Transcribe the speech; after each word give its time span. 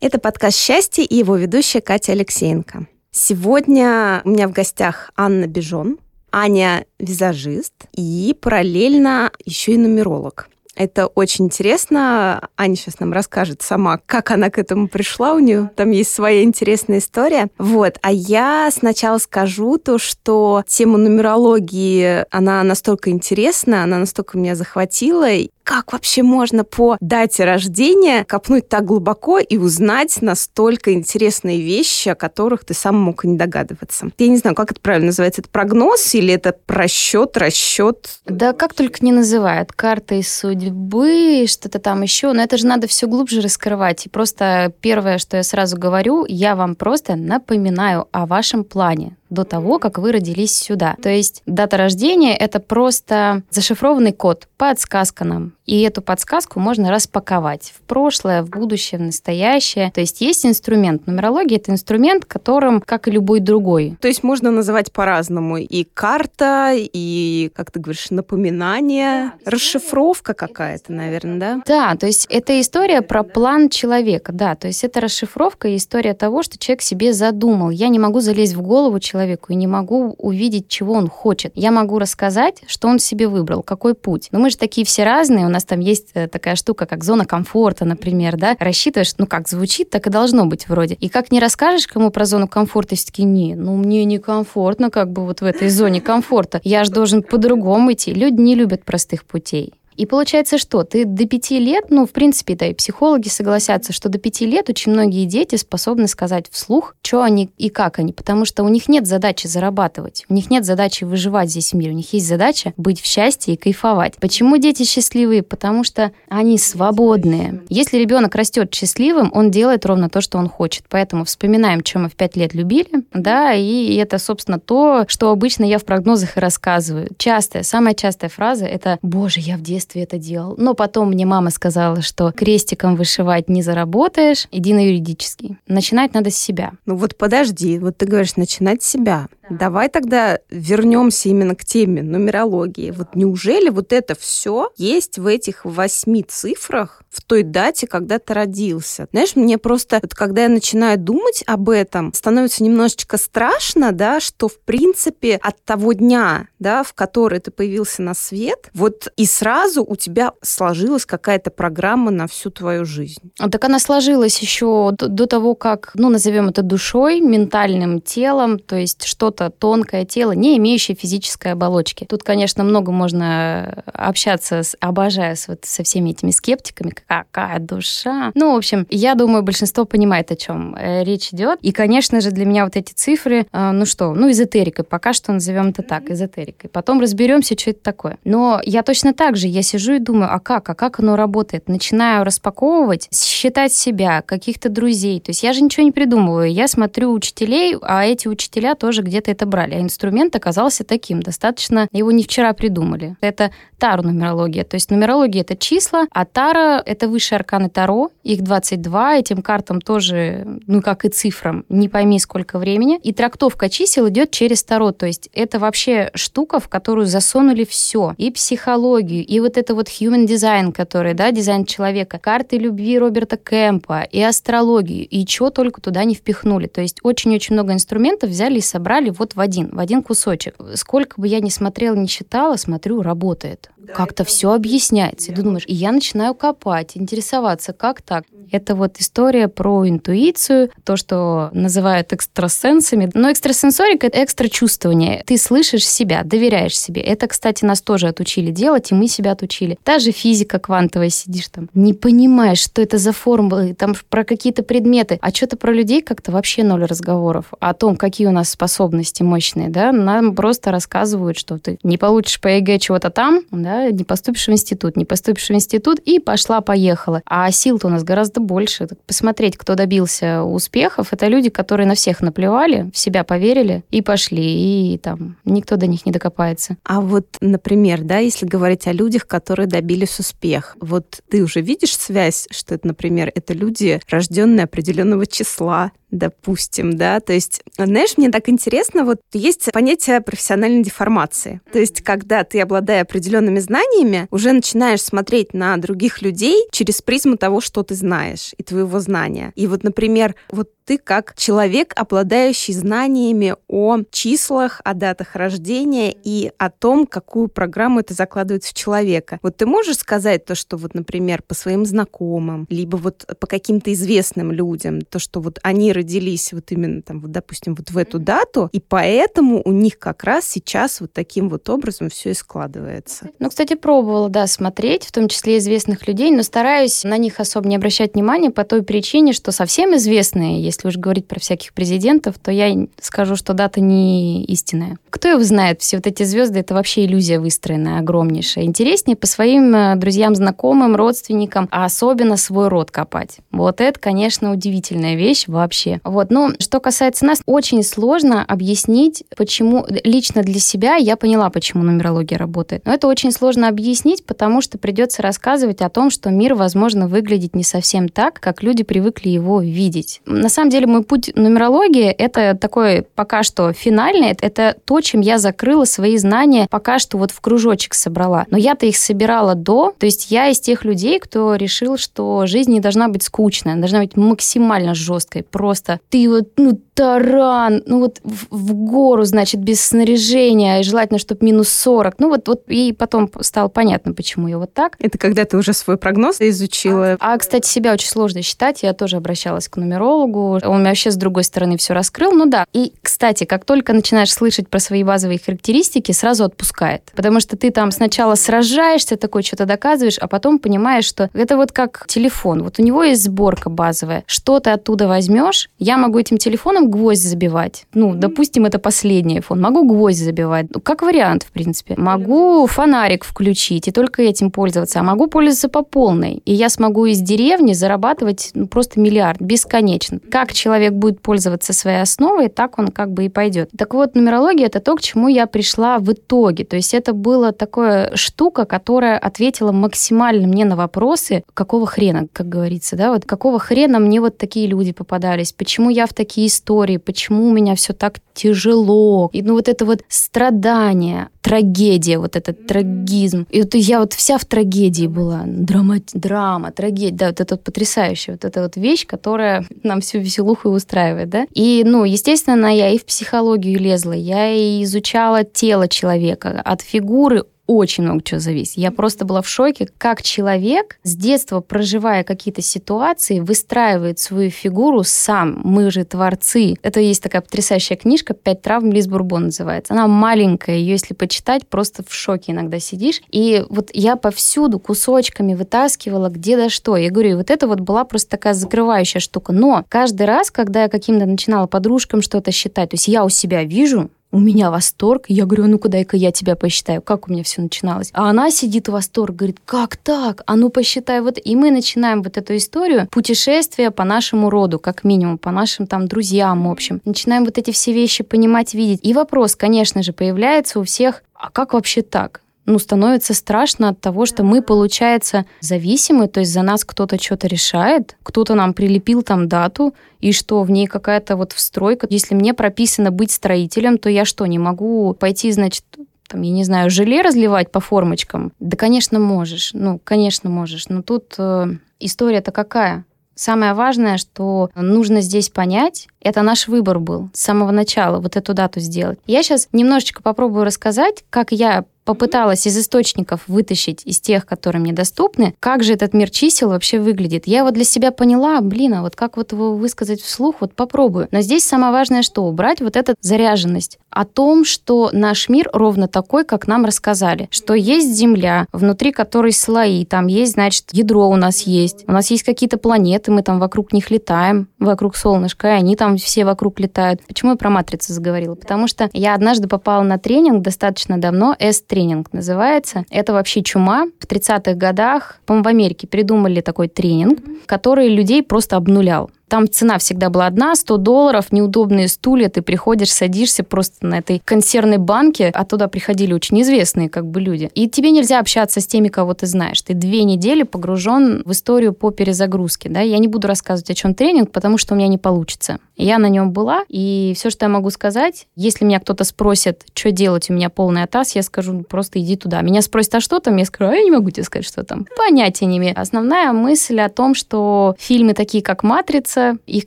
Это 0.00 0.18
подкаст 0.20 0.58
«Счастье» 0.58 1.04
и 1.04 1.16
его 1.16 1.36
ведущая 1.36 1.80
Катя 1.80 2.12
Алексеенко. 2.12 2.86
Сегодня 3.10 4.20
у 4.24 4.28
меня 4.28 4.48
в 4.48 4.52
гостях 4.52 5.10
Анна 5.16 5.46
Бежон. 5.46 5.98
Аня– 6.30 6.84
визажист 6.98 7.72
и 7.94 8.36
параллельно 8.38 9.32
еще 9.46 9.72
и 9.72 9.78
нумеролог. 9.78 10.50
Это 10.74 11.06
очень 11.06 11.46
интересно. 11.46 12.48
Аня 12.56 12.76
сейчас 12.76 12.98
нам 12.98 13.12
расскажет 13.12 13.62
сама, 13.62 13.98
как 14.06 14.30
она 14.30 14.48
к 14.48 14.58
этому 14.58 14.88
пришла. 14.88 15.34
У 15.34 15.38
нее 15.38 15.70
там 15.76 15.90
есть 15.90 16.12
своя 16.12 16.42
интересная 16.42 16.98
история. 16.98 17.48
Вот. 17.58 17.98
А 18.02 18.10
я 18.10 18.70
сначала 18.72 19.18
скажу 19.18 19.78
то, 19.78 19.98
что 19.98 20.64
тема 20.66 20.98
нумерологии, 20.98 22.24
она 22.30 22.62
настолько 22.62 23.10
интересна, 23.10 23.84
она 23.84 23.98
настолько 23.98 24.38
меня 24.38 24.54
захватила 24.54 25.28
как 25.64 25.92
вообще 25.92 26.22
можно 26.22 26.64
по 26.64 26.96
дате 27.00 27.44
рождения 27.44 28.24
копнуть 28.24 28.68
так 28.68 28.84
глубоко 28.84 29.38
и 29.38 29.56
узнать 29.56 30.20
настолько 30.20 30.92
интересные 30.92 31.60
вещи, 31.60 32.10
о 32.10 32.14
которых 32.14 32.64
ты 32.64 32.74
сам 32.74 32.98
мог 32.98 33.24
и 33.24 33.28
не 33.28 33.36
догадываться? 33.36 34.10
Я 34.18 34.28
не 34.28 34.36
знаю, 34.36 34.56
как 34.56 34.72
это 34.72 34.80
правильно 34.80 35.06
называется. 35.06 35.40
Это 35.40 35.50
прогноз 35.50 36.14
или 36.14 36.34
это 36.34 36.52
просчет, 36.52 37.36
расчет? 37.36 38.20
Да 38.26 38.52
как 38.52 38.74
только 38.74 39.04
не 39.04 39.12
называют. 39.12 39.72
Карта 39.72 40.16
из 40.16 40.32
судьбы, 40.32 41.46
что-то 41.46 41.78
там 41.78 42.02
еще. 42.02 42.32
Но 42.32 42.42
это 42.42 42.56
же 42.56 42.66
надо 42.66 42.86
все 42.86 43.06
глубже 43.06 43.40
раскрывать. 43.40 44.06
И 44.06 44.08
просто 44.08 44.72
первое, 44.80 45.18
что 45.18 45.36
я 45.36 45.42
сразу 45.42 45.76
говорю, 45.76 46.24
я 46.28 46.56
вам 46.56 46.74
просто 46.74 47.16
напоминаю 47.16 48.08
о 48.12 48.26
вашем 48.26 48.64
плане 48.64 49.16
до 49.32 49.44
того, 49.44 49.78
как 49.78 49.98
вы 49.98 50.12
родились 50.12 50.56
сюда. 50.56 50.96
То 51.02 51.08
есть 51.08 51.42
дата 51.46 51.76
рождения— 51.76 52.36
это 52.38 52.60
просто 52.60 53.42
зашифрованный 53.50 54.12
код, 54.12 54.46
подсказка 54.56 55.24
нам. 55.24 55.52
И 55.66 55.82
эту 55.82 56.02
подсказку 56.02 56.58
можно 56.60 56.90
распаковать 56.90 57.72
в 57.76 57.80
прошлое, 57.82 58.42
в 58.42 58.50
будущее, 58.50 58.98
в 58.98 59.02
настоящее. 59.02 59.90
То 59.92 60.00
есть 60.00 60.20
есть 60.20 60.44
инструмент. 60.44 61.06
Нумерология— 61.06 61.56
это 61.58 61.72
инструмент, 61.72 62.24
которым, 62.24 62.80
как 62.80 63.08
и 63.08 63.10
любой 63.10 63.40
другой. 63.40 63.96
То 64.00 64.08
есть 64.08 64.22
можно 64.22 64.50
называть 64.50 64.92
по-разному. 64.92 65.58
И 65.58 65.84
карта, 65.84 66.72
и, 66.74 67.50
как 67.54 67.70
ты 67.70 67.80
говоришь, 67.80 68.10
напоминание, 68.10 69.32
да, 69.44 69.50
расшифровка 69.50 70.34
какая-то, 70.34 70.92
наверное, 70.92 71.38
да? 71.38 71.62
Да, 71.66 71.96
то 71.96 72.06
есть 72.06 72.26
это 72.28 72.60
история 72.60 73.02
про 73.02 73.22
план 73.22 73.68
человека, 73.68 74.32
да. 74.32 74.54
То 74.56 74.66
есть 74.66 74.82
это 74.84 75.00
расшифровка 75.00 75.68
и 75.68 75.76
история 75.76 76.14
того, 76.14 76.42
что 76.42 76.58
человек 76.58 76.82
себе 76.82 77.12
задумал. 77.12 77.70
Я 77.70 77.88
не 77.88 77.98
могу 77.98 78.20
залезть 78.20 78.54
в 78.54 78.62
голову 78.62 78.98
человеку 79.00 79.52
и 79.52 79.56
не 79.56 79.66
могу 79.66 80.14
увидеть, 80.18 80.68
чего 80.68 80.94
он 80.94 81.08
хочет. 81.08 81.52
Я 81.54 81.70
могу 81.70 81.98
рассказать, 81.98 82.62
что 82.66 82.88
он 82.88 82.98
себе 82.98 83.28
выбрал, 83.28 83.62
какой 83.62 83.94
путь. 83.94 84.28
Но 84.32 84.38
мы 84.38 84.50
же 84.50 84.56
такие 84.56 84.84
все 84.86 85.04
разные, 85.04 85.46
у 85.46 85.48
нас 85.48 85.61
там 85.64 85.80
есть 85.80 86.10
э, 86.14 86.28
такая 86.28 86.56
штука, 86.56 86.86
как 86.86 87.04
зона 87.04 87.24
комфорта, 87.24 87.84
например, 87.84 88.36
да, 88.36 88.56
рассчитываешь, 88.58 89.14
ну 89.18 89.26
как 89.26 89.48
звучит, 89.48 89.90
так 89.90 90.06
и 90.06 90.10
должно 90.10 90.46
быть 90.46 90.68
вроде. 90.68 90.94
И 90.94 91.08
как 91.08 91.30
не 91.32 91.40
расскажешь 91.40 91.86
кому 91.86 92.10
про 92.10 92.24
зону 92.24 92.48
комфорта, 92.48 92.96
все 92.96 93.06
таки 93.06 93.24
не, 93.24 93.54
ну 93.54 93.76
мне 93.76 94.04
некомфортно 94.04 94.90
как 94.90 95.10
бы 95.10 95.24
вот 95.24 95.40
в 95.40 95.44
этой 95.44 95.68
зоне 95.68 96.00
комфорта, 96.00 96.60
я 96.64 96.84
же 96.84 96.90
должен 96.90 97.22
по-другому 97.22 97.92
идти. 97.92 98.12
Люди 98.12 98.40
не 98.40 98.54
любят 98.54 98.84
простых 98.84 99.24
путей. 99.24 99.74
И 99.96 100.06
получается 100.06 100.58
что? 100.58 100.82
Ты 100.84 101.04
до 101.04 101.26
пяти 101.26 101.58
лет, 101.58 101.86
ну, 101.90 102.06
в 102.06 102.10
принципе, 102.10 102.54
да, 102.54 102.66
и 102.66 102.74
психологи 102.74 103.28
согласятся, 103.28 103.92
что 103.92 104.08
до 104.08 104.18
пяти 104.18 104.46
лет 104.46 104.68
очень 104.70 104.92
многие 104.92 105.24
дети 105.24 105.56
способны 105.56 106.08
сказать 106.08 106.46
вслух, 106.50 106.94
что 107.02 107.22
они 107.22 107.50
и 107.58 107.68
как 107.68 107.98
они, 107.98 108.14
потому 108.14 108.46
что 108.46 108.64
у 108.64 108.68
них 108.68 108.88
нет 108.88 109.06
задачи 109.06 109.46
зарабатывать, 109.46 110.24
у 110.30 110.34
них 110.34 110.50
нет 110.50 110.64
задачи 110.64 111.04
выживать 111.04 111.50
здесь 111.50 111.72
в 111.72 111.76
мире, 111.76 111.92
у 111.92 111.94
них 111.94 112.10
есть 112.14 112.26
задача 112.26 112.72
быть 112.78 113.02
в 113.02 113.04
счастье 113.04 113.52
и 113.52 113.56
кайфовать. 113.58 114.14
Почему 114.16 114.56
дети 114.56 114.84
счастливые? 114.84 115.42
Потому 115.42 115.84
что 115.84 116.12
они 116.28 116.56
свободные. 116.56 117.62
Если 117.68 117.98
ребенок 117.98 118.34
растет 118.34 118.74
счастливым, 118.74 119.30
он 119.34 119.50
делает 119.50 119.84
ровно 119.84 120.08
то, 120.08 120.22
что 120.22 120.38
он 120.38 120.48
хочет. 120.48 120.84
Поэтому 120.88 121.26
вспоминаем, 121.26 121.82
чем 121.82 122.04
мы 122.04 122.08
в 122.08 122.14
пять 122.14 122.34
лет 122.34 122.54
любили, 122.54 123.04
да, 123.12 123.52
и 123.52 123.94
это, 123.96 124.18
собственно, 124.18 124.58
то, 124.58 125.04
что 125.06 125.30
обычно 125.30 125.64
я 125.64 125.78
в 125.78 125.84
прогнозах 125.84 126.38
и 126.38 126.40
рассказываю. 126.40 127.08
Частая, 127.18 127.62
самая 127.62 127.94
частая 127.94 128.30
фраза— 128.30 128.64
это 128.66 128.98
«Боже, 129.02 129.40
я 129.40 129.58
в 129.58 129.60
детстве 129.60 129.81
детстве 129.82 130.02
это 130.02 130.18
делал. 130.18 130.54
Но 130.58 130.74
потом 130.74 131.08
мне 131.08 131.26
мама 131.26 131.50
сказала, 131.50 132.02
что 132.02 132.32
крестиком 132.32 132.96
вышивать 132.96 133.48
не 133.48 133.62
заработаешь, 133.62 134.46
иди 134.50 134.72
на 134.72 134.86
юридический. 134.86 135.58
Начинать 135.66 136.14
надо 136.14 136.30
с 136.30 136.36
себя. 136.36 136.72
Ну 136.86 136.96
вот 136.96 137.16
подожди, 137.16 137.78
вот 137.78 137.96
ты 137.96 138.06
говоришь, 138.06 138.36
начинать 138.36 138.82
с 138.82 138.86
себя. 138.86 139.28
Да. 139.52 139.72
Давай 139.72 139.88
тогда 139.88 140.38
вернемся 140.50 141.28
именно 141.28 141.54
к 141.54 141.64
теме 141.64 142.02
нумерологии. 142.02 142.90
Вот 142.90 143.14
неужели 143.14 143.68
вот 143.68 143.92
это 143.92 144.14
все 144.14 144.70
есть 144.76 145.18
в 145.18 145.26
этих 145.26 145.64
восьми 145.64 146.22
цифрах 146.22 147.02
в 147.10 147.22
той 147.22 147.42
дате, 147.42 147.86
когда 147.86 148.18
ты 148.18 148.34
родился? 148.34 149.08
Знаешь, 149.12 149.34
мне 149.34 149.58
просто, 149.58 149.98
вот 150.02 150.14
когда 150.14 150.42
я 150.42 150.48
начинаю 150.48 150.98
думать 150.98 151.42
об 151.46 151.70
этом, 151.70 152.12
становится 152.12 152.62
немножечко 152.62 153.16
страшно, 153.16 153.92
да, 153.92 154.20
что 154.20 154.48
в 154.48 154.58
принципе 154.60 155.36
от 155.36 155.62
того 155.64 155.92
дня, 155.92 156.48
да, 156.58 156.82
в 156.82 156.92
который 156.92 157.40
ты 157.40 157.50
появился 157.50 158.02
на 158.02 158.14
свет, 158.14 158.70
вот 158.74 159.08
и 159.16 159.26
сразу 159.26 159.84
у 159.84 159.96
тебя 159.96 160.32
сложилась 160.42 161.06
какая-то 161.06 161.50
программа 161.50 162.10
на 162.10 162.26
всю 162.26 162.50
твою 162.50 162.84
жизнь. 162.84 163.32
А 163.38 163.48
так 163.48 163.64
она 163.64 163.78
сложилась 163.78 164.38
еще 164.38 164.92
до, 164.92 165.08
до 165.08 165.26
того, 165.26 165.54
как, 165.54 165.92
ну, 165.94 166.08
назовем 166.08 166.48
это 166.48 166.62
душой, 166.62 167.20
ментальным 167.20 168.00
телом, 168.00 168.58
то 168.58 168.76
есть 168.76 169.04
что 169.04 169.30
что-то 169.42 169.58
тонкое 169.58 170.04
тело, 170.04 170.32
не 170.32 170.56
имеющее 170.58 170.96
физической 170.96 171.52
оболочки. 171.52 172.04
Тут, 172.04 172.22
конечно, 172.22 172.64
много 172.64 172.92
можно 172.92 173.82
общаться, 173.92 174.62
с, 174.62 174.76
обожая 174.80 175.34
с, 175.34 175.48
вот, 175.48 175.64
со 175.64 175.82
всеми 175.82 176.10
этими 176.10 176.30
скептиками, 176.30 176.92
какая 177.06 177.58
душа. 177.58 178.32
Ну, 178.34 178.54
в 178.54 178.56
общем, 178.56 178.86
я 178.90 179.14
думаю, 179.14 179.42
большинство 179.42 179.84
понимает, 179.84 180.30
о 180.30 180.36
чем 180.36 180.74
э, 180.76 181.04
речь 181.04 181.30
идет. 181.32 181.58
И, 181.62 181.72
конечно 181.72 182.20
же, 182.20 182.30
для 182.30 182.44
меня 182.44 182.64
вот 182.64 182.76
эти 182.76 182.92
цифры, 182.92 183.46
э, 183.52 183.70
ну 183.70 183.86
что, 183.86 184.14
ну, 184.14 184.30
эзотерикой, 184.30 184.84
пока 184.84 185.12
что 185.12 185.32
назовем 185.32 185.68
это 185.68 185.82
так, 185.82 186.10
эзотерикой. 186.10 186.70
Потом 186.70 187.00
разберемся, 187.00 187.58
что 187.58 187.70
это 187.70 187.82
такое. 187.82 188.18
Но 188.24 188.60
я 188.64 188.82
точно 188.82 189.14
так 189.14 189.36
же, 189.36 189.48
я 189.48 189.62
сижу 189.62 189.94
и 189.94 189.98
думаю, 189.98 190.32
а 190.32 190.40
как, 190.40 190.68
а 190.68 190.74
как 190.74 191.00
оно 191.00 191.16
работает? 191.16 191.68
Начинаю 191.68 192.24
распаковывать, 192.24 193.08
считать 193.12 193.72
себя, 193.72 194.22
каких-то 194.22 194.68
друзей. 194.68 195.20
То 195.20 195.30
есть 195.30 195.42
я 195.42 195.52
же 195.52 195.62
ничего 195.62 195.84
не 195.84 195.92
придумываю. 195.92 196.52
Я 196.52 196.68
смотрю 196.68 197.12
учителей, 197.12 197.76
а 197.80 198.04
эти 198.04 198.28
учителя 198.28 198.74
тоже 198.74 199.02
где-то 199.02 199.21
где-то 199.22 199.30
это 199.30 199.46
брали. 199.46 199.74
А 199.74 199.80
инструмент 199.80 200.36
оказался 200.36 200.84
таким. 200.84 201.22
Достаточно 201.22 201.88
его 201.92 202.10
не 202.10 202.22
вчера 202.22 202.52
придумали. 202.52 203.16
Это 203.20 203.50
тару-нумерология. 203.78 204.64
То 204.64 204.76
есть 204.76 204.90
нумерология— 204.90 205.42
это 205.42 205.56
числа, 205.56 206.06
а 206.10 206.24
тара— 206.24 206.82
это 206.86 207.08
высшие 207.08 207.36
арканы 207.36 207.68
Таро. 207.68 208.10
Их 208.22 208.42
22. 208.42 209.16
Этим 209.16 209.42
картам 209.42 209.80
тоже, 209.80 210.46
ну, 210.66 210.82
как 210.82 211.04
и 211.04 211.08
цифрам, 211.08 211.64
не 211.68 211.88
пойми 211.88 212.18
сколько 212.18 212.58
времени. 212.58 212.98
И 213.02 213.12
трактовка 213.12 213.68
чисел 213.68 214.08
идет 214.08 214.30
через 214.30 214.62
Таро. 214.62 214.92
То 214.92 215.06
есть 215.06 215.28
это 215.32 215.58
вообще 215.58 216.10
штука, 216.14 216.60
в 216.60 216.68
которую 216.68 217.06
засунули 217.06 217.64
все. 217.64 218.14
И 218.18 218.30
психологию, 218.30 219.24
и 219.24 219.40
вот 219.40 219.56
это 219.56 219.74
вот 219.74 219.88
human 219.88 220.26
design, 220.26 220.72
который, 220.72 221.14
да, 221.14 221.32
дизайн 221.32 221.64
человека, 221.64 222.18
карты 222.18 222.58
любви 222.58 222.98
Роберта 222.98 223.36
Кэмпа, 223.36 224.02
и 224.02 224.22
астрологию, 224.22 225.06
и 225.08 225.26
чего 225.26 225.50
только 225.50 225.80
туда 225.80 226.04
не 226.04 226.14
впихнули. 226.14 226.66
То 226.66 226.80
есть 226.80 226.98
очень-очень 227.02 227.54
много 227.54 227.72
инструментов 227.72 228.30
взяли 228.30 228.58
и 228.58 228.60
собрали 228.60 229.10
вот 229.12 229.34
в 229.34 229.40
один, 229.40 229.70
в 229.70 229.78
один 229.78 230.02
кусочек. 230.02 230.56
Сколько 230.74 231.20
бы 231.20 231.28
я 231.28 231.40
ни 231.40 231.48
смотрела, 231.48 231.94
ни 231.94 232.06
читала, 232.06 232.56
смотрю, 232.56 233.02
работает. 233.02 233.70
Да, 233.76 233.92
Как-то 233.92 234.24
все 234.24 234.52
объясняется. 234.52 235.32
И 235.32 235.34
ты 235.34 235.42
думаешь, 235.42 235.64
и 235.66 235.74
я 235.74 235.92
начинаю 235.92 236.34
копать, 236.34 236.96
интересоваться, 236.96 237.72
как 237.72 238.02
так. 238.02 238.24
Это 238.50 238.74
вот 238.74 238.98
история 238.98 239.48
про 239.48 239.88
интуицию, 239.88 240.70
то, 240.84 240.96
что 240.96 241.50
называют 241.52 242.12
экстрасенсами. 242.12 243.10
Но 243.14 243.30
экстрасенсорика— 243.30 244.06
это 244.08 244.22
экстрачувствование. 244.22 245.22
Ты 245.26 245.38
слышишь 245.38 245.86
себя, 245.86 246.22
доверяешь 246.24 246.78
себе. 246.78 247.02
Это, 247.02 247.26
кстати, 247.26 247.64
нас 247.64 247.80
тоже 247.80 248.08
отучили 248.08 248.50
делать, 248.50 248.90
и 248.90 248.94
мы 248.94 249.08
себя 249.08 249.32
отучили. 249.32 249.78
Та 249.84 249.98
же 249.98 250.12
физика 250.12 250.58
квантовая, 250.58 251.10
сидишь 251.10 251.48
там, 251.48 251.68
не 251.74 251.94
понимаешь, 251.94 252.60
что 252.60 252.82
это 252.82 252.98
за 252.98 253.12
формулы, 253.12 253.74
там 253.74 253.94
про 254.08 254.24
какие-то 254.24 254.62
предметы, 254.62 255.18
а 255.20 255.30
что-то 255.30 255.56
про 255.56 255.72
людей 255.72 256.02
как-то 256.02 256.32
вообще 256.32 256.62
ноль 256.64 256.84
разговоров. 256.84 257.46
О 257.60 257.74
том, 257.74 257.96
какие 257.96 258.26
у 258.26 258.32
нас 258.32 258.50
способности 258.50 259.22
мощные, 259.22 259.68
да, 259.68 259.92
нам 259.92 260.34
просто 260.34 260.70
рассказывают, 260.70 261.38
что 261.38 261.58
ты 261.58 261.78
не 261.82 261.98
получишь 261.98 262.40
по 262.40 262.48
ЕГЭ 262.48 262.78
чего-то 262.78 263.10
там, 263.10 263.42
да, 263.50 263.90
не 263.90 264.04
поступишь 264.04 264.48
в 264.48 264.52
институт, 264.52 264.96
не 264.96 265.04
поступишь 265.04 265.48
в 265.48 265.52
институт, 265.52 265.98
и 265.98 266.18
пошла-поехала. 266.18 267.22
А 267.26 267.50
сил-то 267.50 267.88
у 267.88 267.90
нас 267.90 268.04
гораздо 268.04 268.31
больше. 268.40 268.88
Посмотреть, 269.06 269.56
кто 269.56 269.74
добился 269.74 270.42
успехов, 270.42 271.12
это 271.12 271.28
люди, 271.28 271.50
которые 271.50 271.86
на 271.86 271.94
всех 271.94 272.20
наплевали, 272.20 272.90
в 272.92 272.98
себя 272.98 273.24
поверили 273.24 273.84
и 273.90 274.02
пошли, 274.02 274.94
и 274.94 274.98
там 274.98 275.36
никто 275.44 275.76
до 275.76 275.86
них 275.86 276.06
не 276.06 276.12
докопается. 276.12 276.76
А 276.84 277.00
вот, 277.00 277.26
например, 277.40 278.02
да, 278.02 278.18
если 278.18 278.46
говорить 278.46 278.86
о 278.86 278.92
людях, 278.92 279.26
которые 279.26 279.66
добились 279.66 280.18
успех, 280.18 280.76
вот 280.80 281.20
ты 281.30 281.42
уже 281.42 281.60
видишь 281.60 281.96
связь, 281.96 282.46
что 282.50 282.74
это, 282.74 282.86
например, 282.86 283.30
это 283.34 283.52
люди, 283.54 284.00
рожденные 284.08 284.64
определенного 284.64 285.26
числа, 285.26 285.92
допустим, 286.12 286.96
да, 286.96 287.18
то 287.18 287.32
есть, 287.32 287.62
знаешь, 287.76 288.16
мне 288.16 288.30
так 288.30 288.48
интересно, 288.48 289.04
вот 289.04 289.20
есть 289.32 289.72
понятие 289.72 290.20
профессиональной 290.20 290.82
деформации, 290.82 291.60
то 291.72 291.80
есть, 291.80 292.02
когда 292.02 292.44
ты, 292.44 292.60
обладая 292.60 293.02
определенными 293.02 293.58
знаниями, 293.58 294.28
уже 294.30 294.52
начинаешь 294.52 295.02
смотреть 295.02 295.54
на 295.54 295.76
других 295.78 296.22
людей 296.22 296.66
через 296.70 297.02
призму 297.02 297.36
того, 297.36 297.60
что 297.60 297.82
ты 297.82 297.94
знаешь 297.94 298.54
и 298.58 298.62
твоего 298.62 299.00
знания. 299.00 299.52
И 299.56 299.66
вот, 299.66 299.82
например, 299.82 300.34
вот 300.50 300.70
ты 300.84 300.98
как 300.98 301.34
человек, 301.36 301.92
обладающий 301.96 302.74
знаниями 302.74 303.54
о 303.68 303.98
числах, 304.10 304.80
о 304.84 304.94
датах 304.94 305.36
рождения 305.36 306.14
и 306.24 306.50
о 306.58 306.70
том, 306.70 307.06
какую 307.06 307.48
программу 307.48 308.00
это 308.00 308.14
закладывает 308.14 308.64
в 308.64 308.74
человека. 308.74 309.38
Вот 309.42 309.56
ты 309.56 309.66
можешь 309.66 309.98
сказать 309.98 310.44
то, 310.44 310.54
что 310.54 310.76
вот, 310.76 310.94
например, 310.94 311.42
по 311.42 311.54
своим 311.54 311.86
знакомым, 311.86 312.66
либо 312.68 312.96
вот 312.96 313.26
по 313.38 313.46
каким-то 313.46 313.92
известным 313.92 314.52
людям, 314.52 315.02
то, 315.02 315.18
что 315.18 315.40
вот 315.40 315.58
они 315.62 315.92
родились 316.02 316.52
вот 316.52 316.70
именно 316.72 317.00
там, 317.02 317.20
вот, 317.20 317.30
допустим, 317.30 317.74
вот 317.74 317.90
в 317.90 317.96
эту 317.96 318.18
дату, 318.18 318.68
и 318.72 318.80
поэтому 318.80 319.62
у 319.64 319.72
них 319.72 319.98
как 319.98 320.24
раз 320.24 320.46
сейчас 320.46 321.00
вот 321.00 321.12
таким 321.12 321.48
вот 321.48 321.68
образом 321.68 322.10
все 322.10 322.30
и 322.30 322.34
складывается. 322.34 323.30
Ну, 323.38 323.48
кстати, 323.48 323.74
пробовала, 323.74 324.28
да, 324.28 324.46
смотреть, 324.46 325.04
в 325.04 325.12
том 325.12 325.28
числе 325.28 325.58
известных 325.58 326.06
людей, 326.08 326.30
но 326.30 326.42
стараюсь 326.42 327.04
на 327.04 327.16
них 327.18 327.40
особо 327.40 327.68
не 327.68 327.76
обращать 327.76 328.14
внимания 328.14 328.50
по 328.50 328.64
той 328.64 328.82
причине, 328.82 329.32
что 329.32 329.52
совсем 329.52 329.94
известные, 329.96 330.62
если 330.62 330.88
уж 330.88 330.96
говорить 330.96 331.26
про 331.26 331.38
всяких 331.38 331.72
президентов, 331.72 332.38
то 332.42 332.50
я 332.50 332.86
скажу, 333.00 333.36
что 333.36 333.52
дата 333.52 333.80
не 333.80 334.44
истинная. 334.44 334.98
Кто 335.10 335.28
его 335.28 335.42
знает, 335.42 335.80
все 335.80 335.96
вот 335.96 336.06
эти 336.06 336.24
звезды, 336.24 336.60
это 336.60 336.74
вообще 336.74 337.04
иллюзия 337.04 337.38
выстроенная, 337.38 338.00
огромнейшая. 338.00 338.64
Интереснее 338.64 339.16
по 339.16 339.26
своим 339.26 339.74
э, 339.74 339.96
друзьям, 339.96 340.34
знакомым, 340.34 340.96
родственникам, 340.96 341.68
а 341.70 341.84
особенно 341.84 342.36
свой 342.36 342.68
род 342.68 342.90
копать. 342.90 343.38
Вот 343.50 343.80
это, 343.80 344.00
конечно, 344.00 344.52
удивительная 344.52 345.14
вещь 345.14 345.44
вообще 345.46 345.91
вообще. 345.92 346.00
Вот. 346.04 346.30
Но 346.30 346.52
что 346.58 346.80
касается 346.80 347.24
нас, 347.24 347.42
очень 347.46 347.82
сложно 347.82 348.44
объяснить, 348.44 349.24
почему 349.36 349.86
лично 350.04 350.42
для 350.42 350.60
себя 350.60 350.96
я 350.96 351.16
поняла, 351.16 351.50
почему 351.50 351.82
нумерология 351.82 352.38
работает. 352.38 352.84
Но 352.84 352.94
это 352.94 353.06
очень 353.06 353.32
сложно 353.32 353.68
объяснить, 353.68 354.24
потому 354.24 354.60
что 354.60 354.78
придется 354.78 355.22
рассказывать 355.22 355.80
о 355.80 355.88
том, 355.88 356.10
что 356.10 356.30
мир, 356.30 356.54
возможно, 356.54 357.08
выглядит 357.08 357.54
не 357.54 357.64
совсем 357.64 358.08
так, 358.08 358.40
как 358.40 358.62
люди 358.62 358.82
привыкли 358.82 359.30
его 359.30 359.60
видеть. 359.60 360.20
На 360.26 360.48
самом 360.48 360.70
деле 360.70 360.86
мой 360.86 361.02
путь 361.02 361.32
нумерологии— 361.34 362.10
это 362.18 362.56
такой 362.56 363.02
пока 363.14 363.42
что 363.42 363.72
финальный, 363.72 364.36
это 364.40 364.76
то, 364.84 365.00
чем 365.00 365.20
я 365.20 365.38
закрыла 365.38 365.84
свои 365.84 366.16
знания, 366.16 366.66
пока 366.70 366.98
что 366.98 367.18
вот 367.18 367.30
в 367.30 367.40
кружочек 367.40 367.94
собрала. 367.94 368.46
Но 368.50 368.56
я-то 368.56 368.86
их 368.86 368.96
собирала 368.96 369.54
до, 369.54 369.94
то 369.98 370.06
есть 370.06 370.30
я 370.30 370.48
из 370.48 370.60
тех 370.60 370.84
людей, 370.84 371.18
кто 371.18 371.54
решил, 371.54 371.96
что 371.96 372.46
жизнь 372.46 372.72
не 372.72 372.80
должна 372.80 373.08
быть 373.08 373.22
скучной, 373.22 373.72
она 373.72 373.82
должна 373.82 374.00
быть 374.00 374.16
максимально 374.16 374.94
жесткой, 374.94 375.42
просто 375.42 375.81
просто. 375.82 376.00
Ты 376.10 376.28
вот, 376.28 376.50
ну, 376.56 376.80
таран, 376.94 377.82
ну 377.86 378.00
вот 378.00 378.20
в, 378.22 378.46
в 378.50 378.74
гору, 378.74 379.24
значит, 379.24 379.60
без 379.60 379.80
снаряжения, 379.80 380.80
и 380.80 380.82
желательно, 380.82 381.18
чтобы 381.18 381.44
минус 381.44 381.68
40. 381.70 382.18
Ну 382.18 382.28
вот, 382.28 382.48
вот 382.48 382.64
и 382.68 382.92
потом 382.92 383.30
стало 383.40 383.68
понятно, 383.68 384.12
почему 384.12 384.48
я 384.48 384.58
вот 384.58 384.74
так. 384.74 384.96
Это 384.98 385.16
когда 385.18 385.44
ты 385.44 385.56
уже 385.56 385.72
свой 385.72 385.96
прогноз 385.96 386.36
изучила? 386.40 387.16
А, 387.20 387.34
а 387.34 387.38
кстати, 387.38 387.66
себя 387.66 387.92
очень 387.92 388.08
сложно 388.08 388.42
считать. 388.42 388.82
Я 388.82 388.92
тоже 388.92 389.16
обращалась 389.16 389.68
к 389.68 389.76
нумерологу. 389.76 390.60
Он 390.62 390.80
мне 390.80 390.90
вообще 390.90 391.10
с 391.10 391.16
другой 391.16 391.44
стороны 391.44 391.78
все 391.78 391.94
раскрыл. 391.94 392.32
Ну 392.32 392.46
да. 392.46 392.66
И, 392.72 392.92
кстати, 393.02 393.44
как 393.44 393.64
только 393.64 393.92
начинаешь 393.92 394.32
слышать 394.32 394.68
про 394.68 394.78
свои 394.78 395.02
базовые 395.02 395.40
характеристики, 395.44 396.12
сразу 396.12 396.44
отпускает. 396.44 397.10
Потому 397.14 397.40
что 397.40 397.56
ты 397.56 397.70
там 397.70 397.90
сначала 397.90 398.34
сражаешься, 398.34 399.16
такой 399.16 399.42
что-то 399.42 399.64
доказываешь, 399.64 400.18
а 400.18 400.28
потом 400.28 400.58
понимаешь, 400.58 401.06
что 401.06 401.30
это 401.32 401.56
вот 401.56 401.72
как 401.72 402.04
телефон. 402.06 402.62
Вот 402.62 402.78
у 402.78 402.82
него 402.82 403.02
есть 403.02 403.24
сборка 403.24 403.70
базовая. 403.70 404.24
Что 404.26 404.60
ты 404.60 404.70
оттуда 404.70 405.08
возьмешь, 405.08 405.61
я 405.78 405.96
могу 405.96 406.18
этим 406.18 406.38
телефоном 406.38 406.90
гвоздь 406.90 407.22
забивать. 407.22 407.86
Ну, 407.94 408.14
допустим, 408.14 408.64
это 408.64 408.78
последний 408.78 409.38
iPhone. 409.38 409.60
Могу 409.60 409.86
гвоздь 409.86 410.18
забивать. 410.18 410.66
Ну, 410.74 410.80
как 410.80 411.02
вариант, 411.02 411.44
в 411.44 411.52
принципе. 411.52 411.94
Могу 411.96 412.66
фонарик 412.66 413.24
включить 413.24 413.88
и 413.88 413.92
только 413.92 414.22
этим 414.22 414.50
пользоваться. 414.50 415.00
А 415.00 415.02
могу 415.02 415.26
пользоваться 415.26 415.68
по 415.68 415.82
полной. 415.82 416.42
И 416.44 416.52
я 416.52 416.68
смогу 416.68 417.06
из 417.06 417.20
деревни 417.20 417.72
зарабатывать 417.72 418.50
ну, 418.54 418.66
просто 418.66 419.00
миллиард, 419.00 419.40
бесконечно. 419.40 420.20
Как 420.30 420.52
человек 420.52 420.92
будет 420.92 421.20
пользоваться 421.20 421.72
своей 421.72 422.00
основой, 422.00 422.48
так 422.48 422.78
он 422.78 422.88
как 422.88 423.12
бы 423.12 423.24
и 423.24 423.28
пойдет. 423.28 423.70
Так 423.76 423.94
вот, 423.94 424.14
нумерология— 424.14 424.66
это 424.68 424.80
то, 424.80 424.96
к 424.96 425.00
чему 425.00 425.28
я 425.28 425.46
пришла 425.46 425.98
в 425.98 426.12
итоге. 426.12 426.64
То 426.64 426.76
есть 426.76 426.94
это 426.94 427.12
была 427.12 427.52
такая 427.52 428.14
штука, 428.16 428.64
которая 428.64 429.18
ответила 429.18 429.72
максимально 429.72 430.46
мне 430.46 430.64
на 430.64 430.76
вопросы, 430.76 431.44
какого 431.54 431.86
хрена, 431.86 432.26
как 432.32 432.48
говорится, 432.48 432.96
да, 432.96 433.12
вот 433.12 433.24
какого 433.24 433.58
хрена 433.58 433.98
мне 433.98 434.20
вот 434.20 434.38
такие 434.38 434.66
люди 434.66 434.92
попадались, 434.92 435.51
почему 435.56 435.90
я 435.90 436.06
в 436.06 436.14
такие 436.14 436.46
истории, 436.46 436.96
почему 436.96 437.48
у 437.48 437.52
меня 437.52 437.74
все 437.74 437.92
так 437.92 438.18
тяжело. 438.34 439.30
И 439.32 439.42
ну 439.42 439.54
вот 439.54 439.68
это 439.68 439.84
вот 439.84 440.02
страдание, 440.08 441.28
трагедия, 441.40 442.18
вот 442.18 442.36
этот 442.36 442.66
трагизм. 442.66 443.46
И 443.50 443.62
вот 443.62 443.74
я 443.74 444.00
вот 444.00 444.12
вся 444.12 444.38
в 444.38 444.44
трагедии 444.44 445.06
была. 445.06 445.42
Драма, 445.46 445.98
драма 446.14 446.72
трагедия. 446.72 447.16
Да, 447.16 447.26
вот 447.28 447.40
это 447.40 447.54
вот 447.54 447.64
потрясающая 447.64 448.34
вот 448.34 448.44
эта 448.44 448.62
вот 448.62 448.76
вещь, 448.76 449.06
которая 449.06 449.66
нам 449.82 450.00
всю 450.00 450.18
веселуху 450.18 450.70
устраивает, 450.70 451.28
да. 451.28 451.46
И, 451.52 451.82
ну, 451.84 452.04
естественно, 452.04 452.74
я 452.74 452.90
и 452.90 452.98
в 452.98 453.04
психологию 453.04 453.78
лезла, 453.78 454.12
я 454.12 454.52
и 454.52 454.82
изучала 454.84 455.44
тело 455.44 455.88
человека 455.88 456.60
от 456.64 456.80
фигуры 456.80 457.44
очень 457.66 458.04
много 458.04 458.22
чего 458.22 458.40
зависит. 458.40 458.76
Я 458.76 458.90
просто 458.90 459.24
была 459.24 459.42
в 459.42 459.48
шоке, 459.48 459.88
как 459.98 460.22
человек, 460.22 460.98
с 461.04 461.14
детства 461.14 461.60
проживая 461.60 462.24
какие-то 462.24 462.62
ситуации, 462.62 463.40
выстраивает 463.40 464.18
свою 464.18 464.50
фигуру 464.50 465.04
сам. 465.04 465.60
Мы 465.64 465.90
же 465.90 466.04
творцы. 466.04 466.74
Это 466.82 467.00
есть 467.00 467.22
такая 467.22 467.42
потрясающая 467.42 467.96
книжка 467.96 468.34
«Пять 468.34 468.62
травм» 468.62 468.90
Лиз 468.92 469.06
Бурбон 469.06 469.46
называется. 469.46 469.92
Она 469.92 470.06
маленькая, 470.06 470.76
ее 470.76 470.92
если 470.92 471.14
почитать, 471.14 471.66
просто 471.66 472.04
в 472.06 472.12
шоке 472.12 472.52
иногда 472.52 472.78
сидишь. 472.78 473.22
И 473.30 473.64
вот 473.68 473.90
я 473.92 474.16
повсюду 474.16 474.78
кусочками 474.78 475.54
вытаскивала 475.54 476.28
где 476.28 476.56
да 476.56 476.68
что. 476.68 476.96
Я 476.96 477.10
говорю, 477.10 477.38
вот 477.38 477.50
это 477.50 477.66
вот 477.66 477.80
была 477.80 478.04
просто 478.04 478.30
такая 478.30 478.54
закрывающая 478.54 479.20
штука. 479.20 479.52
Но 479.52 479.84
каждый 479.88 480.26
раз, 480.26 480.50
когда 480.50 480.82
я 480.82 480.88
каким-то 480.88 481.26
начинала 481.26 481.66
подружкам 481.66 482.22
что-то 482.22 482.52
считать, 482.52 482.90
то 482.90 482.94
есть 482.94 483.08
я 483.08 483.24
у 483.24 483.28
себя 483.28 483.64
вижу, 483.64 484.10
у 484.32 484.40
меня 484.40 484.70
восторг. 484.70 485.26
Я 485.28 485.44
говорю, 485.44 485.64
«А 485.64 485.68
ну 485.68 485.78
дай-ка 485.78 486.16
я 486.16 486.32
тебя 486.32 486.56
посчитаю, 486.56 487.02
как 487.02 487.28
у 487.28 487.32
меня 487.32 487.44
все 487.44 487.60
начиналось. 487.60 488.10
А 488.14 488.30
она 488.30 488.50
сидит 488.50 488.88
в 488.88 488.92
восторг, 488.92 489.36
говорит, 489.36 489.58
как 489.64 489.96
так? 489.96 490.42
А 490.46 490.56
ну 490.56 490.70
посчитай 490.70 491.20
вот. 491.20 491.38
И 491.42 491.54
мы 491.54 491.70
начинаем 491.70 492.22
вот 492.22 492.36
эту 492.36 492.56
историю 492.56 493.06
путешествия 493.10 493.90
по 493.90 494.04
нашему 494.04 494.50
роду, 494.50 494.78
как 494.78 495.04
минимум, 495.04 495.38
по 495.38 495.50
нашим 495.50 495.86
там 495.86 496.08
друзьям, 496.08 496.66
в 496.66 496.70
общем. 496.70 497.00
Начинаем 497.04 497.44
вот 497.44 497.58
эти 497.58 497.70
все 497.70 497.92
вещи 497.92 498.24
понимать, 498.24 498.74
видеть. 498.74 499.00
И 499.02 499.12
вопрос, 499.12 499.54
конечно 499.54 500.02
же, 500.02 500.12
появляется 500.12 500.80
у 500.80 500.84
всех, 500.84 501.22
а 501.34 501.50
как 501.50 501.74
вообще 501.74 502.02
так? 502.02 502.40
Ну, 502.64 502.78
становится 502.78 503.34
страшно 503.34 503.88
от 503.88 504.00
того, 504.00 504.26
что 504.26 504.44
мы, 504.44 504.62
получается, 504.62 505.46
зависимы, 505.60 506.28
то 506.28 506.40
есть 506.40 506.52
за 506.52 506.62
нас 506.62 506.84
кто-то 506.84 507.20
что-то 507.20 507.46
решает, 507.46 508.16
кто-то 508.22 508.54
нам 508.54 508.74
прилепил 508.74 509.22
там 509.22 509.48
дату, 509.48 509.94
и 510.20 510.32
что 510.32 510.62
в 510.62 510.70
ней 510.70 510.86
какая-то 510.86 511.36
вот 511.36 511.52
встройка. 511.52 512.06
Если 512.08 512.34
мне 512.34 512.54
прописано 512.54 513.10
быть 513.10 513.32
строителем, 513.32 513.98
то 513.98 514.08
я 514.08 514.24
что, 514.24 514.46
не 514.46 514.58
могу 514.58 515.14
пойти, 515.14 515.50
значит, 515.50 515.84
там, 516.28 516.42
я 516.42 516.52
не 516.52 516.64
знаю, 516.64 516.90
желе 516.90 517.22
разливать 517.22 517.70
по 517.70 517.80
формочкам? 517.80 518.52
Да, 518.60 518.76
конечно, 518.76 519.18
можешь. 519.18 519.72
Ну, 519.74 520.00
конечно, 520.02 520.48
можешь. 520.48 520.88
Но 520.88 521.02
тут 521.02 521.34
э, 521.38 521.66
история-то 521.98 522.52
какая? 522.52 523.04
Самое 523.34 523.74
важное, 523.74 524.18
что 524.18 524.70
нужно 524.74 525.20
здесь 525.20 525.48
понять, 525.48 526.06
Это 526.20 526.42
наш 526.42 526.68
выбор 526.68 527.00
был 527.00 527.30
с 527.32 527.40
самого 527.40 527.70
начала, 527.70 528.20
вот 528.20 528.36
эту 528.36 528.54
дату 528.54 528.78
сделать. 528.78 529.18
Я 529.26 529.42
сейчас 529.42 529.68
немножечко 529.72 530.22
попробую 530.22 530.64
рассказать, 530.64 531.24
как 531.30 531.50
я 531.50 531.84
попыталась 532.04 532.66
из 532.66 532.78
источников 532.78 533.42
вытащить, 533.46 534.02
из 534.04 534.20
тех, 534.20 534.46
которые 534.46 534.80
мне 534.80 534.92
доступны, 534.92 535.54
как 535.60 535.82
же 535.82 535.92
этот 535.92 536.14
мир 536.14 536.30
чисел 536.30 536.70
вообще 536.70 536.98
выглядит. 536.98 537.46
Я 537.46 537.64
вот 537.64 537.74
для 537.74 537.84
себя 537.84 538.10
поняла, 538.10 538.60
блин, 538.60 538.94
а 538.94 539.02
вот 539.02 539.16
как 539.16 539.36
вот 539.36 539.52
его 539.52 539.76
высказать 539.76 540.20
вслух, 540.20 540.56
вот 540.60 540.74
попробую. 540.74 541.28
Но 541.30 541.40
здесь 541.40 541.64
самое 541.64 541.92
важное, 541.92 542.22
что 542.22 542.44
убрать 542.44 542.80
вот 542.80 542.96
эту 542.96 543.14
заряженность 543.20 543.98
о 544.10 544.24
том, 544.24 544.64
что 544.64 545.10
наш 545.12 545.48
мир 545.48 545.70
ровно 545.72 546.08
такой, 546.08 546.44
как 546.44 546.66
нам 546.66 546.84
рассказали, 546.84 547.48
что 547.50 547.74
есть 547.74 548.12
Земля, 548.12 548.66
внутри 548.72 549.12
которой 549.12 549.52
слои, 549.52 550.04
там 550.04 550.26
есть, 550.26 550.52
значит, 550.52 550.86
ядро 550.92 551.28
у 551.28 551.36
нас 551.36 551.62
есть, 551.62 552.04
у 552.06 552.12
нас 552.12 552.30
есть 552.30 552.42
какие-то 552.42 552.78
планеты, 552.78 553.30
мы 553.30 553.42
там 553.42 553.58
вокруг 553.58 553.92
них 553.92 554.10
летаем, 554.10 554.68
вокруг 554.78 555.16
солнышка, 555.16 555.68
и 555.68 555.70
они 555.72 555.96
там 555.96 556.16
все 556.16 556.44
вокруг 556.44 556.80
летают. 556.80 557.22
Почему 557.26 557.52
я 557.52 557.56
про 557.56 557.70
матрицу 557.70 558.12
заговорила? 558.12 558.54
Потому 558.54 558.86
что 558.86 559.08
я 559.12 559.34
однажды 559.34 559.68
попала 559.68 560.02
на 560.02 560.18
тренинг 560.18 560.62
достаточно 560.62 561.18
давно, 561.18 561.56
S 561.58 561.82
тренинг 561.92 562.32
называется. 562.32 563.04
Это 563.10 563.34
вообще 563.34 563.62
чума. 563.62 564.06
В 564.18 564.26
30-х 564.26 564.72
годах, 564.72 565.40
по-моему, 565.44 565.64
в 565.64 565.68
Америке 565.68 566.06
придумали 566.06 566.62
такой 566.62 566.88
тренинг, 566.88 567.40
который 567.66 568.08
людей 568.08 568.42
просто 568.42 568.78
обнулял. 568.78 569.30
Там 569.52 569.68
цена 569.68 569.98
всегда 569.98 570.30
была 570.30 570.46
одна, 570.46 570.74
100 570.74 570.96
долларов, 570.96 571.52
неудобные 571.52 572.08
стулья, 572.08 572.48
ты 572.48 572.62
приходишь, 572.62 573.12
садишься 573.12 573.62
просто 573.62 574.06
на 574.06 574.20
этой 574.20 574.40
консервной 574.42 574.96
банке, 574.96 575.50
а 575.52 575.66
туда 575.66 575.88
приходили 575.88 576.32
очень 576.32 576.62
известные 576.62 577.10
как 577.10 577.26
бы 577.26 577.38
люди. 577.38 577.70
И 577.74 577.86
тебе 577.86 578.12
нельзя 578.12 578.40
общаться 578.40 578.80
с 578.80 578.86
теми, 578.86 579.08
кого 579.08 579.34
ты 579.34 579.44
знаешь. 579.44 579.82
Ты 579.82 579.92
две 579.92 580.24
недели 580.24 580.62
погружен 580.62 581.42
в 581.44 581.52
историю 581.52 581.92
по 581.92 582.10
перезагрузке. 582.10 582.88
Да? 582.88 583.02
Я 583.02 583.18
не 583.18 583.28
буду 583.28 583.46
рассказывать, 583.46 583.90
о 583.90 583.94
чем 583.94 584.14
тренинг, 584.14 584.52
потому 584.52 584.78
что 584.78 584.94
у 584.94 584.96
меня 584.96 585.08
не 585.08 585.18
получится. 585.18 585.80
Я 586.02 586.18
на 586.18 586.28
нем 586.28 586.52
была, 586.52 586.84
и 586.88 587.32
все, 587.36 587.50
что 587.50 587.66
я 587.66 587.68
могу 587.68 587.90
сказать, 587.90 588.46
если 588.56 588.84
меня 588.84 588.98
кто-то 588.98 589.24
спросит, 589.24 589.82
что 589.94 590.10
делать, 590.10 590.50
у 590.50 590.52
меня 590.52 590.68
полный 590.68 591.04
атас, 591.04 591.34
я 591.34 591.42
скажу, 591.42 591.72
«Ну, 591.72 591.84
просто 591.84 592.20
иди 592.20 592.36
туда. 592.36 592.60
Меня 592.60 592.82
спросят, 592.82 593.14
а 593.14 593.20
что 593.20 593.38
там? 593.38 593.56
Я 593.56 593.64
скажу, 593.64 593.90
а 593.90 593.94
я 593.94 594.02
не 594.02 594.10
могу 594.10 594.30
тебе 594.30 594.44
сказать, 594.44 594.66
что 594.66 594.82
там. 594.82 595.06
Понятия 595.16 595.66
не 595.66 595.78
имею. 595.78 595.98
Основная 595.98 596.52
мысль 596.52 597.00
о 597.00 597.08
том, 597.08 597.34
что 597.34 597.94
фильмы 597.98 598.34
такие, 598.34 598.62
как 598.62 598.82
«Матрица». 598.82 599.58
Их, 599.66 599.86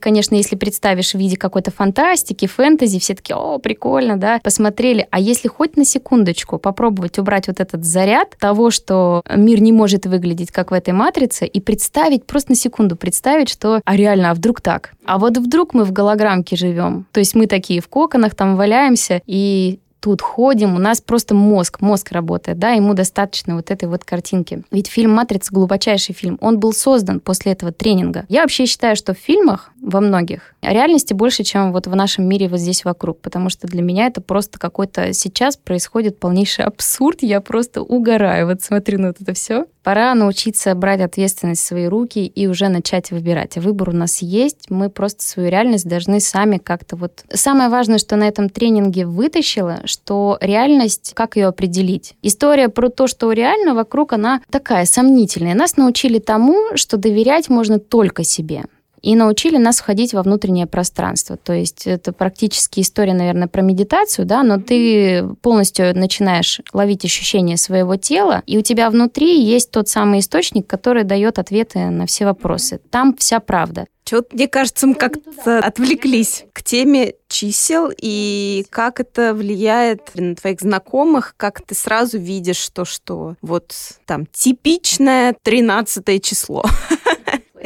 конечно, 0.00 0.34
если 0.34 0.56
представишь 0.56 1.12
в 1.12 1.18
виде 1.18 1.36
какой-то 1.36 1.70
фантастики, 1.70 2.46
фэнтези, 2.46 2.98
все 2.98 3.14
таки 3.14 3.34
о, 3.34 3.58
прикольно, 3.58 4.16
да, 4.16 4.40
посмотрели. 4.42 5.06
А 5.10 5.20
если 5.20 5.48
хоть 5.48 5.76
на 5.76 5.84
секундочку 5.84 6.58
попробовать 6.58 7.18
убрать 7.18 7.46
вот 7.48 7.60
этот 7.60 7.84
заряд 7.84 8.36
того, 8.38 8.70
что 8.70 9.22
мир 9.34 9.60
не 9.60 9.72
может 9.72 10.06
выглядеть, 10.06 10.50
как 10.50 10.70
в 10.70 10.74
этой 10.74 10.94
матрице, 10.94 11.46
и 11.46 11.60
представить, 11.60 12.24
просто 12.24 12.52
на 12.52 12.56
секунду 12.56 12.96
представить, 12.96 13.48
что, 13.48 13.80
а 13.84 13.96
реально, 13.96 14.30
а 14.30 14.34
вдруг 14.34 14.60
так? 14.60 14.92
А 15.04 15.18
вот 15.18 15.36
вдруг 15.36 15.74
мы 15.74 15.84
в 15.84 15.92
голограммке 16.06 16.56
живем. 16.56 17.06
То 17.12 17.20
есть 17.20 17.34
мы 17.34 17.46
такие 17.46 17.80
в 17.80 17.88
коконах 17.88 18.34
там 18.34 18.56
валяемся, 18.56 19.20
и 19.26 19.80
тут 20.00 20.22
ходим, 20.22 20.76
у 20.76 20.78
нас 20.78 21.00
просто 21.00 21.34
мозг, 21.34 21.80
мозг 21.80 22.12
работает, 22.12 22.60
да, 22.60 22.70
ему 22.70 22.94
достаточно 22.94 23.56
вот 23.56 23.72
этой 23.72 23.88
вот 23.88 24.04
картинки. 24.04 24.62
Ведь 24.70 24.86
фильм 24.86 25.12
«Матрица» 25.12 25.52
глубочайший 25.52 26.14
фильм, 26.14 26.38
он 26.40 26.60
был 26.60 26.72
создан 26.72 27.18
после 27.18 27.52
этого 27.52 27.72
тренинга. 27.72 28.24
Я 28.28 28.42
вообще 28.42 28.66
считаю, 28.66 28.94
что 28.94 29.14
в 29.14 29.18
фильмах, 29.18 29.72
во 29.82 30.00
многих, 30.00 30.54
реальности 30.62 31.12
больше, 31.12 31.42
чем 31.42 31.72
вот 31.72 31.88
в 31.88 31.96
нашем 31.96 32.28
мире 32.28 32.48
вот 32.48 32.60
здесь 32.60 32.84
вокруг, 32.84 33.20
потому 33.20 33.50
что 33.50 33.66
для 33.66 33.82
меня 33.82 34.06
это 34.06 34.20
просто 34.20 34.60
какой-то 34.60 35.12
сейчас 35.12 35.56
происходит 35.56 36.20
полнейший 36.20 36.64
абсурд, 36.64 37.24
я 37.24 37.40
просто 37.40 37.82
угораю, 37.82 38.46
вот 38.46 38.62
смотрю 38.62 39.00
на 39.00 39.08
вот 39.08 39.16
это 39.20 39.34
все. 39.34 39.66
Пора 39.86 40.16
научиться 40.16 40.74
брать 40.74 41.00
ответственность 41.00 41.62
в 41.62 41.64
свои 41.64 41.86
руки 41.86 42.26
и 42.26 42.48
уже 42.48 42.66
начать 42.66 43.12
выбирать. 43.12 43.54
Выбор 43.54 43.90
у 43.90 43.92
нас 43.92 44.20
есть, 44.20 44.68
мы 44.68 44.90
просто 44.90 45.22
свою 45.22 45.48
реальность 45.48 45.86
должны 45.86 46.18
сами 46.18 46.58
как-то 46.58 46.96
вот... 46.96 47.22
Самое 47.32 47.68
важное, 47.68 47.98
что 47.98 48.16
на 48.16 48.26
этом 48.26 48.48
тренинге 48.48 49.06
вытащила, 49.06 49.82
что 49.84 50.38
реальность, 50.40 51.12
как 51.14 51.36
ее 51.36 51.46
определить? 51.46 52.16
История 52.22 52.68
про 52.68 52.88
то, 52.88 53.06
что 53.06 53.30
реально 53.30 53.76
вокруг, 53.76 54.12
она 54.12 54.42
такая 54.50 54.86
сомнительная. 54.86 55.54
Нас 55.54 55.76
научили 55.76 56.18
тому, 56.18 56.56
что 56.74 56.96
доверять 56.96 57.48
можно 57.48 57.78
только 57.78 58.24
себе 58.24 58.64
и 59.02 59.14
научили 59.14 59.56
нас 59.56 59.78
входить 59.78 60.14
во 60.14 60.22
внутреннее 60.22 60.66
пространство. 60.66 61.36
То 61.36 61.52
есть 61.52 61.86
это 61.86 62.12
практически 62.12 62.80
история, 62.80 63.14
наверное, 63.14 63.48
про 63.48 63.62
медитацию, 63.62 64.26
да, 64.26 64.42
но 64.42 64.60
ты 64.60 65.26
полностью 65.42 65.96
начинаешь 65.96 66.60
ловить 66.72 67.04
ощущения 67.04 67.56
своего 67.56 67.96
тела, 67.96 68.42
и 68.46 68.58
у 68.58 68.62
тебя 68.62 68.90
внутри 68.90 69.40
есть 69.40 69.70
тот 69.70 69.88
самый 69.88 70.20
источник, 70.20 70.66
который 70.66 71.04
дает 71.04 71.38
ответы 71.38 71.90
на 71.90 72.06
все 72.06 72.24
вопросы. 72.24 72.80
Там 72.90 73.14
вся 73.16 73.40
правда. 73.40 73.86
Чего-то, 74.06 74.36
мне 74.36 74.46
кажется, 74.46 74.86
мы 74.86 74.94
как-то 74.94 75.58
отвлеклись 75.58 76.44
к 76.52 76.62
теме 76.62 77.14
чисел 77.26 77.90
и 77.96 78.64
как 78.70 79.00
это 79.00 79.34
влияет 79.34 80.14
на 80.14 80.36
твоих 80.36 80.60
знакомых, 80.60 81.34
как 81.36 81.60
ты 81.60 81.74
сразу 81.74 82.16
видишь 82.16 82.68
то, 82.68 82.84
что 82.84 83.34
вот 83.42 83.74
там 84.04 84.26
типичное 84.26 85.34
тринадцатое 85.42 86.20
число. 86.20 86.64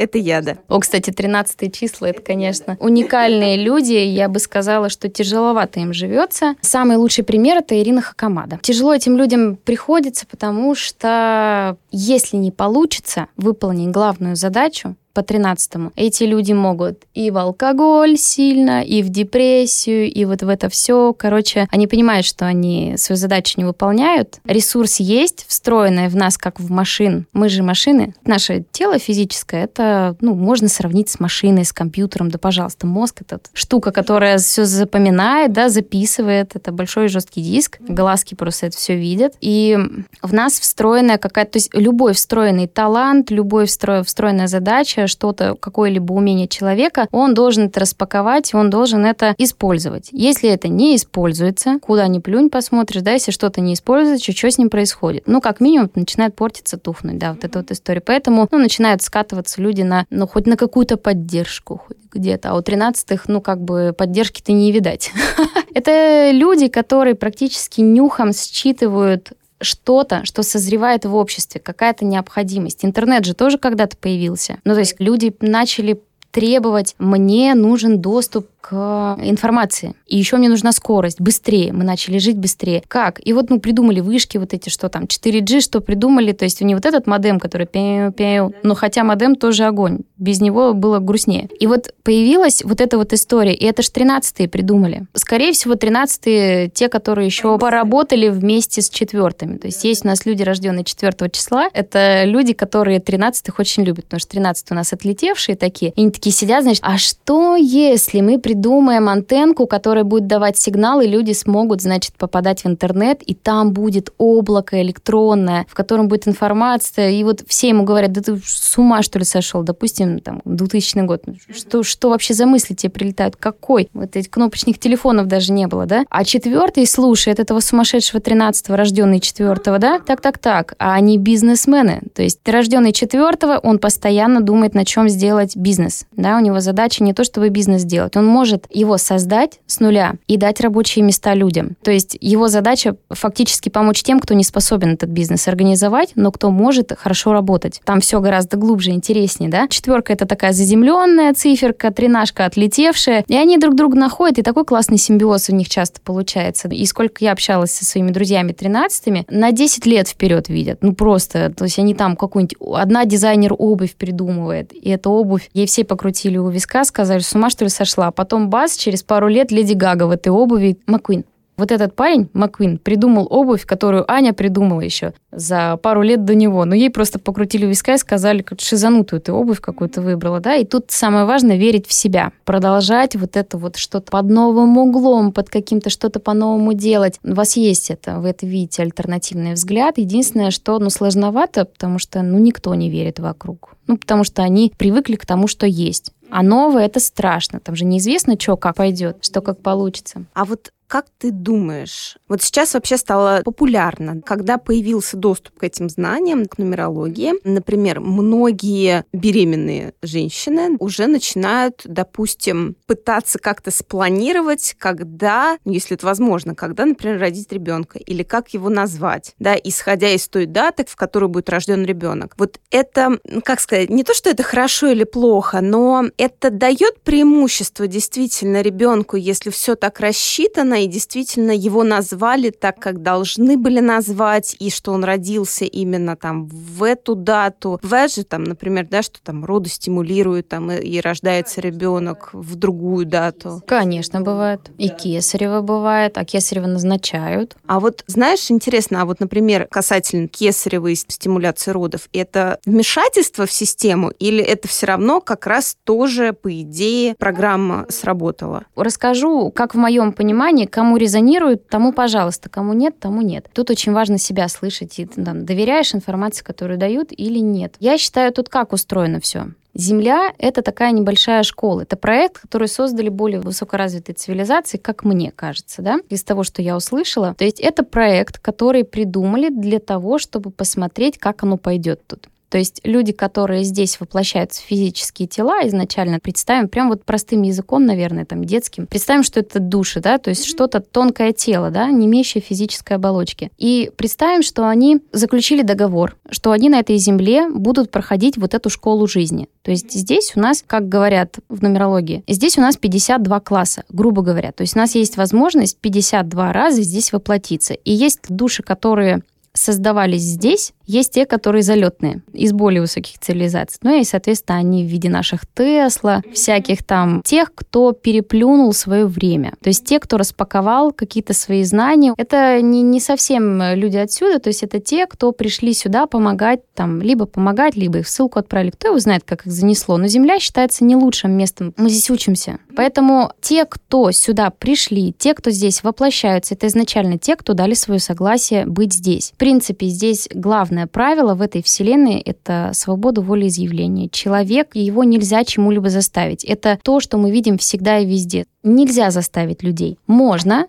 Это 0.01 0.17
я, 0.17 0.41
да. 0.41 0.57
О, 0.67 0.79
кстати, 0.79 1.11
13 1.11 1.71
числа, 1.71 2.07
это, 2.07 2.23
конечно, 2.23 2.75
уникальные 2.79 3.55
люди. 3.57 3.93
Я 3.93 4.29
бы 4.29 4.39
сказала, 4.39 4.89
что 4.89 5.09
тяжеловато 5.09 5.79
им 5.79 5.93
живется. 5.93 6.55
Самый 6.61 6.97
лучший 6.97 7.23
пример— 7.23 7.57
это 7.59 7.79
Ирина 7.79 8.01
Хакамада. 8.01 8.57
Тяжело 8.63 8.95
этим 8.95 9.15
людям 9.15 9.57
приходится, 9.57 10.25
потому 10.25 10.73
что 10.73 11.77
если 11.91 12.37
не 12.37 12.49
получится 12.49 13.27
выполнить 13.37 13.91
главную 13.91 14.35
задачу, 14.35 14.95
по 15.13 15.23
13 15.23 15.91
эти 15.95 16.23
люди 16.23 16.53
могут 16.53 17.03
и 17.13 17.31
в 17.31 17.37
алкоголь 17.37 18.17
сильно, 18.17 18.83
и 18.83 19.01
в 19.01 19.09
депрессию, 19.09 20.11
и 20.11 20.25
вот 20.25 20.41
в 20.41 20.49
это 20.49 20.69
все. 20.69 21.13
Короче, 21.13 21.67
они 21.71 21.87
понимают, 21.87 22.25
что 22.25 22.45
они 22.45 22.95
свою 22.97 23.17
задачу 23.17 23.55
не 23.57 23.65
выполняют. 23.65 24.39
Ресурс 24.45 24.99
есть, 24.99 25.45
встроенный 25.47 26.07
в 26.07 26.15
нас, 26.15 26.37
как 26.37 26.59
в 26.59 26.71
машин. 26.71 27.27
Мы 27.33 27.49
же 27.49 27.63
машины. 27.63 28.15
Наше 28.25 28.63
тело 28.71 28.99
физическое, 28.99 29.65
это, 29.65 30.15
ну, 30.21 30.33
можно 30.35 30.67
сравнить 30.67 31.09
с 31.09 31.19
машиной, 31.19 31.65
с 31.65 31.73
компьютером. 31.73 32.29
Да, 32.29 32.37
пожалуйста, 32.37 32.87
мозг— 32.87 33.21
это 33.21 33.39
штука, 33.53 33.91
которая 33.91 34.37
все 34.37 34.65
запоминает, 34.65 35.53
да, 35.53 35.69
записывает. 35.69 36.55
Это 36.55 36.71
большой 36.71 37.07
жесткий 37.07 37.41
диск. 37.41 37.79
Глазки 37.81 38.35
просто 38.35 38.67
это 38.67 38.77
все 38.77 38.95
видят. 38.95 39.33
И 39.41 39.77
в 40.21 40.33
нас 40.33 40.59
встроенная 40.59 41.17
какая-то... 41.17 41.51
То 41.51 41.57
есть 41.57 41.69
любой 41.73 42.13
встроенный 42.13 42.67
талант, 42.67 43.31
любой 43.31 43.65
встроенная 43.65 44.47
задача 44.47 45.00
наличие 45.01 45.07
что-то, 45.07 45.55
какое-либо 45.55 46.13
умение 46.13 46.47
человека, 46.47 47.07
он 47.11 47.33
должен 47.33 47.67
это 47.67 47.81
распаковать, 47.81 48.53
он 48.53 48.69
должен 48.69 49.05
это 49.05 49.35
использовать. 49.37 50.09
Если 50.11 50.49
это 50.49 50.67
не 50.67 50.95
используется, 50.95 51.79
куда 51.81 52.07
ни 52.07 52.19
плюнь 52.19 52.49
посмотришь, 52.49 53.01
да, 53.01 53.11
если 53.11 53.31
что-то 53.31 53.61
не 53.61 53.73
используется, 53.73 54.31
что 54.31 54.49
с 54.49 54.57
ним 54.57 54.69
происходит? 54.69 55.23
Ну, 55.25 55.41
как 55.41 55.59
минимум, 55.59 55.89
начинает 55.95 56.35
портиться, 56.35 56.77
тухнуть, 56.77 57.17
да, 57.17 57.33
вот 57.33 57.43
эта 57.43 57.59
вот 57.59 57.71
история. 57.71 58.01
Поэтому, 58.01 58.47
ну, 58.51 58.57
начинают 58.57 59.01
скатываться 59.01 59.61
люди 59.61 59.81
на, 59.81 60.05
ну, 60.09 60.27
хоть 60.27 60.47
на 60.47 60.57
какую-то 60.57 60.97
поддержку, 60.97 61.81
хоть 61.87 61.97
где-то, 62.13 62.51
а 62.51 62.55
у 62.55 62.61
тринадцатых, 62.61 63.27
ну, 63.27 63.41
как 63.41 63.61
бы 63.61 63.93
поддержки-то 63.97 64.51
не 64.51 64.71
видать. 64.71 65.11
Это 65.73 66.31
люди, 66.31 66.67
которые 66.67 67.15
практически 67.15 67.81
нюхом 67.81 68.33
считывают 68.33 69.33
что-то, 69.61 70.25
что 70.25 70.43
созревает 70.43 71.05
в 71.05 71.15
обществе, 71.15 71.61
какая-то 71.61 72.05
необходимость. 72.05 72.83
Интернет 72.85 73.25
же 73.25 73.33
тоже 73.33 73.57
когда-то 73.57 73.97
появился. 73.97 74.57
Ну, 74.63 74.73
то 74.73 74.79
есть 74.79 74.95
люди 74.99 75.35
начали 75.41 76.01
требовать, 76.31 76.95
мне 76.97 77.53
нужен 77.55 77.99
доступ 77.99 78.47
к 78.61 79.17
информации. 79.21 79.95
И 80.07 80.17
еще 80.17 80.37
мне 80.37 80.49
нужна 80.49 80.71
скорость, 80.71 81.19
быстрее. 81.19 81.73
Мы 81.73 81.83
начали 81.83 82.19
жить 82.19 82.37
быстрее. 82.37 82.83
Как? 82.87 83.19
И 83.25 83.33
вот, 83.33 83.49
ну, 83.49 83.59
придумали 83.59 83.99
вышки 83.99 84.37
вот 84.37 84.53
эти, 84.53 84.69
что 84.69 84.89
там, 84.89 85.03
4G, 85.03 85.61
что 85.61 85.81
придумали. 85.81 86.31
То 86.31 86.45
есть 86.45 86.61
не 86.61 86.75
вот 86.75 86.85
этот 86.85 87.07
модем, 87.07 87.39
который 87.39 87.65
пяу, 87.65 88.53
но 88.63 88.75
хотя 88.75 89.03
модем 89.03 89.35
тоже 89.35 89.65
огонь. 89.65 89.99
Без 90.17 90.41
него 90.41 90.73
было 90.73 90.99
грустнее. 90.99 91.49
И 91.59 91.67
вот 91.67 91.93
появилась 92.03 92.63
вот 92.63 92.81
эта 92.81 92.97
вот 92.97 93.13
история. 93.13 93.53
И 93.53 93.65
это 93.65 93.81
ж 93.81 93.87
13-е 93.87 94.47
придумали. 94.47 95.07
Скорее 95.15 95.53
всего, 95.53 95.73
13-е 95.73 96.69
те, 96.69 96.89
которые 96.89 97.25
еще 97.25 97.57
поработали 97.57 98.29
вместе 98.29 98.81
с 98.81 98.89
четвертыми. 98.89 99.57
То 99.57 99.67
есть 99.67 99.83
есть 99.83 100.05
у 100.05 100.07
нас 100.07 100.25
люди, 100.25 100.43
рожденные 100.43 100.83
4 100.83 101.29
числа. 101.31 101.69
Это 101.73 102.23
люди, 102.25 102.53
которые 102.53 102.99
13-х 102.99 103.55
очень 103.57 103.83
любят, 103.83 104.05
потому 104.05 104.19
что 104.19 104.29
13 104.31 104.71
у 104.71 104.75
нас 104.75 104.93
отлетевшие 104.93 105.55
такие. 105.55 105.91
И 105.91 106.01
они 106.01 106.11
такие 106.11 106.33
сидят, 106.33 106.63
значит, 106.63 106.83
а 106.85 106.97
что 106.97 107.55
если 107.55 108.21
мы 108.21 108.39
придумаем 108.51 109.07
антенку, 109.07 109.65
которая 109.65 110.03
будет 110.03 110.27
давать 110.27 110.57
сигнал, 110.57 110.99
и 110.99 111.07
люди 111.07 111.31
смогут, 111.31 111.81
значит, 111.81 112.15
попадать 112.17 112.63
в 112.63 112.67
интернет, 112.67 113.21
и 113.21 113.33
там 113.33 113.71
будет 113.71 114.11
облако 114.17 114.81
электронное, 114.81 115.65
в 115.69 115.73
котором 115.73 116.09
будет 116.09 116.27
информация, 116.27 117.11
и 117.11 117.23
вот 117.23 117.43
все 117.47 117.69
ему 117.69 117.83
говорят, 117.83 118.11
да 118.11 118.21
ты 118.21 118.37
с 118.43 118.77
ума, 118.77 119.03
что 119.03 119.19
ли, 119.19 119.25
сошел, 119.25 119.63
допустим, 119.63 120.19
там, 120.19 120.41
2000 120.43 121.05
год, 121.05 121.23
что, 121.55 121.83
что 121.83 122.09
вообще 122.09 122.33
за 122.33 122.45
мысли 122.45 122.73
тебе 122.73 122.89
прилетают, 122.89 123.37
какой? 123.37 123.89
Вот 123.93 124.17
этих 124.17 124.29
кнопочных 124.29 124.77
телефонов 124.79 125.27
даже 125.27 125.53
не 125.53 125.67
было, 125.67 125.85
да? 125.85 126.03
А 126.09 126.25
четвертый 126.25 126.85
слушает 126.85 127.39
этого 127.39 127.61
сумасшедшего 127.61 128.19
13-го, 128.19 128.75
рожденный 128.75 129.21
четвертого, 129.21 129.79
да? 129.79 129.99
Так-так-так, 129.99 130.75
а 130.77 130.93
они 130.95 131.17
бизнесмены, 131.17 132.01
то 132.13 132.21
есть 132.21 132.39
рожденный 132.45 132.91
четвертого, 132.91 133.59
он 133.63 133.79
постоянно 133.79 134.41
думает, 134.41 134.75
на 134.75 134.83
чем 134.83 135.07
сделать 135.07 135.55
бизнес, 135.55 136.05
да, 136.17 136.35
у 136.35 136.41
него 136.41 136.59
задача 136.59 137.01
не 137.01 137.13
то, 137.13 137.23
чтобы 137.23 137.47
бизнес 137.47 137.83
делать, 137.83 138.17
он 138.17 138.25
может 138.25 138.40
может 138.41 138.65
его 138.71 138.97
создать 138.97 139.59
с 139.67 139.79
нуля 139.79 140.15
и 140.25 140.35
дать 140.35 140.61
рабочие 140.61 141.05
места 141.05 141.35
людям. 141.35 141.77
То 141.83 141.91
есть 141.91 142.17
его 142.19 142.47
задача 142.47 142.95
фактически 143.11 143.69
помочь 143.69 144.01
тем, 144.01 144.19
кто 144.19 144.33
не 144.33 144.43
способен 144.43 144.93
этот 144.93 145.11
бизнес 145.11 145.47
организовать, 145.47 146.13
но 146.15 146.31
кто 146.31 146.49
может 146.49 146.91
хорошо 146.97 147.33
работать. 147.33 147.81
Там 147.85 148.01
все 148.01 148.19
гораздо 148.19 148.57
глубже, 148.57 148.89
интереснее, 148.89 149.47
да? 149.47 149.67
Четверка— 149.67 150.11
это 150.13 150.25
такая 150.25 150.53
заземленная 150.53 151.35
циферка, 151.35 151.91
тринашка 151.91 152.45
отлетевшая, 152.45 153.25
и 153.27 153.35
они 153.35 153.59
друг 153.59 153.75
друга 153.75 153.95
находят, 153.95 154.39
и 154.39 154.41
такой 154.41 154.65
классный 154.65 154.97
симбиоз 154.97 155.49
у 155.49 155.55
них 155.55 155.69
часто 155.69 156.01
получается. 156.01 156.67
И 156.67 156.83
сколько 156.87 157.23
я 157.23 157.33
общалась 157.33 157.69
со 157.73 157.85
своими 157.85 158.09
друзьями 158.09 158.53
тринадцатыми, 158.53 159.27
на 159.29 159.51
10 159.51 159.85
лет 159.85 160.07
вперед 160.07 160.49
видят. 160.49 160.79
Ну 160.81 160.95
просто, 160.95 161.53
то 161.55 161.65
есть 161.65 161.77
они 161.77 161.93
там 161.93 162.15
какую-нибудь... 162.15 162.57
Одна 162.73 163.05
дизайнер 163.05 163.53
обувь 163.55 163.93
придумывает, 163.93 164.73
и 164.73 164.89
эта 164.89 165.11
обувь, 165.11 165.47
ей 165.53 165.67
все 165.67 165.83
покрутили 165.83 166.39
у 166.39 166.49
виска, 166.49 166.83
сказали, 166.85 167.19
с 167.19 167.35
ума 167.35 167.51
что 167.51 167.65
ли 167.65 167.69
сошла. 167.69 168.07
А 168.07 168.11
потом 168.11 168.30
бас, 168.39 168.77
через 168.77 169.03
пару 169.03 169.27
лет 169.27 169.51
Леди 169.51 169.73
Гага 169.73 170.07
в 170.07 170.11
этой 170.11 170.29
обуви. 170.29 170.77
Маквин, 170.87 171.25
вот 171.57 171.71
этот 171.71 171.95
парень, 171.95 172.29
Маквин, 172.33 172.77
придумал 172.77 173.27
обувь, 173.29 173.65
которую 173.65 174.09
Аня 174.11 174.33
придумала 174.33 174.81
еще 174.81 175.13
за 175.31 175.77
пару 175.77 176.01
лет 176.01 176.25
до 176.25 176.35
него. 176.35 176.65
Но 176.65 176.75
ей 176.75 176.89
просто 176.89 177.19
покрутили 177.19 177.65
виска 177.65 177.93
и 177.93 177.97
сказали, 177.97 178.41
как 178.41 178.59
шизанутую 178.59 179.21
ты 179.21 179.31
обувь 179.31 179.59
какую-то 179.59 180.01
выбрала, 180.01 180.39
да. 180.39 180.55
И 180.55 180.65
тут 180.65 180.85
самое 180.89 181.25
важное 181.25 181.57
верить 181.57 181.87
в 181.87 181.93
себя, 181.93 182.31
продолжать 182.45 183.15
вот 183.15 183.37
это 183.37 183.57
вот 183.57 183.77
что-то 183.77 184.11
под 184.11 184.29
новым 184.29 184.77
углом, 184.77 185.31
под 185.31 185.49
каким-то 185.49 185.89
что-то 185.89 186.19
по-новому 186.19 186.73
делать. 186.73 187.19
У 187.23 187.33
вас 187.33 187.55
есть 187.57 187.91
это, 187.91 188.19
вы 188.19 188.29
это 188.29 188.45
видите, 188.45 188.81
альтернативный 188.81 189.53
взгляд. 189.53 189.97
Единственное, 189.97 190.51
что, 190.51 190.79
ну, 190.79 190.89
сложновато, 190.89 191.65
потому 191.65 191.99
что, 191.99 192.21
ну, 192.21 192.39
никто 192.39 192.73
не 192.75 192.89
верит 192.89 193.19
вокруг. 193.19 193.75
Ну, 193.87 193.97
потому 193.97 194.23
что 194.23 194.41
они 194.41 194.73
привыкли 194.77 195.15
к 195.15 195.25
тому, 195.25 195.47
что 195.47 195.65
есть. 195.65 196.11
А 196.29 196.43
новое 196.43 196.85
это 196.85 196.99
страшно. 196.99 197.59
Там 197.59 197.75
же 197.75 197.83
неизвестно, 197.83 198.39
что 198.39 198.55
как 198.55 198.75
пойдет, 198.75 199.17
что 199.21 199.41
как 199.41 199.59
получится. 199.61 200.23
А 200.33 200.45
вот 200.45 200.71
как 200.91 201.05
ты 201.17 201.31
думаешь, 201.31 202.17
вот 202.27 202.41
сейчас 202.41 202.73
вообще 202.73 202.97
стало 202.97 203.43
популярно, 203.45 204.21
когда 204.25 204.57
появился 204.57 205.15
доступ 205.15 205.57
к 205.57 205.63
этим 205.63 205.87
знаниям, 205.87 206.45
к 206.45 206.57
нумерологии, 206.57 207.31
например, 207.45 208.01
многие 208.01 209.05
беременные 209.13 209.93
женщины 210.01 210.75
уже 210.79 211.07
начинают, 211.07 211.83
допустим, 211.85 212.75
пытаться 212.87 213.39
как-то 213.39 213.71
спланировать, 213.71 214.75
когда, 214.77 215.57
ну, 215.63 215.71
если 215.71 215.95
это 215.95 216.05
возможно, 216.05 216.55
когда, 216.55 216.83
например, 216.83 217.21
родить 217.21 217.53
ребенка 217.53 217.97
или 217.97 218.23
как 218.23 218.49
его 218.49 218.67
назвать, 218.67 219.33
да, 219.39 219.55
исходя 219.55 220.09
из 220.09 220.27
той 220.27 220.45
даты, 220.45 220.83
в 220.85 220.97
которую 220.97 221.29
будет 221.29 221.49
рожден 221.49 221.85
ребенок. 221.85 222.33
Вот 222.37 222.59
это, 222.69 223.17
как 223.45 223.61
сказать, 223.61 223.89
не 223.89 224.03
то, 224.03 224.13
что 224.13 224.29
это 224.29 224.43
хорошо 224.43 224.87
или 224.87 225.05
плохо, 225.05 225.61
но 225.61 226.03
это 226.17 226.49
дает 226.49 226.99
преимущество 227.01 227.87
действительно 227.87 228.61
ребенку, 228.61 229.15
если 229.15 229.51
все 229.51 229.75
так 229.75 230.01
рассчитано 230.01 230.80
и 230.83 230.87
действительно 230.87 231.51
его 231.51 231.83
назвали 231.83 232.49
так, 232.49 232.79
как 232.79 233.01
должны 233.01 233.57
были 233.57 233.79
назвать, 233.79 234.55
и 234.59 234.69
что 234.69 234.91
он 234.91 235.03
родился 235.03 235.65
именно 235.65 236.15
там 236.15 236.45
в 236.47 236.83
эту 236.83 237.15
дату. 237.15 237.79
Бывает 237.81 238.13
же 238.13 238.23
там, 238.23 238.43
например, 238.43 238.87
да, 238.89 239.01
что 239.01 239.21
там 239.21 239.45
роды 239.45 239.69
стимулируют 239.69 240.49
там 240.49 240.71
и, 240.71 240.77
и 240.77 240.99
рождается 241.01 241.61
ребенок 241.61 242.29
в 242.33 242.55
другую 242.55 243.05
дату. 243.05 243.61
Конечно, 243.65 244.21
бывает. 244.21 244.71
И 244.77 244.89
кесарево 244.89 245.61
бывает, 245.61 246.17
а 246.17 246.25
кесарево 246.25 246.67
назначают. 246.67 247.55
А 247.65 247.79
вот 247.79 248.03
знаешь, 248.07 248.49
интересно, 248.51 249.01
а 249.01 249.05
вот, 249.05 249.19
например, 249.19 249.67
касательно 249.69 250.27
кесаревой 250.27 250.95
стимуляции 250.95 251.71
родов, 251.71 252.09
это 252.13 252.59
вмешательство 252.65 253.45
в 253.45 253.51
систему 253.51 254.11
или 254.19 254.43
это 254.43 254.67
все 254.67 254.87
равно 254.87 255.21
как 255.21 255.47
раз 255.47 255.77
тоже, 255.83 256.33
по 256.33 256.51
идее, 256.61 257.15
программа 257.15 257.85
сработала? 257.89 258.65
Расскажу, 258.75 259.51
как 259.51 259.75
в 259.75 259.77
моем 259.77 260.13
понимании, 260.13 260.65
Кому 260.71 260.97
резонирует, 260.97 261.67
тому 261.67 261.91
пожалуйста, 261.93 262.49
кому 262.49 262.73
нет, 262.73 262.99
тому 262.99 263.21
нет. 263.21 263.49
Тут 263.53 263.69
очень 263.69 263.91
важно 263.91 264.17
себя 264.17 264.47
слышать 264.47 264.97
и 264.99 265.05
там, 265.05 265.45
доверяешь 265.45 265.93
информации, 265.93 266.43
которую 266.43 266.79
дают 266.79 267.09
или 267.11 267.39
нет. 267.39 267.75
Я 267.79 267.97
считаю, 267.97 268.31
тут 268.31 268.49
как 268.49 268.73
устроено 268.73 269.19
все. 269.19 269.47
Земля— 269.73 270.33
это 270.37 270.61
такая 270.61 270.91
небольшая 270.91 271.43
школа. 271.43 271.81
Это 271.81 271.95
проект, 271.95 272.39
который 272.39 272.67
создали 272.67 273.09
более 273.09 273.39
высокоразвитые 273.39 274.15
цивилизации, 274.15 274.77
как 274.77 275.03
мне 275.03 275.31
кажется, 275.31 275.81
да, 275.81 275.99
из 276.09 276.23
того, 276.23 276.43
что 276.43 276.61
я 276.61 276.75
услышала. 276.75 277.35
То 277.37 277.45
есть 277.45 277.59
это 277.59 277.83
проект, 277.83 278.39
который 278.39 278.83
придумали 278.83 279.49
для 279.49 279.79
того, 279.79 280.19
чтобы 280.19 280.51
посмотреть, 280.51 281.17
как 281.17 281.43
оно 281.43 281.57
пойдет 281.57 282.01
тут. 282.05 282.27
То 282.51 282.57
есть 282.57 282.81
люди, 282.83 283.13
которые 283.13 283.63
здесь 283.63 283.97
воплощаются 284.01 284.61
в 284.61 284.65
физические 284.65 285.25
тела, 285.25 285.65
изначально 285.67 286.19
представим, 286.19 286.67
прям 286.67 286.89
вот 286.89 287.05
простым 287.05 287.43
языком, 287.43 287.85
наверное, 287.85 288.25
там 288.25 288.43
детским, 288.43 288.87
представим, 288.87 289.23
что 289.23 289.39
это 289.39 289.59
души, 289.59 290.01
да, 290.01 290.17
то 290.17 290.29
есть 290.29 290.43
mm-hmm. 290.43 290.49
что-то 290.49 290.81
тонкое 290.81 291.31
тело, 291.31 291.71
да, 291.71 291.89
не 291.89 292.07
имеющее 292.07 292.41
физической 292.41 292.93
оболочки. 292.93 293.51
И 293.57 293.89
представим, 293.95 294.43
что 294.43 294.67
они 294.67 294.99
заключили 295.13 295.61
договор, 295.61 296.17
что 296.29 296.51
они 296.51 296.67
на 296.67 296.81
этой 296.81 296.97
земле 296.97 297.47
будут 297.49 297.89
проходить 297.89 298.37
вот 298.37 298.53
эту 298.53 298.69
школу 298.69 299.07
жизни. 299.07 299.47
То 299.61 299.71
есть 299.71 299.89
здесь 299.89 300.33
у 300.35 300.41
нас, 300.41 300.61
как 300.67 300.89
говорят 300.89 301.37
в 301.47 301.63
нумерологии, 301.63 302.25
здесь 302.27 302.57
у 302.57 302.61
нас 302.61 302.75
52 302.75 303.39
класса, 303.39 303.85
грубо 303.87 304.23
говоря. 304.23 304.51
То 304.51 304.63
есть 304.63 304.75
у 304.75 304.79
нас 304.79 304.93
есть 304.95 305.15
возможность 305.15 305.77
52 305.77 306.51
раза 306.51 306.81
здесь 306.81 307.13
воплотиться. 307.13 307.75
И 307.75 307.93
есть 307.93 308.19
души, 308.27 308.61
которые 308.61 309.21
создавались 309.53 310.21
здесь, 310.21 310.73
есть 310.85 311.13
те, 311.13 311.25
которые 311.25 311.63
залетные, 311.63 312.21
из 312.33 312.51
более 312.53 312.81
высоких 312.81 313.19
цивилизаций. 313.19 313.79
Ну 313.83 313.99
и, 313.99 314.03
соответственно, 314.03 314.57
они 314.59 314.83
в 314.83 314.87
виде 314.87 315.09
наших 315.09 315.41
Тесла, 315.45 316.21
всяких 316.33 316.83
там 316.83 317.21
тех, 317.23 317.53
кто 317.53 317.91
переплюнул 317.93 318.73
свое 318.73 319.05
время. 319.05 319.53
То 319.61 319.69
есть 319.69 319.85
те, 319.85 319.99
кто 319.99 320.17
распаковал 320.17 320.91
какие-то 320.91 321.33
свои 321.33 321.63
знания. 321.63 322.13
Это 322.17 322.61
не, 322.61 322.81
не 322.81 322.99
совсем 322.99 323.61
люди 323.73 323.97
отсюда, 323.97 324.39
то 324.39 324.49
есть 324.49 324.63
это 324.63 324.79
те, 324.79 325.05
кто 325.05 325.31
пришли 325.31 325.73
сюда 325.73 326.07
помогать, 326.07 326.61
там, 326.73 327.01
либо 327.01 327.25
помогать, 327.25 327.75
либо 327.75 327.99
их 327.99 328.07
в 328.07 328.09
ссылку 328.09 328.39
отправили. 328.39 328.71
Кто 328.71 328.89
его 328.89 328.99
знает, 328.99 329.23
как 329.25 329.45
их 329.45 329.51
занесло. 329.51 329.97
Но 329.97 330.07
Земля 330.07 330.39
считается 330.39 330.83
не 330.83 330.95
лучшим 330.95 331.31
местом. 331.31 331.73
Мы 331.77 331.89
здесь 331.89 332.09
учимся. 332.09 332.59
Поэтому 332.75 333.31
те, 333.41 333.65
кто 333.65 334.11
сюда 334.11 334.49
пришли, 334.49 335.13
те, 335.17 335.33
кто 335.33 335.51
здесь 335.51 335.83
воплощаются, 335.83 336.53
это 336.53 336.67
изначально 336.67 337.17
те, 337.17 337.35
кто 337.35 337.53
дали 337.53 337.73
свое 337.73 337.99
согласие 337.99 338.65
быть 338.65 338.93
здесь 338.93 339.33
принципе, 339.41 339.87
здесь 339.87 340.29
главное 340.31 340.85
правило 340.85 341.33
в 341.33 341.41
этой 341.41 341.63
вселенной— 341.63 342.19
это 342.25 342.69
свобода 342.75 343.21
волеизъявления. 343.21 344.07
Человек, 344.07 344.75
его 344.75 345.03
нельзя 345.03 345.43
чему-либо 345.43 345.89
заставить. 345.89 346.43
Это 346.43 346.77
то, 346.83 346.99
что 346.99 347.17
мы 347.17 347.31
видим 347.31 347.57
всегда 347.57 347.97
и 347.97 348.05
везде. 348.05 348.45
Нельзя 348.61 349.09
заставить 349.09 349.63
людей. 349.63 349.97
Можно, 350.05 350.67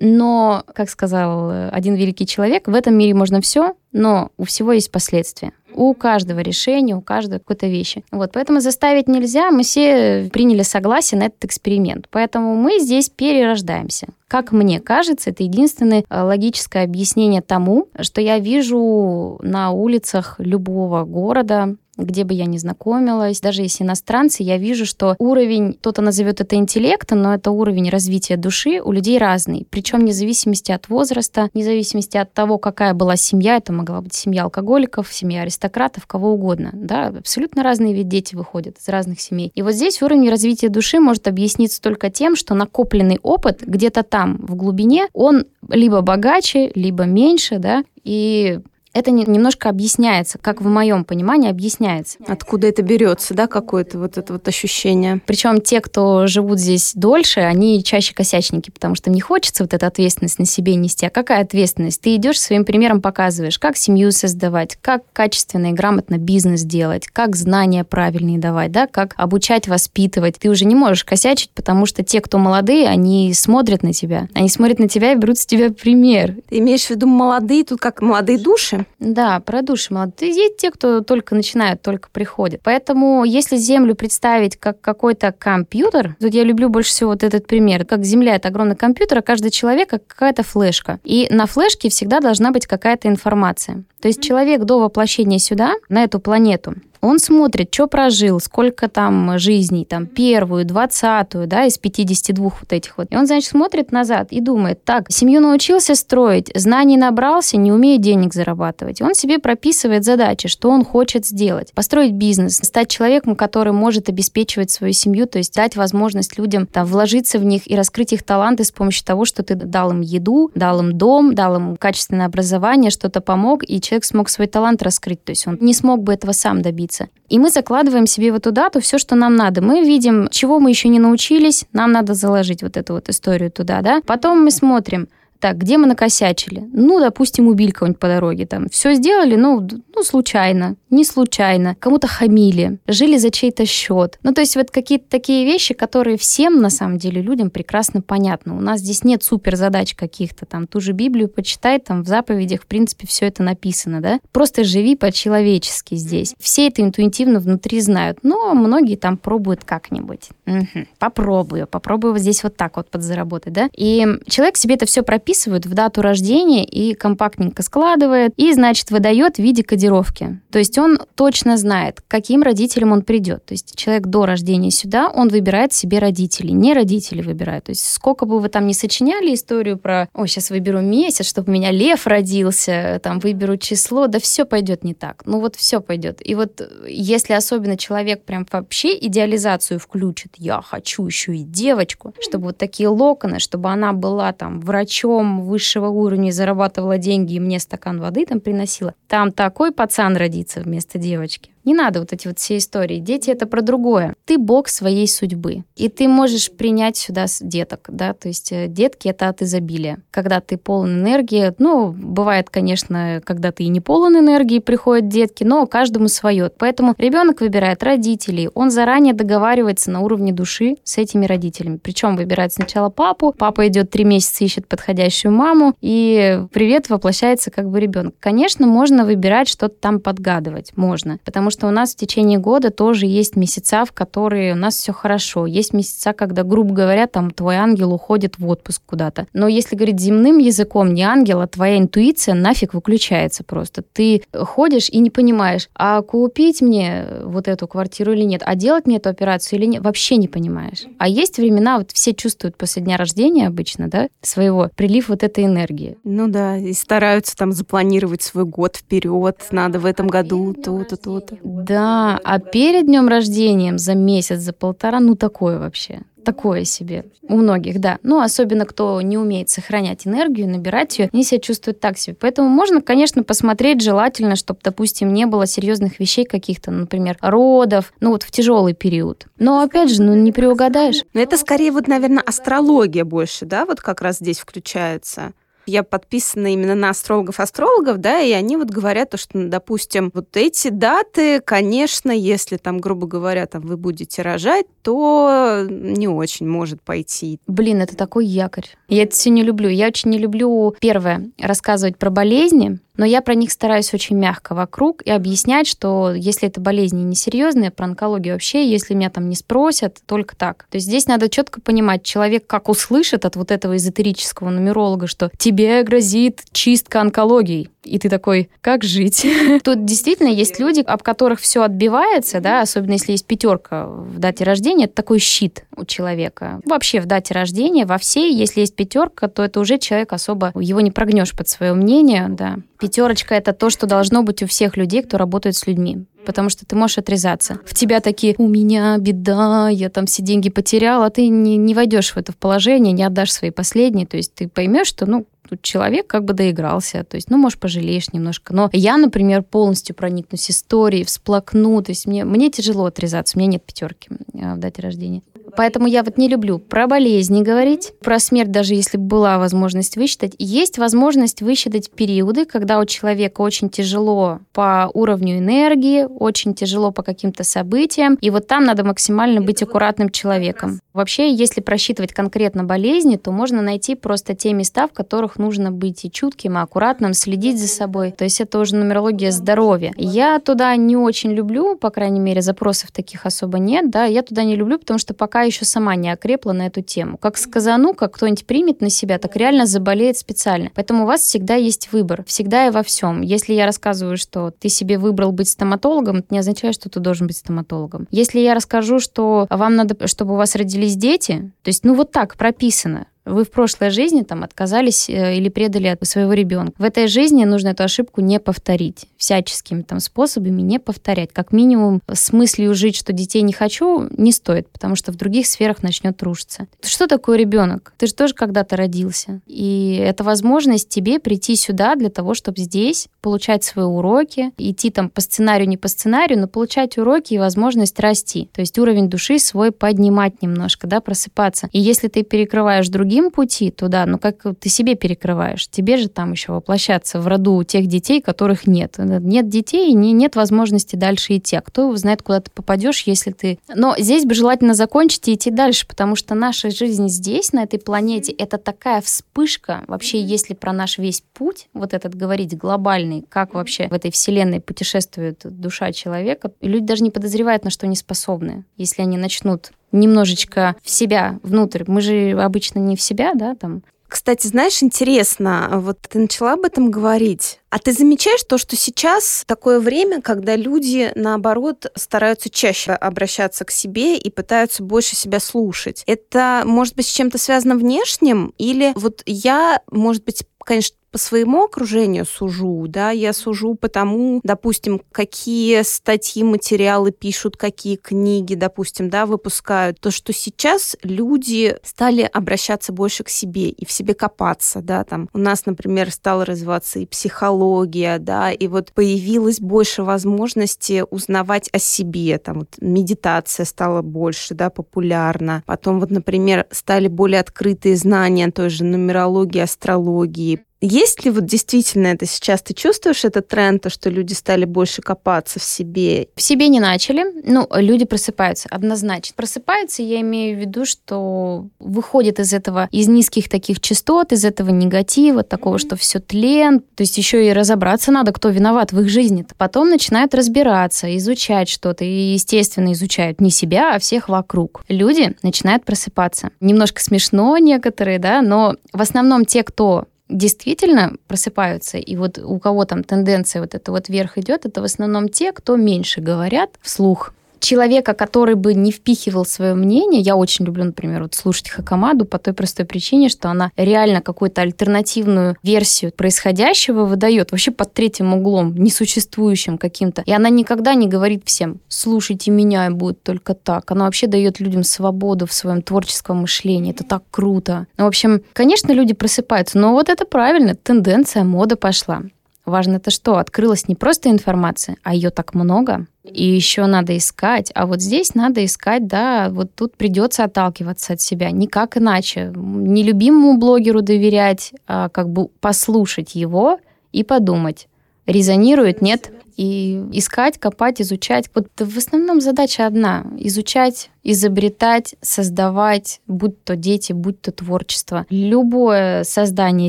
но, 0.00 0.64
как 0.74 0.90
сказал 0.90 1.68
один 1.70 1.94
великий 1.94 2.26
человек, 2.26 2.66
в 2.66 2.74
этом 2.74 2.98
мире 2.98 3.14
можно 3.14 3.40
все, 3.40 3.74
но 3.92 4.32
у 4.36 4.42
всего 4.42 4.72
есть 4.72 4.90
последствия. 4.90 5.52
У 5.74 5.94
каждого 5.94 6.40
решения, 6.40 6.96
у 6.96 7.00
каждой 7.00 7.38
какой-то 7.38 7.66
вещи. 7.66 8.04
Вот, 8.10 8.32
поэтому 8.32 8.60
заставить 8.60 9.08
нельзя. 9.08 9.50
Мы 9.50 9.62
все 9.62 10.28
приняли 10.32 10.62
согласие 10.62 11.20
на 11.20 11.24
этот 11.24 11.44
эксперимент. 11.44 12.06
Поэтому 12.10 12.54
мы 12.54 12.80
здесь 12.80 13.10
перерождаемся. 13.10 14.08
Как 14.28 14.52
мне 14.52 14.80
кажется, 14.80 15.30
это 15.30 15.42
единственное 15.42 16.04
э, 16.08 16.22
логическое 16.22 16.84
объяснение 16.84 17.40
тому, 17.40 17.88
что 18.00 18.20
я 18.20 18.38
вижу 18.38 19.38
на 19.42 19.70
улицах 19.70 20.34
любого 20.38 21.04
города, 21.04 21.76
где 21.98 22.24
бы 22.24 22.32
я 22.32 22.46
ни 22.46 22.56
знакомилась, 22.56 23.40
даже 23.40 23.62
если 23.62 23.84
иностранцы, 23.84 24.42
я 24.42 24.56
вижу, 24.56 24.86
что 24.86 25.16
уровень, 25.18 25.74
кто-то 25.74 26.00
назовет 26.00 26.40
это 26.40 26.56
интеллектом, 26.56 27.20
но 27.20 27.34
это 27.34 27.50
уровень 27.50 27.90
развития 27.90 28.36
души 28.36 28.80
у 28.82 28.92
людей 28.92 29.18
разный. 29.18 29.66
Причем 29.70 30.00
вне 30.00 30.12
зависимости 30.12 30.72
от 30.72 30.88
возраста, 30.88 31.50
вне 31.52 31.64
зависимости 31.64 32.16
от 32.16 32.32
того, 32.32 32.58
какая 32.58 32.94
была 32.94 33.16
семья, 33.16 33.56
это 33.56 33.72
могла 33.72 34.00
быть 34.00 34.14
семья 34.14 34.44
алкоголиков, 34.44 35.12
семья 35.12 35.42
аристократов, 35.42 36.06
кого 36.06 36.32
угодно. 36.32 36.70
Да, 36.72 37.08
абсолютно 37.08 37.62
разные 37.62 37.92
ведь 37.94 38.08
дети 38.08 38.34
выходят 38.34 38.78
из 38.78 38.88
разных 38.88 39.20
семей. 39.20 39.50
И 39.54 39.62
вот 39.62 39.72
здесь 39.72 40.00
уровень 40.00 40.30
развития 40.30 40.68
души 40.68 41.00
может 41.00 41.26
объясниться 41.26 41.82
только 41.82 42.10
тем, 42.10 42.36
что 42.36 42.54
накопленный 42.54 43.18
опыт 43.22 43.62
где-то 43.66 44.02
там, 44.02 44.38
в 44.46 44.54
глубине, 44.54 45.08
он 45.12 45.44
либо 45.68 46.00
богаче, 46.00 46.70
либо 46.74 47.04
меньше, 47.04 47.58
да, 47.58 47.84
и 48.04 48.60
это 48.92 49.10
немножко 49.10 49.68
объясняется, 49.68 50.38
как 50.38 50.60
в 50.60 50.66
моем 50.66 51.04
понимании 51.04 51.50
объясняется. 51.50 52.18
Откуда 52.26 52.66
это 52.66 52.82
берется, 52.82 53.34
да, 53.34 53.46
какое-то 53.46 53.98
вот 53.98 54.18
это 54.18 54.32
вот 54.32 54.48
ощущение? 54.48 55.20
Причем 55.26 55.60
те, 55.60 55.80
кто 55.80 56.26
живут 56.26 56.58
здесь 56.58 56.92
дольше, 56.94 57.40
они 57.40 57.82
чаще 57.84 58.14
косячники, 58.14 58.70
потому 58.70 58.94
что 58.94 59.10
не 59.10 59.20
хочется 59.20 59.64
вот 59.64 59.74
эту 59.74 59.86
ответственность 59.86 60.38
на 60.38 60.46
себе 60.46 60.74
нести. 60.74 61.06
А 61.06 61.10
какая 61.10 61.42
ответственность? 61.42 62.00
Ты 62.00 62.16
идешь 62.16 62.40
своим 62.40 62.64
примером 62.64 63.00
показываешь, 63.00 63.58
как 63.58 63.76
семью 63.76 64.12
создавать, 64.12 64.76
как 64.80 65.02
качественно 65.12 65.66
и 65.70 65.72
грамотно 65.72 66.18
бизнес 66.18 66.62
делать, 66.62 67.06
как 67.06 67.36
знания 67.36 67.84
правильные 67.84 68.38
давать, 68.38 68.72
да, 68.72 68.86
как 68.86 69.14
обучать, 69.16 69.68
воспитывать. 69.68 70.38
Ты 70.38 70.50
уже 70.50 70.64
не 70.64 70.74
можешь 70.74 71.04
косячить, 71.04 71.50
потому 71.54 71.86
что 71.86 72.02
те, 72.02 72.20
кто 72.20 72.38
молодые, 72.38 72.88
они 72.88 73.32
смотрят 73.34 73.82
на 73.82 73.92
тебя. 73.92 74.28
Они 74.34 74.48
смотрят 74.48 74.78
на 74.78 74.88
тебя 74.88 75.12
и 75.12 75.16
берут 75.16 75.38
с 75.38 75.46
тебя 75.46 75.70
пример. 75.70 76.36
Ты 76.48 76.58
имеешь 76.58 76.86
в 76.86 76.90
виду 76.90 77.06
молодые, 77.06 77.64
тут 77.64 77.80
как 77.80 78.02
молодые 78.02 78.38
души? 78.38 78.86
Да, 78.98 79.38
про 79.40 79.62
души 79.62 79.94
молодые. 79.94 80.32
Есть 80.34 80.56
те, 80.56 80.70
кто 80.70 81.00
только 81.02 81.34
начинают, 81.34 81.82
только 81.82 82.08
приходят. 82.10 82.60
Поэтому, 82.64 83.24
если 83.24 83.56
Землю 83.56 83.94
представить 83.94 84.56
как 84.56 84.80
какой-то 84.80 85.32
компьютер, 85.32 86.16
тут 86.20 86.34
я 86.34 86.42
люблю 86.42 86.68
больше 86.68 86.90
всего 86.90 87.10
вот 87.10 87.22
этот 87.22 87.46
пример, 87.46 87.84
как 87.84 88.04
Земля— 88.04 88.34
это 88.36 88.48
огромный 88.48 88.76
компьютер, 88.76 89.18
а 89.18 89.22
каждый 89.22 89.50
человек— 89.50 89.88
как 89.90 90.06
какая-то 90.06 90.42
флешка. 90.42 90.98
И 91.04 91.28
на 91.30 91.46
флешке 91.46 91.90
всегда 91.90 92.20
должна 92.20 92.50
быть 92.50 92.66
какая-то 92.66 93.08
информация. 93.08 93.84
То 94.00 94.08
есть 94.08 94.22
человек 94.22 94.64
до 94.64 94.80
воплощения 94.80 95.38
сюда, 95.38 95.74
на 95.88 96.02
эту 96.04 96.18
планету, 96.20 96.74
он 97.00 97.18
смотрит, 97.18 97.72
что 97.72 97.86
прожил, 97.86 98.40
сколько 98.40 98.88
там 98.88 99.38
жизней, 99.38 99.84
там 99.84 100.06
первую, 100.06 100.64
двадцатую, 100.64 101.46
да, 101.46 101.64
из 101.64 101.78
52 101.78 102.44
вот 102.44 102.72
этих 102.72 102.98
вот. 102.98 103.08
И 103.10 103.16
он, 103.16 103.26
значит, 103.26 103.50
смотрит 103.50 103.92
назад 103.92 104.28
и 104.30 104.40
думает, 104.40 104.84
так, 104.84 105.10
семью 105.10 105.40
научился 105.40 105.94
строить, 105.94 106.50
знаний 106.54 106.96
набрался, 106.96 107.56
не 107.56 107.72
умеет 107.72 108.00
денег 108.00 108.34
зарабатывать. 108.34 109.00
И 109.00 109.04
он 109.04 109.14
себе 109.14 109.38
прописывает 109.38 110.04
задачи, 110.04 110.48
что 110.48 110.70
он 110.70 110.84
хочет 110.84 111.26
сделать. 111.26 111.72
Построить 111.72 112.12
бизнес, 112.12 112.56
стать 112.56 112.88
человеком, 112.88 113.36
который 113.36 113.72
может 113.72 114.08
обеспечивать 114.08 114.70
свою 114.70 114.92
семью, 114.92 115.26
то 115.26 115.38
есть 115.38 115.54
дать 115.54 115.76
возможность 115.76 116.38
людям 116.38 116.66
там 116.66 116.86
вложиться 116.86 117.38
в 117.38 117.44
них 117.44 117.70
и 117.70 117.76
раскрыть 117.76 118.12
их 118.12 118.22
таланты 118.22 118.64
с 118.64 118.70
помощью 118.70 119.04
того, 119.04 119.24
что 119.24 119.42
ты 119.42 119.54
дал 119.54 119.90
им 119.90 120.00
еду, 120.00 120.50
дал 120.54 120.80
им 120.80 120.96
дом, 120.96 121.34
дал 121.34 121.56
им 121.56 121.76
качественное 121.76 122.26
образование, 122.26 122.90
что-то 122.90 123.20
помог, 123.20 123.62
и 123.66 123.80
человек 123.80 124.04
смог 124.04 124.28
свой 124.28 124.46
талант 124.46 124.82
раскрыть. 124.82 125.22
То 125.24 125.30
есть 125.30 125.46
он 125.46 125.58
не 125.60 125.74
смог 125.74 126.02
бы 126.02 126.12
этого 126.12 126.32
сам 126.32 126.62
добиться. 126.62 126.87
И 127.28 127.38
мы 127.38 127.50
закладываем 127.50 128.06
себе 128.06 128.32
в 128.32 128.36
эту 128.36 128.52
дату 128.52 128.80
все, 128.80 128.98
что 128.98 129.14
нам 129.14 129.36
надо. 129.36 129.62
Мы 129.62 129.84
видим, 129.84 130.28
чего 130.30 130.58
мы 130.60 130.70
еще 130.70 130.88
не 130.88 130.98
научились, 130.98 131.66
нам 131.72 131.92
надо 131.92 132.14
заложить 132.14 132.62
вот 132.62 132.76
эту 132.76 132.94
вот 132.94 133.08
историю 133.08 133.50
туда, 133.50 133.82
да. 133.82 134.00
Потом 134.06 134.44
мы 134.44 134.50
смотрим, 134.50 135.08
так, 135.38 135.58
где 135.58 135.78
мы 135.78 135.86
накосячили? 135.86 136.68
Ну, 136.72 137.00
допустим, 137.00 137.46
убили 137.48 137.70
кого-нибудь 137.70 138.00
по 138.00 138.08
дороге. 138.08 138.46
Там 138.46 138.68
все 138.68 138.94
сделали, 138.94 139.36
ну, 139.36 139.66
ну, 139.94 140.02
случайно, 140.02 140.76
не 140.90 141.04
случайно. 141.04 141.76
Кому-то 141.78 142.06
хамили, 142.06 142.78
жили 142.86 143.18
за 143.18 143.30
чей-то 143.30 143.66
счет. 143.66 144.18
Ну, 144.22 144.32
то 144.32 144.40
есть 144.40 144.56
вот 144.56 144.70
какие-то 144.70 145.06
такие 145.08 145.44
вещи, 145.44 145.74
которые 145.74 146.18
всем, 146.18 146.60
на 146.60 146.70
самом 146.70 146.98
деле, 146.98 147.22
людям 147.22 147.50
прекрасно 147.50 148.02
понятны. 148.02 148.54
У 148.54 148.60
нас 148.60 148.80
здесь 148.80 149.04
нет 149.04 149.22
супер 149.22 149.56
задач 149.56 149.94
каких-то. 149.94 150.44
Там 150.46 150.66
ту 150.66 150.80
же 150.80 150.92
Библию 150.92 151.28
почитай, 151.28 151.78
там 151.78 152.02
в 152.02 152.08
заповедях, 152.08 152.62
в 152.62 152.66
принципе, 152.66 153.06
все 153.06 153.26
это 153.26 153.42
написано, 153.42 154.00
да? 154.00 154.20
Просто 154.32 154.64
живи 154.64 154.96
по-человечески 154.96 155.94
здесь. 155.94 156.34
Все 156.38 156.68
это 156.68 156.82
интуитивно 156.82 157.40
внутри 157.40 157.80
знают, 157.80 158.18
но 158.22 158.54
многие 158.54 158.96
там 158.96 159.16
пробуют 159.16 159.64
как-нибудь. 159.64 160.30
Угу. 160.46 160.86
Попробую, 160.98 161.66
попробую 161.66 162.12
вот 162.12 162.20
здесь 162.20 162.42
вот 162.42 162.56
так 162.56 162.76
вот 162.76 162.90
подзаработать, 162.90 163.52
да? 163.52 163.68
И 163.76 164.06
человек 164.26 164.56
себе 164.56 164.74
это 164.74 164.86
все 164.86 165.02
прописывает 165.02 165.27
записывают 165.28 165.66
в 165.66 165.74
дату 165.74 166.00
рождения 166.00 166.64
и 166.64 166.94
компактненько 166.94 167.62
складывает, 167.62 168.32
и, 168.36 168.52
значит, 168.54 168.90
выдает 168.90 169.36
в 169.36 169.40
виде 169.40 169.62
кодировки. 169.62 170.40
То 170.50 170.58
есть 170.58 170.78
он 170.78 170.98
точно 171.16 171.58
знает, 171.58 172.00
к 172.00 172.04
каким 172.08 172.42
родителям 172.42 172.92
он 172.92 173.02
придет. 173.02 173.44
То 173.44 173.52
есть 173.52 173.76
человек 173.76 174.06
до 174.06 174.24
рождения 174.24 174.70
сюда, 174.70 175.10
он 175.10 175.28
выбирает 175.28 175.74
себе 175.74 175.98
родителей, 175.98 176.52
не 176.52 176.72
родители 176.72 177.20
выбирают. 177.20 177.66
То 177.66 177.70
есть 177.72 177.86
сколько 177.92 178.24
бы 178.24 178.40
вы 178.40 178.48
там 178.48 178.66
не 178.66 178.72
сочиняли 178.72 179.34
историю 179.34 179.76
про, 179.76 180.08
ой, 180.14 180.28
сейчас 180.28 180.48
выберу 180.48 180.80
месяц, 180.80 181.26
чтобы 181.26 181.50
у 181.50 181.52
меня 181.52 181.72
лев 181.72 182.06
родился, 182.06 182.98
там 183.02 183.18
выберу 183.18 183.58
число, 183.58 184.06
да 184.06 184.18
все 184.18 184.46
пойдет 184.46 184.82
не 184.82 184.94
так. 184.94 185.22
Ну 185.26 185.40
вот 185.40 185.56
все 185.56 185.80
пойдет. 185.80 186.26
И 186.26 186.34
вот 186.34 186.62
если 186.88 187.34
особенно 187.34 187.76
человек 187.76 188.24
прям 188.24 188.46
вообще 188.50 188.96
идеализацию 188.98 189.78
включит, 189.78 190.32
я 190.38 190.62
хочу 190.62 191.04
еще 191.04 191.36
и 191.36 191.42
девочку, 191.42 192.14
чтобы 192.20 192.46
вот 192.46 192.58
такие 192.58 192.88
локоны, 192.88 193.40
чтобы 193.40 193.68
она 193.68 193.92
была 193.92 194.32
там 194.32 194.60
врачом, 194.60 195.17
игроком 195.18 195.42
высшего 195.42 195.88
уровня 195.88 196.30
зарабатывала 196.30 196.98
деньги 196.98 197.34
и 197.34 197.40
мне 197.40 197.58
стакан 197.58 198.00
воды 198.00 198.26
там 198.26 198.40
приносила, 198.40 198.94
там 199.08 199.32
такой 199.32 199.72
пацан 199.72 200.16
родится 200.16 200.60
вместо 200.60 200.98
девочки. 200.98 201.50
Не 201.68 201.74
надо 201.74 202.00
вот 202.00 202.14
эти 202.14 202.26
вот 202.26 202.38
все 202.38 202.56
истории. 202.56 202.98
Дети— 202.98 203.28
это 203.32 203.44
про 203.44 203.60
другое. 203.60 204.14
Ты 204.24 204.38
бог 204.38 204.68
своей 204.68 205.06
судьбы. 205.06 205.64
И 205.76 205.90
ты 205.90 206.08
можешь 206.08 206.50
принять 206.50 206.96
сюда 206.96 207.26
деток, 207.42 207.90
да, 207.92 208.14
то 208.14 208.28
есть 208.28 208.52
э, 208.52 208.68
детки— 208.68 209.06
это 209.08 209.28
от 209.28 209.42
изобилия. 209.42 209.98
Когда 210.10 210.40
ты 210.40 210.56
полон 210.56 211.00
энергии, 211.02 211.52
ну, 211.58 211.92
бывает, 211.92 212.48
конечно, 212.48 213.20
когда 213.22 213.52
ты 213.52 213.64
и 213.64 213.68
не 213.68 213.82
полон 213.82 214.18
энергии, 214.18 214.60
приходят 214.60 215.08
детки, 215.08 215.44
но 215.44 215.66
каждому 215.66 216.08
свое. 216.08 216.50
Поэтому 216.56 216.94
ребенок 216.96 217.42
выбирает 217.42 217.82
родителей, 217.82 218.48
он 218.54 218.70
заранее 218.70 219.12
договаривается 219.12 219.90
на 219.90 220.00
уровне 220.00 220.32
души 220.32 220.76
с 220.84 220.96
этими 220.96 221.26
родителями. 221.26 221.76
Причем 221.76 222.16
выбирает 222.16 222.54
сначала 222.54 222.88
папу, 222.88 223.34
папа 223.36 223.68
идет 223.68 223.90
три 223.90 224.04
месяца, 224.04 224.42
ищет 224.42 224.66
подходящую 224.66 225.32
маму, 225.32 225.74
и 225.82 226.40
привет 226.50 226.88
воплощается 226.88 227.50
как 227.50 227.68
бы 227.68 227.78
ребенок. 227.78 228.14
Конечно, 228.20 228.66
можно 228.66 229.04
выбирать 229.04 229.50
что-то 229.50 229.74
там 229.78 230.00
подгадывать, 230.00 230.74
можно, 230.74 231.18
потому 231.26 231.50
что 231.50 231.57
что 231.58 231.66
у 231.66 231.70
нас 231.72 231.92
в 231.92 231.96
течение 231.96 232.38
года 232.38 232.70
тоже 232.70 233.06
есть 233.06 233.34
месяца, 233.34 233.84
в 233.84 233.90
которые 233.90 234.52
у 234.52 234.56
нас 234.56 234.76
все 234.76 234.92
хорошо. 234.92 235.44
Есть 235.44 235.72
месяца, 235.72 236.12
когда, 236.12 236.44
грубо 236.44 236.72
говоря, 236.72 237.08
там 237.08 237.32
твой 237.32 237.56
ангел 237.56 237.92
уходит 237.92 238.38
в 238.38 238.46
отпуск 238.46 238.80
куда-то. 238.86 239.26
Но 239.32 239.48
если 239.48 239.74
говорить 239.74 239.98
земным 239.98 240.38
языком, 240.38 240.94
не 240.94 241.02
ангел, 241.02 241.40
а 241.40 241.48
твоя 241.48 241.78
интуиция 241.78 242.36
нафиг 242.36 242.74
выключается 242.74 243.42
просто. 243.42 243.82
Ты 243.82 244.22
ходишь 244.32 244.88
и 244.88 245.00
не 245.00 245.10
понимаешь, 245.10 245.68
а 245.74 246.00
купить 246.02 246.62
мне 246.62 247.06
вот 247.24 247.48
эту 247.48 247.66
квартиру 247.66 248.12
или 248.12 248.22
нет, 248.22 248.42
а 248.46 248.54
делать 248.54 248.86
мне 248.86 248.98
эту 248.98 249.08
операцию 249.08 249.58
или 249.58 249.66
нет, 249.66 249.82
вообще 249.82 250.16
не 250.16 250.28
понимаешь. 250.28 250.84
А 250.98 251.08
есть 251.08 251.38
времена, 251.38 251.78
вот 251.78 251.90
все 251.90 252.14
чувствуют 252.14 252.56
после 252.56 252.82
дня 252.82 252.96
рождения 252.96 253.48
обычно, 253.48 253.88
да, 253.88 254.06
своего, 254.22 254.70
прилив 254.76 255.08
вот 255.08 255.24
этой 255.24 255.46
энергии. 255.46 255.96
Ну 256.04 256.28
да, 256.28 256.56
и 256.56 256.72
стараются 256.72 257.36
там 257.36 257.50
запланировать 257.50 258.22
свой 258.22 258.44
год 258.44 258.76
вперед, 258.76 259.42
надо 259.50 259.80
в 259.80 259.86
этом 259.86 260.06
году 260.06 260.54
то-то, 260.54 260.96
то-то. 260.96 261.37
Да, 261.42 262.20
а 262.24 262.38
перед 262.38 262.86
днем 262.86 263.08
рождения 263.08 263.76
за 263.78 263.94
месяц, 263.94 264.40
за 264.40 264.52
полтора, 264.52 265.00
ну 265.00 265.14
такое 265.14 265.58
вообще. 265.58 266.02
Такое 266.24 266.64
себе. 266.64 267.06
У 267.22 267.36
многих, 267.36 267.80
да. 267.80 267.98
Ну, 268.02 268.20
особенно 268.20 268.66
кто 268.66 269.00
не 269.00 269.16
умеет 269.16 269.48
сохранять 269.48 270.06
энергию, 270.06 270.46
набирать 270.48 270.98
ее, 270.98 271.08
они 271.10 271.24
себя 271.24 271.40
чувствуют 271.40 271.80
так 271.80 271.96
себе. 271.96 272.16
Поэтому 272.20 272.48
можно, 272.50 272.82
конечно, 272.82 273.22
посмотреть 273.22 273.80
желательно, 273.80 274.36
чтобы, 274.36 274.60
допустим, 274.62 275.14
не 275.14 275.24
было 275.24 275.46
серьезных 275.46 275.98
вещей 275.98 276.26
каких-то, 276.26 276.70
например, 276.70 277.16
родов, 277.22 277.94
ну 278.00 278.10
вот 278.10 278.24
в 278.24 278.30
тяжелый 278.30 278.74
период. 278.74 279.26
Но 279.38 279.62
опять 279.62 279.90
же, 279.90 280.02
ну 280.02 280.14
не 280.14 280.32
приугадаешь. 280.32 281.02
Но 281.14 281.20
это 281.20 281.38
скорее 281.38 281.72
вот, 281.72 281.88
наверное, 281.88 282.22
астрология 282.22 283.04
больше, 283.04 283.46
да, 283.46 283.64
вот 283.64 283.80
как 283.80 284.02
раз 284.02 284.18
здесь 284.18 284.40
включается 284.40 285.32
я 285.68 285.82
подписана 285.82 286.52
именно 286.52 286.74
на 286.74 286.90
астрологов-астрологов, 286.90 287.98
да, 287.98 288.20
и 288.20 288.32
они 288.32 288.56
вот 288.56 288.68
говорят, 288.68 289.10
то, 289.10 289.16
что, 289.16 289.38
ну, 289.38 289.48
допустим, 289.48 290.10
вот 290.14 290.36
эти 290.36 290.68
даты, 290.68 291.40
конечно, 291.40 292.10
если 292.10 292.56
там, 292.56 292.78
грубо 292.78 293.06
говоря, 293.06 293.46
там 293.46 293.62
вы 293.62 293.76
будете 293.76 294.22
рожать, 294.22 294.66
то 294.82 295.66
не 295.68 296.08
очень 296.08 296.48
может 296.48 296.82
пойти. 296.82 297.40
Блин, 297.46 297.80
это 297.80 297.96
такой 297.96 298.26
якорь. 298.26 298.66
Я 298.88 299.04
это 299.04 299.14
все 299.14 299.30
не 299.30 299.42
люблю. 299.42 299.68
Я 299.68 299.88
очень 299.88 300.10
не 300.10 300.18
люблю, 300.18 300.74
первое, 300.80 301.30
рассказывать 301.38 301.98
про 301.98 302.10
болезни, 302.10 302.78
но 302.98 303.06
я 303.06 303.22
про 303.22 303.34
них 303.34 303.50
стараюсь 303.50 303.94
очень 303.94 304.16
мягко 304.16 304.54
вокруг 304.54 305.00
и 305.02 305.10
объяснять, 305.10 305.66
что 305.66 306.12
если 306.12 306.48
это 306.48 306.60
болезни 306.60 307.02
несерьезные, 307.02 307.70
про 307.70 307.86
онкологию 307.86 308.34
вообще, 308.34 308.68
если 308.68 308.92
меня 308.92 309.08
там 309.08 309.28
не 309.30 309.36
спросят, 309.36 309.98
только 310.04 310.36
так. 310.36 310.66
То 310.70 310.76
есть 310.76 310.86
здесь 310.86 311.06
надо 311.06 311.30
четко 311.30 311.60
понимать, 311.60 312.02
человек 312.02 312.46
как 312.46 312.68
услышит 312.68 313.24
от 313.24 313.36
вот 313.36 313.50
этого 313.50 313.76
эзотерического 313.76 314.50
нумеролога, 314.50 315.06
что 315.06 315.30
тебе 315.38 315.82
грозит 315.84 316.42
чистка 316.52 317.00
онкологии, 317.00 317.70
и 317.84 317.98
ты 317.98 318.08
такой, 318.08 318.50
как 318.60 318.84
жить? 318.84 319.26
Тут 319.64 319.84
действительно 319.84 320.28
есть 320.28 320.58
люди, 320.58 320.80
об 320.80 321.02
которых 321.02 321.40
все 321.40 321.62
отбивается, 321.62 322.40
да, 322.40 322.62
особенно 322.62 322.92
если 322.92 323.12
есть 323.12 323.26
пятерка 323.26 323.86
в 323.86 324.18
дате 324.18 324.44
рождения, 324.44 324.84
это 324.84 324.94
такой 324.94 325.18
щит 325.18 325.64
у 325.76 325.84
человека. 325.84 326.60
Вообще 326.64 327.00
в 327.00 327.06
дате 327.06 327.34
рождения, 327.34 327.86
во 327.86 327.98
всей, 327.98 328.34
если 328.34 328.60
есть 328.60 328.76
пятерка, 328.76 329.28
то 329.28 329.42
это 329.44 329.60
уже 329.60 329.78
человек 329.78 330.12
особо, 330.12 330.52
его 330.54 330.80
не 330.80 330.90
прогнешь 330.90 331.34
под 331.34 331.48
свое 331.48 331.72
мнение, 331.74 332.26
да. 332.28 332.56
Пятерочка 332.78 333.34
это 333.34 333.52
то, 333.52 333.70
что 333.70 333.86
должно 333.86 334.22
быть 334.22 334.42
у 334.42 334.46
всех 334.46 334.76
людей, 334.76 335.02
кто 335.02 335.18
работает 335.18 335.56
с 335.56 335.66
людьми 335.66 336.06
потому 336.26 336.50
что 336.50 336.66
ты 336.66 336.76
можешь 336.76 336.98
отрезаться. 336.98 337.58
В 337.64 337.72
тебя 337.72 338.00
такие, 338.00 338.34
у 338.36 338.46
меня 338.46 338.98
беда, 338.98 339.70
я 339.70 339.88
там 339.88 340.04
все 340.04 340.22
деньги 340.22 340.50
потеряла, 340.50 341.06
а 341.06 341.10
ты 341.10 341.28
не, 341.28 341.56
не 341.56 341.72
войдешь 341.72 342.10
в 342.10 342.18
это 342.18 342.34
положение, 342.34 342.92
не 342.92 343.02
отдашь 343.02 343.32
свои 343.32 343.50
последние, 343.50 344.06
то 344.06 344.18
есть 344.18 344.34
ты 344.34 344.46
поймешь, 344.46 344.88
что, 344.88 345.06
ну, 345.06 345.26
тут 345.48 345.62
человек 345.62 346.06
как 346.06 346.24
бы 346.24 346.34
доигрался, 346.34 347.04
то 347.04 347.16
есть, 347.16 347.30
ну, 347.30 347.38
может, 347.38 347.58
пожалеешь 347.58 348.12
немножко. 348.12 348.54
Но 348.54 348.68
я, 348.72 348.96
например, 348.96 349.42
полностью 349.42 349.94
проникнусь 349.94 350.50
историей, 350.50 351.04
всплакну, 351.04 351.82
то 351.82 351.90
есть 351.90 352.06
мне, 352.06 352.24
мне 352.24 352.50
тяжело 352.50 352.86
отрезаться, 352.86 353.36
у 353.36 353.40
меня 353.40 353.52
нет 353.52 353.64
пятерки 353.64 354.10
э, 354.34 354.54
в 354.54 354.58
дате 354.58 354.82
рождения. 354.82 355.22
Поэтому 355.56 355.86
я 355.86 356.02
вот 356.02 356.18
не 356.18 356.28
люблю 356.28 356.58
про 356.58 356.86
болезни 356.86 357.42
говорить, 357.42 357.92
про 358.00 358.18
смерть, 358.18 358.50
даже 358.50 358.74
если 358.74 358.96
бы 358.96 359.04
была 359.04 359.38
возможность 359.38 359.96
высчитать. 359.96 360.34
Есть 360.38 360.78
возможность 360.78 361.42
высчитать 361.42 361.90
периоды, 361.90 362.44
когда 362.44 362.78
у 362.78 362.84
человека 362.84 363.40
очень 363.40 363.70
тяжело 363.70 364.40
по 364.52 364.90
уровню 364.94 365.38
энергии, 365.38 366.04
очень 366.04 366.54
тяжело 366.54 366.90
по 366.92 367.02
каким-то 367.02 367.44
событиям, 367.44 368.16
и 368.20 368.30
вот 368.30 368.46
там 368.46 368.64
надо 368.64 368.84
максимально 368.84 369.40
быть 369.40 369.62
аккуратным 369.62 370.10
человеком. 370.10 370.80
Вообще, 370.98 371.32
если 371.32 371.60
просчитывать 371.60 372.12
конкретно 372.12 372.64
болезни, 372.64 373.14
то 373.14 373.30
можно 373.30 373.62
найти 373.62 373.94
просто 373.94 374.34
те 374.34 374.52
места, 374.52 374.88
в 374.88 374.92
которых 374.92 375.36
нужно 375.36 375.70
быть 375.70 376.04
и 376.04 376.10
чутким, 376.10 376.58
и 376.58 376.60
аккуратным, 376.60 377.14
следить 377.14 377.60
за 377.60 377.68
собой. 377.68 378.10
То 378.10 378.24
есть 378.24 378.40
это 378.40 378.58
уже 378.58 378.74
нумерология 378.74 379.30
здоровья. 379.30 379.94
Я 379.96 380.40
туда 380.40 380.74
не 380.74 380.96
очень 380.96 381.30
люблю, 381.30 381.76
по 381.76 381.90
крайней 381.90 382.18
мере, 382.18 382.42
запросов 382.42 382.90
таких 382.90 383.26
особо 383.26 383.60
нет, 383.60 383.90
да, 383.90 384.06
я 384.06 384.24
туда 384.24 384.42
не 384.42 384.56
люблю, 384.56 384.76
потому 384.76 384.98
что 384.98 385.14
пока 385.14 385.42
еще 385.42 385.64
сама 385.64 385.94
не 385.94 386.10
окрепла 386.10 386.50
на 386.50 386.66
эту 386.66 386.82
тему. 386.82 387.16
Как 387.16 387.38
сказану, 387.38 387.94
как 387.94 388.14
кто-нибудь 388.14 388.44
примет 388.44 388.80
на 388.80 388.90
себя, 388.90 389.18
так 389.18 389.36
реально 389.36 389.66
заболеет 389.66 390.18
специально. 390.18 390.70
Поэтому 390.74 391.04
у 391.04 391.06
вас 391.06 391.20
всегда 391.20 391.54
есть 391.54 391.92
выбор, 391.92 392.24
всегда 392.26 392.66
и 392.66 392.70
во 392.70 392.82
всем. 392.82 393.22
Если 393.22 393.52
я 393.52 393.66
рассказываю, 393.66 394.16
что 394.16 394.50
ты 394.50 394.68
себе 394.68 394.98
выбрал 394.98 395.30
быть 395.30 395.48
стоматологом, 395.48 396.16
это 396.16 396.26
не 396.30 396.40
означает, 396.40 396.74
что 396.74 396.90
ты 396.90 396.98
должен 396.98 397.28
быть 397.28 397.36
стоматологом. 397.36 398.08
Если 398.10 398.40
я 398.40 398.54
расскажу, 398.54 398.98
что 398.98 399.46
вам 399.48 399.76
надо, 399.76 400.08
чтобы 400.08 400.34
у 400.34 400.36
вас 400.36 400.56
родились 400.56 400.87
дети, 400.96 401.52
то 401.62 401.68
есть, 401.68 401.84
ну 401.84 401.94
вот 401.94 402.12
так 402.12 402.36
прописано, 402.36 403.06
вы 403.28 403.44
в 403.44 403.50
прошлой 403.50 403.90
жизни 403.90 404.22
там 404.22 404.42
отказались 404.42 405.08
э, 405.08 405.36
или 405.36 405.48
предали 405.48 405.96
своего 406.02 406.32
ребенка. 406.32 406.72
В 406.78 406.84
этой 406.84 407.08
жизни 407.08 407.44
нужно 407.44 407.68
эту 407.68 407.84
ошибку 407.84 408.20
не 408.20 408.40
повторить. 408.40 409.06
Всяческими 409.16 409.82
там 409.82 410.00
способами 410.00 410.60
не 410.62 410.78
повторять. 410.78 411.32
Как 411.32 411.52
минимум 411.52 412.00
с 412.10 412.32
мыслью 412.32 412.74
жить, 412.74 412.96
что 412.96 413.12
детей 413.12 413.42
не 413.42 413.52
хочу, 413.52 414.08
не 414.16 414.32
стоит, 414.32 414.68
потому 414.68 414.96
что 414.96 415.12
в 415.12 415.16
других 415.16 415.46
сферах 415.46 415.82
начнет 415.82 416.22
рушиться. 416.22 416.66
Что 416.82 417.06
такое 417.06 417.38
ребенок? 417.38 417.92
Ты 417.98 418.06
же 418.06 418.14
тоже 418.14 418.34
когда-то 418.34 418.76
родился. 418.76 419.40
И 419.46 420.00
это 420.02 420.24
возможность 420.24 420.88
тебе 420.88 421.18
прийти 421.18 421.56
сюда 421.56 421.94
для 421.94 422.10
того, 422.10 422.34
чтобы 422.34 422.58
здесь 422.60 423.08
получать 423.20 423.64
свои 423.64 423.84
уроки, 423.84 424.52
идти 424.56 424.90
там 424.90 425.10
по 425.10 425.20
сценарию, 425.20 425.68
не 425.68 425.76
по 425.76 425.88
сценарию, 425.88 426.40
но 426.40 426.48
получать 426.48 426.98
уроки 426.98 427.34
и 427.34 427.38
возможность 427.38 427.98
расти. 428.00 428.48
То 428.52 428.60
есть 428.60 428.78
уровень 428.78 429.08
души 429.08 429.38
свой 429.38 429.72
поднимать 429.72 430.42
немножко, 430.42 430.86
да, 430.86 431.00
просыпаться. 431.00 431.68
И 431.72 431.80
если 431.80 432.08
ты 432.08 432.22
перекрываешь 432.22 432.88
другие 432.88 433.17
другим 433.18 433.30
пути 433.30 433.70
туда, 433.70 434.06
ну 434.06 434.18
как 434.18 434.44
ты 434.60 434.68
себе 434.68 434.94
перекрываешь? 434.94 435.68
Тебе 435.68 435.96
же 435.96 436.08
там 436.08 436.32
еще 436.32 436.52
воплощаться 436.52 437.20
в 437.20 437.26
роду 437.26 437.62
тех 437.64 437.86
детей, 437.86 438.20
которых 438.20 438.66
нет. 438.66 438.94
Нет 438.98 439.48
детей, 439.48 439.92
не, 439.92 440.12
нет 440.12 440.36
возможности 440.36 440.96
дальше 440.96 441.36
идти. 441.36 441.56
А 441.56 441.60
кто 441.60 441.94
знает, 441.96 442.22
куда 442.22 442.40
ты 442.40 442.50
попадешь, 442.50 443.02
если 443.06 443.32
ты... 443.32 443.58
Но 443.74 443.94
здесь 443.98 444.24
бы 444.24 444.34
желательно 444.34 444.74
закончить 444.74 445.28
и 445.28 445.34
идти 445.34 445.50
дальше, 445.50 445.86
потому 445.86 446.16
что 446.16 446.34
наша 446.34 446.70
жизнь 446.70 447.08
здесь, 447.08 447.52
на 447.52 447.64
этой 447.64 447.78
планете, 447.80 448.32
это 448.32 448.58
такая 448.58 449.00
вспышка. 449.00 449.84
Вообще, 449.88 450.20
если 450.20 450.54
про 450.54 450.72
наш 450.72 450.98
весь 450.98 451.22
путь, 451.34 451.68
вот 451.74 451.94
этот 451.94 452.14
говорить 452.14 452.56
глобальный, 452.56 453.24
как 453.28 453.54
вообще 453.54 453.88
в 453.88 453.92
этой 453.92 454.10
вселенной 454.10 454.60
путешествует 454.60 455.40
душа 455.44 455.92
человека, 455.92 456.52
люди 456.60 456.84
даже 456.84 457.02
не 457.02 457.10
подозревают, 457.10 457.64
на 457.64 457.70
что 457.70 457.86
они 457.86 457.96
способны, 457.96 458.64
если 458.76 459.02
они 459.02 459.16
начнут 459.16 459.72
немножечко 459.92 460.76
в 460.82 460.90
себя 460.90 461.38
внутрь. 461.42 461.84
Мы 461.86 462.00
же 462.00 462.32
обычно 462.40 462.78
не 462.78 462.96
в 462.96 463.02
себя, 463.02 463.32
да, 463.34 463.54
там. 463.54 463.82
Кстати, 464.08 464.46
знаешь, 464.46 464.82
интересно, 464.82 465.68
вот 465.74 465.98
ты 466.08 466.18
начала 466.18 466.54
об 466.54 466.64
этом 466.64 466.90
говорить. 466.90 467.60
А 467.68 467.78
ты 467.78 467.92
замечаешь 467.92 468.42
то, 468.42 468.56
что 468.56 468.74
сейчас 468.74 469.44
такое 469.46 469.80
время, 469.80 470.22
когда 470.22 470.56
люди, 470.56 471.12
наоборот, 471.14 471.92
стараются 471.94 472.48
чаще 472.48 472.92
обращаться 472.92 473.66
к 473.66 473.70
себе 473.70 474.16
и 474.16 474.30
пытаются 474.30 474.82
больше 474.82 475.14
себя 475.14 475.40
слушать? 475.40 476.04
Это, 476.06 476.62
может 476.64 476.96
быть, 476.96 477.06
с 477.06 477.12
чем-то 477.12 477.36
связано 477.36 477.76
внешним? 477.76 478.54
Или 478.56 478.92
вот 478.94 479.22
я, 479.26 479.82
может 479.90 480.24
быть, 480.24 480.42
конечно, 480.64 480.96
по 481.10 481.18
своему 481.18 481.64
окружению 481.64 482.24
сужу, 482.24 482.86
да, 482.88 483.10
я 483.10 483.32
сужу 483.32 483.74
по 483.74 483.88
тому, 483.88 484.40
допустим, 484.42 485.00
какие 485.12 485.82
статьи, 485.82 486.42
материалы 486.42 487.12
пишут, 487.12 487.56
какие 487.56 487.96
книги, 487.96 488.54
допустим, 488.54 489.10
да, 489.10 489.26
выпускают. 489.26 490.00
То, 490.00 490.10
что 490.10 490.32
сейчас 490.32 490.96
люди 491.02 491.76
стали 491.82 492.22
обращаться 492.22 492.92
больше 492.92 493.24
к 493.24 493.28
себе 493.28 493.70
и 493.70 493.84
в 493.84 493.92
себе 493.92 494.14
копаться, 494.14 494.80
да, 494.82 495.04
там 495.04 495.28
у 495.32 495.38
нас, 495.38 495.66
например, 495.66 496.10
стала 496.10 496.44
развиваться 496.44 496.98
и 496.98 497.06
психология, 497.06 498.18
да, 498.18 498.52
и 498.52 498.66
вот 498.66 498.92
появилось 498.92 499.60
больше 499.60 500.02
возможности 500.02 501.04
узнавать 501.10 501.68
о 501.72 501.78
себе, 501.78 502.38
там 502.38 502.60
вот 502.60 502.76
медитация 502.80 503.64
стала 503.64 504.02
больше, 504.02 504.54
да, 504.54 504.70
популярна. 504.70 505.62
Потом 505.66 506.00
вот, 506.00 506.10
например, 506.10 506.66
стали 506.70 507.08
более 507.08 507.40
открытые 507.40 507.96
знания 507.96 508.50
той 508.50 508.70
же 508.70 508.84
нумерологии, 508.84 509.60
астрологии, 509.60 510.64
есть 510.80 511.24
ли 511.24 511.30
вот 511.30 511.44
действительно 511.44 512.08
это 512.08 512.26
сейчас? 512.26 512.62
Ты 512.62 512.72
чувствуешь 512.72 513.24
этот 513.24 513.48
тренд, 513.48 513.82
то, 513.82 513.90
что 513.90 514.10
люди 514.10 514.32
стали 514.32 514.64
больше 514.64 515.02
копаться 515.02 515.58
в 515.58 515.64
себе? 515.64 516.28
В 516.36 516.42
себе 516.42 516.68
не 516.68 516.78
начали. 516.78 517.24
Ну, 517.44 517.66
люди 517.74 518.04
просыпаются, 518.04 518.68
однозначно. 518.70 519.34
Просыпаются, 519.36 520.02
я 520.02 520.20
имею 520.20 520.56
в 520.56 520.60
виду, 520.60 520.84
что 520.84 521.66
выходит 521.80 522.38
из 522.38 522.52
этого, 522.52 522.88
из 522.92 523.08
низких 523.08 523.48
таких 523.48 523.80
частот, 523.80 524.32
из 524.32 524.44
этого 524.44 524.70
негатива, 524.70 525.42
такого, 525.42 525.76
mm-hmm. 525.76 525.78
что 525.78 525.96
все 525.96 526.20
тлен. 526.20 526.80
То 526.80 527.02
есть 527.02 527.18
еще 527.18 527.46
и 527.46 527.52
разобраться 527.52 528.12
надо, 528.12 528.32
кто 528.32 528.48
виноват 528.48 528.92
в 528.92 529.00
их 529.00 529.08
жизни. 529.08 529.42
-то. 529.42 529.54
Потом 529.56 529.90
начинают 529.90 530.34
разбираться, 530.34 531.16
изучать 531.16 531.68
что-то. 531.68 532.04
И, 532.04 532.32
естественно, 532.34 532.92
изучают 532.92 533.40
не 533.40 533.50
себя, 533.50 533.96
а 533.96 533.98
всех 533.98 534.28
вокруг. 534.28 534.84
Люди 534.88 535.36
начинают 535.42 535.84
просыпаться. 535.84 536.50
Немножко 536.60 537.02
смешно 537.02 537.58
некоторые, 537.58 538.20
да, 538.20 538.42
но 538.42 538.76
в 538.92 539.00
основном 539.00 539.44
те, 539.44 539.64
кто 539.64 540.06
действительно 540.28 541.14
просыпаются, 541.26 541.98
и 541.98 542.16
вот 542.16 542.38
у 542.38 542.58
кого 542.58 542.84
там 542.84 543.02
тенденция 543.04 543.60
вот 543.62 543.74
это 543.74 543.92
вот 543.92 544.08
вверх 544.08 544.38
идет, 544.38 544.66
это 544.66 544.80
в 544.80 544.84
основном 544.84 545.28
те, 545.28 545.52
кто 545.52 545.76
меньше 545.76 546.20
говорят 546.20 546.70
вслух, 546.82 547.32
человека, 547.60 548.14
который 548.14 548.54
бы 548.54 548.74
не 548.74 548.92
впихивал 548.92 549.44
свое 549.44 549.74
мнение, 549.74 550.20
я 550.20 550.36
очень 550.36 550.64
люблю, 550.64 550.84
например, 550.84 551.22
вот 551.22 551.34
слушать 551.34 551.70
Хакамаду 551.70 552.24
по 552.24 552.38
той 552.38 552.54
простой 552.54 552.86
причине, 552.86 553.28
что 553.28 553.50
она 553.50 553.70
реально 553.76 554.20
какую-то 554.20 554.62
альтернативную 554.62 555.56
версию 555.62 556.12
происходящего 556.12 557.04
выдает 557.04 557.52
вообще 557.52 557.70
под 557.70 557.92
третьим 557.92 558.34
углом, 558.34 558.74
несуществующим 558.76 559.78
каким-то. 559.78 560.22
И 560.26 560.32
она 560.32 560.48
никогда 560.48 560.94
не 560.94 561.08
говорит 561.08 561.42
всем, 561.44 561.80
слушайте 561.88 562.50
меня, 562.50 562.86
и 562.86 562.90
будет 562.90 563.22
только 563.22 563.54
так. 563.54 563.90
Она 563.90 564.04
вообще 564.04 564.26
дает 564.26 564.60
людям 564.60 564.84
свободу 564.84 565.46
в 565.46 565.52
своем 565.52 565.82
творческом 565.82 566.38
мышлении. 566.38 566.92
Это 566.92 567.04
так 567.04 567.22
круто. 567.30 567.86
Ну, 567.96 568.04
в 568.04 568.08
общем, 568.08 568.42
конечно, 568.52 568.92
люди 568.92 569.14
просыпаются, 569.14 569.78
но 569.78 569.92
вот 569.92 570.08
это 570.08 570.24
правильно, 570.24 570.74
тенденция, 570.74 571.44
мода 571.44 571.76
пошла. 571.76 572.22
Важно 572.68 572.96
это 572.96 573.10
что? 573.10 573.38
Открылась 573.38 573.88
не 573.88 573.94
просто 573.94 574.30
информация, 574.30 574.96
а 575.02 575.14
ее 575.14 575.30
так 575.30 575.54
много. 575.54 576.06
И 576.24 576.44
еще 576.44 576.86
надо 576.86 577.16
искать. 577.16 577.72
А 577.74 577.86
вот 577.86 578.00
здесь 578.00 578.34
надо 578.34 578.64
искать, 578.64 579.06
да, 579.06 579.48
вот 579.50 579.74
тут 579.74 579.96
придется 579.96 580.44
отталкиваться 580.44 581.14
от 581.14 581.20
себя. 581.20 581.50
Никак 581.50 581.96
иначе. 581.96 582.52
Не 582.54 583.02
любимому 583.02 583.58
блогеру 583.58 584.02
доверять, 584.02 584.72
а 584.86 585.08
как 585.08 585.30
бы 585.30 585.48
послушать 585.60 586.34
его 586.34 586.78
и 587.12 587.24
подумать, 587.24 587.88
резонирует, 588.26 589.00
нет, 589.00 589.32
и 589.56 590.04
искать, 590.12 590.58
копать, 590.58 591.00
изучать. 591.00 591.50
Вот 591.54 591.68
в 591.78 591.98
основном 591.98 592.40
задача 592.40 592.86
одна— 592.86 593.26
изучать, 593.38 594.10
изобретать, 594.30 595.14
создавать, 595.22 596.20
будь 596.26 596.62
то 596.62 596.76
дети, 596.76 597.14
будь 597.14 597.40
то 597.40 597.50
творчество. 597.50 598.26
Любое 598.28 599.24
создание 599.24 599.88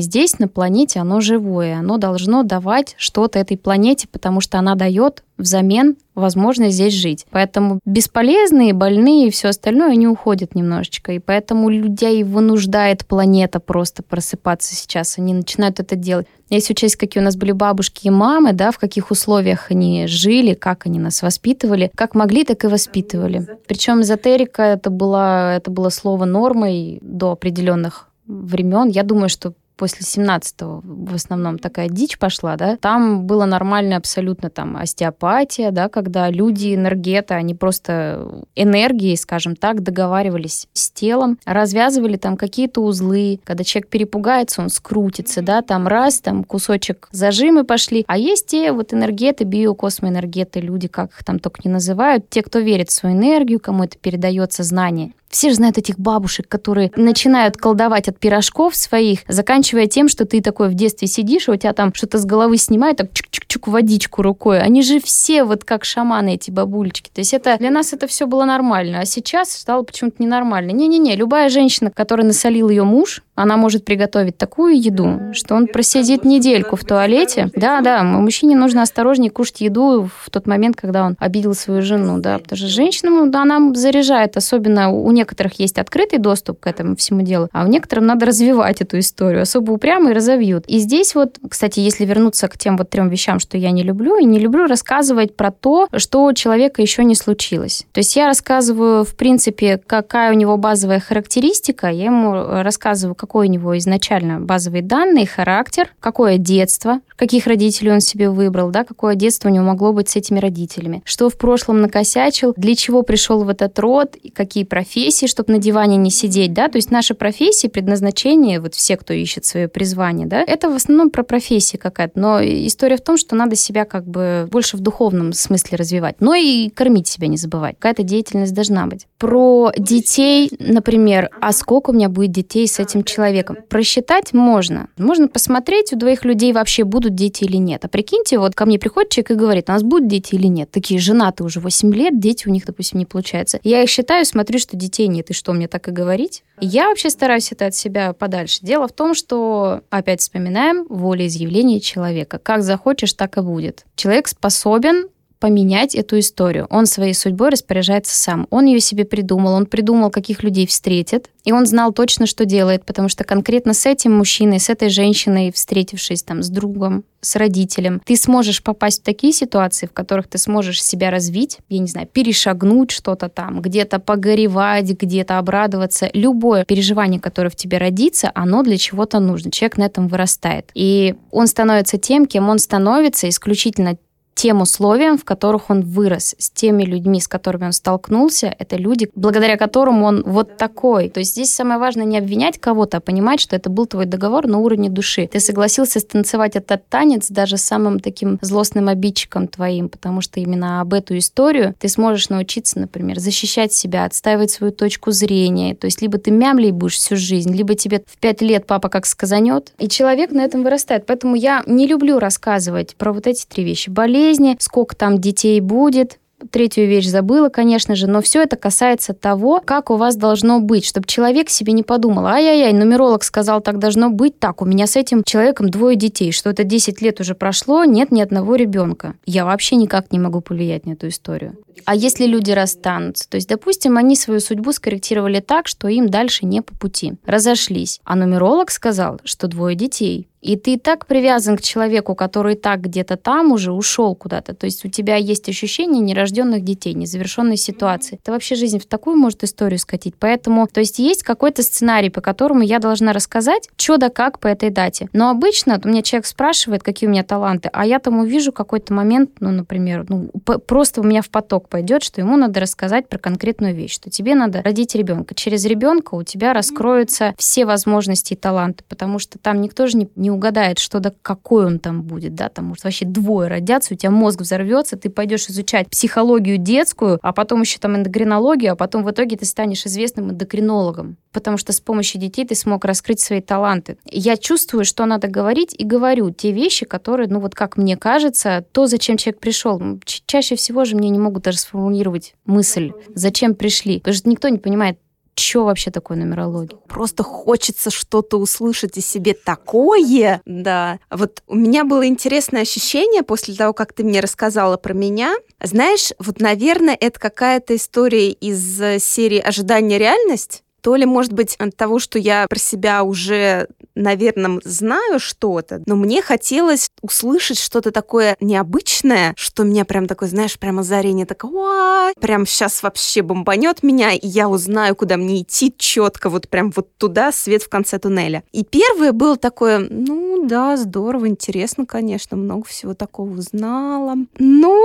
здесь, 0.00 0.38
на 0.38 0.48
планете, 0.48 1.00
оно 1.00 1.20
живое, 1.20 1.76
оно 1.76 1.98
должно 1.98 2.42
давать 2.42 2.94
что-то 2.96 3.38
этой 3.38 3.58
планете, 3.58 4.08
потому 4.08 4.40
что 4.40 4.58
она 4.58 4.76
дает 4.76 5.22
взамен 5.40 5.96
возможность 6.14 6.74
здесь 6.74 6.94
жить. 6.94 7.26
Поэтому 7.30 7.80
бесполезные, 7.84 8.72
больные 8.72 9.28
и 9.28 9.30
все 9.30 9.48
остальное, 9.48 9.92
они 9.92 10.06
уходят 10.06 10.54
немножечко. 10.54 11.12
И 11.12 11.18
поэтому 11.18 11.68
людей 11.68 12.22
вынуждает 12.24 13.06
планета 13.06 13.60
просто 13.60 14.02
просыпаться 14.02 14.74
сейчас. 14.74 15.18
Они 15.18 15.32
начинают 15.34 15.80
это 15.80 15.96
делать. 15.96 16.26
Если 16.50 16.72
учесть, 16.72 16.96
какие 16.96 17.22
у 17.22 17.24
нас 17.24 17.36
были 17.36 17.52
бабушки 17.52 18.08
и 18.08 18.10
мамы, 18.10 18.52
да, 18.52 18.72
в 18.72 18.78
каких 18.78 19.12
условиях 19.12 19.70
они 19.70 20.06
жили, 20.08 20.54
как 20.54 20.84
они 20.86 20.98
нас 20.98 21.22
воспитывали, 21.22 21.90
как 21.94 22.16
могли, 22.16 22.44
так 22.44 22.64
и 22.64 22.66
воспитывали. 22.66 23.46
Причем 23.68 24.02
за 24.02 24.16
эзотерика 24.30 24.62
это 24.62 24.90
было, 24.90 25.54
это 25.56 25.70
было 25.70 25.90
слово 25.90 26.24
нормой 26.24 26.98
до 27.02 27.32
определенных 27.32 28.08
времен. 28.26 28.88
Я 28.88 29.02
думаю, 29.02 29.28
что 29.28 29.54
после 29.80 30.00
17-го 30.00 30.82
в 30.84 31.14
основном 31.14 31.58
такая 31.58 31.88
дичь 31.88 32.18
пошла, 32.18 32.56
да, 32.56 32.76
там 32.76 33.24
было 33.24 33.46
нормально 33.46 33.96
абсолютно 33.96 34.50
там 34.50 34.76
остеопатия, 34.76 35.70
да, 35.70 35.88
когда 35.88 36.28
люди, 36.28 36.74
энергеты, 36.74 37.32
они 37.32 37.54
просто 37.54 38.44
энергией, 38.54 39.16
скажем 39.16 39.56
так, 39.56 39.82
договаривались 39.82 40.68
с 40.74 40.90
телом, 40.90 41.38
развязывали 41.46 42.18
там 42.18 42.36
какие-то 42.36 42.82
узлы, 42.82 43.40
когда 43.42 43.64
человек 43.64 43.88
перепугается, 43.88 44.60
он 44.60 44.68
скрутится, 44.68 45.40
да, 45.40 45.62
там 45.62 45.88
раз, 45.88 46.20
там 46.20 46.44
кусочек 46.44 47.08
зажимы 47.10 47.64
пошли, 47.64 48.04
а 48.06 48.18
есть 48.18 48.48
те 48.48 48.72
вот 48.72 48.92
энергеты, 48.92 49.44
биокосмоэнергеты, 49.44 50.60
люди, 50.60 50.88
как 50.88 51.12
их 51.12 51.24
там 51.24 51.38
только 51.38 51.62
не 51.64 51.70
называют, 51.70 52.28
те, 52.28 52.42
кто 52.42 52.58
верит 52.58 52.90
в 52.90 52.92
свою 52.92 53.16
энергию, 53.16 53.60
кому 53.60 53.84
это 53.84 53.96
передается 53.96 54.62
знание, 54.62 55.14
все 55.30 55.50
же 55.50 55.54
знают 55.54 55.78
этих 55.78 55.98
бабушек, 55.98 56.48
которые 56.48 56.90
начинают 56.96 57.56
колдовать 57.56 58.08
от 58.08 58.18
пирожков 58.18 58.74
своих, 58.74 59.20
заканчивая 59.28 59.69
тем, 59.86 60.08
что 60.08 60.24
ты 60.24 60.40
такой 60.40 60.68
в 60.68 60.74
детстве 60.74 61.08
сидишь, 61.08 61.48
и 61.48 61.50
у 61.50 61.56
тебя 61.56 61.72
там 61.72 61.94
что-то 61.94 62.18
с 62.18 62.24
головы 62.24 62.56
снимают, 62.56 62.98
так 62.98 63.10
чик-чик 63.12 63.40
чук-чук 63.50 63.70
водичку 63.70 64.22
рукой. 64.22 64.60
Они 64.60 64.82
же 64.82 65.00
все 65.00 65.44
вот 65.44 65.64
как 65.64 65.84
шаманы, 65.84 66.34
эти 66.34 66.50
бабулечки. 66.50 67.10
То 67.12 67.20
есть 67.20 67.34
это 67.34 67.56
для 67.58 67.70
нас 67.70 67.92
это 67.92 68.06
все 68.06 68.26
было 68.26 68.44
нормально. 68.44 69.00
А 69.00 69.04
сейчас 69.04 69.50
стало 69.52 69.82
почему-то 69.82 70.22
ненормально. 70.22 70.70
Не-не-не, 70.70 71.16
любая 71.16 71.48
женщина, 71.48 71.90
которая 71.90 72.26
насолил 72.26 72.68
ее 72.68 72.84
муж, 72.84 73.22
она 73.40 73.56
может 73.56 73.84
приготовить 73.84 74.36
такую 74.36 74.80
еду, 74.80 75.32
что 75.32 75.54
он 75.54 75.66
просидит 75.66 76.24
недельку 76.24 76.76
в 76.76 76.84
туалете. 76.84 77.50
Да, 77.56 77.80
да, 77.80 78.02
мужчине 78.02 78.56
нужно 78.56 78.82
осторожнее 78.82 79.30
кушать 79.30 79.62
еду 79.62 80.08
в 80.24 80.30
тот 80.30 80.46
момент, 80.46 80.76
когда 80.76 81.06
он 81.06 81.16
обидел 81.18 81.54
свою 81.54 81.82
жену, 81.82 82.18
да, 82.18 82.38
потому 82.38 82.56
что 82.58 82.68
женщина, 82.68 83.30
да, 83.30 83.42
она 83.42 83.74
заряжает, 83.74 84.36
особенно 84.36 84.90
у 84.90 85.10
некоторых 85.10 85.58
есть 85.58 85.78
открытый 85.78 86.18
доступ 86.18 86.60
к 86.60 86.66
этому 86.66 86.96
всему 86.96 87.22
делу, 87.22 87.48
а 87.52 87.64
у 87.64 87.66
некоторым 87.66 88.06
надо 88.06 88.26
развивать 88.26 88.80
эту 88.80 88.98
историю, 88.98 89.42
особо 89.42 89.72
упрямо 89.72 90.10
и 90.10 90.14
разовьют. 90.14 90.64
И 90.66 90.78
здесь 90.78 91.14
вот, 91.14 91.38
кстати, 91.48 91.80
если 91.80 92.04
вернуться 92.04 92.48
к 92.48 92.58
тем 92.58 92.76
вот 92.76 92.90
трем 92.90 93.08
вещам, 93.08 93.40
что 93.40 93.56
я 93.56 93.70
не 93.70 93.82
люблю, 93.82 94.18
и 94.18 94.24
не 94.24 94.38
люблю 94.38 94.66
рассказывать 94.66 95.36
про 95.36 95.50
то, 95.50 95.88
что 95.96 96.24
у 96.24 96.32
человека 96.32 96.82
еще 96.82 97.04
не 97.04 97.14
случилось. 97.14 97.86
То 97.92 98.00
есть 98.00 98.16
я 98.16 98.26
рассказываю, 98.26 99.04
в 99.04 99.16
принципе, 99.16 99.80
какая 99.86 100.30
у 100.30 100.34
него 100.34 100.56
базовая 100.56 101.00
характеристика, 101.00 101.88
я 101.88 102.06
ему 102.06 102.32
рассказываю, 102.62 103.14
как 103.14 103.29
какой 103.30 103.46
у 103.46 103.50
него 103.50 103.78
изначально 103.78 104.40
базовые 104.40 104.82
данные, 104.82 105.24
характер, 105.24 105.88
какое 106.00 106.36
детство, 106.36 106.98
каких 107.14 107.46
родителей 107.46 107.92
он 107.92 108.00
себе 108.00 108.28
выбрал, 108.28 108.70
да, 108.70 108.82
какое 108.82 109.14
детство 109.14 109.48
у 109.48 109.52
него 109.52 109.64
могло 109.64 109.92
быть 109.92 110.08
с 110.08 110.16
этими 110.16 110.40
родителями, 110.40 111.00
что 111.04 111.28
в 111.28 111.38
прошлом 111.38 111.80
накосячил, 111.80 112.54
для 112.56 112.74
чего 112.74 113.02
пришел 113.04 113.44
в 113.44 113.48
этот 113.48 113.78
род, 113.78 114.16
какие 114.34 114.64
профессии, 114.64 115.26
чтобы 115.26 115.52
на 115.52 115.60
диване 115.60 115.96
не 115.96 116.10
сидеть, 116.10 116.52
да, 116.54 116.66
то 116.66 116.76
есть 116.78 116.90
наши 116.90 117.14
профессии, 117.14 117.68
предназначение, 117.68 118.58
вот 118.58 118.74
все, 118.74 118.96
кто 118.96 119.14
ищет 119.14 119.44
свое 119.44 119.68
призвание, 119.68 120.26
да, 120.26 120.42
это 120.42 120.68
в 120.68 120.74
основном 120.74 121.10
про 121.10 121.22
профессии 121.22 121.76
какая-то, 121.76 122.18
но 122.18 122.40
история 122.42 122.96
в 122.96 123.02
том, 123.02 123.16
что 123.16 123.36
надо 123.36 123.54
себя 123.54 123.84
как 123.84 124.06
бы 124.06 124.48
больше 124.50 124.76
в 124.76 124.80
духовном 124.80 125.34
смысле 125.34 125.78
развивать, 125.78 126.16
но 126.18 126.34
и 126.34 126.68
кормить 126.70 127.06
себя 127.06 127.28
не 127.28 127.36
забывать, 127.36 127.76
какая-то 127.78 128.02
деятельность 128.02 128.54
должна 128.54 128.88
быть. 128.88 129.06
Про 129.18 129.70
детей, 129.76 130.50
например, 130.58 131.30
а 131.40 131.52
сколько 131.52 131.90
у 131.90 131.92
меня 131.92 132.08
будет 132.08 132.32
детей 132.32 132.66
с 132.66 132.80
этим 132.80 133.04
человеком, 133.04 133.19
человеком. 133.20 133.58
Просчитать 133.68 134.32
можно. 134.32 134.88
Можно 134.96 135.28
посмотреть, 135.28 135.92
у 135.92 135.96
двоих 135.96 136.24
людей 136.24 136.54
вообще 136.54 136.84
будут 136.84 137.14
дети 137.14 137.44
или 137.44 137.58
нет. 137.58 137.84
А 137.84 137.88
прикиньте, 137.88 138.38
вот 138.38 138.54
ко 138.54 138.64
мне 138.64 138.78
приходит 138.78 139.10
человек 139.10 139.30
и 139.32 139.34
говорит, 139.34 139.68
у 139.68 139.72
нас 139.72 139.82
будут 139.82 140.08
дети 140.08 140.34
или 140.36 140.46
нет. 140.46 140.70
Такие 140.70 140.98
женаты 140.98 141.44
уже 141.44 141.60
8 141.60 141.94
лет, 141.94 142.18
дети 142.18 142.48
у 142.48 142.50
них, 142.50 142.64
допустим, 142.64 142.98
не 142.98 143.04
получается. 143.04 143.60
Я 143.62 143.82
их 143.82 143.90
считаю, 143.90 144.24
смотрю, 144.24 144.58
что 144.58 144.76
детей 144.76 145.06
нет. 145.06 145.28
И 145.28 145.34
что, 145.34 145.52
мне 145.52 145.68
так 145.68 145.86
и 145.88 145.90
говорить? 145.90 146.42
Я 146.60 146.88
вообще 146.88 147.10
стараюсь 147.10 147.52
это 147.52 147.66
от 147.66 147.74
себя 147.74 148.14
подальше. 148.14 148.60
Дело 148.62 148.88
в 148.88 148.92
том, 148.92 149.14
что, 149.14 149.82
опять 149.90 150.20
вспоминаем, 150.20 150.86
волеизъявление 150.88 151.80
человека. 151.80 152.38
Как 152.38 152.62
захочешь, 152.62 153.12
так 153.12 153.36
и 153.36 153.42
будет. 153.42 153.84
Человек 153.96 154.28
способен 154.28 155.08
поменять 155.40 155.94
эту 155.94 156.18
историю. 156.18 156.66
Он 156.70 156.86
своей 156.86 157.14
судьбой 157.14 157.48
распоряжается 157.48 158.16
сам. 158.16 158.46
Он 158.50 158.66
ее 158.66 158.78
себе 158.78 159.04
придумал, 159.04 159.54
он 159.54 159.66
придумал, 159.66 160.10
каких 160.10 160.42
людей 160.42 160.66
встретит, 160.66 161.30
и 161.44 161.52
он 161.52 161.66
знал 161.66 161.92
точно, 161.92 162.26
что 162.26 162.44
делает, 162.44 162.84
потому 162.84 163.08
что 163.08 163.24
конкретно 163.24 163.72
с 163.72 163.86
этим 163.86 164.12
мужчиной, 164.16 164.60
с 164.60 164.68
этой 164.68 164.90
женщиной, 164.90 165.50
встретившись 165.50 166.22
там 166.22 166.42
с 166.42 166.50
другом, 166.50 167.04
с 167.22 167.36
родителем, 167.36 168.00
ты 168.04 168.16
сможешь 168.16 168.62
попасть 168.62 169.00
в 169.00 169.04
такие 169.04 169.32
ситуации, 169.32 169.86
в 169.86 169.92
которых 169.92 170.28
ты 170.28 170.38
сможешь 170.38 170.82
себя 170.82 171.10
развить, 171.10 171.58
я 171.68 171.78
не 171.78 171.86
знаю, 171.86 172.06
перешагнуть 172.06 172.90
что-то 172.90 173.28
там, 173.28 173.60
где-то 173.60 173.98
погоревать, 173.98 174.90
где-то 174.90 175.38
обрадоваться. 175.38 176.10
Любое 176.12 176.64
переживание, 176.64 177.20
которое 177.20 177.50
в 177.50 177.56
тебе 177.56 177.78
родится, 177.78 178.30
оно 178.34 178.62
для 178.62 178.78
чего-то 178.78 179.20
нужно. 179.20 179.50
Человек 179.50 179.78
на 179.78 179.84
этом 179.84 180.08
вырастает. 180.08 180.70
И 180.74 181.14
он 181.30 181.46
становится 181.46 181.98
тем, 181.98 182.26
кем 182.26 182.48
он 182.48 182.58
становится 182.58 183.28
исключительно 183.28 183.96
тем 184.34 184.62
условиям, 184.62 185.18
в 185.18 185.24
которых 185.24 185.68
он 185.68 185.82
вырос, 185.82 186.34
с 186.38 186.50
теми 186.50 186.84
людьми, 186.84 187.20
с 187.20 187.28
которыми 187.28 187.66
он 187.66 187.72
столкнулся, 187.72 188.54
это 188.58 188.76
люди, 188.76 189.10
благодаря 189.14 189.58
которым 189.58 190.02
он 190.02 190.22
вот 190.24 190.56
такой. 190.56 191.10
То 191.10 191.20
есть 191.20 191.32
здесь 191.32 191.52
самое 191.52 191.78
важное 191.78 192.06
не 192.06 192.16
обвинять 192.16 192.58
кого-то, 192.58 192.96
а 192.96 193.00
понимать, 193.00 193.40
что 193.40 193.54
это 193.54 193.68
был 193.68 193.84
твой 193.84 194.06
договор 194.06 194.46
на 194.46 194.58
уровне 194.58 194.88
души. 194.88 195.28
Ты 195.30 195.40
согласился 195.40 196.00
станцевать 196.00 196.56
этот 196.56 196.88
танец 196.88 197.28
даже 197.28 197.58
самым 197.58 198.00
таким 198.00 198.38
злостным 198.40 198.88
обидчиком 198.88 199.46
твоим, 199.46 199.90
потому 199.90 200.22
что 200.22 200.40
именно 200.40 200.80
об 200.80 200.94
эту 200.94 201.18
историю 201.18 201.74
ты 201.78 201.88
сможешь 201.88 202.30
научиться, 202.30 202.78
например, 202.78 203.18
защищать 203.18 203.74
себя, 203.74 204.06
отстаивать 204.06 204.50
свою 204.50 204.72
точку 204.72 205.10
зрения. 205.10 205.74
То 205.74 205.84
есть 205.84 206.00
либо 206.00 206.16
ты 206.16 206.30
мямлей 206.30 206.70
будешь 206.70 206.96
всю 206.96 207.16
жизнь, 207.16 207.54
либо 207.54 207.74
тебе 207.74 208.02
в 208.06 208.16
пять 208.18 208.40
лет 208.40 208.66
папа 208.66 208.88
как 208.88 209.04
сказанет, 209.04 209.74
и 209.78 209.86
человек 209.86 210.30
на 210.30 210.40
этом 210.40 210.62
вырастает. 210.62 211.04
Поэтому 211.04 211.34
я 211.34 211.62
не 211.66 211.86
люблю 211.86 212.18
рассказывать 212.18 212.96
про 212.96 213.12
вот 213.12 213.26
эти 213.26 213.44
три 213.44 213.64
вещи. 213.64 213.90
Болезнь, 213.90 214.19
болезни, 214.20 214.56
сколько 214.60 214.96
там 214.96 215.18
детей 215.18 215.60
будет, 215.60 216.18
Третью 216.50 216.88
вещь 216.88 217.06
забыла, 217.06 217.50
конечно 217.50 217.94
же, 217.94 218.06
но 218.06 218.22
все 218.22 218.42
это 218.42 218.56
касается 218.56 219.12
того, 219.12 219.60
как 219.62 219.90
у 219.90 219.96
вас 219.96 220.16
должно 220.16 220.58
быть, 220.58 220.86
чтобы 220.86 221.06
человек 221.06 221.50
себе 221.50 221.74
не 221.74 221.82
подумал, 221.82 222.24
ай-яй-яй, 222.26 222.72
нумеролог 222.72 223.24
сказал, 223.24 223.60
так 223.60 223.78
должно 223.78 224.08
быть, 224.08 224.38
так, 224.38 224.62
у 224.62 224.64
меня 224.64 224.86
с 224.86 224.96
этим 224.96 225.22
человеком 225.22 225.68
двое 225.68 225.96
детей, 225.96 226.32
что 226.32 226.48
это 226.48 226.64
10 226.64 227.02
лет 227.02 227.20
уже 227.20 227.34
прошло, 227.34 227.84
нет 227.84 228.10
ни 228.10 228.22
одного 228.22 228.54
ребенка. 228.54 229.16
Я 229.26 229.44
вообще 229.44 229.76
никак 229.76 230.12
не 230.12 230.18
могу 230.18 230.40
повлиять 230.40 230.86
на 230.86 230.92
эту 230.92 231.08
историю. 231.08 231.58
А 231.84 231.94
если 231.94 232.24
люди 232.24 232.52
расстанутся? 232.52 233.28
То 233.28 233.36
есть, 233.36 233.48
допустим, 233.48 233.98
они 233.98 234.16
свою 234.16 234.40
судьбу 234.40 234.72
скорректировали 234.72 235.40
так, 235.40 235.68
что 235.68 235.88
им 235.88 236.08
дальше 236.08 236.46
не 236.46 236.62
по 236.62 236.74
пути. 236.74 237.14
Разошлись. 237.26 238.00
А 238.04 238.16
нумеролог 238.16 238.70
сказал, 238.70 239.20
что 239.24 239.46
двое 239.46 239.76
детей. 239.76 240.29
И 240.40 240.56
ты 240.56 240.78
так 240.78 241.06
привязан 241.06 241.56
к 241.56 241.62
человеку, 241.62 242.14
который 242.14 242.54
так 242.54 242.80
где-то 242.80 243.16
там 243.16 243.52
уже 243.52 243.72
ушел 243.72 244.14
куда-то. 244.14 244.54
То 244.54 244.66
есть 244.66 244.84
у 244.84 244.88
тебя 244.88 245.16
есть 245.16 245.48
ощущение 245.48 246.00
нерожденных 246.00 246.64
детей, 246.64 246.94
незавершенной 246.94 247.56
ситуации. 247.56 248.18
Это 248.22 248.32
вообще 248.32 248.54
жизнь 248.54 248.78
в 248.78 248.86
такую 248.86 249.16
может 249.16 249.44
историю 249.44 249.78
скатить. 249.78 250.14
Поэтому, 250.18 250.66
то 250.66 250.80
есть 250.80 250.98
есть 250.98 251.22
какой-то 251.22 251.62
сценарий, 251.62 252.10
по 252.10 252.20
которому 252.20 252.62
я 252.62 252.78
должна 252.78 253.12
рассказать, 253.12 253.68
что 253.76 253.98
да 253.98 254.08
как 254.08 254.38
по 254.38 254.46
этой 254.46 254.70
дате. 254.70 255.08
Но 255.12 255.30
обычно 255.30 255.80
у 255.84 255.88
меня 255.88 256.02
человек 256.02 256.26
спрашивает, 256.26 256.82
какие 256.82 257.08
у 257.08 257.12
меня 257.12 257.22
таланты, 257.22 257.68
а 257.72 257.84
я 257.84 257.98
там 257.98 258.18
увижу 258.18 258.52
какой-то 258.52 258.94
момент, 258.94 259.30
ну, 259.40 259.50
например, 259.50 260.06
ну, 260.08 260.30
просто 260.66 261.00
у 261.00 261.04
меня 261.04 261.22
в 261.22 261.28
поток 261.28 261.68
пойдет, 261.68 262.02
что 262.02 262.20
ему 262.20 262.36
надо 262.36 262.60
рассказать 262.60 263.08
про 263.08 263.18
конкретную 263.18 263.74
вещь, 263.74 263.94
что 263.94 264.10
тебе 264.10 264.34
надо 264.34 264.62
родить 264.62 264.94
ребенка. 264.94 265.34
Через 265.34 265.64
ребенка 265.66 266.14
у 266.14 266.22
тебя 266.22 266.52
раскроются 266.52 267.34
все 267.36 267.66
возможности 267.66 268.32
и 268.32 268.36
таланты, 268.36 268.84
потому 268.88 269.18
что 269.18 269.38
там 269.38 269.60
никто 269.60 269.86
же 269.86 269.96
не, 269.96 270.08
не 270.16 270.29
угадает, 270.30 270.78
что 270.78 271.00
да 271.00 271.12
какой 271.22 271.66
он 271.66 271.78
там 271.78 272.02
будет, 272.02 272.34
да, 272.34 272.48
там 272.48 272.66
может 272.66 272.84
вообще 272.84 273.04
двое 273.04 273.48
родятся, 273.48 273.94
у 273.94 273.96
тебя 273.96 274.10
мозг 274.10 274.40
взорвется, 274.40 274.96
ты 274.96 275.10
пойдешь 275.10 275.48
изучать 275.48 275.88
психологию 275.88 276.58
детскую, 276.58 277.18
а 277.22 277.32
потом 277.32 277.62
еще 277.62 277.78
там 277.78 277.96
эндокринологию, 277.96 278.72
а 278.72 278.76
потом 278.76 279.04
в 279.04 279.10
итоге 279.10 279.36
ты 279.36 279.44
станешь 279.44 279.86
известным 279.86 280.30
эндокринологом, 280.30 281.16
потому 281.32 281.56
что 281.56 281.72
с 281.72 281.80
помощью 281.80 282.20
детей 282.20 282.46
ты 282.46 282.54
смог 282.54 282.84
раскрыть 282.84 283.20
свои 283.20 283.40
таланты. 283.40 283.98
Я 284.04 284.36
чувствую, 284.36 284.84
что 284.84 285.06
надо 285.06 285.28
говорить, 285.28 285.74
и 285.76 285.84
говорю 285.84 286.30
те 286.30 286.52
вещи, 286.52 286.86
которые, 286.86 287.28
ну 287.28 287.40
вот 287.40 287.54
как 287.54 287.76
мне 287.76 287.96
кажется, 287.96 288.64
то, 288.72 288.86
зачем 288.86 289.16
человек 289.16 289.40
пришел. 289.40 289.80
Чаще 290.04 290.56
всего 290.56 290.84
же 290.84 290.96
мне 290.96 291.10
не 291.10 291.18
могут 291.18 291.44
даже 291.44 291.58
сформулировать 291.58 292.34
мысль, 292.46 292.92
зачем 293.14 293.54
пришли, 293.54 293.98
потому 293.98 294.14
что 294.14 294.28
никто 294.28 294.48
не 294.48 294.58
понимает, 294.58 294.98
что 295.40 295.64
вообще 295.64 295.90
такое 295.90 296.16
нумерология? 296.16 296.78
Просто 296.88 297.22
хочется 297.22 297.90
что-то 297.90 298.38
услышать 298.38 298.96
о 298.96 299.00
себе 299.00 299.34
такое. 299.34 300.40
Да. 300.44 300.98
Вот 301.10 301.42
у 301.46 301.56
меня 301.56 301.84
было 301.84 302.06
интересное 302.06 302.62
ощущение 302.62 303.22
после 303.22 303.54
того, 303.54 303.72
как 303.72 303.92
ты 303.92 304.04
мне 304.04 304.20
рассказала 304.20 304.76
про 304.76 304.94
меня. 304.94 305.34
Знаешь, 305.62 306.12
вот, 306.18 306.40
наверное, 306.40 306.96
это 306.98 307.18
какая-то 307.18 307.74
история 307.76 308.30
из 308.30 309.02
серии 309.02 309.38
«Ожидание 309.38 309.98
реальность» 309.98 310.62
то 310.80 310.96
ли, 310.96 311.06
может 311.06 311.32
быть, 311.32 311.56
от 311.56 311.76
того, 311.76 311.98
что 311.98 312.18
я 312.18 312.46
про 312.48 312.58
себя 312.58 313.02
уже, 313.04 313.68
наверное, 313.94 314.60
знаю 314.64 315.18
что-то, 315.18 315.82
но 315.86 315.96
мне 315.96 316.22
хотелось 316.22 316.90
услышать 317.02 317.58
что-то 317.58 317.90
такое 317.90 318.36
необычное, 318.40 319.34
что 319.36 319.64
меня 319.64 319.84
прям 319.84 320.06
такое, 320.06 320.28
знаешь, 320.28 320.58
прямо 320.58 320.80
озарение 320.80 321.26
такое, 321.26 322.12
прям 322.20 322.46
сейчас 322.46 322.82
вообще 322.82 323.22
бомбанет 323.22 323.82
меня, 323.82 324.12
и 324.12 324.26
я 324.26 324.48
узнаю, 324.48 324.96
куда 324.96 325.16
мне 325.16 325.42
идти 325.42 325.74
четко, 325.76 326.30
вот 326.30 326.48
прям 326.48 326.70
вот 326.70 326.96
туда, 326.96 327.32
свет 327.32 327.62
в 327.62 327.68
конце 327.68 327.98
туннеля. 327.98 328.42
И 328.52 328.64
первое 328.64 329.12
было 329.12 329.36
такое, 329.36 329.78
ну 329.78 330.46
да, 330.46 330.76
здорово, 330.76 331.28
интересно, 331.28 331.86
конечно, 331.86 332.36
много 332.36 332.66
всего 332.66 332.94
такого 332.94 333.30
узнала, 333.30 334.16
но 334.38 334.78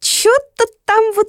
что-то 0.00 0.64
там 0.84 1.12
вот 1.16 1.28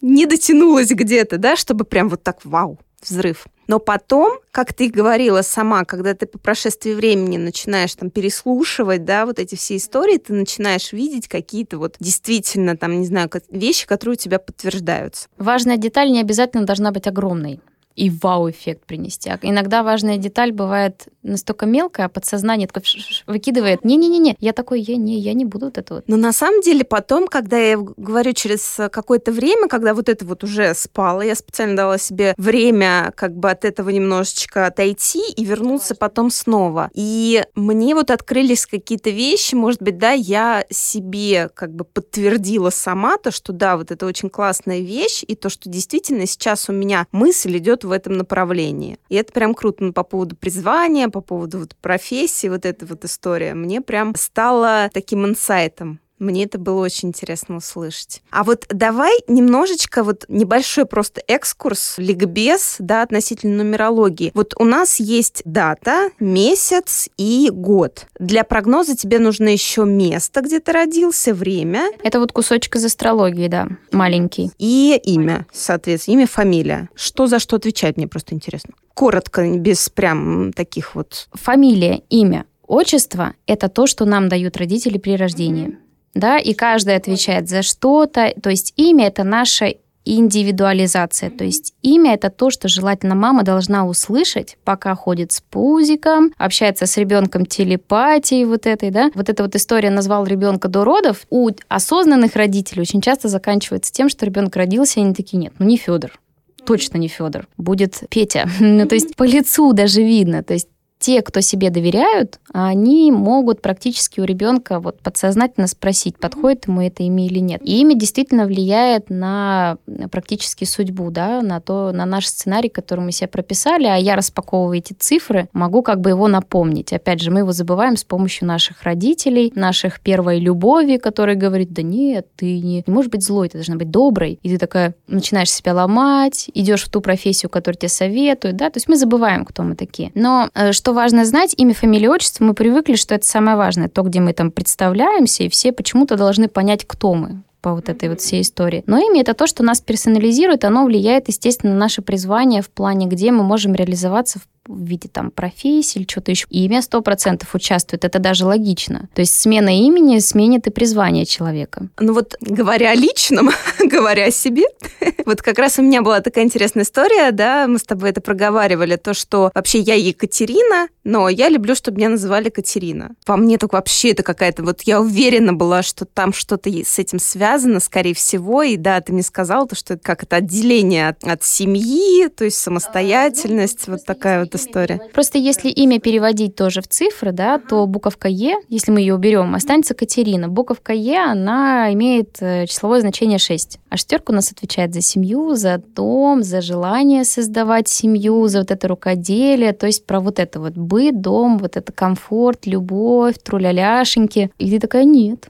не 0.00 0.26
дотянулось 0.26 0.90
где-то, 0.90 1.38
да, 1.38 1.56
чтобы 1.56 1.84
прям 1.84 2.08
вот 2.08 2.22
так 2.22 2.44
вау 2.44 2.78
взрыв. 3.02 3.46
Но 3.66 3.78
потом, 3.78 4.38
как 4.50 4.72
ты 4.72 4.88
говорила 4.88 5.42
сама, 5.42 5.84
когда 5.84 6.14
ты 6.14 6.26
по 6.26 6.38
прошествии 6.38 6.94
времени 6.94 7.36
начинаешь 7.36 7.94
там 7.94 8.10
переслушивать, 8.10 9.04
да, 9.04 9.26
вот 9.26 9.38
эти 9.38 9.54
все 9.56 9.76
истории, 9.76 10.16
ты 10.16 10.32
начинаешь 10.32 10.92
видеть 10.92 11.28
какие-то 11.28 11.78
вот 11.78 11.96
действительно 12.00 12.76
там, 12.76 12.98
не 12.98 13.06
знаю, 13.06 13.30
вещи, 13.50 13.86
которые 13.86 14.14
у 14.14 14.18
тебя 14.18 14.38
подтверждаются. 14.38 15.28
Важная 15.36 15.76
деталь 15.76 16.10
не 16.10 16.20
обязательно 16.20 16.64
должна 16.64 16.92
быть 16.92 17.06
огромной. 17.06 17.60
И 17.98 18.10
вау-эффект 18.10 18.84
принести. 18.86 19.28
А 19.28 19.38
иногда 19.42 19.82
важная 19.82 20.18
деталь 20.18 20.52
бывает 20.52 21.08
настолько 21.24 21.66
мелкая, 21.66 22.06
а 22.06 22.08
подсознание 22.08 22.68
такое 22.68 22.84
выкидывает. 23.26 23.84
Не-не-не, 23.84 24.36
я 24.38 24.52
такой, 24.52 24.80
я 24.80 24.96
не, 24.96 25.18
я 25.18 25.34
не 25.34 25.44
буду 25.44 25.66
вот 25.66 25.78
это 25.78 25.94
вот. 25.94 26.04
Но 26.06 26.16
на 26.16 26.32
самом 26.32 26.60
деле 26.60 26.84
потом, 26.84 27.26
когда 27.26 27.58
я 27.58 27.76
говорю 27.76 28.32
через 28.32 28.80
какое-то 28.92 29.32
время, 29.32 29.68
когда 29.68 29.94
вот 29.94 30.08
это 30.08 30.24
вот 30.24 30.44
уже 30.44 30.74
спало, 30.74 31.22
я 31.22 31.34
специально 31.34 31.76
дала 31.76 31.98
себе 31.98 32.34
время 32.38 33.12
как 33.16 33.36
бы 33.36 33.50
от 33.50 33.64
этого 33.64 33.90
немножечко 33.90 34.66
отойти 34.66 35.22
и 35.32 35.44
вернуться 35.44 35.96
потом 35.96 36.30
снова. 36.30 36.90
И 36.94 37.44
мне 37.56 37.96
вот 37.96 38.12
открылись 38.12 38.64
какие-то 38.66 39.10
вещи, 39.10 39.56
может 39.56 39.82
быть, 39.82 39.98
да, 39.98 40.12
я 40.12 40.64
себе 40.70 41.50
как 41.52 41.74
бы 41.74 41.84
подтвердила 41.84 42.70
сама 42.70 43.16
то, 43.18 43.32
что 43.32 43.52
да, 43.52 43.76
вот 43.76 43.90
это 43.90 44.06
очень 44.06 44.30
классная 44.30 44.78
вещь, 44.78 45.24
и 45.26 45.34
то, 45.34 45.48
что 45.48 45.68
действительно 45.68 46.26
сейчас 46.26 46.68
у 46.68 46.72
меня 46.72 47.08
мысль 47.10 47.58
идет 47.58 47.84
в 47.88 47.92
этом 47.92 48.14
направлении. 48.14 48.98
И 49.08 49.16
это 49.16 49.32
прям 49.32 49.54
круто 49.54 49.84
ну, 49.84 49.92
по 49.92 50.04
поводу 50.04 50.36
призвания, 50.36 51.08
по 51.08 51.20
поводу 51.20 51.60
вот 51.60 51.76
профессии, 51.76 52.48
вот 52.48 52.64
эта 52.64 52.86
вот 52.86 53.04
история. 53.04 53.54
Мне 53.54 53.80
прям 53.80 54.14
стало 54.14 54.90
таким 54.92 55.26
инсайтом. 55.26 56.00
Мне 56.18 56.44
это 56.44 56.58
было 56.58 56.80
очень 56.80 57.08
интересно 57.08 57.56
услышать. 57.56 58.22
А 58.30 58.44
вот 58.44 58.66
давай 58.68 59.18
немножечко 59.28 60.02
вот 60.02 60.24
небольшой 60.28 60.84
просто 60.84 61.22
экскурс, 61.26 61.94
ликбез, 61.98 62.76
да, 62.78 63.02
относительно 63.02 63.62
нумерологии. 63.62 64.32
Вот 64.34 64.54
у 64.58 64.64
нас 64.64 65.00
есть 65.00 65.42
дата, 65.44 66.10
месяц 66.18 67.08
и 67.16 67.50
год. 67.52 68.06
Для 68.18 68.44
прогноза 68.44 68.96
тебе 68.96 69.18
нужно 69.18 69.48
еще 69.48 69.84
место, 69.84 70.40
где 70.40 70.60
ты 70.60 70.72
родился, 70.72 71.34
время. 71.34 71.90
Это 72.02 72.18
вот 72.20 72.32
кусочек 72.32 72.76
из 72.76 72.84
астрологии, 72.84 73.48
да, 73.48 73.68
маленький. 73.92 74.50
И 74.58 75.00
имя, 75.04 75.46
соответственно, 75.52 76.16
имя, 76.16 76.26
фамилия. 76.26 76.88
Что 76.94 77.26
за 77.26 77.38
что 77.38 77.56
отвечать, 77.56 77.96
мне 77.96 78.08
просто 78.08 78.34
интересно. 78.34 78.74
Коротко, 78.94 79.48
без 79.56 79.88
прям 79.88 80.52
таких 80.52 80.94
вот... 80.94 81.28
Фамилия, 81.32 82.02
имя, 82.10 82.46
отчество– 82.66 83.34
это 83.46 83.68
то, 83.68 83.86
что 83.86 84.04
нам 84.04 84.28
дают 84.28 84.56
родители 84.56 84.98
при 84.98 85.16
рождении 85.16 85.78
да, 86.14 86.38
и 86.38 86.54
каждый 86.54 86.96
отвечает 86.96 87.48
за 87.48 87.62
что-то. 87.62 88.32
То 88.42 88.50
есть 88.50 88.72
имя 88.76 89.06
это 89.06 89.24
наша 89.24 89.74
индивидуализация. 90.04 91.30
То 91.30 91.44
есть 91.44 91.74
имя 91.82 92.14
это 92.14 92.30
то, 92.30 92.50
что 92.50 92.68
желательно 92.68 93.14
мама 93.14 93.42
должна 93.42 93.86
услышать, 93.86 94.56
пока 94.64 94.94
ходит 94.94 95.32
с 95.32 95.40
пузиком, 95.42 96.32
общается 96.38 96.86
с 96.86 96.96
ребенком 96.96 97.44
телепатией 97.44 98.44
вот 98.44 98.66
этой, 98.66 98.90
да. 98.90 99.10
Вот 99.14 99.28
эта 99.28 99.42
вот 99.42 99.54
история 99.54 99.90
назвал 99.90 100.24
ребенка 100.24 100.68
до 100.68 100.84
родов. 100.84 101.26
У 101.30 101.50
осознанных 101.68 102.36
родителей 102.36 102.82
очень 102.82 103.02
часто 103.02 103.28
заканчивается 103.28 103.92
тем, 103.92 104.08
что 104.08 104.24
ребенок 104.24 104.56
родился, 104.56 105.00
и 105.00 105.02
они 105.02 105.14
такие, 105.14 105.38
нет, 105.38 105.52
ну 105.58 105.66
не 105.66 105.76
Федор 105.76 106.18
точно 106.64 106.98
не 106.98 107.08
Федор, 107.08 107.48
будет 107.56 108.02
Петя. 108.10 108.46
ну, 108.60 108.86
то 108.86 108.94
есть 108.94 109.16
по 109.16 109.22
лицу 109.22 109.72
даже 109.72 110.02
видно. 110.02 110.42
То 110.42 110.52
есть 110.52 110.68
те, 110.98 111.22
кто 111.22 111.40
себе 111.40 111.70
доверяют, 111.70 112.40
они 112.52 113.12
могут 113.12 113.62
практически 113.62 114.20
у 114.20 114.24
ребенка 114.24 114.80
вот 114.80 115.00
подсознательно 115.00 115.66
спросить, 115.68 116.18
подходит 116.18 116.66
ему 116.66 116.82
это 116.82 117.02
имя 117.04 117.26
или 117.26 117.38
нет. 117.38 117.60
И 117.64 117.80
имя 117.80 117.94
действительно 117.94 118.46
влияет 118.46 119.08
на 119.10 119.78
практически 120.10 120.64
судьбу, 120.64 121.10
да, 121.10 121.40
на 121.42 121.60
то, 121.60 121.92
на 121.92 122.04
наш 122.04 122.26
сценарий, 122.26 122.68
который 122.68 123.00
мы 123.00 123.12
себе 123.12 123.28
прописали, 123.28 123.86
а 123.86 123.96
я 123.96 124.16
распаковываю 124.16 124.78
эти 124.78 124.92
цифры, 124.92 125.48
могу 125.52 125.82
как 125.82 126.00
бы 126.00 126.10
его 126.10 126.26
напомнить. 126.26 126.92
Опять 126.92 127.20
же, 127.20 127.30
мы 127.30 127.40
его 127.40 127.52
забываем 127.52 127.96
с 127.96 128.04
помощью 128.04 128.48
наших 128.48 128.82
родителей, 128.82 129.52
наших 129.54 130.00
первой 130.00 130.40
любови, 130.40 130.96
которая 130.96 131.36
говорит, 131.36 131.72
да 131.72 131.82
нет, 131.82 132.26
ты 132.36 132.60
не, 132.60 132.82
не 132.86 132.92
можешь 132.92 133.10
быть 133.10 133.22
злой, 133.22 133.48
ты 133.48 133.58
должна 133.58 133.76
быть 133.76 133.90
доброй. 133.90 134.40
И 134.42 134.50
ты 134.50 134.58
такая 134.58 134.94
начинаешь 135.06 135.52
себя 135.52 135.74
ломать, 135.74 136.50
идешь 136.54 136.84
в 136.84 136.90
ту 136.90 137.00
профессию, 137.00 137.50
которую 137.50 137.78
тебе 137.78 137.88
советуют, 137.88 138.56
да, 138.56 138.70
то 138.70 138.78
есть 138.78 138.88
мы 138.88 138.96
забываем, 138.96 139.44
кто 139.44 139.62
мы 139.62 139.76
такие. 139.76 140.10
Но 140.14 140.50
э, 140.54 140.72
что 140.72 140.87
что 140.88 140.94
важно 140.94 141.26
знать, 141.26 141.52
имя, 141.58 141.74
фамилия, 141.74 142.08
отчество, 142.08 142.44
мы 142.44 142.54
привыкли, 142.54 142.94
что 142.94 143.14
это 143.14 143.26
самое 143.26 143.58
важное, 143.58 143.90
то, 143.90 144.00
где 144.00 144.20
мы 144.20 144.32
там 144.32 144.50
представляемся, 144.50 145.42
и 145.42 145.50
все 145.50 145.70
почему-то 145.70 146.16
должны 146.16 146.48
понять, 146.48 146.86
кто 146.86 147.12
мы 147.12 147.42
по 147.60 147.74
вот 147.74 147.90
этой 147.90 148.08
вот 148.08 148.22
всей 148.22 148.40
истории. 148.40 148.84
Но 148.86 148.96
имя 148.96 149.20
это 149.20 149.34
то, 149.34 149.46
что 149.46 149.62
нас 149.62 149.82
персонализирует, 149.82 150.64
оно 150.64 150.86
влияет, 150.86 151.28
естественно, 151.28 151.74
на 151.74 151.78
наше 151.78 152.00
призвание 152.00 152.62
в 152.62 152.70
плане, 152.70 153.06
где 153.06 153.32
мы 153.32 153.42
можем 153.42 153.74
реализоваться 153.74 154.38
в 154.38 154.44
в 154.68 154.84
виде 154.84 155.08
там 155.08 155.30
профессии 155.30 156.00
или 156.00 156.06
что-то 156.08 156.30
еще. 156.30 156.46
И 156.50 156.64
имя 156.64 156.80
100% 156.80 157.44
участвует, 157.52 158.04
это 158.04 158.18
даже 158.18 158.44
логично. 158.44 159.08
То 159.14 159.22
есть 159.22 159.34
смена 159.34 159.76
имени 159.76 160.18
сменит 160.18 160.66
и 160.66 160.70
призвание 160.70 161.24
человека. 161.24 161.88
Ну 161.98 162.12
вот 162.12 162.36
говоря 162.40 162.90
о 162.90 162.94
личном, 162.94 163.50
говоря 163.84 164.26
о 164.26 164.30
себе, 164.30 164.64
вот 165.26 165.42
как 165.42 165.58
раз 165.58 165.78
у 165.78 165.82
меня 165.82 166.02
была 166.02 166.20
такая 166.20 166.44
интересная 166.44 166.84
история, 166.84 167.32
да, 167.32 167.66
мы 167.66 167.78
с 167.78 167.82
тобой 167.82 168.10
это 168.10 168.20
проговаривали, 168.20 168.96
то, 168.96 169.14
что 169.14 169.50
вообще 169.54 169.78
я 169.80 169.94
Екатерина, 169.94 170.88
но 171.04 171.28
я 171.28 171.48
люблю, 171.48 171.74
чтобы 171.74 171.98
меня 171.98 172.10
называли 172.10 172.50
Катерина. 172.50 173.14
По 173.24 173.36
мне 173.36 173.56
так 173.58 173.72
вообще 173.72 174.10
это 174.10 174.22
какая-то, 174.22 174.62
вот 174.62 174.82
я 174.82 175.00
уверена 175.00 175.54
была, 175.54 175.82
что 175.82 176.04
там 176.04 176.32
что-то 176.32 176.68
с 176.70 176.98
этим 176.98 177.18
связано, 177.18 177.80
скорее 177.80 178.14
всего, 178.14 178.62
и 178.62 178.76
да, 178.76 179.00
ты 179.00 179.12
мне 179.12 179.22
сказала, 179.22 179.66
то, 179.66 179.74
что 179.74 179.94
это 179.94 180.02
как 180.02 180.22
это 180.22 180.36
отделение 180.36 181.08
от, 181.08 181.24
от 181.24 181.42
семьи, 181.44 182.28
то 182.28 182.44
есть 182.44 182.58
самостоятельность, 182.58 183.88
вот 183.88 184.04
такая 184.04 184.40
вот 184.40 184.54
история. 184.58 185.00
Просто 185.12 185.38
если 185.38 185.68
имя 185.68 186.00
переводить 186.00 186.54
тоже 186.54 186.82
в 186.82 186.88
цифры, 186.88 187.32
да, 187.32 187.58
то 187.58 187.86
буковка 187.86 188.28
Е, 188.28 188.56
если 188.68 188.92
мы 188.92 189.00
ее 189.00 189.14
уберем, 189.14 189.54
останется 189.54 189.94
Катерина. 189.94 190.48
Буковка 190.48 190.92
Е, 190.92 191.18
она 191.18 191.92
имеет 191.92 192.36
э, 192.40 192.66
числовое 192.66 193.00
значение 193.00 193.38
6. 193.38 193.78
А 193.88 193.96
шестерка 193.96 194.32
у 194.32 194.36
нас 194.36 194.52
отвечает 194.52 194.92
за 194.94 195.00
семью, 195.00 195.54
за 195.54 195.78
дом, 195.78 196.42
за 196.42 196.60
желание 196.60 197.24
создавать 197.24 197.88
семью, 197.88 198.46
за 198.48 198.60
вот 198.60 198.70
это 198.70 198.88
рукоделие, 198.88 199.72
то 199.72 199.86
есть 199.86 200.06
про 200.06 200.20
вот 200.20 200.38
это 200.38 200.60
вот 200.60 200.74
быт, 200.74 201.20
дом, 201.20 201.58
вот 201.58 201.76
это 201.76 201.92
комфорт, 201.92 202.66
любовь, 202.66 203.36
труляляшеньки. 203.42 204.50
И 204.58 204.70
ты 204.70 204.78
такая, 204.78 205.04
нет, 205.04 205.48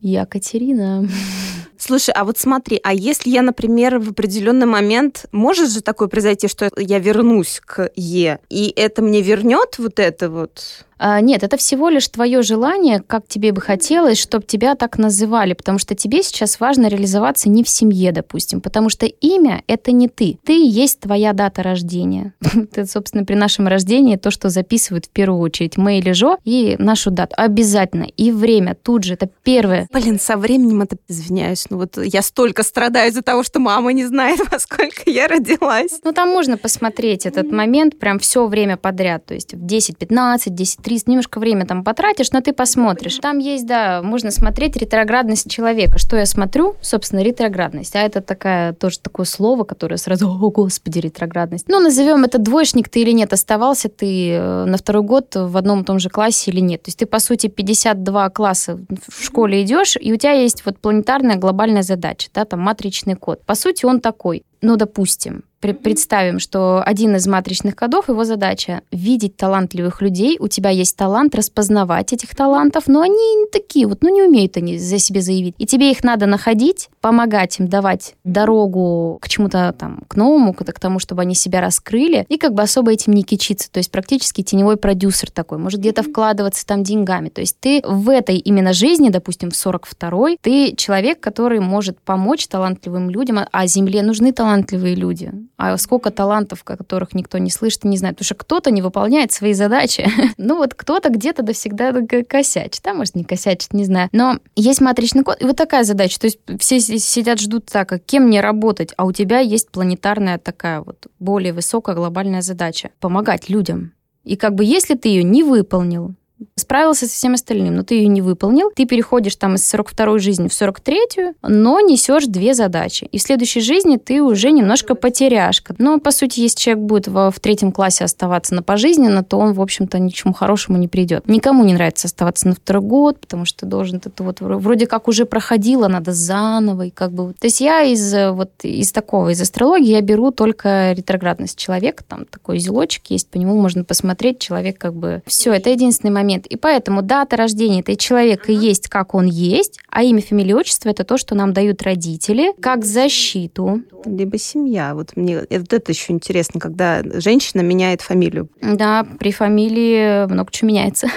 я 0.00 0.26
Катерина. 0.26 1.06
Слушай, 1.78 2.12
а 2.14 2.24
вот 2.24 2.36
смотри, 2.38 2.78
а 2.82 2.92
если 2.92 3.30
я, 3.30 3.42
например, 3.42 3.98
в 3.98 4.10
определенный 4.10 4.66
момент, 4.66 5.26
может 5.32 5.70
же 5.70 5.80
такое 5.80 6.08
произойти, 6.08 6.46
что 6.46 6.70
я 6.76 6.98
вернусь 6.98 7.60
к 7.64 7.90
Е, 7.96 8.38
и 8.50 8.72
это 8.76 9.00
мне 9.02 9.22
вернет 9.22 9.76
вот 9.78 9.98
это 9.98 10.30
вот 10.30 10.84
а, 11.02 11.22
нет, 11.22 11.42
это 11.42 11.56
всего 11.56 11.88
лишь 11.88 12.06
твое 12.08 12.42
желание, 12.42 13.02
как 13.04 13.26
тебе 13.26 13.52
бы 13.52 13.62
хотелось, 13.62 14.20
чтобы 14.20 14.44
тебя 14.44 14.74
так 14.74 14.98
называли, 14.98 15.54
потому 15.54 15.78
что 15.78 15.94
тебе 15.94 16.22
сейчас 16.22 16.60
важно 16.60 16.88
реализоваться 16.88 17.48
не 17.48 17.64
в 17.64 17.70
семье, 17.70 18.12
допустим, 18.12 18.60
потому 18.60 18.90
что 18.90 19.06
имя— 19.06 19.62
это 19.66 19.92
не 19.92 20.08
ты. 20.08 20.38
Ты 20.44 20.62
есть 20.62 21.00
твоя 21.00 21.32
дата 21.32 21.62
рождения. 21.62 22.34
Это, 22.42 22.84
собственно, 22.84 23.24
при 23.24 23.34
нашем 23.34 23.66
рождении 23.66 24.16
то, 24.16 24.30
что 24.30 24.50
записывают 24.50 25.06
в 25.06 25.08
первую 25.08 25.40
очередь 25.40 25.78
мы 25.78 25.98
или 25.98 26.12
Жо 26.12 26.36
и 26.44 26.76
нашу 26.78 27.10
дату. 27.10 27.34
Обязательно. 27.38 28.04
И 28.04 28.30
время 28.30 28.74
тут 28.74 29.04
же. 29.04 29.14
Это 29.14 29.30
первое. 29.42 29.88
Блин, 29.92 30.20
со 30.20 30.36
временем 30.36 30.82
это, 30.82 30.96
извиняюсь, 31.08 31.66
ну 31.68 31.78
вот 31.78 31.98
я 32.00 32.22
столько 32.22 32.62
страдаю 32.62 33.10
из-за 33.10 33.22
того, 33.22 33.42
что 33.42 33.58
мама 33.58 33.92
не 33.92 34.06
знает, 34.06 34.38
во 34.50 34.60
сколько 34.60 35.10
я 35.10 35.26
родилась. 35.26 36.00
Ну 36.04 36.12
там 36.12 36.28
можно 36.28 36.56
посмотреть 36.56 37.26
этот 37.26 37.50
момент 37.50 37.98
прям 37.98 38.20
все 38.20 38.46
время 38.46 38.76
подряд, 38.76 39.26
то 39.26 39.34
есть 39.34 39.54
в 39.54 39.66
10, 39.66 39.98
15, 39.98 40.54
10, 40.54 40.78
30, 40.78 41.08
немножко 41.08 41.40
время 41.40 41.66
там 41.66 41.82
потратишь, 41.82 42.30
но 42.30 42.40
ты 42.40 42.52
посмотришь. 42.52 43.18
Там 43.18 43.38
есть, 43.38 43.66
да, 43.66 44.00
можно 44.02 44.30
смотреть 44.30 44.76
ретроградность 44.76 45.50
человека. 45.50 45.98
Что 45.98 46.16
я 46.16 46.26
смотрю? 46.26 46.76
Собственно, 46.80 47.20
ретроградность. 47.20 47.96
А 47.96 48.00
это 48.00 48.20
такая, 48.20 48.74
тоже 48.74 49.00
такое 49.00 49.26
слово, 49.26 49.64
которое 49.64 49.96
сразу, 49.96 50.28
о, 50.28 50.50
господи, 50.50 51.00
ретроградность. 51.00 51.66
Ну, 51.68 51.80
назовем 51.80 52.22
это 52.22 52.38
двоечник 52.38 52.88
ты 52.88 53.00
или 53.00 53.10
нет, 53.10 53.32
оставался 53.32 53.88
ты 53.88 54.30
э, 54.34 54.64
на 54.66 54.76
второй 54.76 55.02
год 55.02 55.34
в 55.34 55.56
одном 55.56 55.80
и 55.80 55.84
том 55.84 55.98
же 55.98 56.10
классе 56.10 56.52
или 56.52 56.60
нет. 56.60 56.82
То 56.82 56.88
есть 56.90 56.98
ты, 56.98 57.06
по 57.06 57.18
сути, 57.18 57.48
52 57.48 58.30
класса 58.30 58.78
в 59.08 59.24
школе 59.24 59.62
идешь, 59.62 59.79
и 60.00 60.12
у 60.12 60.16
тебя 60.16 60.32
есть 60.32 60.64
вот 60.64 60.78
планетарная 60.78 61.36
глобальная 61.36 61.82
задача, 61.82 62.28
да, 62.34 62.44
там 62.44 62.60
матричный 62.60 63.14
код. 63.14 63.44
По 63.44 63.54
сути, 63.54 63.84
он 63.84 64.00
такой. 64.00 64.44
Ну, 64.60 64.76
допустим, 64.76 65.44
представим, 65.60 66.38
что 66.38 66.82
один 66.84 67.14
из 67.16 67.26
матричных 67.26 67.76
кодов, 67.76 68.08
его 68.08 68.24
задача 68.24 68.82
видеть 68.90 69.36
талантливых 69.36 70.00
людей, 70.00 70.36
у 70.40 70.48
тебя 70.48 70.70
есть 70.70 70.96
талант 70.96 71.34
распознавать 71.34 72.12
этих 72.12 72.34
талантов, 72.34 72.84
но 72.86 73.02
они 73.02 73.12
не 73.14 73.46
такие, 73.46 73.86
вот, 73.86 74.02
ну 74.02 74.12
не 74.14 74.22
умеют 74.22 74.56
они 74.56 74.78
за 74.78 74.98
себе 74.98 75.20
заявить. 75.20 75.54
И 75.58 75.66
тебе 75.66 75.90
их 75.90 76.02
надо 76.02 76.26
находить, 76.26 76.88
помогать 77.00 77.60
им, 77.60 77.68
давать 77.68 78.14
дорогу 78.24 79.18
к 79.20 79.28
чему-то 79.28 79.74
там, 79.78 80.02
к 80.08 80.16
новому, 80.16 80.54
к, 80.54 80.80
тому, 80.80 80.98
чтобы 80.98 81.22
они 81.22 81.34
себя 81.34 81.60
раскрыли, 81.60 82.24
и 82.28 82.38
как 82.38 82.54
бы 82.54 82.62
особо 82.62 82.92
этим 82.92 83.12
не 83.12 83.22
кичиться. 83.22 83.70
То 83.70 83.78
есть 83.78 83.90
практически 83.90 84.42
теневой 84.42 84.76
продюсер 84.76 85.30
такой, 85.30 85.58
может 85.58 85.80
где-то 85.80 86.02
вкладываться 86.02 86.66
там 86.66 86.82
деньгами. 86.82 87.28
То 87.28 87.42
есть 87.42 87.58
ты 87.60 87.82
в 87.84 88.08
этой 88.08 88.36
именно 88.36 88.72
жизни, 88.72 89.10
допустим, 89.10 89.50
в 89.50 89.54
42-й, 89.54 90.38
ты 90.40 90.74
человек, 90.76 91.20
который 91.20 91.60
может 91.60 92.00
помочь 92.00 92.46
талантливым 92.46 93.10
людям, 93.10 93.40
а 93.50 93.66
Земле 93.66 94.02
нужны 94.02 94.32
талантливые 94.32 94.94
люди 94.94 95.32
а 95.62 95.76
сколько 95.76 96.10
талантов, 96.10 96.62
о 96.64 96.76
которых 96.76 97.14
никто 97.14 97.36
не 97.36 97.50
слышит 97.50 97.84
и 97.84 97.88
не 97.88 97.98
знает. 97.98 98.16
Потому 98.16 98.24
что 98.24 98.34
кто-то 98.34 98.70
не 98.70 98.80
выполняет 98.80 99.30
свои 99.30 99.52
задачи. 99.52 100.08
ну 100.38 100.56
вот 100.56 100.72
кто-то 100.72 101.10
где-то 101.10 101.42
да 101.42 101.52
всегда 101.52 101.92
косячит. 102.26 102.80
Да, 102.82 102.94
может, 102.94 103.14
не 103.14 103.24
косячит, 103.24 103.74
не 103.74 103.84
знаю. 103.84 104.08
Но 104.12 104.38
есть 104.56 104.80
матричный 104.80 105.22
код, 105.22 105.36
и 105.42 105.44
вот 105.44 105.56
такая 105.56 105.84
задача. 105.84 106.18
То 106.18 106.28
есть 106.28 106.38
все 106.58 106.80
сидят, 106.80 107.40
ждут 107.40 107.66
так, 107.66 107.92
а 107.92 107.98
кем 107.98 108.24
мне 108.24 108.40
работать, 108.40 108.94
а 108.96 109.04
у 109.04 109.12
тебя 109.12 109.40
есть 109.40 109.70
планетарная 109.70 110.38
такая 110.38 110.80
вот 110.80 111.08
более 111.18 111.52
высокая 111.52 111.94
глобальная 111.94 112.40
задача. 112.40 112.88
Помогать 112.98 113.50
людям. 113.50 113.92
И 114.24 114.36
как 114.36 114.54
бы 114.54 114.64
если 114.64 114.94
ты 114.94 115.10
ее 115.10 115.24
не 115.24 115.42
выполнил, 115.42 116.14
справился 116.56 117.06
со 117.06 117.12
всем 117.12 117.34
остальным, 117.34 117.74
но 117.74 117.82
ты 117.82 117.96
ее 117.96 118.08
не 118.08 118.22
выполнил, 118.22 118.70
ты 118.74 118.86
переходишь 118.86 119.36
там 119.36 119.54
из 119.54 119.74
42-й 119.74 120.18
жизни 120.20 120.48
в 120.48 120.52
43-ю, 120.52 121.34
но 121.42 121.80
несешь 121.80 122.26
две 122.26 122.54
задачи. 122.54 123.08
И 123.10 123.18
в 123.18 123.22
следующей 123.22 123.60
жизни 123.60 123.96
ты 123.96 124.22
уже 124.22 124.50
немножко 124.50 124.94
потеряшка. 124.94 125.74
Но, 125.78 125.98
по 125.98 126.10
сути, 126.10 126.40
если 126.40 126.58
человек 126.58 126.84
будет 126.84 127.08
в, 127.08 127.30
в 127.30 127.40
третьем 127.40 127.72
классе 127.72 128.04
оставаться 128.04 128.54
на 128.54 128.62
пожизненно, 128.62 129.24
то 129.24 129.38
он, 129.38 129.52
в 129.52 129.60
общем-то, 129.60 129.98
ни 129.98 130.10
к 130.10 130.14
чему 130.14 130.32
хорошему 130.32 130.78
не 130.78 130.88
придет. 130.88 131.28
Никому 131.28 131.64
не 131.64 131.74
нравится 131.74 132.06
оставаться 132.06 132.48
на 132.48 132.54
второй 132.54 132.82
год, 132.82 133.20
потому 133.20 133.44
что 133.44 133.66
должен, 133.66 134.00
это 134.04 134.22
вот 134.22 134.40
вроде 134.40 134.86
как 134.86 135.08
уже 135.08 135.24
проходило, 135.26 135.88
надо 135.88 136.12
заново, 136.12 136.86
и 136.86 136.90
как 136.90 137.12
бы... 137.12 137.34
То 137.34 137.46
есть 137.46 137.60
я 137.60 137.82
из 137.82 138.14
вот 138.32 138.50
из 138.62 138.92
такого, 138.92 139.30
из 139.30 139.40
астрологии 139.40 139.90
я 139.90 140.00
беру 140.00 140.30
только 140.30 140.92
ретроградность 140.92 141.58
человека, 141.58 142.04
там 142.06 142.24
такой 142.24 142.58
зелочек 142.58 143.06
есть, 143.08 143.28
по 143.28 143.38
нему 143.38 143.60
можно 143.60 143.84
посмотреть, 143.84 144.38
человек 144.38 144.78
как 144.78 144.94
бы... 144.94 145.22
Все, 145.26 145.52
это 145.52 145.70
единственный 145.70 146.10
момент 146.10 146.29
момент. 146.30 146.46
И 146.46 146.56
поэтому 146.56 147.02
дата 147.02 147.36
рождения 147.36 147.80
этого 147.80 147.96
человека 147.96 148.52
есть, 148.52 148.88
как 148.88 149.14
он 149.14 149.26
есть, 149.26 149.80
а 149.88 150.02
имя, 150.02 150.22
фамилия, 150.22 150.54
отчество– 150.56 150.88
это 150.90 151.04
то, 151.04 151.18
что 151.18 151.34
нам 151.34 151.52
дают 151.52 151.82
родители, 151.82 152.52
как 152.60 152.84
защиту. 152.84 153.82
Либо 154.04 154.38
семья. 154.38 154.94
Вот 154.94 155.16
мне 155.16 155.40
вот 155.50 155.72
это 155.72 155.92
еще 155.92 156.12
интересно, 156.12 156.60
когда 156.60 157.02
женщина 157.02 157.60
меняет 157.60 158.00
фамилию. 158.00 158.48
Да, 158.60 159.06
при 159.18 159.32
фамилии 159.32 160.26
много 160.26 160.50
чего 160.52 160.68
меняется. 160.68 161.08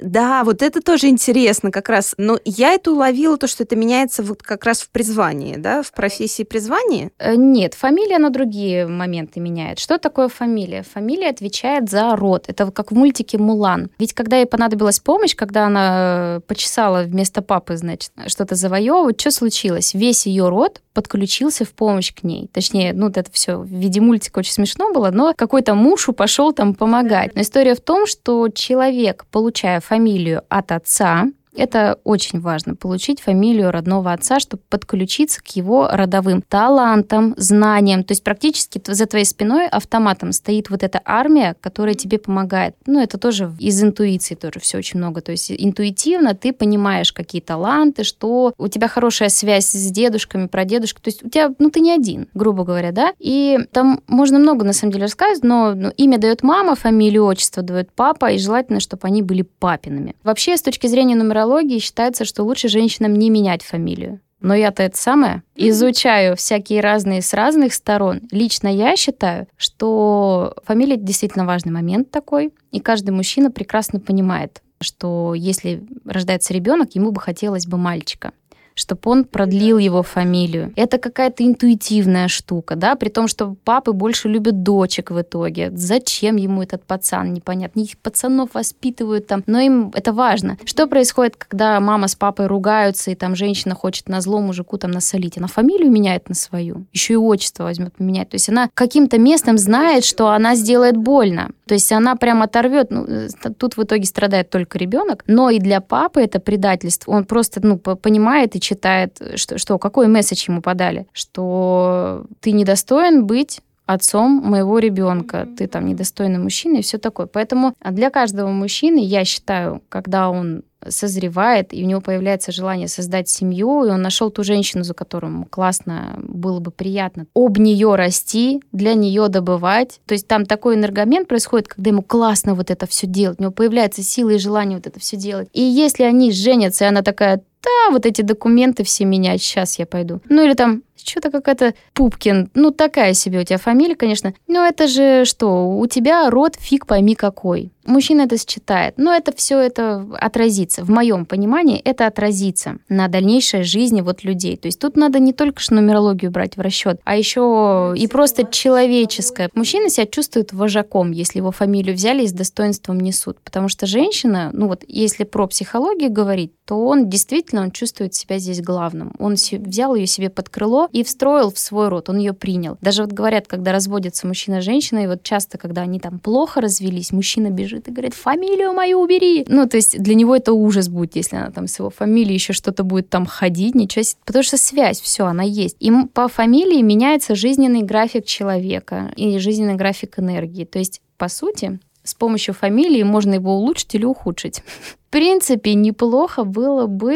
Да, 0.00 0.44
вот 0.44 0.62
это 0.62 0.80
тоже 0.80 1.08
интересно 1.08 1.70
как 1.70 1.88
раз. 1.88 2.14
Но 2.18 2.38
я 2.44 2.72
это 2.72 2.92
уловила, 2.92 3.36
то, 3.36 3.46
что 3.46 3.64
это 3.64 3.76
меняется 3.76 4.22
вот 4.22 4.42
как 4.42 4.64
раз 4.64 4.80
в 4.80 4.90
призвании, 4.90 5.56
да, 5.56 5.82
в 5.82 5.92
профессии 5.92 6.44
призвания? 6.44 7.10
Э, 7.18 7.34
нет, 7.34 7.74
фамилия 7.74 8.18
на 8.18 8.30
другие 8.30 8.86
моменты 8.86 9.40
меняет. 9.40 9.78
Что 9.78 9.98
такое 9.98 10.28
фамилия? 10.28 10.82
Фамилия 10.82 11.28
отвечает 11.28 11.90
за 11.90 12.14
род. 12.16 12.44
Это 12.48 12.70
как 12.70 12.92
в 12.92 12.94
мультике 12.94 13.38
«Мулан». 13.38 13.90
Ведь 13.98 14.12
когда 14.12 14.36
ей 14.36 14.46
понадобилась 14.46 15.00
помощь, 15.00 15.34
когда 15.34 15.66
она 15.66 16.36
э, 16.36 16.40
почесала 16.46 17.02
вместо 17.02 17.42
папы, 17.42 17.76
значит, 17.76 18.12
что-то 18.28 18.54
завоевывать, 18.54 19.20
что 19.20 19.30
случилось? 19.30 19.94
Весь 19.94 20.26
ее 20.26 20.48
род 20.48 20.80
подключился 20.92 21.64
в 21.64 21.70
помощь 21.70 22.14
к 22.14 22.22
ней. 22.22 22.48
Точнее, 22.52 22.92
ну, 22.92 23.08
это 23.08 23.24
все 23.32 23.56
в 23.56 23.66
виде 23.66 24.00
мультика 24.00 24.38
очень 24.38 24.52
смешно 24.52 24.92
было, 24.92 25.10
но 25.10 25.32
какой-то 25.36 25.74
муж 25.74 26.08
пошел 26.16 26.52
там 26.52 26.74
помогать. 26.74 27.34
Но 27.34 27.42
история 27.42 27.74
в 27.74 27.80
том, 27.80 28.06
что 28.06 28.48
человек, 28.48 29.26
получая 29.30 29.80
фамилию 29.80 30.42
от 30.48 30.72
отца, 30.72 31.26
это 31.58 31.98
очень 32.04 32.40
важно, 32.40 32.74
получить 32.74 33.20
фамилию 33.20 33.70
родного 33.70 34.12
отца, 34.12 34.40
чтобы 34.40 34.62
подключиться 34.68 35.42
к 35.42 35.48
его 35.48 35.88
родовым 35.90 36.42
талантам, 36.42 37.34
знаниям. 37.36 38.04
То 38.04 38.12
есть 38.12 38.22
практически 38.22 38.80
за 38.84 39.06
твоей 39.06 39.24
спиной 39.24 39.68
автоматом 39.68 40.32
стоит 40.32 40.70
вот 40.70 40.82
эта 40.82 41.00
армия, 41.04 41.56
которая 41.60 41.94
тебе 41.94 42.18
помогает. 42.18 42.74
Ну, 42.86 43.00
это 43.00 43.18
тоже 43.18 43.52
из 43.58 43.82
интуиции 43.82 44.34
тоже 44.34 44.60
все 44.60 44.78
очень 44.78 44.98
много. 44.98 45.20
То 45.20 45.32
есть 45.32 45.50
интуитивно 45.50 46.34
ты 46.34 46.52
понимаешь, 46.52 47.12
какие 47.12 47.42
таланты, 47.42 48.04
что 48.04 48.54
у 48.56 48.68
тебя 48.68 48.88
хорошая 48.88 49.28
связь 49.28 49.66
с 49.66 49.90
дедушками, 49.90 50.46
прадедушками. 50.46 51.02
То 51.02 51.08
есть 51.10 51.24
у 51.24 51.28
тебя, 51.28 51.52
ну, 51.58 51.70
ты 51.70 51.80
не 51.80 51.92
один, 51.92 52.28
грубо 52.34 52.64
говоря, 52.64 52.92
да? 52.92 53.12
И 53.18 53.58
там 53.72 54.00
можно 54.06 54.38
много, 54.38 54.64
на 54.64 54.72
самом 54.72 54.92
деле, 54.92 55.04
рассказывать, 55.04 55.44
но 55.44 55.74
ну, 55.74 55.90
имя 55.96 56.18
дает 56.18 56.42
мама, 56.42 56.76
фамилию, 56.76 57.24
отчество 57.24 57.62
дает 57.62 57.92
папа, 57.92 58.30
и 58.30 58.38
желательно, 58.38 58.80
чтобы 58.80 59.06
они 59.08 59.22
были 59.22 59.42
папиными. 59.42 60.14
Вообще, 60.22 60.56
с 60.56 60.62
точки 60.62 60.86
зрения 60.86 61.16
нумерологии, 61.16 61.47
психологии 61.48 61.78
считается, 61.78 62.26
что 62.26 62.44
лучше 62.44 62.68
женщинам 62.68 63.14
не 63.14 63.30
менять 63.30 63.62
фамилию. 63.62 64.20
Но 64.40 64.54
я-то 64.54 64.82
это 64.82 64.96
самое 64.98 65.42
изучаю 65.56 66.36
всякие 66.36 66.80
разные 66.80 67.22
с 67.22 67.32
разных 67.32 67.72
сторон. 67.72 68.20
Лично 68.30 68.68
я 68.68 68.96
считаю, 68.96 69.48
что 69.56 70.54
фамилия 70.64 70.96
действительно 70.96 71.46
важный 71.46 71.72
момент 71.72 72.10
такой, 72.10 72.52
и 72.70 72.80
каждый 72.80 73.10
мужчина 73.10 73.50
прекрасно 73.50 73.98
понимает, 73.98 74.62
что 74.80 75.32
если 75.34 75.82
рождается 76.04 76.52
ребенок, 76.52 76.94
ему 76.94 77.10
бы 77.12 77.20
хотелось 77.20 77.66
бы 77.66 77.78
мальчика 77.78 78.32
чтобы 78.78 79.00
он 79.04 79.24
продлил 79.24 79.78
его 79.78 80.02
фамилию. 80.02 80.72
Это 80.76 80.98
какая-то 80.98 81.44
интуитивная 81.44 82.28
штука, 82.28 82.76
да, 82.76 82.94
при 82.94 83.08
том, 83.08 83.28
что 83.28 83.56
папы 83.64 83.92
больше 83.92 84.28
любят 84.28 84.62
дочек 84.62 85.10
в 85.10 85.20
итоге. 85.20 85.70
Зачем 85.74 86.36
ему 86.36 86.62
этот 86.62 86.84
пацан, 86.84 87.32
непонятно. 87.32 87.80
Их 87.80 87.98
пацанов 87.98 88.50
воспитывают 88.54 89.26
там, 89.26 89.42
но 89.46 89.60
им 89.60 89.90
это 89.94 90.12
важно. 90.12 90.56
Что 90.64 90.86
происходит, 90.86 91.36
когда 91.36 91.80
мама 91.80 92.08
с 92.08 92.14
папой 92.14 92.46
ругаются, 92.46 93.10
и 93.10 93.14
там 93.14 93.34
женщина 93.34 93.74
хочет 93.74 94.08
на 94.08 94.20
зло 94.20 94.40
мужику 94.40 94.78
там 94.78 94.90
насолить? 94.90 95.38
Она 95.38 95.48
фамилию 95.48 95.90
меняет 95.90 96.28
на 96.28 96.34
свою, 96.34 96.86
еще 96.92 97.14
и 97.14 97.16
отчество 97.16 97.64
возьмет 97.64 97.94
поменять. 97.96 98.28
То 98.30 98.36
есть 98.36 98.48
она 98.48 98.68
каким-то 98.74 99.18
местом 99.18 99.58
знает, 99.58 100.04
что 100.04 100.28
она 100.28 100.54
сделает 100.54 100.96
больно. 100.96 101.50
То 101.66 101.74
есть 101.74 101.92
она 101.92 102.16
прям 102.16 102.42
оторвет. 102.42 102.90
Ну, 102.90 103.04
э, 103.04 103.28
тут 103.58 103.76
в 103.76 103.82
итоге 103.82 104.04
страдает 104.04 104.50
только 104.50 104.78
ребенок, 104.78 105.22
но 105.26 105.50
и 105.50 105.58
для 105.58 105.80
папы 105.80 106.20
это 106.20 106.40
предательство. 106.40 107.12
Он 107.12 107.24
просто 107.24 107.60
ну, 107.62 107.78
понимает 107.78 108.56
и 108.56 108.60
читает, 108.68 109.20
что, 109.36 109.58
что 109.58 109.78
какой 109.78 110.08
месседж 110.08 110.48
ему 110.48 110.60
подали, 110.60 111.06
что 111.12 112.24
ты 112.40 112.52
недостоин 112.52 113.26
быть 113.26 113.60
отцом 113.88 114.42
моего 114.44 114.78
ребенка, 114.78 115.48
ты 115.56 115.66
там 115.66 115.86
недостойный 115.86 116.38
мужчина 116.38 116.76
и 116.76 116.82
все 116.82 116.98
такое. 116.98 117.26
Поэтому 117.26 117.74
для 117.82 118.10
каждого 118.10 118.50
мужчины, 118.50 118.98
я 118.98 119.24
считаю, 119.24 119.82
когда 119.88 120.28
он 120.28 120.62
созревает, 120.86 121.72
и 121.74 121.82
у 121.82 121.86
него 121.86 122.00
появляется 122.00 122.52
желание 122.52 122.86
создать 122.86 123.28
семью, 123.28 123.84
и 123.84 123.90
он 123.90 124.02
нашел 124.02 124.30
ту 124.30 124.44
женщину, 124.44 124.84
за 124.84 124.94
которую 124.94 125.46
классно 125.50 126.18
было 126.22 126.60
бы 126.60 126.70
приятно 126.70 127.26
об 127.34 127.58
нее 127.58 127.94
расти, 127.96 128.62
для 128.72 128.94
нее 128.94 129.28
добывать. 129.28 130.00
То 130.06 130.12
есть 130.12 130.28
там 130.28 130.46
такой 130.46 130.76
энергомен 130.76 131.24
происходит, 131.24 131.68
когда 131.68 131.90
ему 131.90 132.02
классно 132.02 132.54
вот 132.54 132.70
это 132.70 132.86
все 132.86 133.06
делать, 133.06 133.40
у 133.40 133.42
него 133.42 133.52
появляется 133.52 134.02
сила 134.02 134.30
и 134.30 134.38
желание 134.38 134.76
вот 134.76 134.86
это 134.86 135.00
все 135.00 135.16
делать. 135.16 135.48
И 135.52 135.62
если 135.62 136.04
они 136.04 136.30
женятся, 136.30 136.84
и 136.84 136.88
она 136.88 137.02
такая, 137.02 137.42
да, 137.62 137.90
вот 137.90 138.06
эти 138.06 138.22
документы 138.22 138.84
все 138.84 139.04
менять, 139.04 139.42
сейчас 139.42 139.78
я 139.78 139.86
пойду. 139.86 140.20
Ну 140.28 140.44
или 140.44 140.54
там, 140.54 140.82
что-то 141.02 141.30
какая-то 141.30 141.74
Пупкин. 141.94 142.50
Ну, 142.54 142.70
такая 142.70 143.14
себе 143.14 143.40
у 143.40 143.44
тебя 143.44 143.58
фамилия, 143.58 143.96
конечно. 143.96 144.34
Но 144.46 144.64
это 144.66 144.86
же 144.86 145.24
что? 145.24 145.68
У 145.68 145.86
тебя 145.86 146.30
род 146.30 146.56
фиг 146.58 146.86
пойми 146.86 147.14
какой. 147.14 147.72
Мужчина 147.88 148.22
это 148.22 148.36
считает. 148.36 148.94
Но 148.98 149.14
это 149.14 149.34
все 149.34 149.58
это 149.58 150.06
отразится. 150.20 150.84
В 150.84 150.90
моем 150.90 151.24
понимании 151.24 151.78
это 151.78 152.06
отразится 152.06 152.76
на 152.90 153.08
дальнейшей 153.08 153.62
жизни 153.62 154.02
вот 154.02 154.24
людей. 154.24 154.58
То 154.58 154.68
есть 154.68 154.78
тут 154.78 154.96
надо 154.96 155.18
не 155.18 155.32
только 155.32 155.60
что 155.60 155.74
нумерологию 155.74 156.30
брать 156.30 156.58
в 156.58 156.60
расчет, 156.60 157.00
а 157.04 157.16
еще 157.16 157.94
и 157.96 158.06
просто 158.06 158.44
человеческое. 158.44 159.48
Мужчина 159.54 159.88
себя 159.88 160.04
чувствует 160.04 160.52
вожаком, 160.52 161.12
если 161.12 161.38
его 161.38 161.50
фамилию 161.50 161.94
взяли 161.94 162.24
и 162.24 162.28
с 162.28 162.32
достоинством 162.32 163.00
несут. 163.00 163.38
Потому 163.40 163.68
что 163.68 163.86
женщина, 163.86 164.50
ну 164.52 164.68
вот 164.68 164.84
если 164.86 165.24
про 165.24 165.46
психологию 165.46 166.12
говорить, 166.12 166.52
то 166.66 166.84
он 166.84 167.08
действительно 167.08 167.62
он 167.62 167.70
чувствует 167.70 168.14
себя 168.14 168.38
здесь 168.38 168.60
главным. 168.60 169.14
Он 169.18 169.32
взял 169.32 169.94
ее 169.94 170.06
себе 170.06 170.28
под 170.28 170.50
крыло 170.50 170.90
и 170.92 171.02
встроил 171.02 171.50
в 171.50 171.58
свой 171.58 171.88
род, 171.88 172.10
он 172.10 172.18
ее 172.18 172.34
принял. 172.34 172.76
Даже 172.82 173.02
вот 173.02 173.12
говорят, 173.12 173.46
когда 173.46 173.72
разводятся 173.72 174.26
мужчина 174.26 174.56
и 174.56 174.60
женщина, 174.60 174.98
и 174.98 175.06
вот 175.06 175.22
часто, 175.22 175.56
когда 175.56 175.80
они 175.80 175.98
там 175.98 176.18
плохо 176.18 176.60
развелись, 176.60 177.12
мужчина 177.12 177.48
бежит 177.48 177.77
и 177.86 177.92
говорит, 177.92 178.14
фамилию 178.14 178.72
мою 178.72 179.00
убери. 179.00 179.44
Ну, 179.46 179.68
то 179.68 179.76
есть 179.76 180.02
для 180.02 180.14
него 180.14 180.34
это 180.34 180.52
ужас 180.52 180.88
будет, 180.88 181.14
если 181.14 181.36
она 181.36 181.50
там 181.50 181.68
с 181.68 181.78
его 181.78 181.90
фамилией 181.90 182.34
еще 182.34 182.52
что-то 182.52 182.82
будет 182.82 183.10
там 183.10 183.26
ходить, 183.26 183.74
ничего 183.74 184.02
себе. 184.02 184.20
Потому 184.24 184.42
что 184.42 184.56
связь, 184.56 185.00
все, 185.00 185.26
она 185.26 185.44
есть. 185.44 185.76
Им 185.78 186.08
по 186.08 186.28
фамилии 186.28 186.82
меняется 186.82 187.34
жизненный 187.34 187.82
график 187.82 188.24
человека 188.24 189.12
и 189.16 189.38
жизненный 189.38 189.74
график 189.74 190.18
энергии. 190.18 190.64
То 190.64 190.78
есть, 190.78 191.00
по 191.16 191.28
сути, 191.28 191.78
с 192.08 192.14
помощью 192.14 192.54
фамилии 192.54 193.02
можно 193.02 193.34
его 193.34 193.56
улучшить 193.56 193.94
или 193.94 194.04
ухудшить. 194.04 194.62
В 195.08 195.10
принципе, 195.10 195.72
неплохо 195.74 196.44
было 196.44 196.86
бы, 196.86 197.14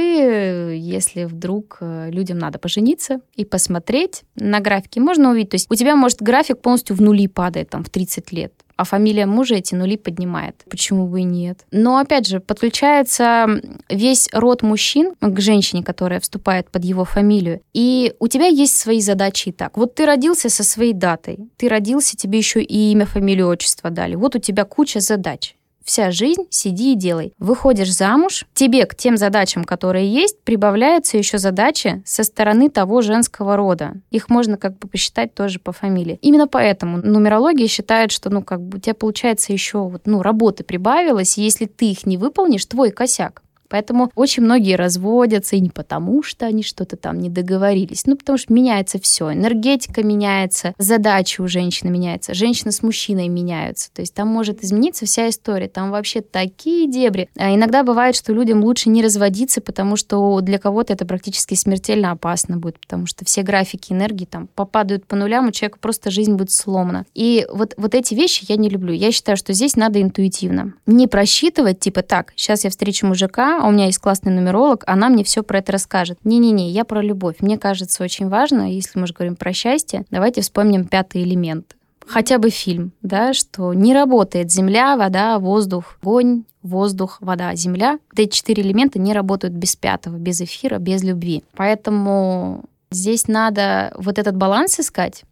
если 0.78 1.24
вдруг 1.24 1.78
э, 1.80 2.10
людям 2.10 2.38
надо 2.38 2.58
пожениться 2.58 3.20
и 3.34 3.44
посмотреть 3.44 4.22
на 4.34 4.60
графики. 4.60 4.98
Можно 4.98 5.30
увидеть, 5.30 5.50
то 5.50 5.54
есть 5.56 5.70
у 5.70 5.74
тебя, 5.74 5.94
может, 5.94 6.22
график 6.22 6.60
полностью 6.62 6.96
в 6.96 7.02
нули 7.02 7.26
падает 7.26 7.68
там 7.68 7.84
в 7.84 7.90
30 7.90 8.32
лет 8.32 8.54
а 8.76 8.84
фамилия 8.84 9.26
мужа 9.26 9.56
эти 9.56 9.74
нули 9.74 9.96
поднимает. 9.96 10.64
Почему 10.68 11.06
бы 11.06 11.20
и 11.20 11.24
нет? 11.24 11.64
Но, 11.70 11.98
опять 11.98 12.26
же, 12.26 12.40
подключается 12.40 13.46
весь 13.88 14.28
род 14.32 14.62
мужчин 14.62 15.14
к 15.20 15.40
женщине, 15.40 15.82
которая 15.82 16.20
вступает 16.20 16.70
под 16.70 16.84
его 16.84 17.04
фамилию. 17.04 17.60
И 17.72 18.14
у 18.18 18.28
тебя 18.28 18.46
есть 18.46 18.76
свои 18.76 19.00
задачи 19.00 19.50
и 19.50 19.52
так. 19.52 19.76
Вот 19.76 19.94
ты 19.94 20.06
родился 20.06 20.48
со 20.48 20.64
своей 20.64 20.92
датой, 20.92 21.38
ты 21.56 21.68
родился, 21.68 22.16
тебе 22.16 22.38
еще 22.38 22.62
и 22.62 22.92
имя, 22.92 23.06
фамилию, 23.06 23.48
отчество 23.48 23.90
дали. 23.90 24.14
Вот 24.14 24.36
у 24.36 24.38
тебя 24.38 24.64
куча 24.64 25.00
задач 25.00 25.56
вся 25.84 26.10
жизнь 26.10 26.46
сиди 26.50 26.92
и 26.92 26.96
делай. 26.96 27.32
Выходишь 27.38 27.94
замуж, 27.94 28.44
тебе 28.54 28.86
к 28.86 28.94
тем 28.94 29.16
задачам, 29.16 29.64
которые 29.64 30.12
есть, 30.12 30.40
прибавляются 30.42 31.16
еще 31.16 31.38
задачи 31.38 32.02
со 32.04 32.24
стороны 32.24 32.70
того 32.70 33.02
женского 33.02 33.56
рода. 33.56 33.94
Их 34.10 34.28
можно 34.28 34.56
как 34.56 34.78
бы 34.78 34.88
посчитать 34.88 35.34
тоже 35.34 35.58
по 35.58 35.72
фамилии. 35.72 36.18
Именно 36.22 36.48
поэтому 36.48 36.98
нумерология 36.98 37.66
считает, 37.66 38.12
что 38.12 38.30
ну 38.30 38.42
как 38.42 38.60
бы 38.60 38.78
у 38.78 38.80
тебя 38.80 38.94
получается 38.94 39.52
еще 39.52 39.78
вот, 39.78 40.02
ну, 40.06 40.22
работы 40.22 40.64
прибавилось, 40.64 41.38
и 41.38 41.42
если 41.42 41.66
ты 41.66 41.90
их 41.90 42.06
не 42.06 42.16
выполнишь, 42.16 42.66
твой 42.66 42.90
косяк. 42.90 43.42
Поэтому 43.72 44.10
очень 44.14 44.42
многие 44.42 44.76
разводятся, 44.76 45.56
и 45.56 45.60
не 45.60 45.70
потому, 45.70 46.22
что 46.22 46.44
они 46.44 46.62
что-то 46.62 46.98
там 46.98 47.18
не 47.18 47.30
договорились, 47.30 48.04
ну, 48.04 48.16
потому 48.16 48.36
что 48.36 48.52
меняется 48.52 49.00
все. 49.00 49.32
Энергетика 49.32 50.02
меняется, 50.02 50.74
задачи 50.76 51.40
у 51.40 51.48
женщины 51.48 51.88
меняются, 51.88 52.34
женщина 52.34 52.70
с 52.70 52.82
мужчиной 52.82 53.28
меняются. 53.28 53.90
То 53.94 54.02
есть 54.02 54.12
там 54.12 54.28
может 54.28 54.62
измениться 54.62 55.06
вся 55.06 55.30
история. 55.30 55.68
Там 55.68 55.90
вообще 55.90 56.20
такие 56.20 56.86
дебри. 56.86 57.30
А 57.36 57.54
иногда 57.54 57.82
бывает, 57.82 58.14
что 58.14 58.34
людям 58.34 58.62
лучше 58.62 58.90
не 58.90 59.02
разводиться, 59.02 59.62
потому 59.62 59.96
что 59.96 60.42
для 60.42 60.58
кого-то 60.58 60.92
это 60.92 61.06
практически 61.06 61.54
смертельно 61.54 62.10
опасно 62.10 62.58
будет, 62.58 62.78
потому 62.78 63.06
что 63.06 63.24
все 63.24 63.40
графики 63.40 63.94
энергии 63.94 64.26
там 64.26 64.48
попадают 64.54 65.06
по 65.06 65.16
нулям, 65.16 65.48
у 65.48 65.50
человека 65.50 65.78
просто 65.80 66.10
жизнь 66.10 66.34
будет 66.34 66.50
сломана. 66.50 67.06
И 67.14 67.46
вот, 67.50 67.72
вот 67.78 67.94
эти 67.94 68.12
вещи 68.12 68.44
я 68.48 68.56
не 68.56 68.68
люблю. 68.68 68.92
Я 68.92 69.12
считаю, 69.12 69.38
что 69.38 69.54
здесь 69.54 69.76
надо 69.76 70.02
интуитивно. 70.02 70.74
Не 70.84 71.06
просчитывать, 71.06 71.80
типа, 71.80 72.02
так, 72.02 72.34
сейчас 72.36 72.64
я 72.64 72.70
встречу 72.70 73.06
мужика, 73.06 73.61
а 73.62 73.68
у 73.68 73.70
меня 73.70 73.86
есть 73.86 73.98
классный 73.98 74.32
нумеролог, 74.32 74.82
она 74.88 75.08
мне 75.08 75.22
все 75.22 75.44
про 75.44 75.58
это 75.58 75.70
расскажет. 75.70 76.18
Не-не-не, 76.24 76.70
я 76.70 76.84
про 76.84 77.00
любовь. 77.00 77.36
Мне 77.38 77.58
кажется, 77.58 78.02
очень 78.02 78.28
важно, 78.28 78.72
если 78.72 78.98
мы 78.98 79.06
же 79.06 79.14
говорим 79.14 79.36
про 79.36 79.52
счастье, 79.52 80.04
давайте 80.10 80.40
вспомним 80.40 80.84
пятый 80.84 81.22
элемент 81.22 81.76
хотя 82.04 82.38
бы 82.38 82.50
фильм, 82.50 82.92
да, 83.02 83.32
что 83.32 83.72
не 83.72 83.94
работает 83.94 84.50
земля, 84.50 84.96
вода, 84.96 85.38
воздух, 85.38 85.96
огонь, 86.02 86.42
воздух, 86.62 87.18
вода, 87.20 87.54
земля. 87.54 88.00
Вот 88.10 88.18
эти 88.18 88.34
четыре 88.34 88.64
элемента 88.64 88.98
не 88.98 89.12
работают 89.12 89.54
без 89.54 89.76
пятого, 89.76 90.16
без 90.16 90.40
эфира, 90.40 90.78
без 90.78 91.04
любви. 91.04 91.44
Поэтому 91.54 92.64
здесь 92.90 93.28
надо 93.28 93.94
вот 93.96 94.18
этот 94.18 94.36
баланс 94.36 94.80
искать 94.80 95.22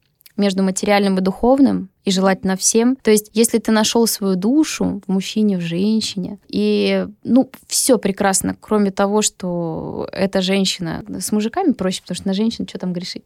между 0.41 0.63
материальным 0.63 1.19
и 1.19 1.21
духовным, 1.21 1.91
и 2.05 2.11
желательно 2.11 2.57
всем. 2.57 2.97
То 2.97 3.11
есть, 3.11 3.31
если 3.35 3.59
ты 3.59 3.71
нашел 3.73 4.07
свою 4.07 4.35
душу 4.35 5.03
в 5.07 5.13
мужчине, 5.13 5.59
в 5.59 5.61
женщине, 5.61 6.39
и, 6.49 7.07
ну, 7.25 7.51
все 7.69 7.99
прекрасно, 7.99 8.57
кроме 8.59 8.91
того, 8.91 9.23
что 9.23 10.09
эта 10.13 10.41
женщина 10.41 11.05
с 11.09 11.31
мужиками 11.31 11.73
проще, 11.73 12.03
потому 12.03 12.17
что 12.17 12.27
на 12.27 12.35
женщину 12.35 12.67
что 12.69 12.79
там 12.79 12.93
грешить? 12.93 13.25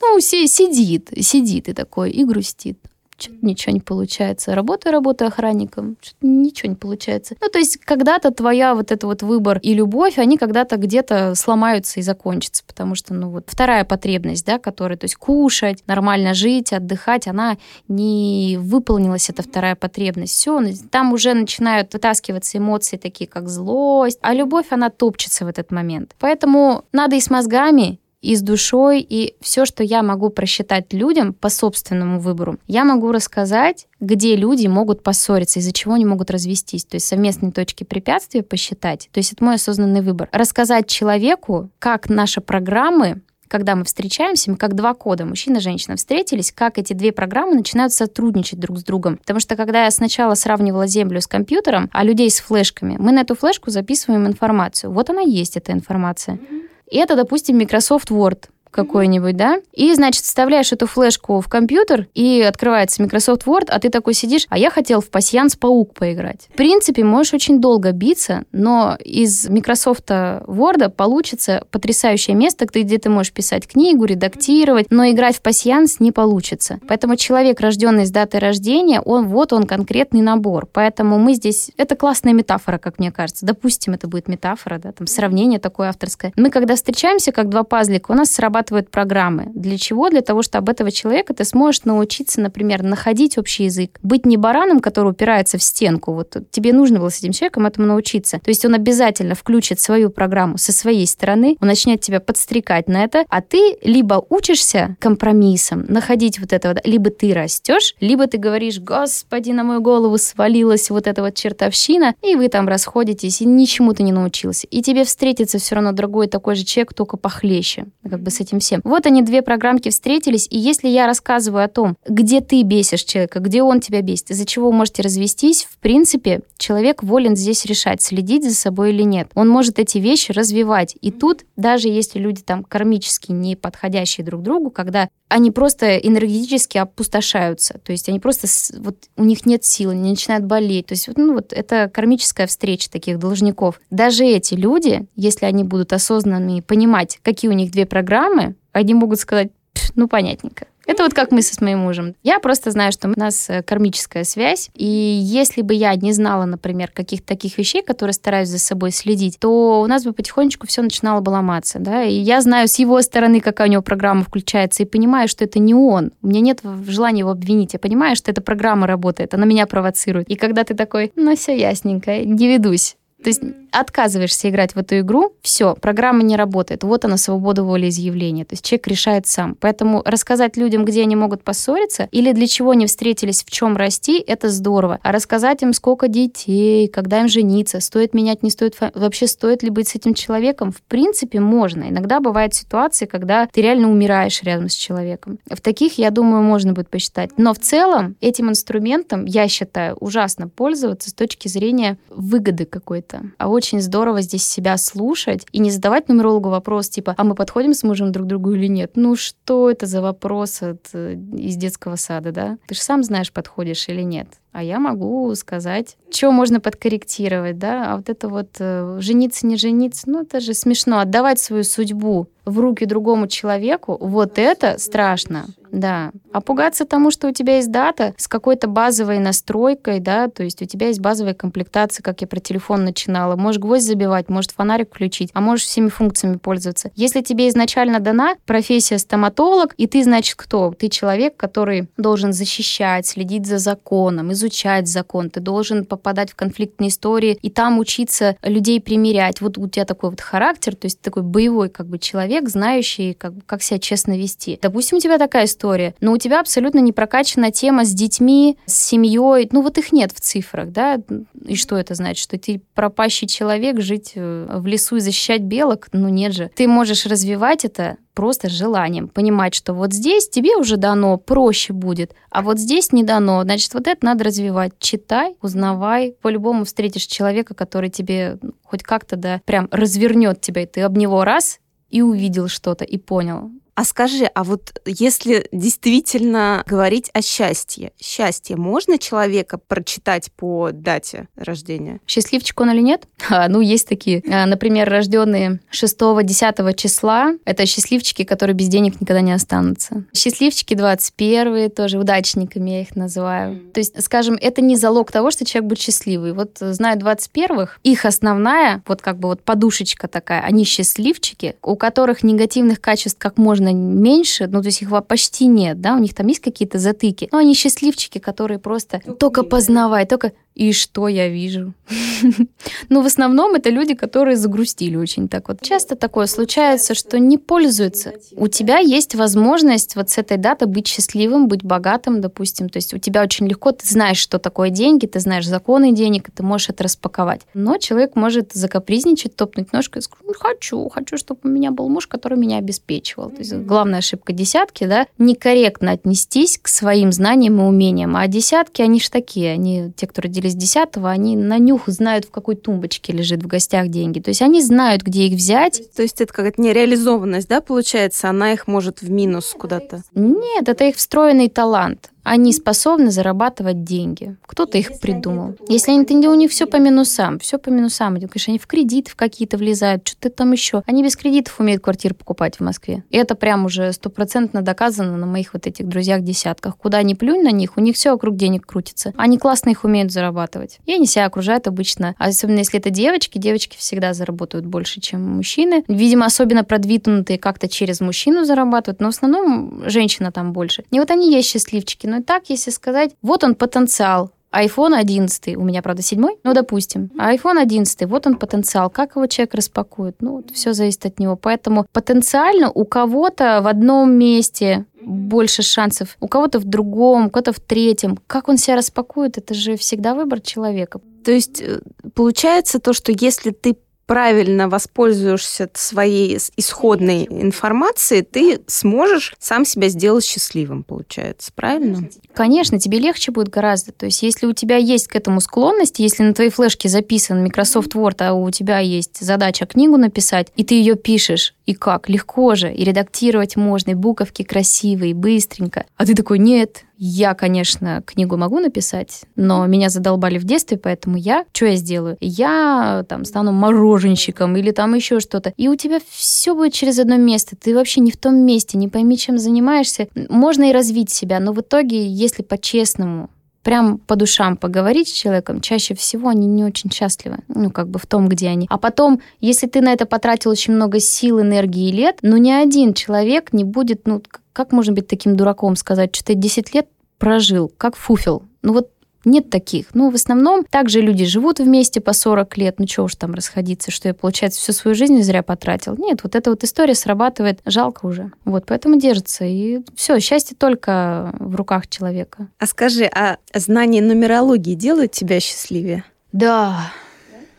Ну, 0.00 0.20
сидит, 0.20 1.10
сидит 1.20 1.68
и 1.68 1.72
такой, 1.72 2.10
и 2.10 2.24
грустит 2.24 2.78
что-то 3.18 3.38
ничего 3.42 3.72
не 3.72 3.80
получается. 3.80 4.54
Работаю, 4.54 4.92
работаю 4.92 5.28
охранником, 5.28 5.96
что-то 6.00 6.26
ничего 6.26 6.70
не 6.70 6.76
получается. 6.76 7.34
Ну, 7.40 7.48
то 7.48 7.58
есть 7.58 7.78
когда-то 7.78 8.30
твоя 8.30 8.74
вот 8.74 8.92
это 8.92 9.06
вот 9.06 9.22
выбор 9.22 9.58
и 9.62 9.74
любовь, 9.74 10.18
они 10.18 10.38
когда-то 10.38 10.76
где-то 10.76 11.34
сломаются 11.34 12.00
и 12.00 12.02
закончатся, 12.02 12.62
потому 12.66 12.94
что, 12.94 13.14
ну, 13.14 13.30
вот 13.30 13.44
вторая 13.48 13.84
потребность, 13.84 14.46
да, 14.46 14.58
которая, 14.58 14.96
то 14.96 15.04
есть 15.04 15.16
кушать, 15.16 15.82
нормально 15.86 16.34
жить, 16.34 16.72
отдыхать, 16.72 17.26
она 17.26 17.58
не 17.88 18.56
выполнилась, 18.60 19.30
эта 19.30 19.42
вторая 19.42 19.74
потребность. 19.74 20.34
Все, 20.34 20.62
там 20.90 21.12
уже 21.12 21.34
начинают 21.34 21.92
вытаскиваться 21.92 22.58
эмоции 22.58 22.96
такие, 22.96 23.28
как 23.28 23.48
злость, 23.48 24.18
а 24.22 24.34
любовь, 24.34 24.66
она 24.70 24.90
топчется 24.90 25.44
в 25.44 25.48
этот 25.48 25.70
момент. 25.70 26.14
Поэтому 26.18 26.84
надо 26.92 27.16
и 27.16 27.20
с 27.20 27.30
мозгами, 27.30 27.98
и 28.28 28.36
с 28.36 28.42
душой, 28.42 29.00
и 29.00 29.36
все, 29.40 29.64
что 29.64 29.82
я 29.82 30.02
могу 30.02 30.28
просчитать 30.28 30.92
людям 30.92 31.32
по 31.32 31.48
собственному 31.48 32.20
выбору, 32.20 32.58
я 32.66 32.84
могу 32.84 33.10
рассказать, 33.10 33.86
где 34.00 34.36
люди 34.36 34.66
могут 34.66 35.02
поссориться, 35.02 35.60
из-за 35.60 35.72
чего 35.72 35.94
они 35.94 36.04
могут 36.04 36.30
развестись. 36.30 36.84
То 36.84 36.96
есть 36.96 37.06
совместные 37.06 37.52
точки 37.52 37.84
препятствия 37.84 38.42
посчитать. 38.42 39.08
То 39.12 39.18
есть 39.20 39.32
это 39.32 39.42
мой 39.42 39.54
осознанный 39.54 40.02
выбор. 40.02 40.28
Рассказать 40.30 40.88
человеку, 40.88 41.70
как 41.78 42.10
наши 42.10 42.42
программы 42.42 43.22
когда 43.50 43.74
мы 43.76 43.84
встречаемся, 43.84 44.50
мы 44.50 44.58
как 44.58 44.74
два 44.74 44.92
кода, 44.92 45.24
мужчина 45.24 45.56
и 45.56 45.60
женщина, 45.60 45.96
встретились, 45.96 46.52
как 46.52 46.76
эти 46.76 46.92
две 46.92 47.12
программы 47.12 47.54
начинают 47.54 47.94
сотрудничать 47.94 48.60
друг 48.60 48.76
с 48.76 48.84
другом. 48.84 49.16
Потому 49.16 49.40
что 49.40 49.56
когда 49.56 49.84
я 49.84 49.90
сначала 49.90 50.34
сравнивала 50.34 50.86
Землю 50.86 51.22
с 51.22 51.26
компьютером, 51.26 51.88
а 51.94 52.04
людей 52.04 52.30
с 52.30 52.40
флешками, 52.40 52.96
мы 52.98 53.10
на 53.10 53.20
эту 53.20 53.34
флешку 53.34 53.70
записываем 53.70 54.26
информацию. 54.26 54.92
Вот 54.92 55.08
она 55.08 55.22
есть, 55.22 55.56
эта 55.56 55.72
информация. 55.72 56.34
Mm-hmm. 56.34 56.68
И 56.90 56.98
это, 56.98 57.16
допустим, 57.16 57.58
Microsoft 57.58 58.10
Word 58.10 58.48
какой-нибудь, 58.70 59.36
да, 59.36 59.60
и, 59.72 59.92
значит, 59.94 60.24
вставляешь 60.24 60.72
эту 60.72 60.86
флешку 60.86 61.40
в 61.40 61.48
компьютер, 61.48 62.08
и 62.14 62.42
открывается 62.42 63.02
Microsoft 63.02 63.46
Word, 63.46 63.66
а 63.68 63.78
ты 63.78 63.90
такой 63.90 64.14
сидишь, 64.14 64.46
а 64.48 64.58
я 64.58 64.70
хотел 64.70 65.00
в 65.00 65.10
пассианс 65.10 65.56
паук 65.56 65.94
поиграть. 65.94 66.48
В 66.52 66.56
принципе, 66.56 67.04
можешь 67.04 67.34
очень 67.34 67.60
долго 67.60 67.92
биться, 67.92 68.44
но 68.52 68.96
из 69.04 69.48
Microsoft 69.48 70.10
Word 70.10 70.88
получится 70.90 71.64
потрясающее 71.70 72.36
место, 72.36 72.66
где 72.66 72.98
ты 72.98 73.08
можешь 73.08 73.32
писать 73.32 73.66
книгу, 73.66 74.04
редактировать, 74.04 74.86
но 74.90 75.08
играть 75.08 75.36
в 75.36 75.42
пассианс 75.42 76.00
не 76.00 76.12
получится. 76.12 76.80
Поэтому 76.88 77.16
человек, 77.16 77.60
рожденный 77.60 78.06
с 78.06 78.10
датой 78.10 78.40
рождения, 78.40 79.00
он 79.00 79.28
вот 79.28 79.52
он 79.52 79.66
конкретный 79.66 80.20
набор. 80.20 80.66
Поэтому 80.72 81.18
мы 81.18 81.34
здесь... 81.34 81.70
Это 81.76 81.96
классная 81.96 82.32
метафора, 82.32 82.78
как 82.78 82.98
мне 82.98 83.10
кажется. 83.10 83.46
Допустим, 83.46 83.94
это 83.94 84.08
будет 84.08 84.28
метафора, 84.28 84.78
да, 84.78 84.92
там 84.92 85.06
сравнение 85.06 85.58
такое 85.58 85.88
авторское. 85.88 86.32
Мы 86.36 86.50
когда 86.50 86.74
встречаемся, 86.74 87.32
как 87.32 87.48
два 87.48 87.62
пазлика, 87.62 88.12
у 88.12 88.14
нас 88.14 88.30
срабатывает 88.30 88.57
разрабатывают 88.58 88.90
программы. 88.90 89.50
Для 89.54 89.78
чего? 89.78 90.10
Для 90.10 90.20
того, 90.20 90.42
чтобы 90.42 90.64
об 90.64 90.68
этого 90.68 90.90
человека 90.90 91.34
ты 91.34 91.44
сможешь 91.44 91.84
научиться, 91.84 92.40
например, 92.40 92.82
находить 92.82 93.38
общий 93.38 93.64
язык. 93.64 93.98
Быть 94.02 94.26
не 94.26 94.36
бараном, 94.36 94.80
который 94.80 95.10
упирается 95.10 95.58
в 95.58 95.62
стенку. 95.62 96.12
Вот 96.12 96.36
тебе 96.50 96.72
нужно 96.72 96.98
было 96.98 97.10
с 97.10 97.18
этим 97.18 97.32
человеком 97.32 97.66
этому 97.66 97.86
научиться. 97.86 98.40
То 98.40 98.50
есть 98.50 98.64
он 98.64 98.74
обязательно 98.74 99.34
включит 99.34 99.80
свою 99.80 100.10
программу 100.10 100.58
со 100.58 100.72
своей 100.72 101.06
стороны, 101.06 101.56
он 101.60 101.68
начнет 101.68 102.00
тебя 102.00 102.20
подстрекать 102.20 102.88
на 102.88 103.04
это, 103.04 103.24
а 103.28 103.40
ты 103.40 103.78
либо 103.82 104.24
учишься 104.28 104.96
компромиссом, 105.00 105.84
находить 105.88 106.38
вот 106.40 106.52
это 106.52 106.68
вот, 106.68 106.86
либо 106.86 107.10
ты 107.10 107.32
растешь, 107.32 107.94
либо 108.00 108.26
ты 108.26 108.38
говоришь, 108.38 108.80
господи, 108.80 109.52
на 109.52 109.64
мою 109.64 109.80
голову 109.80 110.18
свалилась 110.18 110.90
вот 110.90 111.06
эта 111.06 111.22
вот 111.22 111.34
чертовщина, 111.34 112.14
и 112.22 112.34
вы 112.34 112.48
там 112.48 112.68
расходитесь, 112.68 113.40
и 113.40 113.46
ничему 113.46 113.94
ты 113.94 114.02
не 114.02 114.12
научился. 114.12 114.66
И 114.66 114.82
тебе 114.82 115.04
встретится 115.04 115.58
все 115.58 115.74
равно 115.74 115.92
другой 115.92 116.26
такой 116.26 116.56
же 116.56 116.64
человек, 116.64 116.94
только 116.94 117.16
похлеще, 117.16 117.86
как 118.08 118.20
бы 118.20 118.30
с 118.30 118.40
этим 118.40 118.47
этим 118.48 118.60
всем. 118.60 118.80
Вот 118.84 119.06
они, 119.06 119.22
две 119.22 119.42
программки 119.42 119.90
встретились, 119.90 120.46
и 120.50 120.58
если 120.58 120.88
я 120.88 121.06
рассказываю 121.06 121.64
о 121.64 121.68
том, 121.68 121.96
где 122.06 122.40
ты 122.40 122.62
бесишь 122.62 123.04
человека, 123.04 123.40
где 123.40 123.62
он 123.62 123.80
тебя 123.80 124.02
бесит, 124.02 124.30
из-за 124.30 124.46
чего 124.46 124.70
вы 124.70 124.76
можете 124.76 125.02
развестись, 125.02 125.64
в 125.70 125.78
принципе, 125.78 126.40
человек 126.56 127.02
волен 127.02 127.36
здесь 127.36 127.64
решать, 127.64 128.02
следить 128.02 128.44
за 128.44 128.54
собой 128.54 128.90
или 128.92 129.02
нет. 129.02 129.30
Он 129.34 129.48
может 129.48 129.78
эти 129.78 129.98
вещи 129.98 130.32
развивать. 130.32 130.96
И 131.00 131.10
тут, 131.10 131.44
даже 131.56 131.88
если 131.88 132.18
люди 132.18 132.42
там 132.42 132.64
кармически 132.64 133.32
не 133.32 133.56
подходящие 133.56 134.24
друг 134.24 134.42
другу, 134.42 134.70
когда 134.70 135.08
они 135.28 135.50
просто 135.50 135.96
энергетически 135.96 136.78
опустошаются, 136.78 137.78
то 137.84 137.92
есть 137.92 138.08
они 138.08 138.18
просто, 138.18 138.46
вот 138.78 138.96
у 139.16 139.24
них 139.24 139.44
нет 139.44 139.64
сил, 139.64 139.90
они 139.90 140.10
начинают 140.10 140.44
болеть. 140.44 140.86
То 140.86 140.94
есть, 140.94 141.08
ну, 141.16 141.34
вот 141.34 141.52
это 141.52 141.90
кармическая 141.92 142.46
встреча 142.46 142.90
таких 142.90 143.18
должников. 143.18 143.80
Даже 143.90 144.24
эти 144.24 144.54
люди, 144.54 145.06
если 145.16 145.44
они 145.44 145.64
будут 145.64 145.92
осознанными 145.92 146.60
понимать, 146.60 147.18
какие 147.22 147.50
у 147.50 147.54
них 147.54 147.70
две 147.70 147.84
программы, 147.84 148.37
они 148.78 148.94
могут 148.94 149.20
сказать, 149.20 149.50
ну, 149.94 150.08
понятненько. 150.08 150.66
Это 150.88 151.02
вот 151.02 151.12
как 151.12 151.32
мы 151.32 151.42
со 151.42 151.62
моим 151.62 151.80
мужем. 151.80 152.14
Я 152.22 152.38
просто 152.38 152.70
знаю, 152.70 152.92
что 152.92 153.08
у 153.08 153.12
нас 153.14 153.50
э, 153.50 153.62
кармическая 153.62 154.24
связь, 154.24 154.70
и 154.74 154.86
если 154.86 155.60
бы 155.60 155.74
я 155.74 155.94
не 155.94 156.14
знала, 156.14 156.46
например, 156.46 156.90
каких-то 156.90 157.26
таких 157.26 157.58
вещей, 157.58 157.82
которые 157.82 158.14
стараюсь 158.14 158.48
за 158.48 158.58
собой 158.58 158.90
следить, 158.90 159.38
то 159.38 159.82
у 159.82 159.86
нас 159.86 160.04
бы 160.04 160.14
потихонечку 160.14 160.66
все 160.66 160.80
начинало 160.80 161.20
бы 161.20 161.28
ломаться, 161.28 161.78
да, 161.78 162.04
и 162.04 162.14
я 162.14 162.40
знаю 162.40 162.68
с 162.68 162.78
его 162.78 163.02
стороны, 163.02 163.40
какая 163.40 163.68
у 163.68 163.70
него 163.70 163.82
программа 163.82 164.24
включается, 164.24 164.82
и 164.82 164.86
понимаю, 164.86 165.28
что 165.28 165.44
это 165.44 165.58
не 165.58 165.74
он. 165.74 166.12
У 166.22 166.28
меня 166.28 166.40
нет 166.40 166.60
желания 166.86 167.20
его 167.20 167.32
обвинить, 167.32 167.74
я 167.74 167.78
понимаю, 167.78 168.16
что 168.16 168.30
эта 168.30 168.40
программа 168.40 168.86
работает, 168.86 169.34
она 169.34 169.44
меня 169.44 169.66
провоцирует. 169.66 170.26
И 170.30 170.36
когда 170.36 170.64
ты 170.64 170.74
такой, 170.74 171.12
ну 171.16 171.36
все 171.36 171.54
ясненько, 171.54 172.24
не 172.24 172.48
ведусь, 172.48 172.96
то 173.22 173.28
есть 173.30 173.42
отказываешься 173.72 174.48
играть 174.48 174.74
в 174.74 174.78
эту 174.78 175.00
игру, 175.00 175.34
все, 175.42 175.74
программа 175.74 176.22
не 176.22 176.36
работает. 176.36 176.84
Вот 176.84 177.04
она, 177.04 177.16
свобода 177.16 177.64
волеизъявления. 177.64 178.44
То 178.44 178.54
есть 178.54 178.64
человек 178.64 178.86
решает 178.86 179.26
сам. 179.26 179.56
Поэтому 179.60 180.02
рассказать 180.04 180.56
людям, 180.56 180.84
где 180.84 181.02
они 181.02 181.16
могут 181.16 181.42
поссориться, 181.42 182.08
или 182.12 182.32
для 182.32 182.46
чего 182.46 182.70
они 182.70 182.86
встретились, 182.86 183.42
в 183.44 183.50
чем 183.50 183.76
расти, 183.76 184.22
это 184.24 184.48
здорово. 184.48 185.00
А 185.02 185.12
рассказать 185.12 185.62
им, 185.62 185.72
сколько 185.72 186.08
детей, 186.08 186.88
когда 186.88 187.20
им 187.20 187.28
жениться, 187.28 187.80
стоит 187.80 188.14
менять, 188.14 188.42
не 188.42 188.50
стоит, 188.50 188.76
вообще 188.94 189.26
стоит 189.26 189.62
ли 189.62 189.70
быть 189.70 189.88
с 189.88 189.96
этим 189.96 190.14
человеком, 190.14 190.70
в 190.72 190.80
принципе, 190.82 191.40
можно. 191.40 191.88
Иногда 191.88 192.20
бывают 192.20 192.54
ситуации, 192.54 193.06
когда 193.06 193.46
ты 193.46 193.62
реально 193.62 193.90
умираешь 193.90 194.42
рядом 194.42 194.68
с 194.68 194.74
человеком. 194.74 195.38
В 195.50 195.60
таких, 195.60 195.98
я 195.98 196.10
думаю, 196.10 196.42
можно 196.42 196.72
будет 196.72 196.88
посчитать. 196.88 197.30
Но 197.36 197.52
в 197.52 197.58
целом 197.58 198.16
этим 198.20 198.48
инструментом, 198.48 199.24
я 199.24 199.48
считаю, 199.48 199.96
ужасно 199.96 200.48
пользоваться 200.48 201.10
с 201.10 201.14
точки 201.14 201.48
зрения 201.48 201.98
выгоды 202.10 202.64
какой-то 202.64 203.07
это. 203.08 203.26
А 203.38 203.48
очень 203.48 203.80
здорово 203.80 204.22
здесь 204.22 204.46
себя 204.46 204.76
слушать 204.76 205.46
и 205.52 205.58
не 205.58 205.70
задавать 205.70 206.08
нумерологу 206.08 206.48
вопрос 206.50 206.88
типа, 206.88 207.14
а 207.16 207.24
мы 207.24 207.34
подходим 207.34 207.74
с 207.74 207.82
мужем 207.82 208.12
друг 208.12 208.26
к 208.26 208.28
другу 208.28 208.52
или 208.52 208.66
нет? 208.66 208.92
Ну 208.94 209.16
что 209.16 209.70
это 209.70 209.86
за 209.86 210.00
вопрос 210.00 210.62
от, 210.62 210.88
э, 210.92 211.14
из 211.14 211.56
детского 211.56 211.96
сада, 211.96 212.32
да? 212.32 212.58
Ты 212.66 212.74
же 212.74 212.80
сам 212.80 213.02
знаешь, 213.02 213.32
подходишь 213.32 213.88
или 213.88 214.02
нет 214.02 214.28
а 214.58 214.62
я 214.62 214.80
могу 214.80 215.32
сказать, 215.36 215.96
что 216.10 216.32
можно 216.32 216.60
подкорректировать, 216.60 217.58
да, 217.58 217.92
а 217.92 217.96
вот 217.96 218.08
это 218.08 218.28
вот 218.28 218.48
э, 218.58 218.98
жениться, 219.00 219.46
не 219.46 219.56
жениться, 219.56 220.08
ну 220.10 220.22
это 220.22 220.40
же 220.40 220.54
смешно, 220.54 221.00
отдавать 221.00 221.38
свою 221.38 221.64
судьбу 221.64 222.28
в 222.48 222.58
руки 222.58 222.86
другому 222.86 223.28
человеку, 223.28 223.96
вот 224.00 224.38
это 224.38 224.78
страшно, 224.78 225.46
да. 225.70 226.12
А 226.32 226.40
пугаться 226.40 226.84
тому, 226.84 227.10
что 227.10 227.28
у 227.28 227.32
тебя 227.32 227.56
есть 227.56 227.70
дата 227.70 228.14
с 228.16 228.26
какой-то 228.26 228.68
базовой 228.68 229.18
настройкой, 229.18 230.00
да, 230.00 230.28
то 230.28 230.42
есть 230.42 230.62
у 230.62 230.64
тебя 230.64 230.88
есть 230.88 231.00
базовая 231.00 231.34
комплектация, 231.34 232.02
как 232.02 232.20
я 232.22 232.26
про 232.26 232.40
телефон 232.40 232.84
начинала, 232.84 233.36
можешь 233.36 233.60
гвоздь 233.60 233.86
забивать, 233.86 234.28
может 234.28 234.52
фонарик 234.52 234.88
включить, 234.88 235.30
а 235.34 235.40
можешь 235.40 235.66
всеми 235.66 235.88
функциями 235.88 236.36
пользоваться. 236.36 236.90
Если 236.94 237.20
тебе 237.20 237.48
изначально 237.48 238.00
дана 238.00 238.36
профессия 238.46 238.98
стоматолог, 238.98 239.74
и 239.76 239.86
ты, 239.86 240.02
значит, 240.02 240.36
кто? 240.36 240.72
Ты 240.72 240.88
человек, 240.88 241.36
который 241.36 241.88
должен 241.96 242.32
защищать, 242.32 243.06
следить 243.06 243.46
за 243.46 243.58
законом, 243.58 244.32
изучать 244.32 244.88
закон, 244.88 245.28
ты 245.30 245.40
должен 245.40 245.84
попадать 245.98 246.30
в 246.30 246.36
конфликтные 246.36 246.88
истории 246.88 247.38
и 247.42 247.50
там 247.50 247.78
учиться 247.78 248.36
людей 248.42 248.80
примирять. 248.80 249.40
Вот 249.40 249.58
у 249.58 249.68
тебя 249.68 249.84
такой 249.84 250.10
вот 250.10 250.20
характер, 250.20 250.74
то 250.74 250.86
есть 250.86 251.00
такой 251.00 251.22
боевой 251.22 251.68
как 251.68 251.86
бы 251.86 251.98
человек, 251.98 252.48
знающий, 252.48 253.14
как, 253.14 253.34
как 253.46 253.62
себя 253.62 253.78
честно 253.78 254.16
вести. 254.16 254.58
Допустим, 254.62 254.98
у 254.98 255.00
тебя 255.00 255.18
такая 255.18 255.44
история, 255.44 255.94
но 256.00 256.12
у 256.12 256.18
тебя 256.18 256.40
абсолютно 256.40 256.78
не 256.78 256.92
прокачана 256.92 257.50
тема 257.50 257.84
с 257.84 257.92
детьми, 257.92 258.56
с 258.66 258.74
семьей, 258.74 259.48
ну 259.52 259.62
вот 259.62 259.76
их 259.78 259.92
нет 259.92 260.12
в 260.12 260.20
цифрах, 260.20 260.70
да, 260.70 260.98
и 261.44 261.56
что 261.56 261.76
это 261.76 261.94
значит? 261.94 262.22
Что 262.22 262.38
ты 262.38 262.62
пропащий 262.74 263.26
человек, 263.26 263.80
жить 263.80 264.12
э, 264.14 264.46
в 264.58 264.66
лесу 264.66 264.96
и 264.96 265.00
защищать 265.00 265.42
белок? 265.42 265.88
Ну 265.92 266.08
нет 266.08 266.34
же. 266.34 266.50
Ты 266.54 266.68
можешь 266.68 267.06
развивать 267.06 267.64
это 267.64 267.96
просто 268.18 268.48
желанием, 268.48 269.06
понимать, 269.06 269.54
что 269.54 269.74
вот 269.74 269.92
здесь 269.92 270.28
тебе 270.28 270.56
уже 270.56 270.76
дано, 270.76 271.18
проще 271.18 271.72
будет, 271.72 272.16
а 272.30 272.42
вот 272.42 272.58
здесь 272.58 272.90
не 272.90 273.04
дано, 273.04 273.44
значит, 273.44 273.72
вот 273.74 273.86
это 273.86 274.04
надо 274.04 274.24
развивать. 274.24 274.72
Читай, 274.80 275.36
узнавай, 275.40 276.16
по-любому 276.20 276.64
встретишь 276.64 277.06
человека, 277.06 277.54
который 277.54 277.90
тебе 277.90 278.40
хоть 278.64 278.82
как-то, 278.82 279.14
да, 279.14 279.40
прям 279.44 279.68
развернет 279.70 280.40
тебя, 280.40 280.64
и 280.64 280.66
ты 280.66 280.80
об 280.80 280.96
него 280.96 281.22
раз 281.22 281.60
и 281.90 282.02
увидел 282.02 282.48
что-то, 282.48 282.84
и 282.84 282.98
понял. 282.98 283.52
А 283.78 283.84
скажи, 283.84 284.24
а 284.24 284.42
вот 284.42 284.82
если 284.86 285.46
действительно 285.52 286.64
говорить 286.66 287.10
о 287.14 287.22
счастье, 287.22 287.92
счастье 288.02 288.56
можно 288.56 288.98
человека 288.98 289.56
прочитать 289.56 290.32
по 290.32 290.70
дате 290.72 291.28
рождения? 291.36 292.00
Счастливчик 292.04 292.60
он 292.60 292.72
или 292.72 292.80
нет? 292.80 293.06
А, 293.30 293.46
ну, 293.48 293.60
есть 293.60 293.86
такие. 293.86 294.22
А, 294.28 294.46
например, 294.46 294.88
рожденные 294.88 295.60
6-10 295.70 296.74
числа. 296.74 297.34
Это 297.44 297.66
счастливчики, 297.66 298.24
которые 298.24 298.56
без 298.56 298.68
денег 298.68 299.00
никогда 299.00 299.20
не 299.20 299.32
останутся. 299.32 300.04
Счастливчики 300.14 300.72
21 300.72 301.70
тоже 301.70 301.98
удачниками 301.98 302.70
я 302.70 302.80
их 302.80 302.96
называю. 302.96 303.60
То 303.74 303.80
есть, 303.80 304.02
скажем, 304.02 304.38
это 304.40 304.62
не 304.62 304.76
залог 304.76 305.12
того, 305.12 305.30
что 305.30 305.44
человек 305.44 305.68
будет 305.68 305.80
счастливый. 305.80 306.32
Вот 306.32 306.56
знаю 306.58 306.98
21-х, 306.98 307.78
их 307.82 308.04
основная, 308.06 308.82
вот 308.86 309.02
как 309.02 309.18
бы 309.18 309.28
вот 309.28 309.42
подушечка 309.44 310.08
такая, 310.08 310.40
они 310.40 310.64
счастливчики, 310.64 311.56
у 311.62 311.76
которых 311.76 312.22
негативных 312.22 312.80
качеств 312.80 313.18
как 313.18 313.36
можно 313.36 313.67
сильно 313.68 313.72
меньше, 313.72 314.46
ну, 314.46 314.60
то 314.60 314.68
есть 314.68 314.82
их 314.82 314.90
почти 315.06 315.46
нет, 315.46 315.80
да, 315.80 315.94
у 315.94 315.98
них 315.98 316.14
там 316.14 316.26
есть 316.26 316.40
какие-то 316.40 316.78
затыки, 316.78 317.28
но 317.32 317.38
они 317.38 317.54
счастливчики, 317.54 318.18
которые 318.18 318.58
просто 318.58 319.00
только, 319.00 319.18
только 319.18 319.42
познавай, 319.42 320.06
только 320.06 320.32
и 320.58 320.72
что 320.72 321.06
я 321.06 321.28
вижу? 321.28 321.72
ну, 322.88 323.02
в 323.02 323.06
основном 323.06 323.54
это 323.54 323.70
люди, 323.70 323.94
которые 323.94 324.36
загрустили 324.36 324.96
очень 324.96 325.28
так 325.28 325.48
вот. 325.48 325.60
Часто 325.62 325.94
такое 325.94 326.26
случается, 326.26 326.94
что 326.94 327.20
не 327.20 327.38
пользуются. 327.38 328.12
У 328.32 328.48
тебя 328.48 328.78
есть 328.78 329.14
возможность 329.14 329.94
вот 329.94 330.10
с 330.10 330.18
этой 330.18 330.36
даты 330.36 330.66
быть 330.66 330.88
счастливым, 330.88 331.46
быть 331.46 331.62
богатым, 331.62 332.20
допустим. 332.20 332.68
То 332.68 332.78
есть 332.78 332.92
у 332.92 332.98
тебя 332.98 333.22
очень 333.22 333.46
легко, 333.46 333.70
ты 333.70 333.86
знаешь, 333.86 334.18
что 334.18 334.40
такое 334.40 334.70
деньги, 334.70 335.06
ты 335.06 335.20
знаешь 335.20 335.46
законы 335.46 335.92
денег, 335.92 336.28
и 336.28 336.32
ты 336.32 336.42
можешь 336.42 336.70
это 336.70 336.84
распаковать. 336.84 337.42
Но 337.54 337.78
человек 337.78 338.16
может 338.16 338.52
закапризничать, 338.52 339.36
топнуть 339.36 339.72
ножкой 339.72 340.00
и 340.00 340.02
сказать, 340.02 340.26
«Ну, 340.26 340.34
хочу, 340.36 340.88
хочу, 340.88 341.16
чтобы 341.16 341.40
у 341.44 341.48
меня 341.48 341.70
был 341.70 341.88
муж, 341.88 342.08
который 342.08 342.36
меня 342.36 342.58
обеспечивал. 342.58 343.30
То 343.30 343.38
есть 343.38 343.54
главная 343.54 344.00
ошибка 344.00 344.32
десятки, 344.32 344.84
да, 344.84 345.06
некорректно 345.18 345.92
отнестись 345.92 346.58
к 346.58 346.66
своим 346.66 347.12
знаниям 347.12 347.60
и 347.60 347.64
умениям. 347.64 348.16
А 348.16 348.26
десятки, 348.26 348.82
они 348.82 349.00
ж 349.00 349.08
такие, 349.08 349.52
они 349.52 349.92
те, 349.96 350.06
кто 350.06 350.22
родились 350.22 350.47
из 350.48 350.54
десятого, 350.54 351.10
они 351.10 351.36
на 351.36 351.58
нюх 351.58 351.88
знают, 351.88 352.24
в 352.24 352.30
какой 352.30 352.56
тумбочке 352.56 353.12
лежит 353.12 353.42
в 353.42 353.46
гостях 353.46 353.88
деньги. 353.88 354.20
То 354.20 354.30
есть 354.30 354.42
они 354.42 354.62
знают, 354.62 355.02
где 355.02 355.26
их 355.26 355.34
взять. 355.34 355.82
То 355.94 356.02
есть 356.02 356.20
это 356.20 356.32
какая-то 356.32 356.60
нереализованность, 356.60 357.48
да, 357.48 357.60
получается? 357.60 358.28
Она 358.28 358.52
их 358.52 358.66
может 358.66 359.02
в 359.02 359.10
минус 359.10 359.54
куда-то? 359.56 360.02
Нет, 360.14 360.68
это 360.68 360.84
их 360.84 360.96
встроенный 360.96 361.48
талант 361.48 362.10
они 362.28 362.52
способны 362.52 363.10
зарабатывать 363.10 363.84
деньги. 363.84 364.36
Кто-то 364.46 364.78
их 364.78 365.00
придумал. 365.00 365.56
Если 365.68 365.92
они, 365.92 366.28
у 366.28 366.34
них 366.34 366.50
все 366.50 366.66
по 366.66 366.76
минусам, 366.76 367.38
все 367.38 367.58
по 367.58 367.70
минусам. 367.70 368.14
Конечно, 368.14 368.50
они 368.52 368.58
в 368.58 368.66
кредит 368.66 369.08
в 369.08 369.16
какие-то 369.16 369.56
влезают, 369.56 370.06
что-то 370.06 370.30
там 370.30 370.52
еще. 370.52 370.82
Они 370.86 371.02
без 371.02 371.16
кредитов 371.16 371.58
умеют 371.58 371.82
квартиру 371.82 372.14
покупать 372.14 372.56
в 372.56 372.60
Москве. 372.60 373.02
И 373.10 373.16
это 373.16 373.34
прям 373.34 373.64
уже 373.64 373.92
стопроцентно 373.92 374.62
доказано 374.62 375.16
на 375.16 375.26
моих 375.26 375.54
вот 375.54 375.66
этих 375.66 375.88
друзьях-десятках. 375.88 376.76
Куда 376.76 377.02
ни 377.02 377.14
плюнь 377.14 377.42
на 377.42 377.50
них, 377.50 377.76
у 377.76 377.80
них 377.80 377.96
все 377.96 378.12
вокруг 378.12 378.36
денег 378.36 378.66
крутится. 378.66 379.12
Они 379.16 379.38
классно 379.38 379.70
их 379.70 379.84
умеют 379.84 380.12
зарабатывать. 380.12 380.78
И 380.84 380.92
они 380.92 381.06
себя 381.06 381.26
окружают 381.26 381.66
обычно. 381.66 382.14
Особенно 382.18 382.58
если 382.58 382.78
это 382.78 382.90
девочки, 382.90 383.38
девочки 383.38 383.76
всегда 383.78 384.12
заработают 384.12 384.66
больше, 384.66 385.00
чем 385.00 385.22
мужчины. 385.22 385.84
Видимо, 385.88 386.26
особенно 386.26 386.64
продвинутые 386.64 387.38
как-то 387.38 387.68
через 387.68 388.00
мужчину 388.00 388.44
зарабатывают, 388.44 389.00
но 389.00 389.06
в 389.06 389.14
основном 389.14 389.82
женщина 389.86 390.30
там 390.30 390.52
больше. 390.52 390.84
И 390.90 390.98
вот 390.98 391.10
они 391.10 391.32
есть 391.32 391.48
счастливчики, 391.48 392.06
но 392.06 392.17
и 392.18 392.22
так, 392.22 392.50
если 392.50 392.70
сказать, 392.70 393.14
вот 393.22 393.44
он 393.44 393.54
потенциал, 393.54 394.30
iPhone 394.52 394.94
11, 394.94 395.56
у 395.56 395.62
меня, 395.62 395.82
правда, 395.82 396.02
седьмой, 396.02 396.38
ну, 396.42 396.54
допустим, 396.54 397.10
а 397.18 397.34
iPhone 397.34 397.60
11, 397.60 398.04
вот 398.08 398.26
он 398.26 398.36
потенциал, 398.36 398.88
как 398.90 399.16
его 399.16 399.26
человек 399.26 399.54
распакует, 399.54 400.16
ну, 400.20 400.36
вот 400.36 400.50
все 400.52 400.72
зависит 400.72 401.04
от 401.06 401.18
него. 401.18 401.36
Поэтому 401.36 401.86
потенциально 401.92 402.70
у 402.70 402.84
кого-то 402.84 403.60
в 403.62 403.66
одном 403.66 404.12
месте 404.12 404.86
больше 405.02 405.62
шансов, 405.62 406.16
у 406.20 406.28
кого-то 406.28 406.58
в 406.58 406.64
другом, 406.64 407.26
у 407.26 407.30
кого-то 407.30 407.52
в 407.52 407.60
третьем. 407.60 408.18
Как 408.26 408.48
он 408.48 408.56
себя 408.56 408.76
распакует, 408.76 409.38
это 409.38 409.54
же 409.54 409.76
всегда 409.76 410.14
выбор 410.14 410.40
человека. 410.40 411.00
То 411.24 411.32
есть 411.32 411.60
э, 411.60 411.80
получается 412.14 412.78
то, 412.78 412.92
что 412.92 413.12
если 413.12 413.50
ты 413.50 413.76
правильно 414.08 414.70
воспользуешься 414.70 415.68
своей 415.74 416.38
исходной 416.56 417.26
информацией, 417.28 418.22
ты 418.22 418.58
сможешь 418.66 419.34
сам 419.38 419.66
себя 419.66 419.90
сделать 419.90 420.24
счастливым, 420.24 420.82
получается, 420.82 421.52
правильно? 421.54 422.08
Конечно, 422.32 422.80
тебе 422.80 423.00
легче 423.00 423.32
будет 423.32 423.50
гораздо. 423.50 423.92
То 423.92 424.06
есть, 424.06 424.22
если 424.22 424.46
у 424.46 424.54
тебя 424.54 424.76
есть 424.76 425.08
к 425.08 425.14
этому 425.14 425.42
склонность, 425.42 425.98
если 425.98 426.22
на 426.22 426.32
твоей 426.32 426.50
флешке 426.50 426.88
записан 426.88 427.44
Microsoft 427.44 427.94
Word, 427.94 428.16
а 428.20 428.32
у 428.32 428.50
тебя 428.50 428.78
есть 428.78 429.20
задача 429.20 429.66
книгу 429.66 429.98
написать, 429.98 430.48
и 430.56 430.64
ты 430.64 430.76
ее 430.76 430.96
пишешь, 430.96 431.54
и 431.66 431.74
как? 431.74 432.08
Легко 432.08 432.54
же, 432.54 432.72
и 432.72 432.84
редактировать 432.84 433.56
можно, 433.56 433.90
и 433.90 433.94
буковки 433.94 434.42
красивые, 434.42 435.12
быстренько. 435.12 435.84
А 435.98 436.06
ты 436.06 436.14
такой, 436.14 436.38
нет, 436.38 436.84
я, 437.00 437.34
конечно, 437.34 438.02
книгу 438.04 438.36
могу 438.36 438.58
написать, 438.58 439.22
но 439.36 439.64
меня 439.66 439.88
задолбали 439.88 440.38
в 440.38 440.44
детстве, 440.44 440.78
поэтому 440.78 441.16
я, 441.16 441.44
что 441.52 441.66
я 441.66 441.76
сделаю? 441.76 442.16
Я 442.20 443.04
там 443.08 443.24
стану 443.24 443.52
мороженщиком 443.52 444.56
или 444.56 444.72
там 444.72 444.94
еще 444.94 445.20
что-то. 445.20 445.52
И 445.56 445.68
у 445.68 445.76
тебя 445.76 446.00
все 446.10 446.56
будет 446.56 446.72
через 446.72 446.98
одно 446.98 447.16
место. 447.16 447.54
Ты 447.54 447.74
вообще 447.74 448.00
не 448.00 448.10
в 448.10 448.16
том 448.16 448.34
месте, 448.38 448.76
не 448.76 448.88
пойми, 448.88 449.16
чем 449.16 449.38
занимаешься. 449.38 450.08
Можно 450.28 450.70
и 450.70 450.72
развить 450.72 451.10
себя, 451.10 451.38
но 451.38 451.52
в 451.52 451.60
итоге, 451.60 452.04
если 452.04 452.42
по-честному 452.42 453.30
прям 453.62 453.98
по 453.98 454.16
душам 454.16 454.56
поговорить 454.56 455.08
с 455.08 455.12
человеком, 455.12 455.60
чаще 455.60 455.94
всего 455.94 456.30
они 456.30 456.46
не 456.46 456.64
очень 456.64 456.90
счастливы, 456.90 457.38
ну, 457.48 457.70
как 457.70 457.88
бы 457.88 457.98
в 457.98 458.06
том, 458.06 458.28
где 458.28 458.48
они. 458.48 458.66
А 458.70 458.78
потом, 458.78 459.20
если 459.40 459.66
ты 459.66 459.82
на 459.82 459.92
это 459.92 460.06
потратил 460.06 460.50
очень 460.50 460.74
много 460.74 461.00
сил, 461.00 461.40
энергии 461.40 461.90
и 461.90 461.92
лет, 461.92 462.18
ну, 462.22 462.38
ни 462.38 462.50
один 462.50 462.94
человек 462.94 463.52
не 463.52 463.64
будет, 463.64 464.06
ну, 464.06 464.22
как 464.58 464.72
можно 464.72 464.92
быть 464.92 465.06
таким 465.06 465.36
дураком, 465.36 465.76
сказать, 465.76 466.16
что 466.16 466.24
ты 466.24 466.34
10 466.34 466.74
лет 466.74 466.88
прожил, 467.16 467.72
как 467.78 467.94
фуфел. 467.94 468.42
Ну, 468.62 468.72
вот 468.72 468.90
нет 469.24 469.50
таких. 469.50 469.94
Ну, 469.94 470.10
в 470.10 470.16
основном 470.16 470.64
также 470.64 471.00
люди 471.00 471.26
живут 471.26 471.60
вместе 471.60 472.00
по 472.00 472.12
40 472.12 472.56
лет. 472.56 472.80
Ну, 472.80 472.88
что 472.88 473.04
уж 473.04 473.14
там 473.14 473.34
расходиться, 473.34 473.92
что 473.92 474.08
я, 474.08 474.14
получается, 474.14 474.60
всю 474.60 474.72
свою 474.72 474.96
жизнь 474.96 475.22
зря 475.22 475.44
потратил. 475.44 475.94
Нет, 475.96 476.24
вот 476.24 476.34
эта 476.34 476.50
вот 476.50 476.64
история 476.64 476.96
срабатывает. 476.96 477.60
Жалко 477.66 478.06
уже. 478.06 478.32
Вот, 478.44 478.66
поэтому 478.66 478.98
держится. 478.98 479.44
И 479.44 479.78
все, 479.94 480.18
счастье 480.18 480.56
только 480.58 481.32
в 481.38 481.54
руках 481.54 481.86
человека. 481.86 482.48
А 482.58 482.66
скажи, 482.66 483.04
а 483.04 483.36
знание 483.54 484.02
нумерологии 484.02 484.74
делает 484.74 485.12
тебя 485.12 485.38
счастливее? 485.38 486.02
Да, 486.32 486.90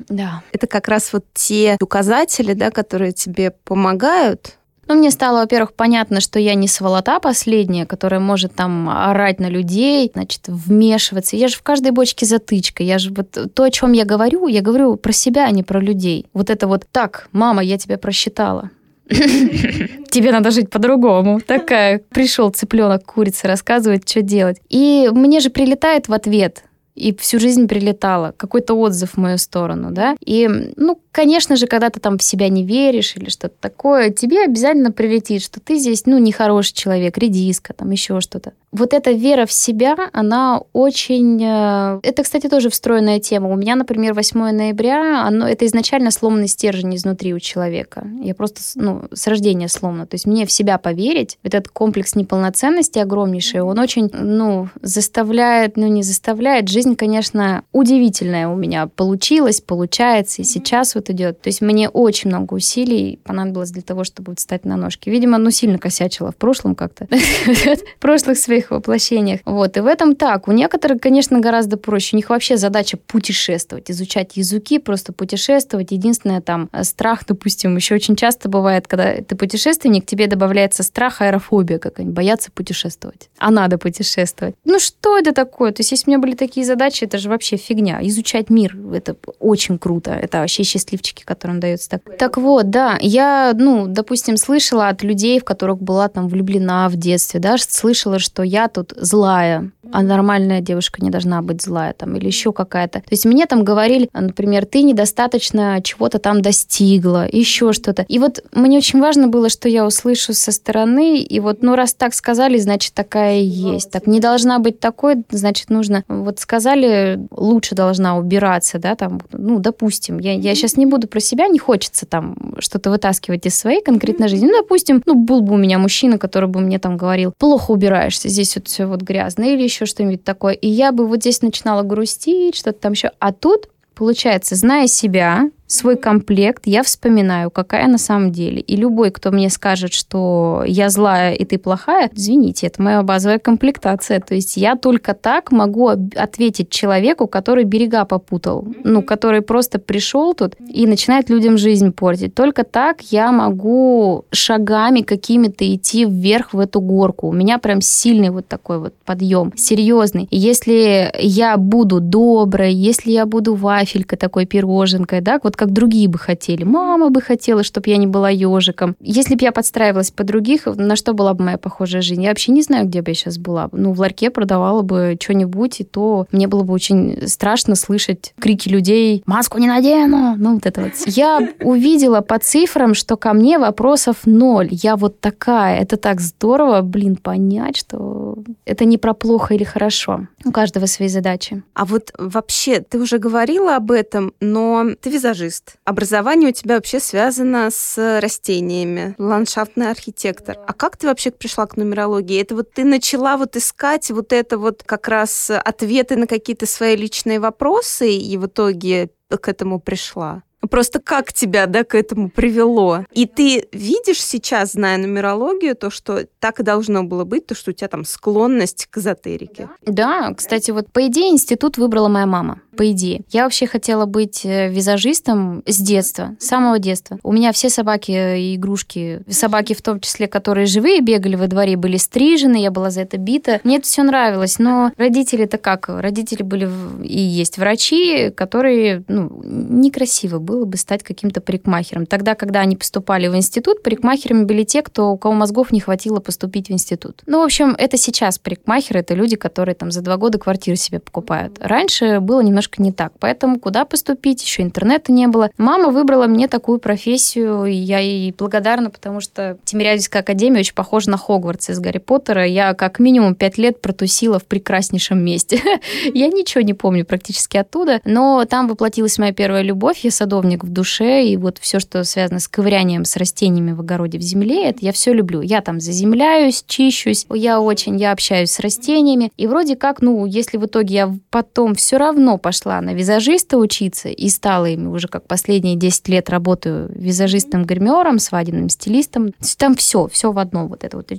да. 0.09 0.43
Это 0.51 0.67
как 0.67 0.89
раз 0.89 1.13
вот 1.13 1.23
те 1.33 1.77
указатели, 1.79 2.51
да, 2.51 2.71
которые 2.71 3.13
тебе 3.13 3.51
помогают 3.51 4.58
Ну, 4.89 4.95
мне 4.95 5.11
стало, 5.11 5.41
во-первых, 5.41 5.73
понятно, 5.73 6.19
что 6.19 6.39
я 6.39 6.55
не 6.55 6.67
сволота 6.67 7.19
последняя, 7.19 7.85
которая 7.85 8.19
может 8.19 8.55
там 8.55 8.89
орать 8.89 9.39
на 9.39 9.47
людей, 9.47 10.09
значит, 10.11 10.47
вмешиваться. 10.47 11.35
Я 11.35 11.47
же 11.47 11.57
в 11.57 11.61
каждой 11.61 11.91
бочке 11.91 12.25
затычка. 12.25 12.81
Я 12.81 12.97
же 12.97 13.13
вот 13.13 13.53
то, 13.53 13.63
о 13.63 13.69
чем 13.69 13.91
я 13.91 14.03
говорю, 14.03 14.47
я 14.47 14.61
говорю 14.61 14.95
про 14.95 15.11
себя, 15.11 15.45
а 15.45 15.51
не 15.51 15.61
про 15.61 15.79
людей. 15.79 16.25
Вот 16.33 16.49
это 16.49 16.65
вот 16.65 16.87
так, 16.91 17.29
мама, 17.31 17.61
я 17.61 17.77
тебя 17.77 17.99
просчитала. 17.99 18.71
Тебе 19.09 20.31
надо 20.31 20.49
жить 20.49 20.71
по-другому. 20.71 21.39
Такая, 21.39 22.01
пришел 22.09 22.49
цыпленок, 22.49 23.05
курица, 23.05 23.47
рассказывает, 23.47 24.09
что 24.09 24.23
делать. 24.23 24.57
И 24.69 25.07
мне 25.11 25.39
же 25.39 25.51
прилетает 25.51 26.07
в 26.07 26.13
ответ 26.13 26.63
и 26.99 27.15
всю 27.15 27.39
жизнь 27.39 27.67
прилетала, 27.67 28.33
какой-то 28.37 28.73
отзыв 28.73 29.13
в 29.13 29.17
мою 29.17 29.37
сторону, 29.37 29.91
да. 29.91 30.15
И, 30.25 30.47
ну, 30.75 30.99
конечно 31.11 31.55
же, 31.55 31.67
когда 31.67 31.89
ты 31.89 31.99
там 31.99 32.17
в 32.17 32.23
себя 32.23 32.49
не 32.49 32.63
веришь 32.63 33.15
или 33.15 33.29
что-то 33.29 33.55
такое, 33.59 34.09
тебе 34.09 34.43
обязательно 34.43 34.91
прилетит, 34.91 35.41
что 35.43 35.59
ты 35.59 35.77
здесь, 35.77 36.05
ну, 36.05 36.17
нехороший 36.17 36.73
человек, 36.73 37.17
редиска, 37.17 37.73
там 37.73 37.89
еще 37.91 38.21
что-то. 38.21 38.53
Вот 38.71 38.93
эта 38.93 39.11
вера 39.11 39.45
в 39.45 39.51
себя, 39.51 39.97
она 40.13 40.61
очень... 40.73 41.41
Э, 41.43 41.99
это, 42.03 42.23
кстати, 42.23 42.47
тоже 42.47 42.69
встроенная 42.69 43.19
тема. 43.19 43.51
У 43.51 43.55
меня, 43.55 43.75
например, 43.75 44.13
8 44.13 44.39
ноября, 44.51 45.25
оно, 45.25 45.47
это 45.47 45.65
изначально 45.65 46.11
сломанный 46.11 46.47
стержень 46.47 46.95
изнутри 46.95 47.33
у 47.33 47.39
человека. 47.39 48.05
Я 48.21 48.35
просто, 48.35 48.61
ну, 48.75 49.05
с 49.11 49.25
рождения 49.25 49.67
сломана. 49.69 50.05
То 50.05 50.15
есть 50.15 50.27
мне 50.27 50.45
в 50.45 50.51
себя 50.51 50.77
поверить, 50.77 51.39
этот 51.41 51.67
комплекс 51.69 52.15
неполноценности 52.15 52.99
огромнейший, 52.99 53.61
он 53.61 53.79
очень, 53.79 54.09
ну, 54.13 54.69
заставляет, 54.81 55.75
ну, 55.75 55.87
не 55.87 56.03
заставляет. 56.03 56.69
Жизнь, 56.69 56.88
конечно, 56.95 57.63
удивительная 57.71 58.47
у 58.47 58.55
меня 58.55 58.87
получилась, 58.87 59.61
получается, 59.61 60.41
и 60.41 60.45
сейчас 60.45 60.95
вот 60.95 61.09
идет. 61.09 61.41
То 61.41 61.49
есть 61.49 61.61
мне 61.61 61.89
очень 61.89 62.29
много 62.29 62.53
усилий 62.53 63.19
понадобилось 63.23 63.71
для 63.71 63.81
того, 63.81 64.03
чтобы 64.03 64.35
встать 64.35 64.65
на 64.65 64.75
ножки. 64.75 65.09
Видимо, 65.09 65.37
ну, 65.37 65.51
сильно 65.51 65.77
косячила 65.77 66.31
в 66.31 66.35
прошлом 66.35 66.75
как-то. 66.75 67.07
В 67.49 67.99
прошлых 67.99 68.37
своих 68.37 68.71
воплощениях. 68.71 69.41
Вот. 69.45 69.77
И 69.77 69.79
в 69.79 69.85
этом 69.85 70.15
так. 70.15 70.47
У 70.47 70.51
некоторых, 70.51 71.01
конечно, 71.01 71.39
гораздо 71.39 71.77
проще. 71.77 72.15
У 72.15 72.17
них 72.17 72.29
вообще 72.29 72.57
задача 72.57 72.97
путешествовать, 72.97 73.91
изучать 73.91 74.37
языки, 74.37 74.79
просто 74.79 75.13
путешествовать. 75.13 75.91
Единственное, 75.91 76.41
там, 76.41 76.69
страх, 76.83 77.25
допустим, 77.27 77.75
еще 77.75 77.95
очень 77.95 78.15
часто 78.15 78.49
бывает, 78.49 78.87
когда 78.87 79.15
ты 79.15 79.35
путешественник, 79.35 80.05
тебе 80.05 80.27
добавляется 80.27 80.83
страх, 80.83 81.21
аэрофобия 81.21 81.79
какая-нибудь, 81.79 82.15
бояться 82.15 82.51
путешествовать. 82.51 83.29
А 83.37 83.51
надо 83.51 83.77
путешествовать. 83.77 84.55
Ну, 84.65 84.79
что 84.79 85.17
это 85.17 85.33
такое? 85.33 85.71
То 85.71 85.81
есть, 85.81 85.91
если 85.91 86.09
у 86.09 86.11
меня 86.11 86.19
были 86.19 86.35
такие 86.35 86.65
задачи, 86.69 87.03
это 87.03 87.17
же 87.17 87.29
вообще 87.29 87.57
фигня. 87.57 87.99
Изучать 88.03 88.49
мир, 88.49 88.77
это 88.93 89.15
очень 89.39 89.77
круто. 89.77 90.11
Это 90.11 90.39
вообще 90.39 90.63
счастливчики, 90.63 91.23
которым 91.23 91.59
дается 91.59 91.89
так. 91.89 92.17
Так 92.17 92.37
вот, 92.37 92.69
да, 92.69 92.97
я, 93.01 93.53
ну, 93.55 93.87
допустим, 93.87 94.37
слышала 94.37 94.87
от 94.87 95.03
людей, 95.03 95.39
в 95.39 95.43
которых 95.43 95.81
была 95.81 96.07
там 96.07 96.27
влюблена 96.27 96.87
в 96.89 96.95
детстве, 96.95 97.39
да, 97.39 97.57
слышала, 97.57 98.19
что 98.19 98.43
я 98.43 98.67
тут 98.67 98.93
злая, 98.95 99.71
а 99.91 100.01
нормальная 100.01 100.61
девушка 100.61 101.01
не 101.03 101.09
должна 101.09 101.41
быть 101.41 101.61
злая 101.61 101.93
там 101.93 102.15
или 102.15 102.27
еще 102.27 102.53
какая-то. 102.53 102.99
То 102.99 103.11
есть 103.11 103.25
мне 103.25 103.45
там 103.45 103.63
говорили, 103.63 104.09
например, 104.13 104.65
ты 104.65 104.83
недостаточно 104.83 105.79
чего-то 105.83 106.19
там 106.19 106.41
достигла, 106.41 107.27
еще 107.29 107.73
что-то. 107.73 108.05
И 108.07 108.19
вот 108.19 108.43
мне 108.53 108.77
очень 108.77 108.99
важно 108.99 109.27
было, 109.27 109.49
что 109.49 109.67
я 109.67 109.85
услышу 109.85 110.33
со 110.33 110.51
стороны, 110.51 111.19
и 111.19 111.39
вот, 111.39 111.61
ну, 111.61 111.75
раз 111.75 111.93
так 111.93 112.13
сказали, 112.13 112.57
значит, 112.57 112.93
такая 112.93 113.39
и 113.39 113.45
есть. 113.45 113.91
Так 113.91 114.07
не 114.07 114.19
должна 114.19 114.59
быть 114.59 114.79
такой, 114.79 115.23
значит, 115.29 115.69
нужно, 115.69 116.03
вот 116.07 116.39
сказали, 116.59 117.19
лучше 117.31 117.73
должна 117.73 118.17
убираться, 118.17 118.79
да, 118.79 118.95
там, 118.95 119.21
ну, 119.31 119.59
допустим, 119.59 120.19
я, 120.19 120.33
я 120.33 120.55
сейчас 120.55 120.75
не 120.75 120.85
буду 120.85 121.07
про 121.07 121.21
себя, 121.21 121.47
не 121.47 121.57
хочется 121.57 122.05
там 122.05 122.35
что-то 122.59 122.89
вытаскивать 122.89 123.45
из 123.45 123.55
своей 123.55 123.81
конкретной 123.81 124.27
жизни. 124.27 124.47
Ну, 124.47 124.61
допустим, 124.61 125.01
ну, 125.05 125.15
был 125.15 125.41
бы 125.41 125.53
у 125.53 125.57
меня 125.57 125.77
мужчина, 125.77 126.17
который 126.17 126.49
бы 126.49 126.59
мне 126.59 126.77
там 126.77 126.97
говорил, 126.97 127.33
плохо 127.37 127.71
убираешься, 127.71 128.27
здесь 128.27 128.55
вот 128.57 128.67
все 128.67 128.85
вот 128.85 129.01
грязно, 129.01 129.43
или 129.43 129.63
еще 129.63 129.85
что-нибудь 129.85 130.23
такое. 130.23 130.53
И 130.53 130.67
я 130.67 130.91
бы 130.91 131.07
вот 131.07 131.21
здесь 131.21 131.41
начинала 131.41 131.83
грустить, 131.83 132.57
что-то 132.57 132.79
там 132.79 132.91
еще. 132.91 133.11
А 133.19 133.31
тут, 133.31 133.69
получается, 133.95 134.55
зная 134.55 134.87
себя, 134.87 135.49
свой 135.69 135.97
комплект, 135.97 136.63
я 136.65 136.81
вспоминаю, 136.83 137.51
какая 137.51 137.87
на 137.87 137.99
самом 137.99 138.31
деле. 138.31 138.59
И 138.59 138.75
любой, 138.75 139.11
кто 139.11 139.31
мне 139.31 139.49
скажет, 139.49 139.93
что 139.93 140.63
я 140.65 140.89
злая 140.89 141.33
и 141.33 141.45
ты 141.45 141.59
плохая, 141.59 142.09
извините, 142.11 142.67
это 142.67 142.81
моя 142.81 143.03
базовая 143.03 143.37
комплектация. 143.37 144.19
То 144.19 144.33
есть 144.33 144.57
я 144.57 144.75
только 144.75 145.13
так 145.13 145.51
могу 145.51 145.87
ответить 145.87 146.71
человеку, 146.71 147.27
который 147.27 147.65
берега 147.65 148.05
попутал, 148.05 148.67
ну, 148.83 149.03
который 149.03 149.41
просто 149.41 149.77
пришел 149.77 150.33
тут 150.33 150.55
и 150.67 150.87
начинает 150.87 151.29
людям 151.29 151.57
жизнь 151.57 151.91
портить. 151.91 152.33
Только 152.33 152.63
так 152.63 153.01
я 153.11 153.31
могу 153.31 154.25
шагами 154.31 155.01
какими-то 155.01 155.71
идти 155.71 156.05
вверх 156.05 156.53
в 156.53 156.59
эту 156.59 156.81
горку. 156.81 157.27
У 157.27 157.33
меня 157.33 157.59
прям 157.59 157.81
сильный 157.81 158.31
вот 158.31 158.47
такой 158.47 158.79
вот 158.79 158.93
подъем, 159.05 159.53
серьезный. 159.55 160.27
И 160.31 160.37
если 160.37 161.11
я 161.19 161.57
буду 161.57 161.99
доброй, 161.99 162.73
если 162.73 163.11
я 163.11 163.27
буду 163.27 163.53
вафелькой 163.53 164.17
такой 164.17 164.47
пироженкой, 164.47 165.21
да, 165.21 165.39
вот 165.43 165.58
как 165.59 165.73
другие 165.73 166.07
бы 166.07 166.17
хотели. 166.17 166.63
Мама 166.63 167.09
бы 167.09 167.21
хотела, 167.21 167.63
чтобы 167.63 167.89
я 167.89 167.97
не 167.97 168.07
была 168.07 168.29
ежиком. 168.29 168.95
Если 169.01 169.35
бы 169.35 169.41
я 169.41 169.51
подстраивалась 169.51 170.09
по 170.09 170.23
других, 170.23 170.67
на 170.67 170.95
что 170.95 171.11
была 171.11 171.33
бы 171.33 171.43
моя 171.43 171.57
похожая 171.57 172.01
жизнь? 172.01 172.23
Я 172.23 172.29
вообще 172.29 172.53
не 172.53 172.61
знаю, 172.61 172.85
где 172.87 173.01
бы 173.01 173.11
я 173.11 173.15
сейчас 173.15 173.37
была. 173.37 173.67
Ну, 173.73 173.91
в 173.91 173.99
ларьке 173.99 174.29
продавала 174.29 174.83
бы 174.83 175.17
что-нибудь, 175.21 175.81
и 175.81 175.83
то 175.83 176.27
мне 176.31 176.47
было 176.47 176.63
бы 176.63 176.73
очень 176.73 177.27
страшно 177.27 177.75
слышать 177.75 178.33
крики 178.39 178.69
людей 178.69 179.21
«Маску 179.25 179.57
не 179.57 179.67
надену!» 179.67 180.35
Ну, 180.37 180.53
вот 180.53 180.65
это 180.65 180.79
вот. 180.79 180.93
Я 181.07 181.49
увидела 181.61 182.21
по 182.21 182.39
цифрам, 182.39 182.93
что 182.93 183.17
ко 183.17 183.33
мне 183.33 183.59
вопросов 183.59 184.19
ноль. 184.23 184.69
Я 184.71 184.95
вот 184.95 185.19
такая. 185.19 185.81
Это 185.81 185.97
так 185.97 186.21
здорово, 186.21 186.83
блин, 186.83 187.17
понять, 187.17 187.75
что 187.75 188.37
это 188.63 188.85
не 188.85 188.97
про 188.97 189.13
плохо 189.13 189.55
или 189.55 189.65
хорошо. 189.65 190.27
У 190.45 190.53
каждого 190.53 190.85
свои 190.85 191.09
задачи. 191.09 191.63
А 191.73 191.83
вот 191.83 192.13
вообще, 192.17 192.79
ты 192.79 192.97
уже 192.97 193.17
говорила 193.17 193.75
об 193.75 193.91
этом, 193.91 194.31
но 194.39 194.85
ты 195.01 195.09
визажист 195.09 195.48
визажист. 195.49 195.75
Образование 195.83 196.49
у 196.49 196.53
тебя 196.53 196.75
вообще 196.75 196.99
связано 196.99 197.69
с 197.71 198.19
растениями, 198.21 199.15
ландшафтный 199.17 199.89
архитектор. 199.89 200.57
А 200.65 200.73
как 200.73 200.97
ты 200.97 201.07
вообще 201.07 201.31
пришла 201.31 201.65
к 201.65 201.77
нумерологии? 201.77 202.41
Это 202.41 202.55
вот 202.55 202.71
ты 202.73 202.83
начала 202.83 203.37
вот 203.37 203.55
искать 203.55 204.09
вот 204.11 204.33
это 204.33 204.57
вот 204.57 204.83
как 204.85 205.07
раз 205.07 205.51
ответы 205.51 206.15
на 206.15 206.27
какие-то 206.27 206.65
свои 206.65 206.95
личные 206.95 207.39
вопросы 207.39 208.11
и 208.11 208.37
в 208.37 208.45
итоге 208.45 209.09
к 209.29 209.47
этому 209.47 209.79
пришла? 209.79 210.43
Просто 210.69 210.99
как 210.99 211.31
тебя, 211.31 211.67
да, 211.67 211.85
к 211.85 211.95
этому 211.95 212.29
привело? 212.29 213.05
И 213.13 213.25
ты 213.25 213.67
видишь 213.71 214.21
сейчас, 214.21 214.73
зная 214.73 214.97
нумерологию, 214.97 215.73
то, 215.73 215.89
что 215.89 216.25
так 216.39 216.59
и 216.59 216.63
должно 216.63 217.03
было 217.03 217.23
быть, 217.23 217.47
то, 217.47 217.55
что 217.55 217.71
у 217.71 217.73
тебя 217.73 217.87
там 217.87 218.03
склонность 218.03 218.87
к 218.87 218.97
эзотерике. 218.97 219.69
Да, 219.85 220.33
кстати, 220.33 220.71
вот 220.71 220.91
по 220.91 221.07
идее 221.07 221.29
институт 221.29 221.77
выбрала 221.77 222.09
моя 222.09 222.25
мама 222.25 222.61
по 222.79 222.89
идее. 222.91 223.23
Я 223.29 223.43
вообще 223.43 223.67
хотела 223.67 224.05
быть 224.05 224.45
э, 224.45 224.69
визажистом 224.69 225.63
с 225.65 225.79
детства, 225.79 226.37
с 226.39 226.45
самого 226.45 226.79
детства. 226.79 227.19
У 227.23 227.33
меня 227.33 227.51
все 227.51 227.69
собаки 227.69 228.11
и 228.39 228.55
игрушки, 228.55 229.21
собаки 229.29 229.73
в 229.73 229.81
том 229.81 229.99
числе, 229.99 230.29
которые 230.29 230.65
живые, 230.65 231.01
бегали 231.01 231.35
во 231.35 231.47
дворе, 231.47 231.75
были 231.75 231.97
стрижены, 231.97 232.55
я 232.55 232.71
была 232.71 232.89
за 232.89 233.01
это 233.01 233.17
бита. 233.17 233.59
Мне 233.65 233.79
это 233.79 233.85
все 233.85 234.01
нравилось, 234.01 234.59
но 234.59 234.93
родители-то 234.95 235.57
как? 235.57 235.89
Родители 235.89 236.41
были 236.41 236.69
и 237.03 237.19
есть 237.19 237.57
врачи, 237.57 238.29
которые, 238.29 239.03
ну, 239.09 239.29
некрасиво 239.43 240.39
было 240.39 240.63
бы 240.63 240.77
стать 240.77 241.03
каким-то 241.03 241.41
парикмахером. 241.41 242.05
Тогда, 242.05 242.33
когда 242.33 242.61
они 242.61 242.77
поступали 242.77 243.27
в 243.27 243.35
институт, 243.35 243.83
парикмахерами 243.83 244.45
были 244.45 244.63
те, 244.63 244.83
кто, 244.83 245.11
у 245.11 245.17
кого 245.17 245.33
мозгов 245.33 245.73
не 245.73 245.81
хватило 245.81 246.21
поступить 246.21 246.69
в 246.69 246.71
институт. 246.71 247.23
Ну, 247.25 247.41
в 247.41 247.43
общем, 247.43 247.75
это 247.77 247.97
сейчас 247.97 248.39
парикмахеры, 248.39 249.01
это 249.01 249.15
люди, 249.15 249.35
которые 249.35 249.75
там 249.75 249.91
за 249.91 249.99
два 249.99 250.15
года 250.15 250.37
квартиры 250.37 250.77
себе 250.77 250.99
покупают. 250.99 251.57
Раньше 251.59 252.21
было 252.21 252.39
немножко 252.39 252.68
немножко 252.69 252.81
не 252.81 252.91
так. 252.91 253.13
Поэтому 253.19 253.59
куда 253.59 253.85
поступить? 253.85 254.43
Еще 254.43 254.63
интернета 254.63 255.11
не 255.11 255.27
было. 255.27 255.49
Мама 255.57 255.91
выбрала 255.91 256.27
мне 256.27 256.47
такую 256.47 256.79
профессию, 256.79 257.65
и 257.65 257.73
я 257.73 257.99
ей 257.99 258.33
благодарна, 258.37 258.89
потому 258.89 259.21
что 259.21 259.57
Тимирязевская 259.65 260.21
академия 260.21 260.59
очень 260.59 260.73
похожа 260.73 261.09
на 261.09 261.17
Хогвартс 261.17 261.69
из 261.69 261.79
Гарри 261.79 261.99
Поттера. 261.99 262.45
Я 262.45 262.73
как 262.73 262.99
минимум 262.99 263.35
пять 263.35 263.57
лет 263.57 263.81
протусила 263.81 264.39
в 264.39 264.45
прекраснейшем 264.45 265.23
месте. 265.23 265.61
я 266.13 266.27
ничего 266.27 266.61
не 266.61 266.73
помню 266.73 267.05
практически 267.05 267.57
оттуда, 267.57 268.01
но 268.05 268.45
там 268.45 268.67
воплотилась 268.67 269.17
моя 269.17 269.33
первая 269.33 269.61
любовь. 269.61 269.99
Я 270.03 270.11
садовник 270.11 270.63
в 270.63 270.69
душе, 270.69 271.25
и 271.25 271.37
вот 271.37 271.57
все, 271.59 271.79
что 271.79 272.03
связано 272.03 272.39
с 272.39 272.47
ковырянием 272.47 273.05
с 273.05 273.15
растениями 273.15 273.71
в 273.71 273.81
огороде 273.81 274.17
в 274.17 274.21
земле, 274.21 274.69
это 274.69 274.79
я 274.81 274.91
все 274.91 275.13
люблю. 275.13 275.41
Я 275.41 275.61
там 275.61 275.79
заземляюсь, 275.79 276.63
чищусь, 276.67 277.25
я 277.33 277.59
очень, 277.59 277.97
я 277.97 278.11
общаюсь 278.11 278.51
с 278.51 278.59
растениями, 278.59 279.31
и 279.37 279.47
вроде 279.47 279.75
как, 279.75 280.01
ну, 280.01 280.25
если 280.25 280.57
в 280.57 280.65
итоге 280.65 280.95
я 280.95 281.15
потом 281.29 281.75
все 281.75 281.97
равно 281.97 282.37
пошла 282.37 282.58
пошла 282.59 282.81
на 282.81 282.93
визажиста 282.93 283.57
учиться 283.57 284.09
и 284.09 284.29
стала 284.29 284.65
ими 284.65 284.87
уже 284.87 285.07
как 285.07 285.25
последние 285.27 285.75
10 285.75 286.09
лет 286.09 286.29
работаю 286.29 286.91
визажистом, 286.93 287.65
гримером, 287.65 288.19
свадебным 288.19 288.69
стилистом. 288.69 289.33
Там 289.57 289.75
все, 289.75 290.07
все 290.07 290.31
в 290.31 290.39
одном 290.39 290.67
вот 290.67 290.83
это 290.83 290.97
вот. 290.97 291.09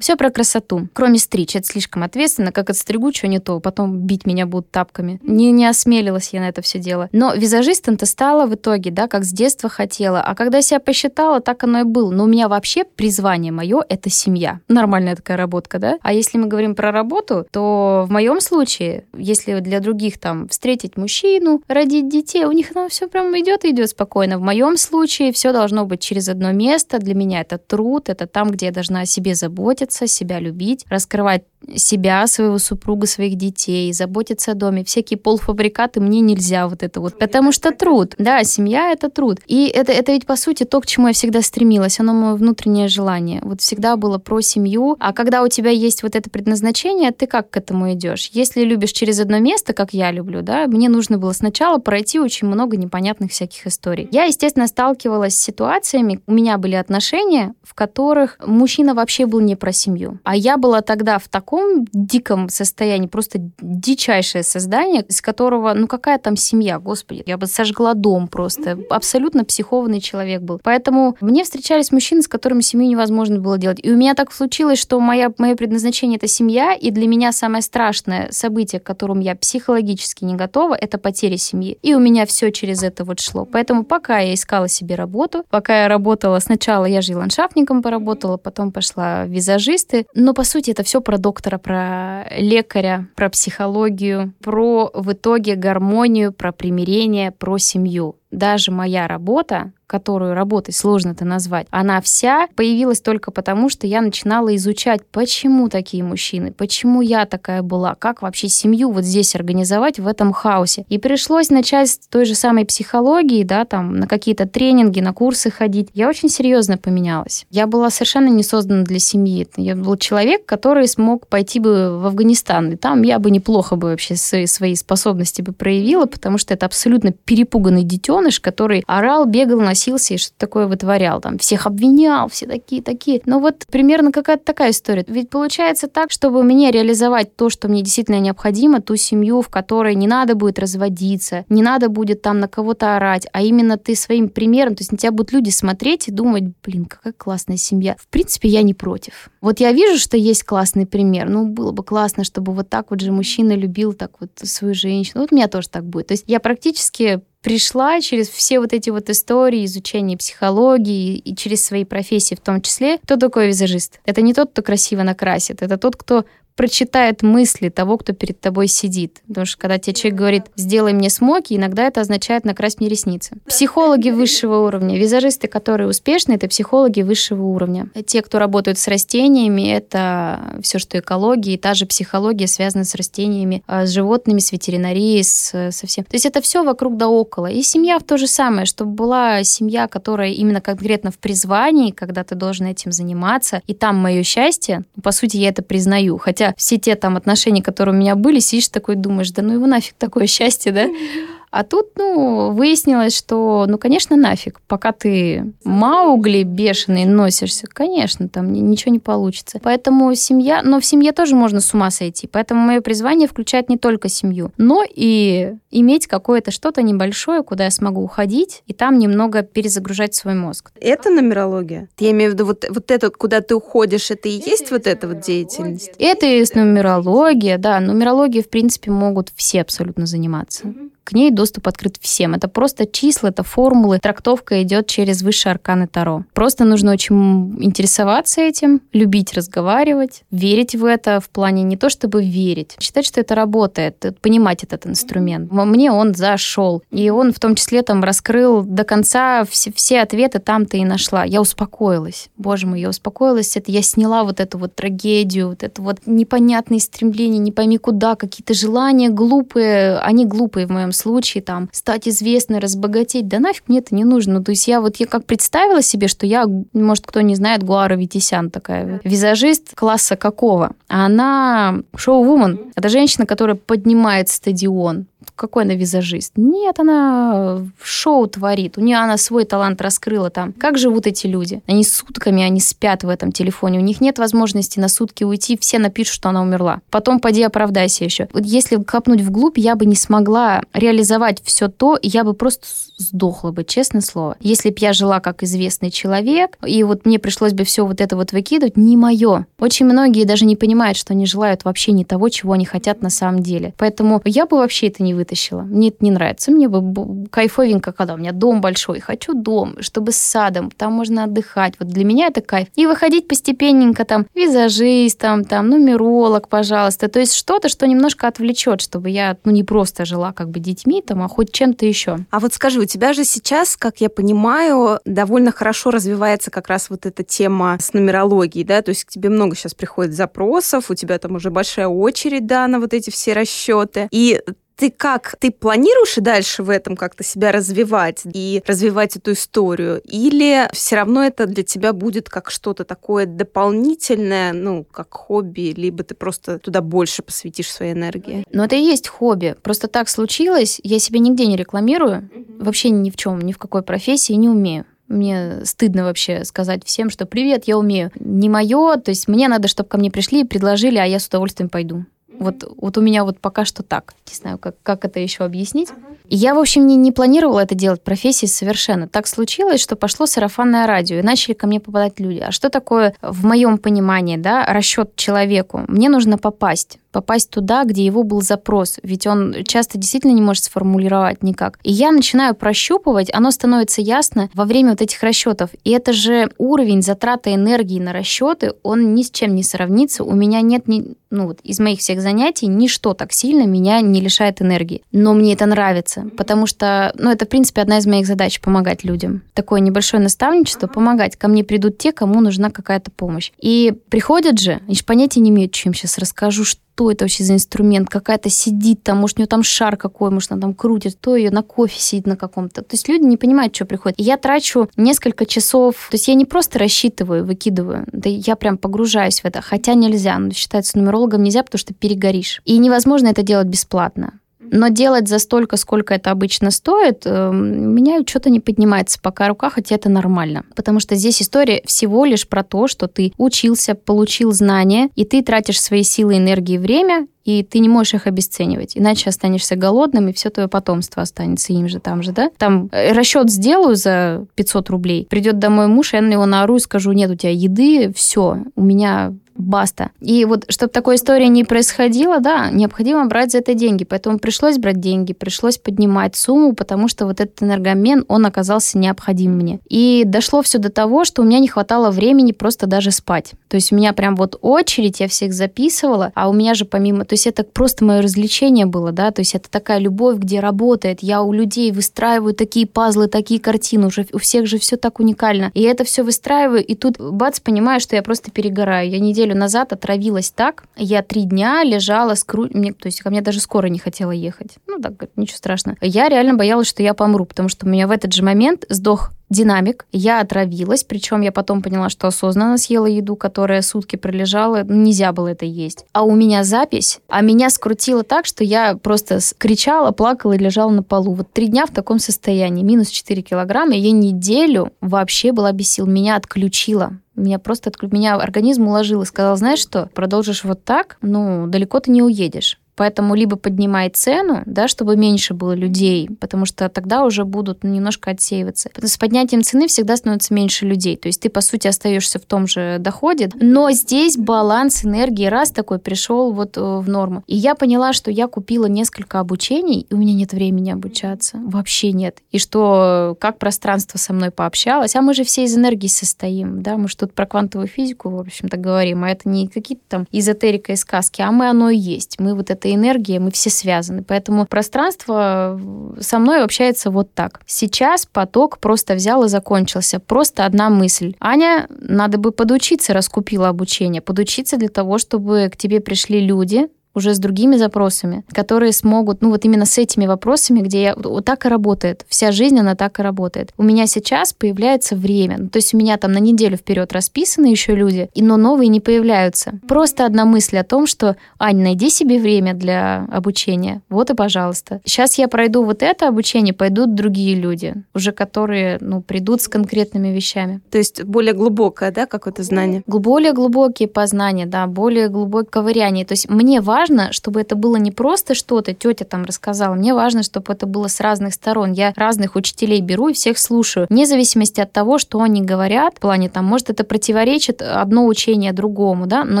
Все 0.00 0.16
про 0.16 0.30
красоту. 0.30 0.88
Кроме 0.94 1.18
стричь, 1.18 1.56
это 1.56 1.66
слишком 1.66 2.02
ответственно, 2.02 2.52
как 2.52 2.70
отстригу, 2.70 3.12
что 3.12 3.28
не 3.28 3.38
то, 3.38 3.60
потом 3.60 3.98
бить 3.98 4.26
меня 4.26 4.46
будут 4.46 4.70
тапками. 4.70 5.20
Не, 5.22 5.52
не 5.52 5.66
осмелилась 5.66 6.30
я 6.32 6.40
на 6.40 6.48
это 6.48 6.62
все 6.62 6.78
дело. 6.78 7.08
Но 7.12 7.34
визажистом-то 7.34 8.06
стала 8.06 8.46
в 8.46 8.54
итоге, 8.54 8.90
да, 8.90 9.08
как 9.08 9.24
с 9.24 9.32
детства 9.32 9.68
хотела. 9.68 10.22
А 10.22 10.34
когда 10.34 10.62
себя 10.62 10.80
посчитала, 10.80 11.40
так 11.40 11.64
оно 11.64 11.80
и 11.80 11.84
было. 11.84 12.10
Но 12.10 12.24
у 12.24 12.26
меня 12.26 12.48
вообще 12.48 12.84
призвание 12.84 13.52
мое— 13.52 13.84
это 13.88 14.10
семья. 14.10 14.60
Нормальная 14.68 15.16
такая 15.16 15.36
работка, 15.36 15.78
да? 15.78 15.98
А 16.02 16.12
если 16.12 16.38
мы 16.38 16.46
говорим 16.46 16.74
про 16.74 16.92
работу, 16.92 17.46
то 17.50 18.06
в 18.08 18.10
моем 18.10 18.40
случае, 18.40 19.04
если 19.16 19.60
для 19.60 19.80
других 19.80 20.18
там 20.18 20.48
встретить 20.68 20.98
мужчину, 20.98 21.62
родить 21.66 22.10
детей, 22.10 22.44
у 22.44 22.52
них 22.52 22.72
оно 22.74 22.90
все 22.90 23.08
прям 23.08 23.34
идет 23.40 23.64
и 23.64 23.70
идет 23.70 23.88
спокойно. 23.88 24.36
В 24.36 24.42
моем 24.42 24.76
случае 24.76 25.32
все 25.32 25.52
должно 25.52 25.86
быть 25.86 26.00
через 26.00 26.28
одно 26.28 26.52
место. 26.52 26.98
Для 26.98 27.14
меня 27.14 27.40
это 27.40 27.56
труд, 27.56 28.10
это 28.10 28.26
там, 28.26 28.50
где 28.50 28.66
я 28.66 28.72
должна 28.72 29.00
о 29.00 29.06
себе 29.06 29.34
заботиться, 29.34 30.06
себя 30.06 30.40
любить, 30.40 30.84
раскрывать 30.90 31.44
себя, 31.76 32.26
своего 32.26 32.58
супруга, 32.58 33.06
своих 33.06 33.36
детей, 33.36 33.92
заботиться 33.92 34.52
о 34.52 34.54
доме. 34.54 34.84
Всякие 34.84 35.18
полуфабрикаты 35.18 36.00
мне 36.00 36.20
нельзя 36.20 36.68
вот 36.68 36.82
это 36.82 37.00
вот. 37.00 37.18
Потому 37.18 37.52
что 37.52 37.72
труд. 37.72 38.14
Да, 38.18 38.44
семья— 38.44 38.92
это 38.92 39.10
труд. 39.10 39.40
И 39.46 39.66
это, 39.66 39.92
это 39.92 40.12
ведь, 40.12 40.26
по 40.26 40.36
сути, 40.36 40.64
то, 40.64 40.80
к 40.80 40.86
чему 40.86 41.08
я 41.08 41.12
всегда 41.12 41.42
стремилась. 41.42 42.00
Оно 42.00 42.12
мое 42.12 42.34
внутреннее 42.34 42.88
желание. 42.88 43.40
Вот 43.42 43.60
всегда 43.60 43.96
было 43.96 44.18
про 44.18 44.40
семью. 44.40 44.96
А 45.00 45.12
когда 45.12 45.42
у 45.42 45.48
тебя 45.48 45.70
есть 45.70 46.02
вот 46.02 46.16
это 46.16 46.30
предназначение, 46.30 47.10
ты 47.10 47.26
как 47.26 47.50
к 47.50 47.56
этому 47.56 47.92
идешь? 47.92 48.30
Если 48.32 48.62
любишь 48.62 48.92
через 48.92 49.20
одно 49.20 49.38
место, 49.38 49.72
как 49.72 49.92
я 49.92 50.10
люблю, 50.10 50.42
да, 50.42 50.66
мне 50.66 50.88
нужно 50.88 51.18
было 51.18 51.32
сначала 51.32 51.78
пройти 51.78 52.20
очень 52.20 52.48
много 52.48 52.76
непонятных 52.76 53.32
всяких 53.32 53.66
историй. 53.66 54.08
Я, 54.10 54.24
естественно, 54.24 54.66
сталкивалась 54.66 55.34
с 55.34 55.42
ситуациями, 55.42 56.20
у 56.26 56.32
меня 56.32 56.58
были 56.58 56.74
отношения, 56.74 57.54
в 57.62 57.74
которых 57.74 58.38
мужчина 58.44 58.94
вообще 58.94 59.26
был 59.26 59.40
не 59.40 59.56
про 59.56 59.72
семью. 59.72 60.18
А 60.24 60.36
я 60.36 60.56
была 60.56 60.80
тогда 60.82 61.18
в 61.18 61.28
таком 61.28 61.47
таком 61.48 61.86
диком 61.94 62.50
состоянии, 62.50 63.06
просто 63.06 63.38
дичайшее 63.62 64.42
создание, 64.42 65.02
из 65.02 65.22
которого, 65.22 65.72
ну 65.72 65.86
какая 65.86 66.18
там 66.18 66.36
семья, 66.36 66.78
господи, 66.78 67.22
я 67.24 67.38
бы 67.38 67.46
сожгла 67.46 67.94
дом 67.94 68.28
просто. 68.28 68.78
Абсолютно 68.90 69.46
психованный 69.46 70.02
человек 70.02 70.42
был. 70.42 70.60
Поэтому 70.62 71.16
мне 71.22 71.44
встречались 71.44 71.90
мужчины, 71.90 72.20
с 72.20 72.28
которыми 72.28 72.60
семью 72.60 72.90
невозможно 72.90 73.38
было 73.38 73.56
делать. 73.56 73.80
И 73.82 73.90
у 73.90 73.96
меня 73.96 74.14
так 74.14 74.30
случилось, 74.30 74.78
что 74.78 75.00
моя, 75.00 75.32
мое 75.38 75.56
предназначение— 75.56 76.16
это 76.18 76.28
семья, 76.28 76.74
и 76.74 76.90
для 76.90 77.08
меня 77.08 77.32
самое 77.32 77.62
страшное 77.62 78.28
событие, 78.30 78.78
к 78.78 78.84
которому 78.84 79.22
я 79.22 79.34
психологически 79.34 80.24
не 80.24 80.34
готова, 80.34 80.74
это 80.74 80.98
потеря 80.98 81.38
семьи. 81.38 81.78
И 81.82 81.94
у 81.94 81.98
меня 81.98 82.26
все 82.26 82.52
через 82.52 82.82
это 82.82 83.04
вот 83.04 83.20
шло. 83.20 83.46
Поэтому 83.46 83.84
пока 83.84 84.18
я 84.18 84.34
искала 84.34 84.68
себе 84.68 84.96
работу, 84.96 85.44
пока 85.48 85.84
я 85.84 85.88
работала, 85.88 86.40
сначала 86.40 86.84
я 86.84 87.00
же 87.00 87.12
и 87.12 87.14
ландшафтником 87.14 87.82
поработала, 87.82 88.36
потом 88.36 88.70
пошла 88.70 89.24
в 89.24 89.30
визажисты, 89.30 90.04
но 90.14 90.34
по 90.34 90.44
сути 90.44 90.72
это 90.72 90.82
все 90.82 91.00
про 91.00 91.16
доктора 91.16 91.37
доктора, 91.38 91.58
про 91.58 92.26
лекаря, 92.36 93.06
про 93.14 93.30
психологию, 93.30 94.32
про 94.42 94.90
в 94.92 95.12
итоге 95.12 95.54
гармонию, 95.54 96.32
про 96.32 96.52
примирение, 96.52 97.30
про 97.30 97.58
семью. 97.58 98.16
Даже 98.30 98.70
моя 98.70 99.08
работа, 99.08 99.72
которую 99.88 100.34
работой 100.34 100.72
сложно 100.72 101.10
это 101.12 101.24
назвать, 101.24 101.66
она 101.70 102.00
вся 102.00 102.46
появилась 102.54 103.00
только 103.00 103.30
потому, 103.30 103.70
что 103.70 103.86
я 103.86 104.02
начинала 104.02 104.54
изучать, 104.54 105.00
почему 105.10 105.68
такие 105.68 106.04
мужчины, 106.04 106.52
почему 106.52 107.00
я 107.00 107.24
такая 107.24 107.62
была, 107.62 107.94
как 107.94 108.20
вообще 108.20 108.48
семью 108.48 108.92
вот 108.92 109.04
здесь 109.04 109.34
организовать 109.34 109.98
в 109.98 110.06
этом 110.06 110.32
хаосе. 110.32 110.84
И 110.90 110.98
пришлось 110.98 111.48
начать 111.48 111.88
с 111.88 111.98
той 111.98 112.26
же 112.26 112.34
самой 112.34 112.66
психологии, 112.66 113.42
да, 113.44 113.64
там, 113.64 113.96
на 113.96 114.06
какие-то 114.06 114.46
тренинги, 114.46 115.00
на 115.00 115.14
курсы 115.14 115.50
ходить. 115.50 115.88
Я 115.94 116.08
очень 116.08 116.28
серьезно 116.28 116.76
поменялась. 116.76 117.46
Я 117.50 117.66
была 117.66 117.88
совершенно 117.88 118.28
не 118.28 118.42
создана 118.42 118.84
для 118.84 118.98
семьи. 118.98 119.48
Я 119.56 119.74
был 119.74 119.96
человек, 119.96 120.44
который 120.44 120.86
смог 120.86 121.26
пойти 121.28 121.60
бы 121.60 121.98
в 121.98 122.06
Афганистан, 122.06 122.72
и 122.72 122.76
там 122.76 123.02
я 123.02 123.18
бы 123.18 123.30
неплохо 123.30 123.76
бы 123.76 123.88
вообще 123.88 124.16
свои 124.16 124.74
способности 124.74 125.40
бы 125.40 125.52
проявила, 125.52 126.04
потому 126.04 126.36
что 126.36 126.52
это 126.52 126.66
абсолютно 126.66 127.12
перепуганный 127.12 127.84
детеныш, 128.18 128.40
который 128.40 128.84
орал, 128.86 129.26
бегал, 129.26 129.60
носился 129.60 130.14
и 130.14 130.16
что-то 130.16 130.38
такое 130.38 130.66
вытворял. 130.66 131.20
Там 131.20 131.38
всех 131.38 131.66
обвинял, 131.66 132.28
все 132.28 132.46
такие-такие. 132.46 133.22
Но 133.24 133.40
вот 133.40 133.66
примерно 133.70 134.12
какая-то 134.12 134.44
такая 134.44 134.70
история. 134.70 135.04
Ведь 135.08 135.30
получается 135.30 135.88
так, 135.88 136.10
чтобы 136.10 136.42
мне 136.42 136.70
реализовать 136.70 137.36
то, 137.36 137.50
что 137.50 137.68
мне 137.68 137.82
действительно 137.82 138.20
необходимо, 138.20 138.80
ту 138.80 138.96
семью, 138.96 139.42
в 139.42 139.48
которой 139.48 139.94
не 139.94 140.06
надо 140.06 140.34
будет 140.34 140.58
разводиться, 140.58 141.44
не 141.48 141.62
надо 141.62 141.88
будет 141.88 142.22
там 142.22 142.40
на 142.40 142.48
кого-то 142.48 142.96
орать, 142.96 143.26
а 143.32 143.42
именно 143.42 143.76
ты 143.76 143.94
своим 143.94 144.28
примером, 144.28 144.74
то 144.74 144.82
есть 144.82 144.92
на 144.92 144.98
тебя 144.98 145.12
будут 145.12 145.32
люди 145.32 145.50
смотреть 145.50 146.08
и 146.08 146.12
думать, 146.12 146.44
блин, 146.64 146.84
какая 146.86 147.12
классная 147.12 147.56
семья. 147.56 147.96
В 147.98 148.08
принципе, 148.08 148.48
я 148.48 148.62
не 148.62 148.74
против. 148.74 149.30
Вот 149.40 149.60
я 149.60 149.72
вижу, 149.72 149.98
что 149.98 150.16
есть 150.16 150.44
классный 150.44 150.86
пример. 150.86 151.28
Ну, 151.28 151.46
было 151.46 151.72
бы 151.72 151.82
классно, 151.82 152.24
чтобы 152.24 152.52
вот 152.52 152.68
так 152.68 152.90
вот 152.90 153.00
же 153.00 153.12
мужчина 153.12 153.52
любил 153.52 153.92
так 153.92 154.12
вот 154.20 154.30
свою 154.42 154.74
женщину. 154.74 155.20
Вот 155.22 155.32
у 155.32 155.34
меня 155.34 155.48
тоже 155.48 155.68
так 155.68 155.84
будет. 155.84 156.08
То 156.08 156.14
есть 156.14 156.24
я 156.26 156.40
практически 156.40 157.20
пришла 157.42 158.00
через 158.00 158.28
все 158.28 158.60
вот 158.60 158.72
эти 158.72 158.90
вот 158.90 159.10
истории, 159.10 159.64
изучение 159.64 160.18
психологии 160.18 161.16
и 161.16 161.34
через 161.34 161.64
свои 161.64 161.84
профессии 161.84 162.34
в 162.34 162.40
том 162.40 162.60
числе. 162.60 162.98
Кто 162.98 163.16
такой 163.16 163.48
визажист? 163.48 164.00
Это 164.04 164.22
не 164.22 164.34
тот, 164.34 164.50
кто 164.50 164.62
красиво 164.62 165.02
накрасит, 165.02 165.62
это 165.62 165.76
тот, 165.78 165.96
кто 165.96 166.24
прочитает 166.58 167.22
мысли 167.22 167.68
того, 167.68 167.98
кто 167.98 168.12
перед 168.12 168.40
тобой 168.40 168.66
сидит. 168.66 169.22
Потому 169.28 169.46
что 169.46 169.58
когда 169.58 169.78
тебе 169.78 169.94
человек 169.94 170.18
говорит 170.18 170.42
«сделай 170.56 170.92
мне 170.92 171.08
смоки», 171.08 171.54
иногда 171.54 171.86
это 171.86 172.00
означает 172.00 172.44
«накрась 172.44 172.80
мне 172.80 172.88
ресницы». 172.88 173.36
Психологи 173.46 174.10
высшего 174.10 174.66
уровня, 174.66 174.98
визажисты, 174.98 175.46
которые 175.46 175.88
успешны, 175.88 176.32
это 176.32 176.48
психологи 176.48 177.02
высшего 177.02 177.44
уровня. 177.44 177.90
Те, 178.04 178.22
кто 178.22 178.40
работают 178.40 178.76
с 178.76 178.88
растениями, 178.88 179.70
это 179.70 180.58
все, 180.60 180.80
что 180.80 180.98
экология, 180.98 181.54
и 181.54 181.58
та 181.58 181.74
же 181.74 181.86
психология 181.86 182.48
связана 182.48 182.82
с 182.82 182.96
растениями, 182.96 183.62
а, 183.68 183.86
с 183.86 183.90
животными, 183.90 184.40
с 184.40 184.50
ветеринарией, 184.50 185.22
с, 185.22 185.70
со 185.70 185.86
всем. 185.86 186.06
То 186.06 186.16
есть 186.16 186.26
это 186.26 186.40
все 186.40 186.64
вокруг 186.64 186.96
да 186.96 187.06
около. 187.06 187.46
И 187.46 187.62
семья 187.62 188.00
в 188.00 188.02
то 188.02 188.18
же 188.18 188.26
самое, 188.26 188.66
чтобы 188.66 188.90
была 188.90 189.44
семья, 189.44 189.86
которая 189.86 190.30
именно 190.30 190.60
конкретно 190.60 191.12
в 191.12 191.18
призвании, 191.18 191.92
когда 191.92 192.24
ты 192.24 192.34
должен 192.34 192.66
этим 192.66 192.90
заниматься, 192.90 193.62
и 193.68 193.74
там 193.74 193.94
мое 193.94 194.24
счастье, 194.24 194.82
по 195.00 195.12
сути, 195.12 195.36
я 195.36 195.50
это 195.50 195.62
признаю. 195.62 196.18
Хотя 196.18 196.47
все 196.56 196.78
те 196.78 196.94
там 196.94 197.16
отношения, 197.16 197.62
которые 197.62 197.94
у 197.94 197.98
меня 197.98 198.14
были, 198.16 198.38
сидишь 198.40 198.68
такой, 198.68 198.96
думаешь, 198.96 199.30
да 199.30 199.42
ну 199.42 199.54
его 199.54 199.66
нафиг 199.66 199.94
такое 199.98 200.26
счастье, 200.26 200.72
да? 200.72 200.86
А 201.50 201.64
тут, 201.64 201.92
ну, 201.96 202.52
выяснилось, 202.52 203.16
что, 203.16 203.66
ну, 203.68 203.78
конечно, 203.78 204.16
нафиг. 204.16 204.60
Пока 204.66 204.92
ты 204.92 205.52
Маугли 205.64 206.42
бешеный 206.42 207.04
носишься, 207.04 207.66
конечно, 207.66 208.28
там 208.28 208.52
ничего 208.52 208.92
не 208.92 208.98
получится. 208.98 209.60
Поэтому 209.62 210.14
семья... 210.14 210.62
Но 210.62 210.80
в 210.80 210.84
семье 210.84 211.12
тоже 211.12 211.34
можно 211.34 211.60
с 211.60 211.72
ума 211.72 211.90
сойти. 211.90 212.26
Поэтому 212.26 212.60
мое 212.60 212.80
призвание 212.80 213.28
включает 213.28 213.68
не 213.68 213.78
только 213.78 214.08
семью, 214.08 214.52
но 214.56 214.84
и 214.88 215.54
иметь 215.70 216.06
какое-то 216.06 216.50
что-то 216.50 216.82
небольшое, 216.82 217.42
куда 217.42 217.64
я 217.64 217.70
смогу 217.70 218.02
уходить, 218.02 218.62
и 218.66 218.72
там 218.72 218.98
немного 218.98 219.42
перезагружать 219.42 220.14
свой 220.14 220.34
мозг. 220.34 220.70
Это 220.80 221.10
нумерология? 221.10 221.88
Я 221.98 222.10
имею 222.10 222.30
в 222.30 222.34
виду 222.34 222.46
вот, 222.46 222.64
вот 222.68 222.90
это, 222.90 223.10
куда 223.10 223.40
ты 223.40 223.54
уходишь, 223.54 224.10
это 224.10 224.28
и 224.28 224.32
есть 224.32 224.70
вот 224.70 224.86
эта 224.86 225.08
вот 225.08 225.20
деятельность? 225.20 225.92
Это 225.98 226.26
и 226.26 226.38
есть 226.38 226.54
нумерология, 226.54 227.58
да. 227.58 227.80
Нумерологией, 227.80 228.42
в 228.42 228.50
принципе, 228.50 228.90
могут 228.90 229.32
все 229.34 229.60
абсолютно 229.60 230.06
заниматься 230.06 230.74
к 231.08 231.12
ней 231.14 231.30
доступ 231.30 231.68
открыт 231.68 231.96
всем. 231.98 232.34
Это 232.34 232.48
просто 232.48 232.84
числа, 232.84 233.30
это 233.30 233.42
формулы, 233.42 233.98
трактовка 233.98 234.62
идет 234.62 234.88
через 234.88 235.22
высшие 235.22 235.52
арканы 235.52 235.86
Таро. 235.86 236.24
Просто 236.34 236.66
нужно 236.66 236.92
очень 236.92 237.64
интересоваться 237.64 238.42
этим, 238.42 238.82
любить 238.92 239.32
разговаривать, 239.32 240.24
верить 240.30 240.74
в 240.74 240.84
это 240.84 241.20
в 241.20 241.30
плане 241.30 241.62
не 241.62 241.78
то 241.78 241.88
чтобы 241.88 242.22
верить, 242.22 242.76
считать, 242.78 243.06
что 243.06 243.22
это 243.22 243.34
работает, 243.34 244.18
понимать 244.20 244.64
этот 244.64 244.86
инструмент. 244.86 245.50
Мне 245.50 245.90
он 245.90 246.14
зашел, 246.14 246.82
и 246.90 247.08
он 247.08 247.32
в 247.32 247.40
том 247.40 247.54
числе 247.54 247.80
там 247.80 248.04
раскрыл 248.04 248.62
до 248.62 248.84
конца 248.84 249.46
все, 249.48 249.72
все 249.72 250.02
ответы 250.02 250.40
там-то 250.40 250.76
и 250.76 250.84
нашла. 250.84 251.24
Я 251.24 251.40
успокоилась. 251.40 252.28
Боже 252.36 252.66
мой, 252.66 252.82
я 252.82 252.90
успокоилась. 252.90 253.56
Это 253.56 253.72
я 253.72 253.80
сняла 253.80 254.24
вот 254.24 254.40
эту 254.40 254.58
вот 254.58 254.74
трагедию, 254.74 255.48
вот 255.48 255.62
это 255.62 255.80
вот 255.80 256.00
непонятные 256.04 256.80
стремления, 256.80 257.38
не 257.38 257.52
пойми 257.52 257.78
куда, 257.78 258.14
какие-то 258.14 258.52
желания 258.52 259.08
глупые. 259.08 259.98
Они 260.00 260.26
глупые 260.26 260.66
в 260.66 260.70
моем 260.70 260.92
случае 260.98 261.42
там 261.42 261.68
стать 261.72 262.08
известной, 262.08 262.58
разбогатеть, 262.58 263.28
да 263.28 263.38
нафиг 263.38 263.64
мне 263.68 263.78
это 263.78 263.94
не 263.94 264.04
нужно. 264.04 264.34
Ну, 264.34 264.44
то 264.44 264.50
есть 264.50 264.68
я 264.68 264.80
вот 264.80 264.96
я 264.96 265.06
как 265.06 265.24
представила 265.24 265.82
себе, 265.82 266.08
что 266.08 266.26
я, 266.26 266.46
может, 266.72 267.06
кто 267.06 267.20
не 267.20 267.34
знает, 267.34 267.62
Гуара 267.62 267.94
Витисян 267.94 268.50
такая, 268.50 269.00
визажист 269.04 269.74
класса 269.74 270.16
какого? 270.16 270.72
А 270.88 271.06
она 271.06 271.82
шоу-вумен. 271.96 272.72
Это 272.74 272.88
женщина, 272.88 273.26
которая 273.26 273.56
поднимает 273.56 274.28
стадион, 274.28 275.06
какой 275.34 275.64
она 275.64 275.74
визажист? 275.74 276.32
Нет, 276.36 276.78
она 276.78 277.66
шоу 277.82 278.26
творит. 278.26 278.78
У 278.78 278.80
нее 278.80 278.98
она 278.98 279.16
свой 279.16 279.44
талант 279.44 279.80
раскрыла 279.80 280.30
там. 280.30 280.52
Как 280.52 280.78
живут 280.78 281.06
эти 281.06 281.26
люди? 281.26 281.62
Они 281.66 281.84
сутками, 281.84 282.42
они 282.42 282.60
спят 282.60 283.04
в 283.04 283.08
этом 283.08 283.32
телефоне. 283.32 283.78
У 283.78 283.82
них 283.82 284.00
нет 284.00 284.18
возможности 284.18 284.78
на 284.78 284.88
сутки 284.88 285.24
уйти. 285.24 285.58
Все 285.60 285.78
напишут, 285.78 286.14
что 286.14 286.28
она 286.28 286.42
умерла. 286.42 286.80
Потом 286.90 287.20
поди 287.20 287.42
оправдайся 287.42 288.04
еще. 288.04 288.28
Вот 288.32 288.44
если 288.44 288.82
копнуть 288.82 289.20
вглубь, 289.20 289.58
я 289.58 289.74
бы 289.74 289.86
не 289.86 289.96
смогла 289.96 290.62
реализовать 290.72 291.42
все 291.44 291.68
то, 291.68 291.98
я 292.02 292.24
бы 292.24 292.34
просто 292.34 292.66
сдохла 292.96 293.52
бы, 293.52 293.64
честное 293.64 294.00
слово. 294.00 294.36
Если 294.40 294.70
бы 294.70 294.76
я 294.80 294.92
жила 294.92 295.20
как 295.20 295.42
известный 295.42 295.90
человек, 295.90 296.58
и 296.66 296.82
вот 296.82 297.06
мне 297.06 297.18
пришлось 297.18 297.52
бы 297.52 297.64
все 297.64 297.86
вот 297.86 298.00
это 298.00 298.16
вот 298.16 298.32
выкидывать, 298.32 298.76
не 298.76 298.96
мое. 298.96 299.46
Очень 299.58 299.86
многие 299.86 300.24
даже 300.24 300.44
не 300.44 300.56
понимают, 300.56 300.98
что 300.98 301.14
они 301.14 301.26
желают 301.26 301.64
вообще 301.64 301.92
не 301.92 302.04
того, 302.04 302.28
чего 302.28 302.52
они 302.52 302.64
хотят 302.64 303.02
на 303.02 303.10
самом 303.10 303.42
деле. 303.42 303.74
Поэтому 303.78 304.20
я 304.24 304.46
бы 304.46 304.58
вообще 304.58 304.88
это 304.88 305.02
не 305.02 305.14
вытащила. 305.18 305.62
Мне 305.62 305.88
это 305.88 305.98
не 306.00 306.10
нравится. 306.10 306.50
Мне 306.50 306.68
бы 306.68 307.26
кайфовенько, 307.28 307.92
когда 307.92 308.14
у 308.14 308.16
меня 308.16 308.32
дом 308.32 308.60
большой. 308.60 309.00
Хочу 309.00 309.34
дом, 309.34 309.76
чтобы 309.80 310.12
с 310.12 310.16
садом. 310.16 310.70
Там 310.70 310.92
можно 310.92 311.24
отдыхать. 311.24 311.74
Вот 311.78 311.88
для 311.88 312.04
меня 312.04 312.28
это 312.28 312.40
кайф. 312.40 312.68
И 312.74 312.86
выходить 312.86 313.28
постепенненько 313.28 314.04
там 314.04 314.26
визажист, 314.34 315.18
там, 315.18 315.44
там 315.44 315.68
нумеролог, 315.68 316.48
пожалуйста. 316.48 317.08
То 317.08 317.20
есть 317.20 317.34
что-то, 317.34 317.68
что 317.68 317.86
немножко 317.86 318.28
отвлечет, 318.28 318.80
чтобы 318.80 319.10
я 319.10 319.36
ну, 319.44 319.52
не 319.52 319.64
просто 319.64 320.04
жила 320.04 320.32
как 320.32 320.50
бы 320.50 320.60
детьми, 320.60 321.02
там, 321.02 321.22
а 321.22 321.28
хоть 321.28 321.52
чем-то 321.52 321.84
еще. 321.84 322.18
А 322.30 322.38
вот 322.40 322.54
скажи, 322.54 322.80
у 322.80 322.84
тебя 322.84 323.12
же 323.12 323.24
сейчас, 323.24 323.76
как 323.76 324.00
я 324.00 324.08
понимаю, 324.08 325.00
довольно 325.04 325.52
хорошо 325.52 325.90
развивается 325.90 326.50
как 326.50 326.68
раз 326.68 326.90
вот 326.90 327.06
эта 327.06 327.22
тема 327.24 327.76
с 327.80 327.92
нумерологией, 327.92 328.64
да? 328.64 328.82
То 328.82 328.90
есть 328.90 329.04
к 329.04 329.10
тебе 329.10 329.28
много 329.28 329.56
сейчас 329.56 329.74
приходит 329.74 330.14
запросов, 330.14 330.90
у 330.90 330.94
тебя 330.94 331.18
там 331.18 331.34
уже 331.36 331.50
большая 331.50 331.88
очередь, 331.88 332.46
да, 332.46 332.66
на 332.66 332.80
вот 332.80 332.94
эти 332.94 333.10
все 333.10 333.32
расчеты. 333.32 334.08
И 334.10 334.40
ты 334.78 334.92
как, 334.92 335.34
ты 335.40 335.50
планируешь 335.50 336.16
и 336.18 336.20
дальше 336.20 336.62
в 336.62 336.70
этом 336.70 336.96
как-то 336.96 337.24
себя 337.24 337.50
развивать 337.50 338.22
и 338.24 338.62
развивать 338.64 339.16
эту 339.16 339.32
историю? 339.32 340.00
Или 340.04 340.68
все 340.72 340.96
равно 340.96 341.24
это 341.24 341.46
для 341.46 341.64
тебя 341.64 341.92
будет 341.92 342.28
как 342.28 342.48
что-то 342.48 342.84
такое 342.84 343.26
дополнительное, 343.26 344.52
ну, 344.52 344.84
как 344.84 345.12
хобби, 345.12 345.74
либо 345.76 346.04
ты 346.04 346.14
просто 346.14 346.60
туда 346.60 346.80
больше 346.80 347.22
посвятишь 347.22 347.72
своей 347.72 347.92
энергии? 347.92 348.44
Ну, 348.52 348.62
это 348.62 348.76
и 348.76 348.80
есть 348.80 349.08
хобби. 349.08 349.56
Просто 349.62 349.88
так 349.88 350.08
случилось. 350.08 350.80
Я 350.84 351.00
себя 351.00 351.18
нигде 351.18 351.46
не 351.46 351.56
рекламирую. 351.56 352.30
Вообще 352.60 352.90
ни 352.90 353.10
в 353.10 353.16
чем, 353.16 353.40
ни 353.40 353.52
в 353.52 353.58
какой 353.58 353.82
профессии 353.82 354.34
не 354.34 354.48
умею. 354.48 354.84
Мне 355.08 355.64
стыдно 355.64 356.04
вообще 356.04 356.44
сказать 356.44 356.84
всем, 356.84 357.10
что 357.10 357.26
привет, 357.26 357.64
я 357.66 357.78
умею. 357.78 358.12
Не 358.20 358.48
мое, 358.48 358.96
то 358.96 359.10
есть 359.10 359.26
мне 359.26 359.48
надо, 359.48 359.66
чтобы 359.66 359.88
ко 359.88 359.98
мне 359.98 360.10
пришли 360.10 360.42
и 360.42 360.44
предложили, 360.44 360.98
а 360.98 361.04
я 361.04 361.18
с 361.18 361.26
удовольствием 361.26 361.68
пойду. 361.68 362.04
Вот, 362.38 362.64
вот 362.76 362.98
у 362.98 363.00
меня 363.00 363.24
вот 363.24 363.40
пока 363.40 363.64
что 363.64 363.82
так. 363.82 364.14
Не 364.28 364.34
знаю, 364.34 364.58
как, 364.58 364.76
как 364.82 365.04
это 365.04 365.20
еще 365.20 365.44
объяснить. 365.44 365.88
И 366.28 366.36
я, 366.36 366.54
в 366.54 366.58
общем, 366.58 366.86
не, 366.86 366.96
не 366.96 367.10
планировала 367.10 367.60
это 367.60 367.74
делать 367.74 368.02
профессии 368.02 368.46
совершенно. 368.46 369.08
Так 369.08 369.26
случилось, 369.26 369.80
что 369.80 369.96
пошло 369.96 370.26
сарафанное 370.26 370.86
радио, 370.86 371.18
и 371.18 371.22
начали 371.22 371.54
ко 371.54 371.66
мне 371.66 371.80
попадать 371.80 372.20
люди. 372.20 372.38
А 372.38 372.52
что 372.52 372.68
такое, 372.68 373.14
в 373.22 373.44
моем 373.44 373.78
понимании, 373.78 374.36
да, 374.36 374.64
расчет 374.66 375.16
человеку? 375.16 375.84
Мне 375.88 376.08
нужно 376.08 376.38
попасть 376.38 376.98
попасть 377.12 377.50
туда, 377.50 377.84
где 377.84 378.04
его 378.04 378.22
был 378.22 378.42
запрос, 378.42 378.98
ведь 379.02 379.26
он 379.26 379.64
часто 379.64 379.98
действительно 379.98 380.32
не 380.32 380.42
может 380.42 380.64
сформулировать 380.64 381.42
никак. 381.42 381.78
И 381.82 381.90
я 381.90 382.10
начинаю 382.10 382.54
прощупывать, 382.54 383.32
оно 383.32 383.50
становится 383.50 384.00
ясно 384.00 384.50
во 384.54 384.64
время 384.64 384.90
вот 384.90 385.02
этих 385.02 385.22
расчетов. 385.22 385.70
И 385.84 385.90
это 385.90 386.12
же 386.12 386.50
уровень 386.58 387.02
затраты 387.02 387.54
энергии 387.54 388.00
на 388.00 388.12
расчеты, 388.12 388.74
он 388.82 389.14
ни 389.14 389.22
с 389.22 389.30
чем 389.30 389.54
не 389.54 389.62
сравнится. 389.62 390.24
У 390.24 390.34
меня 390.34 390.60
нет 390.60 390.88
ни, 390.88 391.14
ну 391.30 391.46
вот 391.46 391.60
из 391.62 391.78
моих 391.78 392.00
всех 392.00 392.20
занятий 392.20 392.66
ничто 392.66 393.14
так 393.14 393.32
сильно 393.32 393.64
меня 393.66 394.00
не 394.00 394.20
лишает 394.20 394.62
энергии. 394.62 395.02
Но 395.12 395.34
мне 395.34 395.54
это 395.54 395.66
нравится, 395.66 396.26
потому 396.36 396.66
что, 396.66 397.12
ну, 397.16 397.30
это, 397.30 397.44
в 397.44 397.48
принципе, 397.48 397.82
одна 397.82 397.98
из 397.98 398.06
моих 398.06 398.26
задач— 398.26 398.60
помогать 398.62 399.04
людям. 399.04 399.42
Такое 399.54 399.80
небольшое 399.80 400.22
наставничество— 400.22 400.86
помогать. 400.88 401.36
Ко 401.36 401.48
мне 401.48 401.64
придут 401.64 401.98
те, 401.98 402.12
кому 402.12 402.40
нужна 402.40 402.70
какая-то 402.70 403.10
помощь. 403.10 403.52
И 403.58 403.94
приходят 404.08 404.58
же, 404.58 404.80
они 404.86 404.94
же 404.94 405.04
понятия 405.04 405.40
не 405.40 405.50
имеют, 405.50 405.72
чем 405.72 405.94
сейчас 405.94 406.18
расскажу, 406.18 406.64
что 406.64 406.80
что 406.98 407.12
это 407.12 407.26
вообще 407.26 407.44
за 407.44 407.54
инструмент, 407.54 408.08
какая-то 408.08 408.50
сидит 408.50 409.04
там, 409.04 409.18
может, 409.18 409.38
у 409.38 409.40
нее 409.40 409.46
там 409.46 409.62
шар 409.62 409.96
какой, 409.96 410.30
может, 410.30 410.50
она 410.50 410.60
там 410.60 410.74
крутит, 410.74 411.20
то 411.20 411.36
ее 411.36 411.52
на 411.52 411.62
кофе 411.62 412.00
сидит 412.00 412.26
на 412.26 412.36
каком-то. 412.36 412.82
То 412.82 412.94
есть 412.94 413.08
люди 413.08 413.22
не 413.22 413.36
понимают, 413.36 413.72
что 413.72 413.84
приходит. 413.84 414.18
И 414.18 414.24
я 414.24 414.36
трачу 414.36 414.88
несколько 414.96 415.46
часов, 415.46 415.94
то 416.10 416.16
есть 416.16 416.26
я 416.26 416.34
не 416.34 416.44
просто 416.44 416.80
рассчитываю, 416.80 417.44
выкидываю, 417.44 418.04
да 418.10 418.28
я 418.28 418.56
прям 418.56 418.78
погружаюсь 418.78 419.42
в 419.42 419.44
это, 419.44 419.60
хотя 419.60 419.94
нельзя, 419.94 420.36
но 420.40 420.50
считается 420.50 420.98
нумерологом 420.98 421.44
нельзя, 421.44 421.62
потому 421.62 421.78
что 421.78 421.94
перегоришь. 421.94 422.62
И 422.64 422.76
невозможно 422.78 423.28
это 423.28 423.44
делать 423.44 423.68
бесплатно. 423.68 424.32
Но 424.70 424.88
делать 424.88 425.28
за 425.28 425.38
столько, 425.38 425.76
сколько 425.76 426.14
это 426.14 426.30
обычно 426.30 426.70
стоит, 426.70 427.22
э, 427.24 427.50
меня 427.52 428.20
что-то 428.26 428.50
не 428.50 428.60
поднимается 428.60 429.18
пока 429.20 429.48
рука, 429.48 429.70
хотя 429.70 429.94
это 429.94 430.08
нормально. 430.08 430.64
Потому 430.74 431.00
что 431.00 431.14
здесь 431.14 431.42
история 431.42 431.82
всего 431.84 432.24
лишь 432.24 432.48
про 432.48 432.62
то, 432.62 432.88
что 432.88 433.08
ты 433.08 433.32
учился, 433.36 433.94
получил 433.94 434.52
знания, 434.52 435.10
и 435.14 435.24
ты 435.24 435.42
тратишь 435.42 435.80
свои 435.80 436.02
силы, 436.02 436.38
энергии, 436.38 436.78
время, 436.78 437.26
и 437.48 437.62
ты 437.62 437.78
не 437.78 437.88
можешь 437.88 438.12
их 438.12 438.26
обесценивать, 438.26 438.94
иначе 438.94 439.30
останешься 439.30 439.74
голодным, 439.74 440.28
и 440.28 440.34
все 440.34 440.50
твое 440.50 440.68
потомство 440.68 441.22
останется 441.22 441.72
им 441.72 441.88
же 441.88 441.98
там 441.98 442.22
же, 442.22 442.32
да? 442.32 442.50
Там 442.58 442.90
э, 442.92 443.12
расчет 443.12 443.50
сделаю 443.50 443.96
за 443.96 444.44
500 444.54 444.90
рублей, 444.90 445.26
придет 445.30 445.58
домой 445.58 445.86
муж, 445.86 446.12
я 446.12 446.20
на 446.20 446.28
него 446.28 446.44
наору 446.44 446.76
и 446.76 446.80
скажу, 446.80 447.12
нет 447.12 447.30
у 447.30 447.36
тебя 447.36 447.50
еды, 447.50 448.12
все, 448.12 448.58
у 448.76 448.82
меня 448.82 449.32
баста. 449.58 450.10
И 450.20 450.44
вот, 450.44 450.64
чтобы 450.68 450.90
такой 450.90 451.16
истории 451.16 451.46
не 451.46 451.64
происходило, 451.64 452.40
да, 452.40 452.70
необходимо 452.70 453.26
брать 453.26 453.52
за 453.52 453.58
это 453.58 453.74
деньги. 453.74 454.04
Поэтому 454.04 454.38
пришлось 454.38 454.78
брать 454.78 455.00
деньги, 455.00 455.32
пришлось 455.32 455.78
поднимать 455.78 456.36
сумму, 456.36 456.74
потому 456.74 457.08
что 457.08 457.26
вот 457.26 457.40
этот 457.40 457.62
энергомен, 457.62 458.24
он 458.28 458.46
оказался 458.46 458.98
необходим 458.98 459.52
мне. 459.52 459.80
И 459.88 460.22
дошло 460.24 460.62
все 460.62 460.78
до 460.78 460.90
того, 460.90 461.24
что 461.24 461.42
у 461.42 461.44
меня 461.44 461.58
не 461.58 461.68
хватало 461.68 462.10
времени 462.10 462.52
просто 462.52 462.86
даже 462.86 463.10
спать. 463.10 463.52
То 463.68 463.76
есть 463.76 463.92
у 463.92 463.96
меня 463.96 464.12
прям 464.12 464.36
вот 464.36 464.58
очередь, 464.60 465.20
я 465.20 465.28
всех 465.28 465.52
записывала, 465.52 466.32
а 466.34 466.48
у 466.48 466.52
меня 466.52 466.74
же 466.74 466.84
помимо... 466.84 467.24
То 467.24 467.34
есть 467.34 467.46
это 467.46 467.64
просто 467.64 468.04
мое 468.04 468.22
развлечение 468.22 468.86
было, 468.86 469.12
да, 469.12 469.30
то 469.30 469.40
есть 469.40 469.54
это 469.54 469.70
такая 469.70 469.98
любовь, 469.98 470.38
где 470.38 470.60
работает. 470.60 471.18
Я 471.22 471.42
у 471.42 471.52
людей 471.52 471.92
выстраиваю 471.92 472.54
такие 472.54 472.86
пазлы, 472.86 473.28
такие 473.28 473.60
картины, 473.60 474.06
уже 474.06 474.26
у 474.32 474.38
всех 474.38 474.66
же 474.66 474.78
все 474.78 474.96
так 474.96 475.20
уникально. 475.20 475.70
И 475.74 475.82
это 475.82 476.04
все 476.04 476.22
выстраиваю, 476.22 476.84
и 476.84 476.94
тут 476.94 477.18
бац, 477.18 477.60
понимаю, 477.60 478.00
что 478.00 478.16
я 478.16 478.22
просто 478.22 478.50
перегораю. 478.50 479.10
Я 479.10 479.18
неделю 479.18 479.47
неделю 479.48 479.58
назад 479.58 479.92
отравилась 479.92 480.50
так. 480.50 480.84
Я 480.96 481.22
три 481.22 481.44
дня 481.44 481.82
лежала 481.84 482.34
с 482.34 482.44
кру... 482.44 482.68
Мне, 482.72 482.92
то 482.92 483.06
есть 483.06 483.20
ко 483.20 483.30
мне 483.30 483.40
даже 483.40 483.60
скоро 483.60 483.86
не 483.86 483.98
хотела 483.98 484.30
ехать. 484.30 484.76
Ну 484.86 484.98
так, 485.00 485.14
ничего 485.36 485.56
страшного. 485.56 485.96
Я 486.00 486.28
реально 486.28 486.54
боялась, 486.54 486.88
что 486.88 487.02
я 487.02 487.14
помру, 487.14 487.44
потому 487.44 487.68
что 487.68 487.86
у 487.86 487.88
меня 487.88 488.06
в 488.06 488.10
этот 488.10 488.32
же 488.32 488.42
момент 488.42 488.84
сдох 488.88 489.30
динамик. 489.50 490.06
Я 490.12 490.40
отравилась, 490.40 491.04
причем 491.04 491.40
я 491.40 491.52
потом 491.52 491.82
поняла, 491.82 492.10
что 492.10 492.26
осознанно 492.26 492.76
съела 492.76 493.06
еду, 493.06 493.36
которая 493.36 493.82
сутки 493.82 494.16
пролежала. 494.16 494.84
Нельзя 494.84 495.32
было 495.32 495.48
это 495.48 495.64
есть. 495.64 496.04
А 496.12 496.22
у 496.22 496.34
меня 496.34 496.64
запись, 496.64 497.20
а 497.28 497.40
меня 497.40 497.70
скрутило 497.70 498.22
так, 498.22 498.44
что 498.44 498.62
я 498.64 498.96
просто 498.96 499.38
кричала, 499.56 500.10
плакала 500.10 500.52
и 500.52 500.58
лежала 500.58 500.90
на 500.90 501.02
полу. 501.02 501.32
Вот 501.32 501.52
три 501.52 501.68
дня 501.68 501.86
в 501.86 501.90
таком 501.90 502.18
состоянии, 502.18 502.82
минус 502.82 503.08
4 503.08 503.40
килограмма, 503.42 503.96
и 503.96 504.00
я 504.00 504.12
неделю 504.12 504.92
вообще 505.00 505.52
была 505.52 505.72
без 505.72 505.90
сил. 505.90 506.06
Меня 506.06 506.36
отключило 506.36 507.18
меня 507.38 507.58
просто 507.58 507.90
отключ... 507.90 508.12
меня 508.12 508.36
организм 508.36 508.88
уложил 508.88 509.22
и 509.22 509.26
сказал, 509.26 509.56
знаешь 509.56 509.80
что, 509.80 510.10
продолжишь 510.14 510.64
вот 510.64 510.84
так, 510.84 511.18
ну, 511.22 511.66
далеко 511.66 512.00
ты 512.00 512.10
не 512.10 512.22
уедешь. 512.22 512.78
Поэтому 512.98 513.36
либо 513.36 513.54
поднимай 513.54 514.10
цену, 514.10 514.62
да, 514.66 514.88
чтобы 514.88 515.16
меньше 515.16 515.54
было 515.54 515.72
людей, 515.72 516.28
потому 516.40 516.66
что 516.66 516.88
тогда 516.88 517.24
уже 517.24 517.44
будут 517.44 517.84
ну, 517.84 517.90
немножко 517.90 518.32
отсеиваться. 518.32 518.90
С 519.00 519.16
поднятием 519.16 519.62
цены 519.62 519.86
всегда 519.86 520.16
становится 520.16 520.52
меньше 520.52 520.84
людей. 520.84 521.16
То 521.16 521.28
есть 521.28 521.40
ты, 521.40 521.48
по 521.48 521.60
сути, 521.60 521.86
остаешься 521.86 522.40
в 522.40 522.44
том 522.44 522.66
же 522.66 522.96
доходе. 522.98 523.50
Но 523.54 523.92
здесь 523.92 524.36
баланс 524.36 525.04
энергии 525.04 525.46
раз 525.46 525.70
такой 525.70 526.00
пришел 526.00 526.52
вот 526.52 526.76
э, 526.76 526.80
в 526.80 527.08
норму. 527.08 527.44
И 527.46 527.54
я 527.54 527.76
поняла, 527.76 528.12
что 528.12 528.32
я 528.32 528.48
купила 528.48 528.86
несколько 528.86 529.38
обучений, 529.38 530.04
и 530.10 530.14
у 530.14 530.16
меня 530.16 530.34
нет 530.34 530.52
времени 530.52 530.90
обучаться. 530.90 531.60
Вообще 531.64 532.10
нет. 532.10 532.38
И 532.50 532.58
что 532.58 533.36
как 533.38 533.58
пространство 533.58 534.18
со 534.18 534.32
мной 534.32 534.50
пообщалось, 534.50 535.14
а 535.14 535.22
мы 535.22 535.34
же 535.34 535.44
все 535.44 535.62
из 535.62 535.76
энергии 535.76 536.08
состоим, 536.08 536.82
да, 536.82 536.96
мы 536.96 537.06
же 537.06 537.16
тут 537.16 537.32
про 537.32 537.46
квантовую 537.46 537.86
физику, 537.86 538.30
в 538.30 538.40
общем-то, 538.40 538.76
говорим, 538.76 539.22
а 539.22 539.30
это 539.30 539.48
не 539.48 539.68
какие-то 539.68 540.02
там 540.08 540.26
эзотерика 540.32 540.92
и 540.92 540.96
сказки, 540.96 541.42
а 541.42 541.52
мы 541.52 541.68
оно 541.68 541.90
и 541.90 541.96
есть. 541.96 542.40
Мы 542.40 542.56
вот 542.56 542.72
это 542.72 542.87
эта 542.88 542.94
энергия, 542.94 543.38
мы 543.38 543.50
все 543.50 543.70
связаны. 543.70 544.22
Поэтому 544.22 544.66
пространство 544.66 545.80
со 546.20 546.38
мной 546.38 546.62
общается 546.62 547.10
вот 547.10 547.34
так. 547.34 547.60
Сейчас 547.66 548.26
поток 548.26 548.78
просто 548.78 549.14
взял 549.14 549.44
и 549.44 549.48
закончился. 549.48 550.20
Просто 550.20 550.64
одна 550.64 550.90
мысль. 550.90 551.34
Аня, 551.40 551.86
надо 551.90 552.38
бы 552.38 552.52
подучиться, 552.52 553.12
раз 553.12 553.28
купила 553.28 553.68
обучение. 553.68 554.22
Подучиться 554.22 554.76
для 554.76 554.88
того, 554.88 555.18
чтобы 555.18 555.70
к 555.72 555.76
тебе 555.76 556.00
пришли 556.00 556.40
люди, 556.40 556.88
уже 557.14 557.34
с 557.34 557.38
другими 557.38 557.76
запросами, 557.76 558.44
которые 558.52 558.92
смогут, 558.92 559.42
ну 559.42 559.50
вот 559.50 559.64
именно 559.64 559.86
с 559.86 559.98
этими 559.98 560.26
вопросами, 560.26 560.80
где 560.80 561.02
я, 561.02 561.14
вот 561.16 561.44
так 561.44 561.66
и 561.66 561.68
работает. 561.68 562.24
Вся 562.28 562.52
жизнь, 562.52 562.78
она 562.78 562.94
так 562.94 563.18
и 563.18 563.22
работает. 563.22 563.72
У 563.76 563.82
меня 563.82 564.06
сейчас 564.06 564.52
появляется 564.52 565.16
время. 565.16 565.56
Ну, 565.58 565.68
то 565.68 565.78
есть 565.78 565.94
у 565.94 565.96
меня 565.96 566.16
там 566.16 566.32
на 566.32 566.38
неделю 566.38 566.76
вперед 566.76 567.12
расписаны 567.12 567.66
еще 567.66 567.94
люди, 567.94 568.28
но 568.36 568.56
новые 568.56 568.88
не 568.88 569.00
появляются. 569.00 569.80
Просто 569.86 570.24
одна 570.24 570.44
мысль 570.44 570.78
о 570.78 570.84
том, 570.84 571.06
что, 571.06 571.36
Ань, 571.58 571.82
найди 571.82 572.08
себе 572.10 572.38
время 572.38 572.74
для 572.74 573.26
обучения. 573.32 574.00
Вот 574.08 574.30
и 574.30 574.34
пожалуйста. 574.34 575.00
Сейчас 575.04 575.38
я 575.38 575.48
пройду 575.48 575.84
вот 575.84 576.02
это 576.02 576.28
обучение, 576.28 576.72
пойдут 576.72 577.14
другие 577.14 577.54
люди, 577.54 577.94
уже 578.14 578.32
которые, 578.32 578.98
ну, 579.00 579.20
придут 579.20 579.62
с 579.62 579.68
конкретными 579.68 580.28
вещами. 580.28 580.80
То 580.90 580.98
есть 580.98 581.24
более 581.24 581.52
глубокое, 581.52 582.10
да, 582.10 582.26
какое-то 582.26 582.62
знание? 582.62 583.02
Более 583.06 583.52
глубокие 583.52 584.08
познания, 584.08 584.66
да, 584.66 584.86
более 584.86 585.28
глубокое 585.28 585.68
ковыряние. 585.70 586.24
То 586.24 586.32
есть 586.32 586.48
мне 586.48 586.80
важно, 586.80 586.97
чтобы 587.32 587.60
это 587.60 587.76
было 587.76 587.96
не 587.96 588.10
просто 588.10 588.54
что-то, 588.54 588.94
тетя 588.94 589.24
там 589.24 589.44
рассказала, 589.44 589.94
мне 589.94 590.14
важно, 590.14 590.42
чтобы 590.42 590.72
это 590.72 590.86
было 590.86 591.08
с 591.08 591.20
разных 591.20 591.54
сторон. 591.54 591.92
Я 591.92 592.12
разных 592.16 592.56
учителей 592.56 593.00
беру 593.00 593.28
и 593.28 593.32
всех 593.32 593.58
слушаю, 593.58 594.06
вне 594.08 594.26
зависимости 594.26 594.80
от 594.80 594.92
того, 594.92 595.18
что 595.18 595.40
они 595.40 595.62
говорят, 595.62 596.16
в 596.16 596.20
плане 596.20 596.48
там, 596.48 596.64
может, 596.64 596.90
это 596.90 597.04
противоречит 597.04 597.82
одно 597.82 598.26
учение 598.26 598.72
другому, 598.72 599.26
да, 599.26 599.44
но 599.44 599.60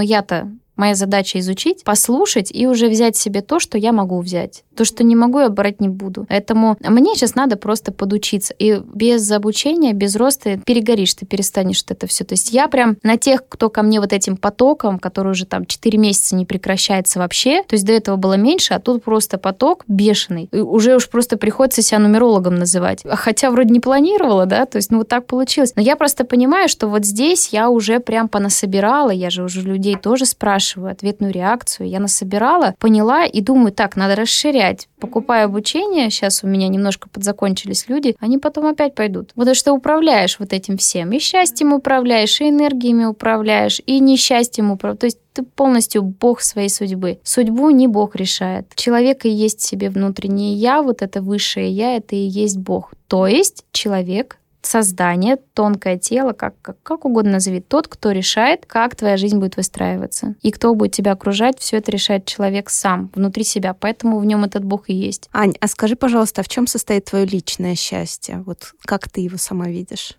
я-то 0.00 0.48
Моя 0.78 0.94
задача 0.94 1.40
изучить, 1.40 1.82
послушать 1.82 2.50
и 2.54 2.68
уже 2.68 2.88
взять 2.88 3.16
себе 3.16 3.42
то, 3.42 3.58
что 3.58 3.76
я 3.76 3.90
могу 3.90 4.20
взять. 4.20 4.62
То, 4.76 4.84
что 4.84 5.02
не 5.02 5.16
могу, 5.16 5.40
я 5.40 5.48
брать 5.48 5.80
не 5.80 5.88
буду. 5.88 6.24
Поэтому 6.28 6.76
мне 6.80 7.16
сейчас 7.16 7.34
надо 7.34 7.56
просто 7.56 7.90
подучиться. 7.90 8.54
И 8.60 8.80
без 8.94 9.28
обучения, 9.32 9.92
без 9.92 10.14
роста 10.14 10.56
перегоришь, 10.64 11.14
ты 11.14 11.26
перестанешь 11.26 11.82
это 11.88 12.06
все. 12.06 12.22
То 12.22 12.34
есть 12.34 12.52
я 12.52 12.68
прям 12.68 12.96
на 13.02 13.16
тех, 13.16 13.42
кто 13.48 13.70
ко 13.70 13.82
мне 13.82 14.00
вот 14.00 14.12
этим 14.12 14.36
потоком, 14.36 15.00
который 15.00 15.32
уже 15.32 15.46
там 15.46 15.66
4 15.66 15.98
месяца 15.98 16.36
не 16.36 16.46
прекращается 16.46 17.18
вообще, 17.18 17.64
то 17.64 17.74
есть 17.74 17.84
до 17.84 17.92
этого 17.92 18.14
было 18.14 18.34
меньше, 18.34 18.74
а 18.74 18.78
тут 18.78 19.02
просто 19.02 19.36
поток 19.36 19.82
бешеный. 19.88 20.48
И 20.52 20.60
уже 20.60 20.94
уж 20.94 21.10
просто 21.10 21.38
приходится 21.38 21.82
себя 21.82 21.98
нумерологом 21.98 22.54
называть. 22.54 23.02
Хотя 23.04 23.50
вроде 23.50 23.70
не 23.70 23.80
планировала, 23.80 24.46
да, 24.46 24.64
то 24.64 24.76
есть 24.76 24.92
ну 24.92 24.98
вот 24.98 25.08
так 25.08 25.26
получилось. 25.26 25.72
Но 25.74 25.82
я 25.82 25.96
просто 25.96 26.24
понимаю, 26.24 26.68
что 26.68 26.86
вот 26.86 27.04
здесь 27.04 27.48
я 27.48 27.68
уже 27.68 27.98
прям 27.98 28.28
понасобирала, 28.28 29.10
я 29.10 29.28
же 29.30 29.42
уже 29.42 29.62
людей 29.62 29.96
тоже 29.96 30.24
спрашиваю, 30.24 30.67
спрашиваю 30.68 30.92
ответную 30.92 31.32
реакцию. 31.32 31.88
Я 31.88 31.98
насобирала, 31.98 32.74
поняла 32.78 33.24
и 33.24 33.40
думаю, 33.40 33.72
так, 33.72 33.96
надо 33.96 34.16
расширять. 34.16 34.88
Покупаю 35.00 35.46
обучение, 35.46 36.10
сейчас 36.10 36.44
у 36.44 36.46
меня 36.46 36.68
немножко 36.68 37.08
подзакончились 37.08 37.88
люди, 37.88 38.16
они 38.20 38.38
потом 38.38 38.66
опять 38.66 38.94
пойдут. 38.94 39.30
Вот 39.34 39.56
что 39.56 39.72
управляешь 39.72 40.38
вот 40.38 40.52
этим 40.52 40.76
всем. 40.76 41.12
И 41.12 41.18
счастьем 41.18 41.72
управляешь, 41.72 42.40
и 42.40 42.50
энергиями 42.50 43.06
управляешь, 43.06 43.80
и 43.86 43.98
несчастьем 44.00 44.70
управляешь. 44.70 45.00
То 45.00 45.06
есть 45.06 45.18
ты 45.32 45.42
полностью 45.42 46.02
бог 46.02 46.40
своей 46.42 46.68
судьбы. 46.68 47.18
Судьбу 47.22 47.70
не 47.70 47.86
бог 47.86 48.16
решает. 48.16 48.66
Человек 48.74 49.24
и 49.24 49.30
есть 49.30 49.62
себе 49.62 49.88
внутреннее 49.88 50.54
я, 50.54 50.82
вот 50.82 51.00
это 51.00 51.22
высшее 51.22 51.70
я, 51.70 51.96
это 51.96 52.14
и 52.14 52.26
есть 52.26 52.58
бог. 52.58 52.92
То 53.06 53.26
есть 53.26 53.64
человек 53.72 54.38
создание, 54.62 55.36
тонкое 55.54 55.98
тело, 55.98 56.32
как, 56.32 56.54
как, 56.62 56.82
как 56.82 57.04
угодно 57.04 57.32
назови, 57.32 57.60
тот, 57.60 57.88
кто 57.88 58.10
решает, 58.10 58.66
как 58.66 58.96
твоя 58.96 59.16
жизнь 59.16 59.38
будет 59.38 59.56
выстраиваться. 59.56 60.34
И 60.42 60.50
кто 60.50 60.74
будет 60.74 60.92
тебя 60.92 61.12
окружать, 61.12 61.58
все 61.58 61.76
это 61.78 61.90
решает 61.90 62.26
человек 62.26 62.70
сам, 62.70 63.10
внутри 63.14 63.44
себя. 63.44 63.74
Поэтому 63.74 64.18
в 64.18 64.24
нем 64.24 64.44
этот 64.44 64.64
Бог 64.64 64.90
и 64.90 64.94
есть. 64.94 65.28
Ань, 65.32 65.54
а 65.60 65.68
скажи, 65.68 65.96
пожалуйста, 65.96 66.40
а 66.40 66.44
в 66.44 66.48
чем 66.48 66.66
состоит 66.66 67.06
твое 67.06 67.24
личное 67.24 67.74
счастье? 67.74 68.42
Вот 68.44 68.72
как 68.84 69.08
ты 69.08 69.20
его 69.20 69.36
сама 69.38 69.68
видишь? 69.68 70.16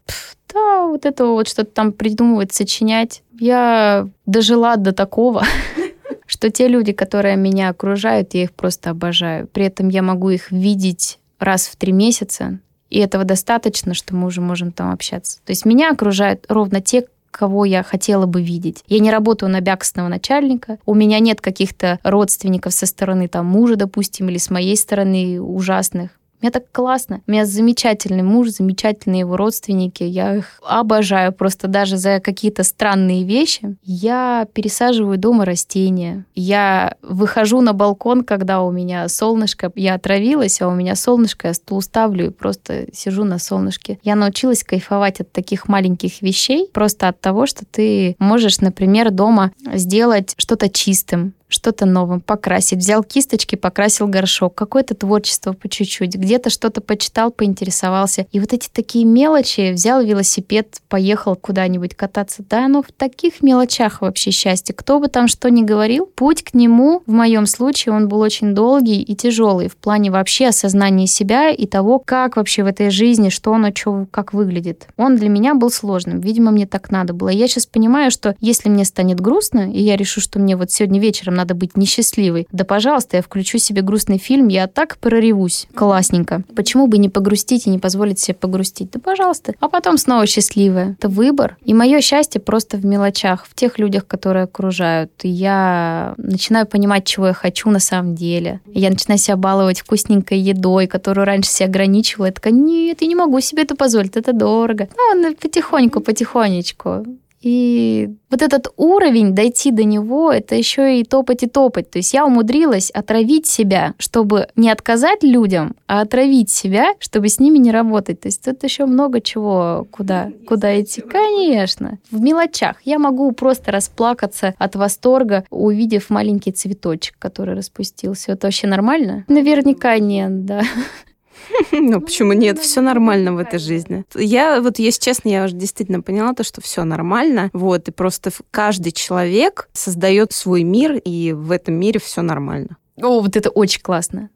да, 0.53 0.87
вот 0.87 1.05
это 1.05 1.25
вот 1.25 1.47
что-то 1.47 1.71
там 1.71 1.91
придумывать, 1.93 2.53
сочинять. 2.53 3.23
Я 3.39 4.07
дожила 4.25 4.75
до 4.77 4.93
такого, 4.93 5.43
что 6.25 6.49
те 6.49 6.67
люди, 6.67 6.91
которые 6.91 7.35
меня 7.35 7.69
окружают, 7.69 8.33
я 8.33 8.43
их 8.43 8.53
просто 8.53 8.89
обожаю. 8.89 9.47
При 9.47 9.65
этом 9.65 9.89
я 9.89 10.01
могу 10.01 10.29
их 10.29 10.51
видеть 10.51 11.19
раз 11.39 11.67
в 11.67 11.75
три 11.75 11.91
месяца, 11.91 12.59
и 12.89 12.99
этого 12.99 13.23
достаточно, 13.23 13.93
что 13.93 14.15
мы 14.15 14.27
уже 14.27 14.41
можем 14.41 14.71
там 14.71 14.91
общаться. 14.91 15.39
То 15.45 15.51
есть 15.51 15.65
меня 15.65 15.91
окружают 15.91 16.45
ровно 16.49 16.81
те, 16.81 17.05
кого 17.31 17.65
я 17.65 17.83
хотела 17.83 18.25
бы 18.25 18.41
видеть. 18.41 18.83
Я 18.87 18.99
не 18.99 19.11
работаю 19.11 19.51
на 19.51 19.61
бякостного 19.61 20.07
начальника, 20.07 20.77
у 20.85 20.95
меня 20.95 21.19
нет 21.19 21.41
каких-то 21.41 21.99
родственников 22.03 22.73
со 22.73 22.85
стороны 22.85 23.27
там 23.27 23.45
мужа, 23.45 23.75
допустим, 23.75 24.29
или 24.29 24.37
с 24.37 24.49
моей 24.49 24.75
стороны 24.75 25.41
ужасных. 25.41 26.11
Мне 26.41 26.51
так 26.51 26.71
классно. 26.71 27.21
У 27.27 27.31
меня 27.31 27.45
замечательный 27.45 28.23
муж, 28.23 28.49
замечательные 28.49 29.21
его 29.21 29.35
родственники. 29.35 30.03
Я 30.03 30.35
их 30.35 30.59
обожаю 30.63 31.33
просто 31.33 31.67
даже 31.67 31.97
за 31.97 32.19
какие-то 32.19 32.63
странные 32.63 33.23
вещи. 33.23 33.75
Я 33.83 34.47
пересаживаю 34.53 35.17
дома 35.17 35.45
растения. 35.45 36.25
Я 36.35 36.95
выхожу 37.01 37.61
на 37.61 37.73
балкон, 37.73 38.23
когда 38.23 38.61
у 38.61 38.71
меня 38.71 39.07
солнышко. 39.09 39.71
Я 39.75 39.95
отравилась, 39.95 40.61
а 40.61 40.67
у 40.67 40.75
меня 40.75 40.95
солнышко, 40.95 41.47
я 41.47 41.53
стул 41.53 41.81
ставлю 41.81 42.27
и 42.27 42.29
просто 42.29 42.87
сижу 42.93 43.25
на 43.25 43.37
солнышке. 43.39 43.99
Я 44.03 44.15
научилась 44.15 44.63
кайфовать 44.63 45.19
от 45.19 45.31
таких 45.31 45.67
маленьких 45.67 46.21
вещей, 46.21 46.69
просто 46.73 47.09
от 47.09 47.19
того, 47.19 47.45
что 47.45 47.65
ты 47.65 48.15
можешь, 48.19 48.59
например, 48.61 49.11
дома 49.11 49.51
сделать 49.73 50.35
что-то 50.37 50.69
чистым, 50.69 51.33
что-то 51.49 51.85
новым, 51.85 52.21
покрасить. 52.21 52.79
Взял 52.79 53.03
кисточки, 53.03 53.55
покрасил 53.55 54.07
горшок, 54.07 54.55
какое-то 54.55 54.95
творчество 54.95 55.53
по 55.53 55.67
чуть-чуть, 55.67 56.15
где-то 56.15 56.49
что-то 56.49 56.79
почитал, 56.79 57.31
поинтересовался. 57.31 58.27
И 58.31 58.39
вот 58.39 58.53
эти 58.53 58.69
такие 58.69 59.03
мелочи, 59.03 59.73
взял 59.73 60.01
велосипед, 60.01 60.81
поехал 60.87 61.35
куда-нибудь 61.35 61.95
кататься. 61.95 62.43
Да, 62.49 62.67
ну 62.67 62.83
в 62.83 62.91
таких 62.91 63.41
мелочах 63.41 64.01
вообще 64.01 64.31
счастье. 64.31 64.73
Кто 64.73 64.99
бы 64.99 65.07
там 65.07 65.27
что 65.27 65.49
ни 65.49 65.63
говорил, 65.63 66.05
путь 66.05 66.43
к 66.43 66.53
нему, 66.53 67.01
в 67.05 67.11
моем 67.11 67.45
случае, 67.45 67.95
он 67.95 68.07
был 68.07 68.19
очень 68.19 68.53
долгий 68.53 69.01
и 69.01 69.15
тяжелый 69.15 69.67
в 69.67 69.75
плане 69.75 70.11
вообще 70.11 70.47
осознания 70.47 71.07
себя 71.07 71.49
и 71.49 71.65
того, 71.65 71.99
как 71.99 72.37
вообще 72.37 72.63
в 72.63 72.67
этой 72.67 72.91
жизни, 72.91 73.29
что 73.29 73.53
оно, 73.53 73.71
что, 73.73 74.05
как 74.11 74.33
выглядит. 74.33 74.87
Он 74.97 75.15
для 75.15 75.29
меня 75.29 75.55
был 75.55 75.71
сложным. 75.71 76.19
Видимо, 76.19 76.51
мне 76.51 76.67
так 76.67 76.91
надо 76.91 77.13
было. 77.13 77.29
Я 77.29 77.47
сейчас 77.47 77.65
понимаю, 77.65 78.11
что 78.11 78.35
если 78.39 78.69
мне 78.69 78.85
станет 78.85 79.19
грустно, 79.19 79.71
и 79.71 79.81
я 79.81 79.97
решу, 79.97 80.21
что 80.21 80.39
мне 80.39 80.55
вот 80.55 80.71
сегодня 80.71 80.99
вечером 80.99 81.38
надо 81.39 81.55
быть 81.55 81.77
несчастливой. 81.77 82.47
Да, 82.51 82.65
пожалуйста, 82.65 83.17
я 83.17 83.23
включу 83.23 83.57
себе 83.57 83.81
грустный 83.81 84.17
фильм, 84.17 84.49
я 84.49 84.67
так 84.67 84.97
проревусь. 84.97 85.67
Классненько. 85.73 86.43
Почему 86.55 86.87
бы 86.87 86.97
не 86.97 87.07
погрустить 87.07 87.65
и 87.65 87.69
не 87.69 87.79
позволить 87.79 88.19
себе 88.19 88.35
погрустить? 88.35 88.91
Да, 88.91 88.99
пожалуйста. 88.99 89.53
А 89.59 89.69
потом 89.69 89.97
снова 89.97 90.27
счастливая. 90.27 90.97
Это 90.99 91.07
выбор. 91.07 91.57
И 91.63 91.73
мое 91.73 92.01
счастье 92.01 92.41
просто 92.41 92.77
в 92.77 92.85
мелочах, 92.85 93.45
в 93.45 93.55
тех 93.55 93.79
людях, 93.79 94.05
которые 94.05 94.43
окружают. 94.43 95.11
Я 95.23 96.13
начинаю 96.17 96.67
понимать, 96.67 97.05
чего 97.05 97.27
я 97.27 97.33
хочу 97.33 97.69
на 97.69 97.79
самом 97.79 98.15
деле. 98.15 98.59
Я 98.73 98.89
начинаю 98.89 99.17
себя 99.17 99.37
баловать 99.37 99.79
вкусненькой 99.79 100.39
едой, 100.39 100.87
которую 100.87 101.25
раньше 101.25 101.49
себя 101.49 101.67
ограничивала. 101.67 102.27
Я 102.27 102.31
такая, 102.33 102.53
нет, 102.53 103.01
я 103.01 103.07
не 103.07 103.15
могу 103.15 103.39
себе 103.39 103.63
это 103.63 103.75
позволить, 103.75 104.17
это 104.17 104.33
дорого. 104.33 104.89
Ну, 104.97 105.35
потихоньку, 105.35 106.01
потихонечку. 106.01 107.05
И 107.41 108.09
вот 108.29 108.41
этот 108.41 108.67
уровень, 108.75 109.33
дойти 109.33 109.71
до 109.71 109.83
него, 109.83 110.31
это 110.31 110.55
еще 110.55 110.99
и 110.99 111.03
топать 111.03 111.43
и 111.43 111.47
топать. 111.47 111.89
То 111.89 111.99
есть 111.99 112.13
я 112.13 112.25
умудрилась 112.25 112.91
отравить 112.91 113.47
себя, 113.47 113.93
чтобы 113.97 114.47
не 114.55 114.69
отказать 114.69 115.23
людям, 115.23 115.75
а 115.87 116.01
отравить 116.01 116.49
себя, 116.49 116.93
чтобы 116.99 117.29
с 117.29 117.39
ними 117.39 117.57
не 117.57 117.71
работать. 117.71 118.21
То 118.21 118.27
есть 118.27 118.43
тут 118.43 118.63
еще 118.63 118.85
много 118.85 119.21
чего, 119.21 119.87
куда, 119.91 120.31
куда 120.47 120.79
идти. 120.81 121.01
Конечно. 121.01 121.97
В 122.11 122.19
мелочах. 122.19 122.77
Я 122.83 122.99
могу 122.99 123.31
просто 123.31 123.71
расплакаться 123.71 124.53
от 124.57 124.75
восторга, 124.75 125.45
увидев 125.49 126.09
маленький 126.09 126.51
цветочек, 126.51 127.15
который 127.19 127.55
распустился. 127.55 128.33
Это 128.33 128.47
вообще 128.47 128.67
нормально? 128.67 129.23
Наверняка 129.27 129.97
нет, 129.99 130.45
да. 130.45 130.63
Ну, 131.71 132.01
почему 132.01 132.33
нет? 132.33 132.59
Все 132.59 132.81
нормально 132.81 133.33
в 133.33 133.37
этой 133.37 133.59
жизни. 133.59 134.03
Я 134.15 134.61
вот, 134.61 134.79
если 134.79 135.01
честно, 135.01 135.29
я 135.29 135.45
уже 135.45 135.55
действительно 135.55 136.01
поняла 136.01 136.33
то, 136.33 136.43
что 136.43 136.61
все 136.61 136.83
нормально. 136.83 137.49
Вот, 137.53 137.87
и 137.87 137.91
просто 137.91 138.31
каждый 138.51 138.91
человек 138.91 139.69
создает 139.73 140.33
свой 140.33 140.63
мир, 140.63 140.95
и 140.95 141.33
в 141.33 141.51
этом 141.51 141.75
мире 141.75 141.99
все 141.99 142.21
нормально. 142.21 142.77
О, 143.01 143.21
вот 143.21 143.35
это 143.35 143.49
очень 143.49 143.81
классно 143.81 144.29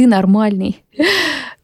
ты 0.00 0.06
нормальный. 0.06 0.82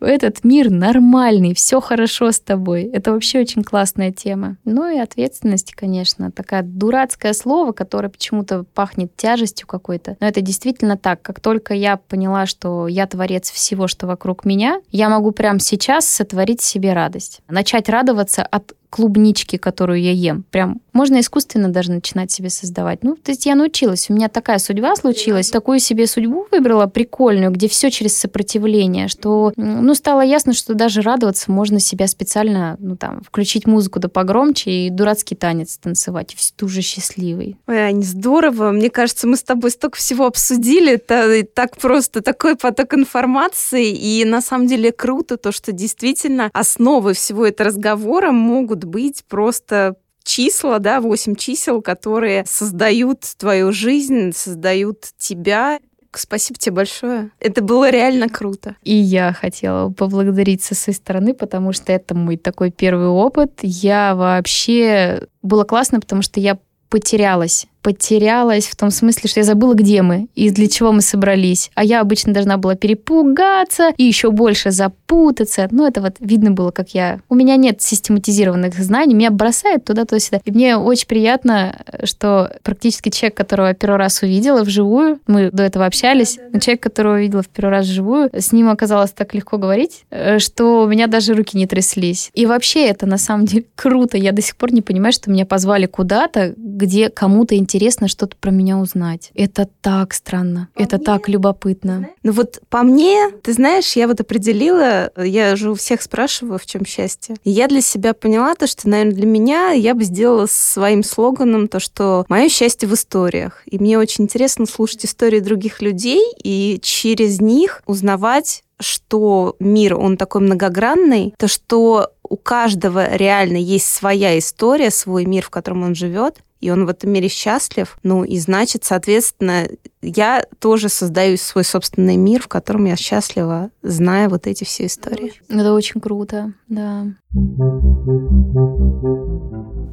Этот 0.01 0.44
мир 0.44 0.70
нормальный, 0.70 1.55
все 1.55 1.81
хорошо 1.81 2.31
с 2.31 2.40
тобой. 2.40 2.85
Это 2.85 3.12
вообще 3.12 3.40
очень 3.40 3.64
классная 3.64 4.12
тема. 4.12 4.56
Ну 4.64 4.89
и 4.94 4.98
ответственность, 4.98 5.73
конечно, 5.74 6.31
такая 6.31 6.62
дурацкое 6.62 7.32
слово, 7.32 7.73
которое 7.73 8.09
почему-то 8.09 8.64
пахнет 8.74 9.16
тяжестью 9.16 9.66
какой-то. 9.66 10.16
Но 10.20 10.27
это 10.27 10.40
действительно 10.40 10.97
так. 10.97 11.23
Как 11.23 11.40
только 11.40 11.74
я 11.74 11.97
поняла, 11.97 12.47
что 12.47 12.89
я 12.89 13.06
творец 13.06 13.51
всего, 13.51 13.89
что 13.89 14.06
вокруг 14.06 14.44
меня, 14.44 14.81
я 14.90 15.09
могу 15.09 15.31
прямо 15.32 15.60
сейчас 15.60 16.06
сотворить 16.06 16.60
себе 16.60 16.93
радость. 16.93 17.40
Начать 17.48 17.89
радоваться 17.89 18.43
от 18.43 18.74
клубнички, 18.97 19.59
которую 19.59 20.01
я 20.01 20.12
ем. 20.12 20.43
Прям 20.51 20.81
можно 20.94 21.20
искусственно 21.20 21.68
даже 21.68 21.93
начинать 21.93 22.31
себе 22.31 22.48
создавать. 22.48 23.05
Ну, 23.05 23.16
то 23.16 23.31
есть 23.31 23.44
я 23.44 23.55
научилась. 23.55 24.09
У 24.09 24.14
меня 24.14 24.31
такая 24.31 24.59
судьба 24.59 24.97
случилась. 24.97 25.51
Такую 25.51 25.81
себе 25.81 26.06
судьбу 26.06 26.47
выбрала 26.51 26.86
прикольную, 26.86 27.51
где 27.51 27.68
все 27.68 27.90
через 27.90 28.16
сопротивление, 28.16 29.09
что, 29.09 29.52
ну, 29.56 29.94
стало 29.94 30.23
ясно, 30.23 30.55
что 30.55 30.73
даже 30.73 31.02
радоваться 31.02 31.52
можно 31.52 31.78
себя 31.78 32.06
специально, 32.06 32.77
ну, 32.78 32.97
там, 32.97 33.20
включить 33.23 33.66
музыку 33.66 34.01
да 34.01 34.09
погромче 34.09 34.86
и 34.86 34.90
дурацкий 34.90 35.35
танец 35.35 35.77
танцевать. 35.77 36.32
И 36.32 36.36
все 36.36 36.55
уже 36.62 36.81
счастливый. 36.81 37.59
Ой, 37.66 37.78
Ань, 37.78 38.02
здорово. 38.02 38.70
Мне 38.70 38.89
кажется, 38.89 39.27
мы 39.27 39.36
с 39.36 39.43
тобой 39.43 39.73
столько 39.73 39.98
всего 39.98 40.24
обсудили. 40.24 40.94
Это 40.94 41.44
так 41.52 41.77
просто, 41.77 42.23
такой 42.23 42.56
поток 42.56 42.94
информации. 42.94 43.90
И 43.90 44.24
на 44.24 44.40
самом 44.40 44.66
деле 44.66 44.90
круто 44.93 45.36
то, 45.36 45.52
что 45.52 45.73
действительно 45.73 46.48
основой 46.55 47.12
всего 47.12 47.47
этого 47.47 47.66
разговора 47.68 48.32
могут 48.32 48.85
быть 48.86 49.24
просто 49.28 49.96
числа, 50.22 50.78
да, 50.78 51.00
8 51.00 51.36
чисел, 51.36 51.82
которые 51.82 52.44
создают 52.46 53.20
твою 53.38 53.72
жизнь, 53.72 54.32
создают 54.32 55.06
тебя. 55.18 55.78
Спасибо 56.12 56.58
тебе 56.58 56.72
большое. 56.74 57.30
Это 57.40 57.62
было 57.62 57.90
реально 57.90 58.28
круто. 58.28 58.76
И 58.82 58.94
я 58.94 59.32
хотела 59.32 59.90
поблагодарить 59.90 60.62
со 60.62 60.74
своей 60.74 60.96
стороны, 60.96 61.34
потому 61.34 61.72
что 61.72 61.92
это 61.92 62.14
мой 62.14 62.36
такой 62.38 62.70
первый 62.70 63.08
опыт. 63.08 63.60
Я 63.62 64.14
вообще... 64.14 65.28
Было 65.42 65.64
классно, 65.64 66.00
потому 66.00 66.22
что 66.22 66.40
я 66.40 66.58
потерялась 66.88 67.66
потерялась 67.86 68.66
в 68.66 68.74
том 68.74 68.90
смысле, 68.90 69.30
что 69.30 69.38
я 69.38 69.44
забыла, 69.44 69.74
где 69.74 70.02
мы 70.02 70.26
и 70.34 70.50
для 70.50 70.66
чего 70.66 70.90
мы 70.90 71.02
собрались. 71.02 71.70
А 71.76 71.84
я 71.84 72.00
обычно 72.00 72.32
должна 72.32 72.56
была 72.56 72.74
перепугаться 72.74 73.92
и 73.96 74.02
еще 74.02 74.32
больше 74.32 74.72
запутаться. 74.72 75.68
Ну, 75.70 75.86
это 75.86 76.00
вот 76.00 76.16
видно 76.18 76.50
было, 76.50 76.72
как 76.72 76.88
я... 76.94 77.20
У 77.28 77.36
меня 77.36 77.54
нет 77.54 77.80
систематизированных 77.80 78.74
знаний, 78.76 79.14
меня 79.14 79.30
бросает 79.30 79.84
туда-туда-сюда. 79.84 80.40
И 80.44 80.50
мне 80.50 80.76
очень 80.76 81.06
приятно, 81.06 81.76
что 82.02 82.56
практически 82.64 83.10
человек, 83.10 83.36
которого 83.36 83.68
я 83.68 83.74
первый 83.74 83.98
раз 83.98 84.20
увидела 84.20 84.64
вживую, 84.64 85.20
мы 85.28 85.52
до 85.52 85.62
этого 85.62 85.86
общались, 85.86 86.40
но 86.52 86.58
человек, 86.58 86.82
которого 86.82 87.14
увидела 87.14 87.42
в 87.42 87.48
первый 87.48 87.70
раз 87.70 87.86
вживую, 87.86 88.30
с 88.32 88.50
ним 88.50 88.68
оказалось 88.68 89.12
так 89.12 89.32
легко 89.32 89.58
говорить, 89.58 90.06
э, 90.10 90.40
что 90.40 90.82
у 90.82 90.88
меня 90.88 91.06
даже 91.06 91.34
руки 91.34 91.56
не 91.56 91.68
тряслись. 91.68 92.32
И 92.34 92.46
вообще 92.46 92.88
это 92.88 93.06
на 93.06 93.16
самом 93.16 93.46
деле 93.46 93.64
круто. 93.76 94.18
Я 94.18 94.32
до 94.32 94.42
сих 94.42 94.56
пор 94.56 94.72
не 94.72 94.82
понимаю, 94.82 95.12
что 95.12 95.30
меня 95.30 95.46
позвали 95.46 95.86
куда-то, 95.86 96.52
где 96.56 97.10
кому-то 97.10 97.54
интересно 97.54 97.76
интересно 97.77 98.09
что-то 98.09 98.36
про 98.39 98.51
меня 98.51 98.78
узнать. 98.78 99.31
Это 99.35 99.69
так 99.82 100.15
странно, 100.15 100.69
по 100.74 100.82
это 100.82 100.97
мне? 100.97 101.05
так 101.05 101.28
любопытно. 101.28 102.09
Ну 102.23 102.32
вот 102.32 102.61
по 102.70 102.82
мне, 102.82 103.31
ты 103.43 103.53
знаешь, 103.53 103.93
я 103.93 104.09
вот 104.09 104.19
определила, 104.19 105.12
я 105.16 105.57
же 105.57 105.73
у 105.73 105.74
всех 105.74 106.01
спрашиваю, 106.01 106.59
в 106.59 106.65
чем 106.65 106.86
счастье. 106.86 107.36
И 107.44 107.51
я 107.51 107.69
для 107.69 107.82
себя 107.82 108.15
поняла 108.15 108.55
то, 108.55 108.66
что, 108.66 108.89
наверное, 108.89 109.15
для 109.15 109.27
меня 109.27 109.70
я 109.73 109.94
бы 109.94 110.05
сделала 110.05 110.47
своим 110.48 111.03
слоганом 111.03 111.69
то, 111.69 111.78
что 111.78 112.24
мое 112.31 112.48
счастье 112.48 112.89
в 112.89 112.94
историях. 112.94 113.62
И 113.66 113.78
мне 113.78 113.98
очень 113.98 114.24
интересно 114.24 114.65
слушать 114.65 115.05
истории 115.05 115.40
других 115.40 115.82
людей 115.82 116.23
и 116.43 116.81
через 116.82 117.43
них 117.43 117.82
узнавать 117.85 118.62
что 118.78 119.57
мир, 119.59 119.97
он 119.97 120.16
такой 120.16 120.43
многогранный, 120.43 121.35
то 121.39 121.48
что 121.48 122.11
у 122.23 122.36
каждого 122.36 123.15
реально 123.15 123.57
есть 123.57 123.86
своя 123.86 124.39
история, 124.39 124.90
свой 124.90 125.24
мир, 125.24 125.44
в 125.44 125.51
котором 125.51 125.82
он 125.82 125.94
живет, 125.94 126.40
и 126.60 126.70
он 126.70 126.86
в 126.86 126.88
этом 126.88 127.10
мире 127.10 127.28
счастлив. 127.28 127.98
Ну 128.02 128.24
и 128.24 128.38
значит, 128.38 128.84
соответственно, 128.84 129.68
я 130.02 130.44
тоже 130.58 130.88
создаю 130.88 131.36
свой 131.36 131.64
собственный 131.64 132.16
мир, 132.16 132.42
в 132.42 132.48
котором 132.48 132.86
я 132.86 132.96
счастлива, 132.96 133.70
зная 133.82 134.28
вот 134.28 134.46
эти 134.46 134.64
все 134.64 134.86
истории. 134.86 135.32
Это 135.48 135.74
очень 135.74 136.00
круто, 136.00 136.52
да. 136.68 137.06